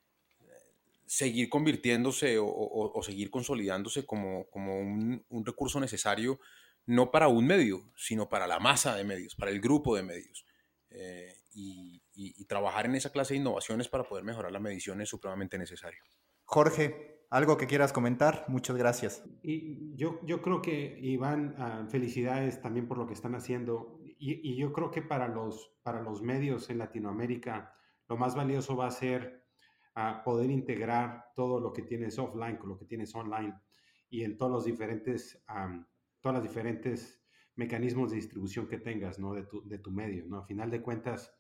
seguir 1.05 1.49
convirtiéndose 1.49 2.38
o, 2.39 2.99
seguir 3.03 3.30
consolidándose 3.30 4.07
como, 4.07 4.49
como 4.49 4.80
un, 4.80 5.23
un, 5.30 5.45
recurso 5.45 5.80
necesario, 5.80 6.39
no 6.88 7.11
para 7.11 7.27
un 7.27 7.45
medio, 7.45 7.93
sino 7.95 8.27
para 8.27 8.47
la 8.47 8.57
masa 8.57 8.95
de 8.95 9.03
medios, 9.03 9.35
para 9.35 9.51
el 9.51 9.61
grupo 9.61 9.95
de 9.95 10.01
medios. 10.01 10.47
Eh, 10.89 11.34
y, 11.53 12.01
trabajar 12.47 12.85
en 12.85 12.95
esa 12.95 13.11
clase 13.11 13.34
de 13.34 13.41
innovaciones 13.41 13.89
para 13.89 14.05
poder 14.05 14.23
mejorar 14.23 14.53
la 14.53 14.59
medición 14.59 15.01
es 15.01 15.09
supremamente 15.09 15.57
necesario. 15.57 15.99
Jorge, 16.45 17.26
algo 17.30 17.57
que 17.57 17.68
quieras 17.68 17.91
comentar, 17.91 18.45
muchas 18.47 18.77
gracias. 18.77 19.23
Y 19.43 19.93
yo, 19.97 20.22
yo 20.23 20.41
creo 20.41 20.61
que, 20.61 20.97
Iván, 21.01 21.55
ah, 21.57 21.85
felicidades 21.89 22.61
también 22.61 22.88
por 22.88 22.97
lo 22.97 23.05
que 23.05 23.14
están 23.14 23.35
haciendo. 23.35 23.99
Y, 24.18 24.55
yo 24.55 24.72
creo 24.72 24.91
que 24.91 25.01
para 25.01 25.27
los, 25.27 25.73
para 25.84 26.01
los 26.01 26.22
medios 26.22 26.69
en 26.69 26.77
Latinoamérica, 26.77 27.76
lo 28.07 28.15
más 28.15 28.34
valioso 28.34 28.77
va 28.77 28.88
a 28.88 28.91
ser 28.91 29.45
ah, 29.95 30.22
poder 30.23 30.49
integrar 30.49 31.26
todo 31.35 31.59
lo 31.59 31.73
que 31.73 31.81
tienes 31.81 32.18
offline 32.18 32.55
con 32.55 32.69
lo 32.69 32.77
que 32.77 32.85
tienes 32.85 33.14
online 33.14 33.53
y 34.09 34.23
en 34.23 34.38
todos 34.38 34.51
los 34.51 34.65
diferentes, 34.65 35.43
todas 36.22 36.35
las 36.35 36.43
diferentes 36.43 37.16
mecanismos 37.57 38.11
de 38.11 38.17
distribución 38.17 38.67
que 38.67 38.77
tengas, 38.77 39.19
¿no? 39.19 39.34
De 39.34 39.43
tu, 39.43 39.67
de 39.67 39.79
tu 39.79 39.91
medio, 39.91 40.25
¿no? 40.27 40.38
A 40.38 40.45
final 40.45 40.71
de 40.71 40.81
cuentas, 40.81 41.34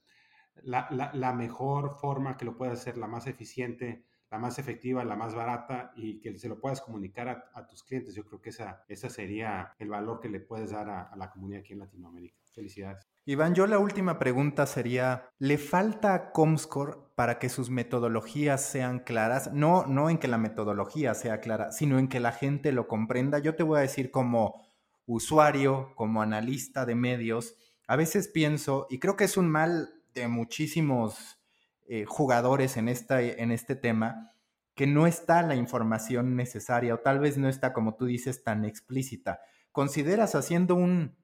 la, 0.63 0.89
la, 1.13 1.33
mejor 1.33 1.91
forma 1.99 2.35
que 2.37 2.45
lo 2.45 2.57
puedas 2.57 2.79
hacer, 2.79 2.97
la 2.97 3.07
más 3.07 3.27
eficiente, 3.27 4.05
la 4.29 4.39
más 4.39 4.59
efectiva, 4.59 5.05
la 5.05 5.15
más 5.15 5.35
barata 5.35 5.93
y 5.95 6.19
que 6.19 6.37
se 6.37 6.49
lo 6.49 6.59
puedas 6.59 6.81
comunicar 6.81 7.29
a, 7.29 7.51
a 7.53 7.67
tus 7.67 7.83
clientes. 7.83 8.15
Yo 8.15 8.25
creo 8.25 8.41
que 8.41 8.49
esa, 8.49 8.83
esa 8.87 9.09
sería 9.09 9.75
el 9.79 9.89
valor 9.89 10.19
que 10.19 10.29
le 10.29 10.39
puedes 10.39 10.71
dar 10.71 10.89
a, 10.89 11.15
la 11.15 11.29
comunidad 11.29 11.61
aquí 11.61 11.73
en 11.73 11.79
Latinoamérica. 11.79 12.37
Felicidades. 12.53 13.07
Iván, 13.25 13.53
yo 13.53 13.67
la 13.67 13.77
última 13.77 14.17
pregunta 14.17 14.65
sería, 14.65 15.29
¿le 15.37 15.59
falta 15.59 16.31
Comscore 16.31 16.97
para 17.13 17.37
que 17.37 17.49
sus 17.49 17.69
metodologías 17.69 18.63
sean 18.63 18.99
claras? 18.99 19.53
No, 19.53 19.85
no 19.85 20.09
en 20.09 20.17
que 20.17 20.27
la 20.27 20.39
metodología 20.39 21.13
sea 21.13 21.39
clara, 21.39 21.71
sino 21.71 21.99
en 21.99 22.07
que 22.07 22.19
la 22.19 22.31
gente 22.31 22.71
lo 22.71 22.87
comprenda. 22.87 23.37
Yo 23.37 23.55
te 23.55 23.61
voy 23.61 23.77
a 23.77 23.81
decir 23.81 24.09
como 24.09 24.66
usuario, 25.07 25.93
como 25.95 26.21
analista 26.21 26.85
de 26.85 26.93
medios, 26.93 27.55
a 27.87 27.95
veces 27.95 28.27
pienso, 28.27 28.85
y 28.89 28.99
creo 28.99 29.15
que 29.15 29.23
es 29.23 29.37
un 29.37 29.49
mal 29.49 29.89
de 30.13 30.27
muchísimos 30.27 31.39
eh, 31.87 32.05
jugadores 32.05 32.77
en, 32.77 32.89
esta, 32.89 33.21
en 33.21 33.51
este 33.51 33.75
tema, 33.75 34.33
que 34.75 34.85
no 34.85 35.07
está 35.07 35.41
la 35.41 35.55
información 35.55 36.35
necesaria 36.35 36.93
o 36.93 36.99
tal 36.99 37.19
vez 37.19 37.37
no 37.37 37.49
está, 37.49 37.73
como 37.73 37.95
tú 37.95 38.05
dices, 38.05 38.43
tan 38.43 38.65
explícita. 38.65 39.39
¿Consideras 39.71 40.35
haciendo 40.35 40.75
un 40.75 41.17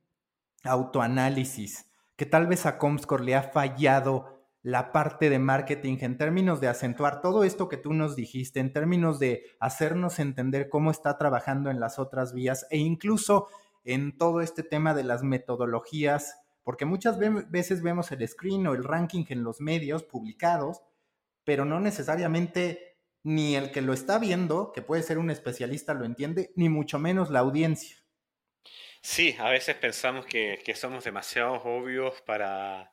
autoanálisis 0.63 1.91
que 2.15 2.25
tal 2.25 2.47
vez 2.47 2.65
a 2.65 2.77
Comscore 2.77 3.23
le 3.23 3.35
ha 3.35 3.43
fallado 3.43 4.33
la 4.63 4.93
parte 4.93 5.29
de 5.29 5.39
marketing 5.39 5.97
en 5.99 6.17
términos 6.17 6.61
de 6.61 6.69
acentuar 6.69 7.19
todo 7.21 7.43
esto 7.43 7.67
que 7.67 7.75
tú 7.75 7.93
nos 7.93 8.15
dijiste, 8.15 8.61
en 8.61 8.71
términos 8.71 9.19
de 9.19 9.43
hacernos 9.59 10.19
entender 10.19 10.69
cómo 10.69 10.89
está 10.89 11.17
trabajando 11.17 11.69
en 11.69 11.81
las 11.81 11.99
otras 11.99 12.33
vías 12.33 12.65
e 12.69 12.77
incluso 12.77 13.49
en 13.83 14.17
todo 14.17 14.41
este 14.41 14.63
tema 14.63 14.93
de 14.93 15.03
las 15.03 15.23
metodologías, 15.23 16.39
porque 16.63 16.85
muchas 16.85 17.17
veces 17.49 17.81
vemos 17.81 18.11
el 18.11 18.27
screen 18.27 18.67
o 18.67 18.73
el 18.73 18.83
ranking 18.83 19.25
en 19.29 19.43
los 19.43 19.59
medios 19.59 20.03
publicados, 20.03 20.81
pero 21.43 21.65
no 21.65 21.79
necesariamente 21.79 22.97
ni 23.23 23.55
el 23.55 23.71
que 23.71 23.81
lo 23.81 23.93
está 23.93 24.19
viendo, 24.19 24.71
que 24.71 24.81
puede 24.81 25.03
ser 25.03 25.17
un 25.17 25.29
especialista, 25.29 25.93
lo 25.93 26.05
entiende, 26.05 26.51
ni 26.55 26.69
mucho 26.69 26.99
menos 26.99 27.29
la 27.29 27.39
audiencia. 27.39 27.97
Sí, 29.01 29.35
a 29.39 29.49
veces 29.49 29.75
pensamos 29.75 30.25
que, 30.25 30.61
que 30.63 30.75
somos 30.75 31.03
demasiado 31.03 31.55
obvios 31.63 32.21
para, 32.21 32.92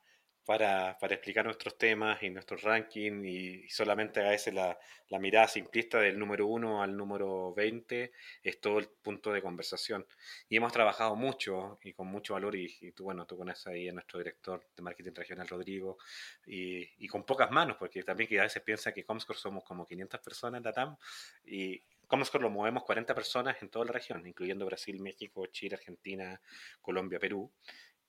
para, 0.51 0.99
para, 0.99 1.15
explicar 1.15 1.45
nuestros 1.45 1.79
temas 1.79 2.21
y 2.25 2.29
nuestros 2.29 2.63
rankings 2.63 3.25
y, 3.25 3.69
solamente 3.69 4.19
a 4.19 4.31
veces 4.31 4.53
la, 4.53 4.77
la, 5.09 5.21
mirada 5.21 5.47
simplista 5.47 6.01
del 6.01 6.19
número 6.19 6.49
1 6.49 6.83
al 6.83 6.97
número 6.97 7.55
20 7.55 8.11
es 8.43 8.61
todo 8.61 8.81
el 8.81 8.89
punto 8.89 9.31
de 9.33 9.43
conversación. 9.43 10.05
Y 10.49 10.57
hemos 10.57 10.73
trabajado 10.73 11.15
mucho 11.15 11.79
y 11.85 11.93
con 11.93 12.09
mucho 12.09 12.35
valor 12.35 12.57
y, 12.57 12.91
tú, 12.91 13.05
bueno, 13.05 13.27
tú 13.27 13.37
conoces 13.37 13.65
ahí 13.69 13.89
a 13.89 13.93
nuestro 13.93 14.19
director 14.19 14.67
de 14.75 14.83
marketing 14.83 15.13
regional, 15.15 15.47
Rodrigo, 15.47 15.99
y, 16.45 16.81
y, 16.99 17.07
con 17.07 17.23
pocas 17.23 17.53
manos, 17.53 17.77
porque 17.79 18.03
también 18.03 18.29
que 18.29 18.41
a 18.41 18.43
veces 18.43 18.61
piensa 18.65 18.93
que 18.93 19.05
Comscore 19.05 19.39
somos 19.39 19.63
como 19.63 19.87
500 19.87 20.19
personas 20.19 20.59
en 20.59 20.65
la 20.65 20.73
TAM 20.73 20.97
y 21.45 21.81
Comscore 22.11 22.43
lo 22.43 22.51
movemos 22.51 22.83
40 22.83 23.15
personas 23.15 23.63
en 23.63 23.69
toda 23.69 23.85
la 23.85 23.93
región, 23.93 24.27
incluyendo 24.27 24.67
Brasil, 24.67 24.99
México, 24.99 25.47
Chile, 25.47 25.77
Argentina, 25.77 26.41
Colombia, 26.81 27.21
Perú. 27.21 27.53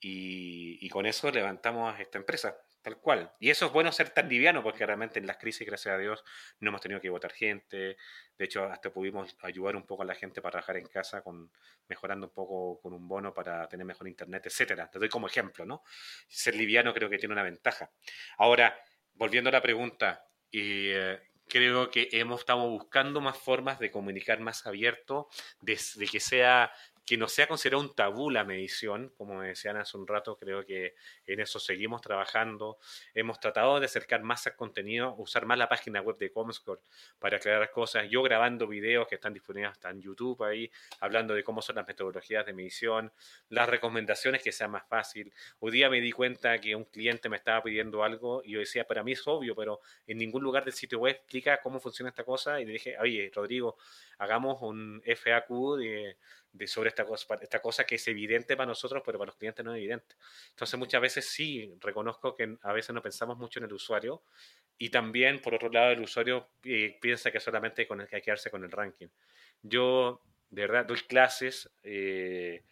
Y, 0.04 0.90
con 0.90 1.06
eso 1.06 1.30
levantamos 1.32 1.98
esta 2.00 2.18
empresa, 2.18 2.58
tal 2.82 2.98
cual. 2.98 3.32
Y 3.40 3.52
eso 3.52 3.68
es 3.68 3.72
bueno 3.72 3.92
ser 3.92 4.10
tan 4.10 4.28
liviano, 4.28 4.64
porque 4.64 4.84
realmente 4.84 5.20
en 5.20 5.28
las 5.28 5.38
crisis, 5.38 5.66
gracias 5.66 5.94
a 5.94 5.98
Dios, 6.00 6.24
no 6.60 6.70
hemos 6.70 6.82
tenido 6.82 7.00
que 7.00 7.10
votar 7.10 7.32
gente. 7.32 7.98
De 8.36 8.46
hecho, 8.46 8.66
hasta 8.66 8.92
pudimos 8.92 9.38
ayudar 9.44 9.76
un 9.76 9.86
poco 9.86 10.02
a 10.02 10.06
la 10.06 10.16
gente 10.16 10.42
para 10.42 10.54
trabajar 10.54 10.78
en 10.78 10.88
casa, 10.88 11.22
con, 11.22 11.52
mejorando 11.88 12.28
un 12.28 12.34
poco 12.34 12.82
con 12.82 12.94
un 12.94 13.08
bono 13.08 13.32
para 13.32 13.68
tener 13.68 13.86
mejor 13.86 14.08
internet, 14.08 14.44
etcétera. 14.48 14.90
Te 14.90 14.98
doy 14.98 15.08
como 15.08 15.28
ejemplo, 15.28 15.66
¿no? 15.66 15.84
Ser 16.28 16.56
liviano 16.56 16.94
creo 16.96 17.10
que 17.10 17.20
tiene 17.20 17.34
una 17.34 17.44
ventaja. 17.44 17.92
Ahora, 18.38 18.76
volviendo 19.14 19.50
a 19.50 19.54
la 19.54 19.62
pregunta, 19.62 20.26
y, 20.50 20.90
eh, 20.90 21.20
creo 21.48 21.92
que 21.92 22.08
hemos 22.14 22.40
estado 22.40 22.68
buscando 22.70 23.20
más 23.20 23.38
formas 23.38 23.78
de 23.78 23.92
comunicar 23.92 24.40
más 24.40 24.66
abierto, 24.66 25.28
de, 25.60 25.80
de, 25.96 26.08
que 26.08 26.22
sea 26.22 26.72
que 27.12 27.18
no 27.18 27.28
sea 27.28 27.46
considerado 27.46 27.84
un 27.84 27.94
tabú 27.94 28.30
la 28.30 28.46
medición, 28.46 29.12
como 29.18 29.34
me 29.36 29.50
decían 29.50 29.76
hace 29.76 29.98
un 29.98 30.08
rato, 30.08 30.38
creo 30.38 30.66
que 30.66 30.96
en 31.28 31.42
eso 31.42 31.60
seguimos 31.60 32.00
trabajando. 32.00 32.78
Hemos 33.14 33.38
tratado 33.38 33.82
de 33.82 33.88
acercar 33.88 34.24
más 34.24 34.48
al 34.48 34.56
contenido, 34.56 35.14
usar 35.18 35.46
más 35.46 35.58
la 35.58 35.68
página 35.68 36.00
web 36.00 36.18
de 36.18 36.32
Comscore 36.32 36.80
para 37.20 37.36
aclarar 37.36 37.70
cosas. 37.70 38.08
Yo 38.10 38.24
grabando 38.24 38.66
videos 38.66 39.10
que 39.10 39.16
están 39.16 39.34
disponibles 39.34 39.74
hasta 39.74 39.90
en 39.90 40.00
YouTube 40.00 40.42
ahí, 40.42 40.72
hablando 41.02 41.34
de 41.34 41.44
cómo 41.44 41.62
son 41.62 41.76
las 41.76 41.86
metodologías 41.86 42.46
de 42.46 42.54
medición, 42.54 43.12
las 43.50 43.68
recomendaciones 43.68 44.42
que 44.42 44.54
sea 44.54 44.70
más 44.70 44.88
fácil. 44.88 45.34
Hoy 45.60 45.74
día 45.74 45.90
me 45.90 46.00
di 46.00 46.14
cuenta 46.14 46.62
que 46.62 46.78
un 46.78 46.86
cliente 46.86 47.28
me 47.28 47.36
estaba 47.36 47.62
pidiendo 47.62 48.06
algo 48.06 48.42
y 48.46 48.52
yo 48.52 48.60
decía, 48.60 48.86
para 48.88 49.04
mí 49.04 49.12
es 49.12 49.28
obvio, 49.28 49.54
pero 49.54 49.82
en 50.08 50.18
ningún 50.18 50.44
lugar 50.44 50.64
del 50.64 50.74
sitio 50.74 51.00
web 51.00 51.18
explica 51.18 51.60
cómo 51.62 51.82
funciona 51.82 52.08
esta 52.08 52.24
cosa. 52.24 52.62
Y 52.62 52.66
le 52.66 52.72
dije, 52.72 52.96
oye, 53.00 53.30
Rodrigo, 53.36 53.76
hagamos 54.18 54.62
un 54.62 55.04
FAQ 55.04 55.78
de 55.78 56.16
de 56.54 56.68
sobre 56.68 56.90
esta 56.90 57.06
cosa, 57.06 57.36
esta 57.42 57.62
cosa 57.62 57.86
que 57.86 57.96
es 57.96 58.08
evidente 58.08 58.58
para 58.58 58.68
nosotros, 58.68 59.02
pero 59.06 59.18
para 59.18 59.28
los 59.30 59.38
clientes 59.38 59.64
no 59.64 59.74
es 59.74 59.78
evidente. 59.78 60.16
Entonces 60.50 60.78
muchas 60.78 61.02
veces 61.02 61.26
sí, 61.26 61.74
reconozco 61.80 62.36
que 62.36 62.58
a 62.62 62.74
veces 62.74 62.94
no 62.94 63.02
pensamos 63.02 63.38
mucho 63.38 63.60
en 63.60 63.66
el 63.66 63.74
usuario 63.74 64.24
y 64.78 64.90
también, 64.90 65.40
por 65.42 65.54
otro 65.54 65.70
lado, 65.70 65.92
el 65.92 66.02
usuario 66.02 66.50
eh, 66.64 66.98
piensa 67.00 67.32
que 67.32 67.40
solamente 67.40 67.88
con 67.88 68.02
el, 68.02 68.08
que 68.08 68.16
hay 68.16 68.22
que 68.22 68.26
quedarse 68.26 68.50
con 68.50 68.64
el 68.64 68.72
ranking. 68.72 69.08
Yo, 69.62 70.22
de 70.50 70.62
verdad, 70.64 70.86
doy 70.86 71.00
clases, 71.02 71.70
eh, 71.84 72.64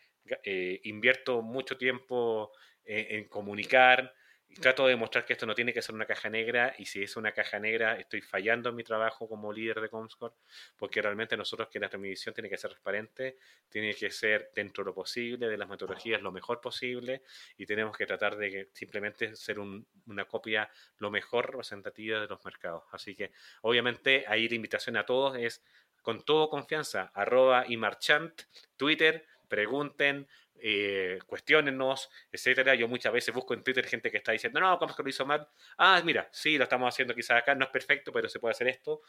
eh, 0.44 0.82
invierto 0.84 1.42
mucho 1.42 1.78
tiempo 1.78 2.52
en 2.92 3.26
comunicar, 3.26 4.16
trato 4.56 4.86
de 4.86 4.92
demostrar 4.92 5.26
que 5.26 5.34
esto 5.34 5.46
no 5.46 5.54
tiene 5.54 5.74
que 5.74 5.82
ser 5.82 5.94
una 5.94 6.06
caja 6.06 6.30
negra 6.30 6.74
y 6.78 6.86
si 6.86 7.04
es 7.04 7.16
una 7.16 7.32
caja 7.32 7.60
negra 7.60 7.96
estoy 7.98 8.22
fallando 8.22 8.70
en 8.70 8.76
mi 8.76 8.84
trabajo 8.84 9.28
como 9.30 9.54
líder 9.54 9.80
de 9.80 9.90
Comscore 9.90 10.34
porque 10.78 11.02
realmente 11.02 11.38
nosotros 11.38 11.70
que 11.70 11.80
la 11.80 11.88
transmisión 11.88 12.34
tiene 12.34 12.50
que 12.50 12.58
ser 12.58 12.72
transparente, 12.72 13.38
tiene 13.70 13.94
que 13.94 14.10
ser 14.10 14.52
dentro 14.56 14.84
de 14.84 14.90
lo 14.90 14.96
posible, 14.96 15.48
de 15.48 15.58
las 15.58 15.70
metodologías 15.70 16.22
lo 16.22 16.32
mejor 16.32 16.60
posible 16.62 17.22
y 17.58 17.66
tenemos 17.66 17.96
que 17.96 18.06
tratar 18.06 18.38
de 18.38 18.70
simplemente 18.74 19.36
ser 19.36 19.60
una 19.60 20.26
copia 20.26 20.70
lo 20.98 21.12
mejor 21.12 21.52
representativa 21.52 22.20
de 22.20 22.28
los 22.28 22.44
mercados. 22.44 22.84
Así 22.92 23.16
que 23.16 23.32
obviamente 23.62 24.26
ahí 24.28 24.50
la 24.50 24.56
invitación 24.56 24.98
a 24.98 25.06
todos 25.06 25.38
es 25.38 25.64
con 26.02 26.24
todo 26.24 26.50
confianza, 26.50 27.12
arroba 27.14 27.66
y 27.68 27.78
marchant, 27.78 28.42
Twitter, 28.78 29.28
pregunten, 29.48 30.28
eh, 30.62 31.20
cuestionennos, 31.26 32.10
etcétera. 32.32 32.76
Yo 32.76 32.88
muchas 32.88 33.14
veces 33.14 33.34
busco 33.34 33.54
en 33.54 33.64
Twitter 33.64 33.86
gente 33.86 34.12
que 34.12 34.18
está 34.18 34.32
diciendo, 34.32 34.60
no, 34.60 34.78
¿cómo 34.78 34.92
es 34.92 34.98
que 34.98 35.04
lo 35.04 35.10
hizo 35.10 35.26
mal? 35.26 35.48
Ah, 35.78 36.02
mira, 36.04 36.30
sí, 36.32 36.58
lo 36.58 36.64
estamos 36.64 36.94
haciendo 36.94 37.14
quizás 37.16 37.38
acá, 37.38 37.56
no 37.56 37.66
es 37.66 37.72
perfecto, 37.72 38.12
pero 38.12 38.30
se 38.30 38.40
puede 38.40 38.52
hacer 38.52 38.68
esto. 38.68 39.02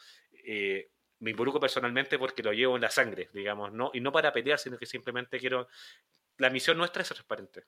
Eh, 0.45 0.91
me 1.21 1.31
involucro 1.31 1.61
personalmente 1.61 2.19
porque 2.19 2.43
lo 2.43 2.53
llevo 2.53 2.77
en 2.77 2.83
la 2.83 2.91
sangre, 2.91 3.29
digamos, 3.33 3.73
¿no? 3.73 3.91
Y 3.93 4.01
no 4.01 4.11
para 4.11 4.33
pelear, 4.33 4.59
sino 4.59 4.79
que 4.79 4.87
simplemente 4.87 5.39
quiero 5.39 5.69
la 6.41 6.49
misión 6.49 6.79
nuestra 6.79 7.03
es 7.03 7.09
transparente. 7.09 7.67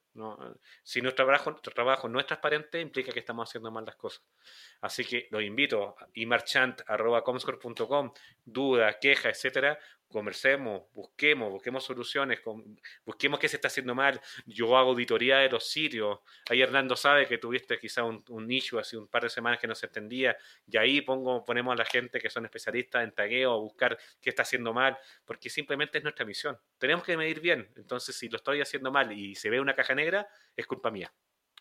Si 0.83 1.03
nuestro 1.03 1.27
trabajo, 1.27 1.51
nuestro 1.51 1.75
trabajo 1.75 2.09
no 2.09 2.19
es 2.19 2.27
transparente, 2.27 2.81
implica 2.81 3.13
que 3.13 3.19
estamos 3.19 3.49
haciendo 3.49 3.71
mal 3.71 3.85
las 3.85 3.97
cosas. 3.97 4.25
Así 4.81 5.05
que 5.05 5.29
los 5.31 5.43
invito 5.43 5.95
imarchant.comscore.com, 6.15 8.13
dudas, 8.45 8.97
quejas, 8.99 9.37
etcétera, 9.37 9.79
conversemos, 10.13 10.85
busquemos, 10.93 11.51
busquemos 11.51 11.85
soluciones, 11.85 12.41
busquemos 13.05 13.41
qué 13.41 13.49
se 13.49 13.57
está 13.57 13.69
haciendo 13.69 13.95
mal. 13.95 14.21
Yo 14.47 14.77
hago 14.77 14.91
auditoría 14.91 15.39
de 15.39 15.49
los 15.49 15.69
sitios. 15.69 16.21
Ahí 16.49 16.61
Hernando 16.61 16.97
sabe 16.97 17.27
que 17.27 17.39
tuviste 17.39 17.79
quizá 17.79 18.05
un, 18.05 18.25
un 18.29 18.47
nicho 18.47 18.79
hace 18.79 18.97
un 18.97 19.09
par 19.09 19.23
de 19.25 19.31
semanas 19.31 19.59
que 19.59 19.67
no 19.67 19.75
se 19.75 19.87
entendía 19.87 20.37
y 20.67 20.77
ahí 20.77 21.01
pongo, 21.01 21.45
ponemos 21.45 21.73
a 21.73 21.77
la 21.77 21.85
gente 21.85 22.21
que 22.21 22.31
son 22.31 22.45
especialistas 22.45 23.05
en 23.05 23.13
tagueo 23.13 23.53
a 23.53 23.57
buscar 23.57 23.99
qué 24.21 24.31
está 24.31 24.43
haciendo 24.43 24.73
mal, 24.73 24.97
porque 25.25 25.51
simplemente 25.51 25.99
es 25.99 26.05
nuestra 26.05 26.25
misión. 26.25 26.59
Tenemos 26.79 27.05
que 27.05 27.17
medir 27.17 27.41
bien. 27.41 27.71
Entonces, 27.77 28.17
si 28.17 28.29
lo 28.29 28.37
estoy 28.37 28.61
haciendo 28.61 28.91
mal 28.91 29.13
y 29.13 29.35
se 29.35 29.51
ve 29.51 29.61
una 29.61 29.75
caja 29.75 29.95
negra, 29.95 30.29
es 30.57 30.67
culpa 30.67 30.91
mía. 30.91 31.13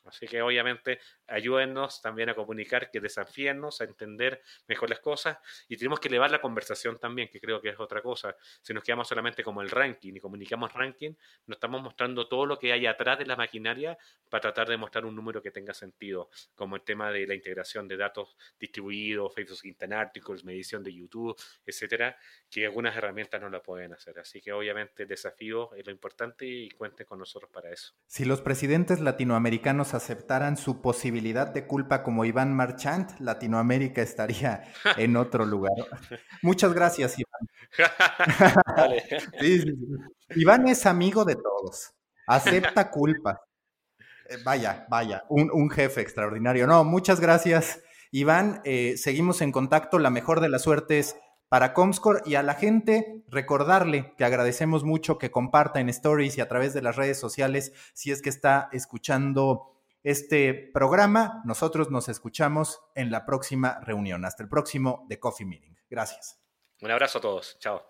Así 0.05 0.27
que 0.27 0.41
obviamente 0.41 0.99
ayúdennos 1.27 2.01
también 2.01 2.29
a 2.29 2.35
comunicar, 2.35 2.89
que 2.89 2.99
desafíennos 2.99 3.81
a 3.81 3.85
entender 3.85 4.41
mejor 4.67 4.89
las 4.89 4.99
cosas 4.99 5.37
y 5.67 5.77
tenemos 5.77 5.99
que 5.99 6.07
elevar 6.07 6.31
la 6.31 6.41
conversación 6.41 6.99
también, 6.99 7.29
que 7.29 7.39
creo 7.39 7.61
que 7.61 7.69
es 7.69 7.79
otra 7.79 8.01
cosa. 8.01 8.35
Si 8.61 8.73
nos 8.73 8.83
quedamos 8.83 9.07
solamente 9.07 9.43
como 9.43 9.61
el 9.61 9.69
ranking 9.69 10.13
y 10.15 10.19
comunicamos 10.19 10.73
ranking, 10.73 11.13
no 11.45 11.53
estamos 11.53 11.81
mostrando 11.81 12.27
todo 12.27 12.45
lo 12.45 12.57
que 12.57 12.73
hay 12.73 12.85
atrás 12.85 13.19
de 13.19 13.25
la 13.25 13.35
maquinaria 13.35 13.97
para 14.29 14.41
tratar 14.41 14.69
de 14.69 14.77
mostrar 14.77 15.05
un 15.05 15.15
número 15.15 15.41
que 15.41 15.51
tenga 15.51 15.73
sentido, 15.73 16.29
como 16.55 16.75
el 16.75 16.81
tema 16.81 17.11
de 17.11 17.27
la 17.27 17.35
integración 17.35 17.87
de 17.87 17.97
datos 17.97 18.35
distribuidos, 18.59 19.33
Facebook 19.33 19.59
Internet 19.63 19.99
Articles, 19.99 20.43
medición 20.43 20.83
de 20.83 20.93
YouTube, 20.93 21.39
etcétera, 21.65 22.17
que 22.49 22.65
algunas 22.65 22.95
herramientas 22.95 23.41
no 23.41 23.49
la 23.49 23.61
pueden 23.61 23.93
hacer. 23.93 24.19
Así 24.19 24.41
que 24.41 24.51
obviamente 24.53 25.03
el 25.03 25.09
desafío 25.09 25.73
es 25.75 25.85
lo 25.85 25.91
importante 25.91 26.45
y 26.45 26.69
cuenten 26.71 27.05
con 27.05 27.19
nosotros 27.19 27.51
para 27.51 27.71
eso. 27.71 27.93
Si 28.07 28.25
los 28.25 28.41
presidentes 28.41 28.99
latinoamericanos 28.99 29.90
aceptaran 29.93 30.57
su 30.57 30.81
posibilidad 30.81 31.47
de 31.47 31.67
culpa 31.67 32.03
como 32.03 32.25
Iván 32.25 32.53
Marchant, 32.53 33.19
Latinoamérica 33.19 34.01
estaría 34.01 34.63
en 34.97 35.17
otro 35.17 35.45
lugar. 35.45 35.73
Muchas 36.41 36.73
gracias, 36.73 37.15
Iván. 37.17 37.47
Iván 40.35 40.67
es 40.67 40.85
amigo 40.85 41.25
de 41.25 41.35
todos, 41.35 41.93
acepta 42.27 42.89
culpa. 42.89 43.41
Eh, 44.29 44.37
vaya, 44.43 44.85
vaya, 44.89 45.23
un, 45.29 45.69
jefe 45.69 46.01
extraordinario. 46.01 46.67
No, 46.67 46.83
muchas 46.83 47.19
gracias, 47.19 47.81
Iván. 48.11 48.61
Eh, 48.63 48.95
seguimos 48.97 49.41
en 49.41 49.51
contacto. 49.51 49.99
La 49.99 50.09
mejor 50.09 50.39
de 50.39 50.49
las 50.49 50.63
suertes 50.63 51.15
para 51.51 51.73
Comscore 51.73 52.21
y 52.25 52.35
a 52.35 52.43
la 52.43 52.53
gente 52.53 53.25
recordarle 53.27 54.13
que 54.17 54.23
agradecemos 54.23 54.85
mucho 54.85 55.17
que 55.17 55.31
comparta 55.31 55.81
en 55.81 55.89
stories 55.89 56.37
y 56.37 56.41
a 56.41 56.47
través 56.47 56.73
de 56.73 56.81
las 56.81 56.95
redes 56.95 57.19
sociales 57.19 57.73
si 57.93 58.09
es 58.09 58.21
que 58.21 58.29
está 58.29 58.69
escuchando 58.71 59.80
este 60.03 60.69
programa. 60.73 61.41
Nosotros 61.45 61.89
nos 61.91 62.09
escuchamos 62.09 62.81
en 62.95 63.11
la 63.11 63.25
próxima 63.25 63.79
reunión. 63.81 64.25
Hasta 64.25 64.43
el 64.43 64.49
próximo 64.49 65.05
The 65.09 65.19
Coffee 65.19 65.45
Meeting. 65.45 65.75
Gracias. 65.89 66.39
Un 66.81 66.91
abrazo 66.91 67.19
a 67.19 67.21
todos. 67.21 67.57
Chao. 67.59 67.83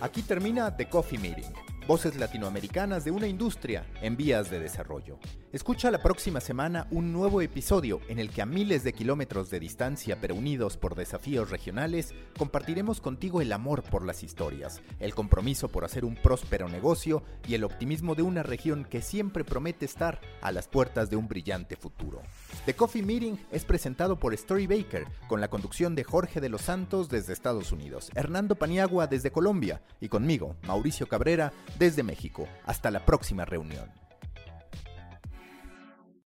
Aquí 0.00 0.22
termina 0.22 0.76
The 0.76 0.88
Coffee 0.88 1.18
Meeting 1.18 1.52
Voces 1.86 2.16
latinoamericanas 2.16 3.04
de 3.04 3.10
una 3.10 3.26
industria 3.26 3.84
en 4.00 4.16
vías 4.16 4.50
de 4.50 4.60
desarrollo. 4.60 5.18
Escucha 5.52 5.90
la 5.90 6.02
próxima 6.02 6.40
semana 6.40 6.86
un 6.90 7.12
nuevo 7.12 7.42
episodio 7.42 8.00
en 8.08 8.18
el 8.18 8.30
que 8.30 8.40
a 8.40 8.46
miles 8.46 8.84
de 8.84 8.94
kilómetros 8.94 9.50
de 9.50 9.60
distancia 9.60 10.16
pero 10.18 10.34
unidos 10.34 10.78
por 10.78 10.94
desafíos 10.94 11.50
regionales, 11.50 12.14
compartiremos 12.38 13.02
contigo 13.02 13.42
el 13.42 13.52
amor 13.52 13.82
por 13.82 14.02
las 14.06 14.22
historias, 14.22 14.80
el 14.98 15.14
compromiso 15.14 15.68
por 15.68 15.84
hacer 15.84 16.06
un 16.06 16.14
próspero 16.14 16.70
negocio 16.70 17.22
y 17.46 17.52
el 17.52 17.64
optimismo 17.64 18.14
de 18.14 18.22
una 18.22 18.42
región 18.42 18.86
que 18.86 19.02
siempre 19.02 19.44
promete 19.44 19.84
estar 19.84 20.22
a 20.40 20.52
las 20.52 20.68
puertas 20.68 21.10
de 21.10 21.16
un 21.16 21.28
brillante 21.28 21.76
futuro. 21.76 22.22
The 22.64 22.74
Coffee 22.74 23.02
Meeting 23.02 23.36
es 23.50 23.66
presentado 23.66 24.18
por 24.18 24.32
Story 24.32 24.66
Baker 24.66 25.04
con 25.28 25.42
la 25.42 25.48
conducción 25.48 25.94
de 25.94 26.04
Jorge 26.04 26.40
de 26.40 26.48
los 26.48 26.62
Santos 26.62 27.10
desde 27.10 27.34
Estados 27.34 27.72
Unidos, 27.72 28.10
Hernando 28.14 28.54
Paniagua 28.54 29.06
desde 29.06 29.32
Colombia 29.32 29.82
y 30.00 30.08
conmigo, 30.08 30.56
Mauricio 30.66 31.06
Cabrera, 31.08 31.52
desde 31.78 32.02
México. 32.02 32.48
Hasta 32.64 32.90
la 32.90 33.04
próxima 33.04 33.44
reunión. 33.44 34.01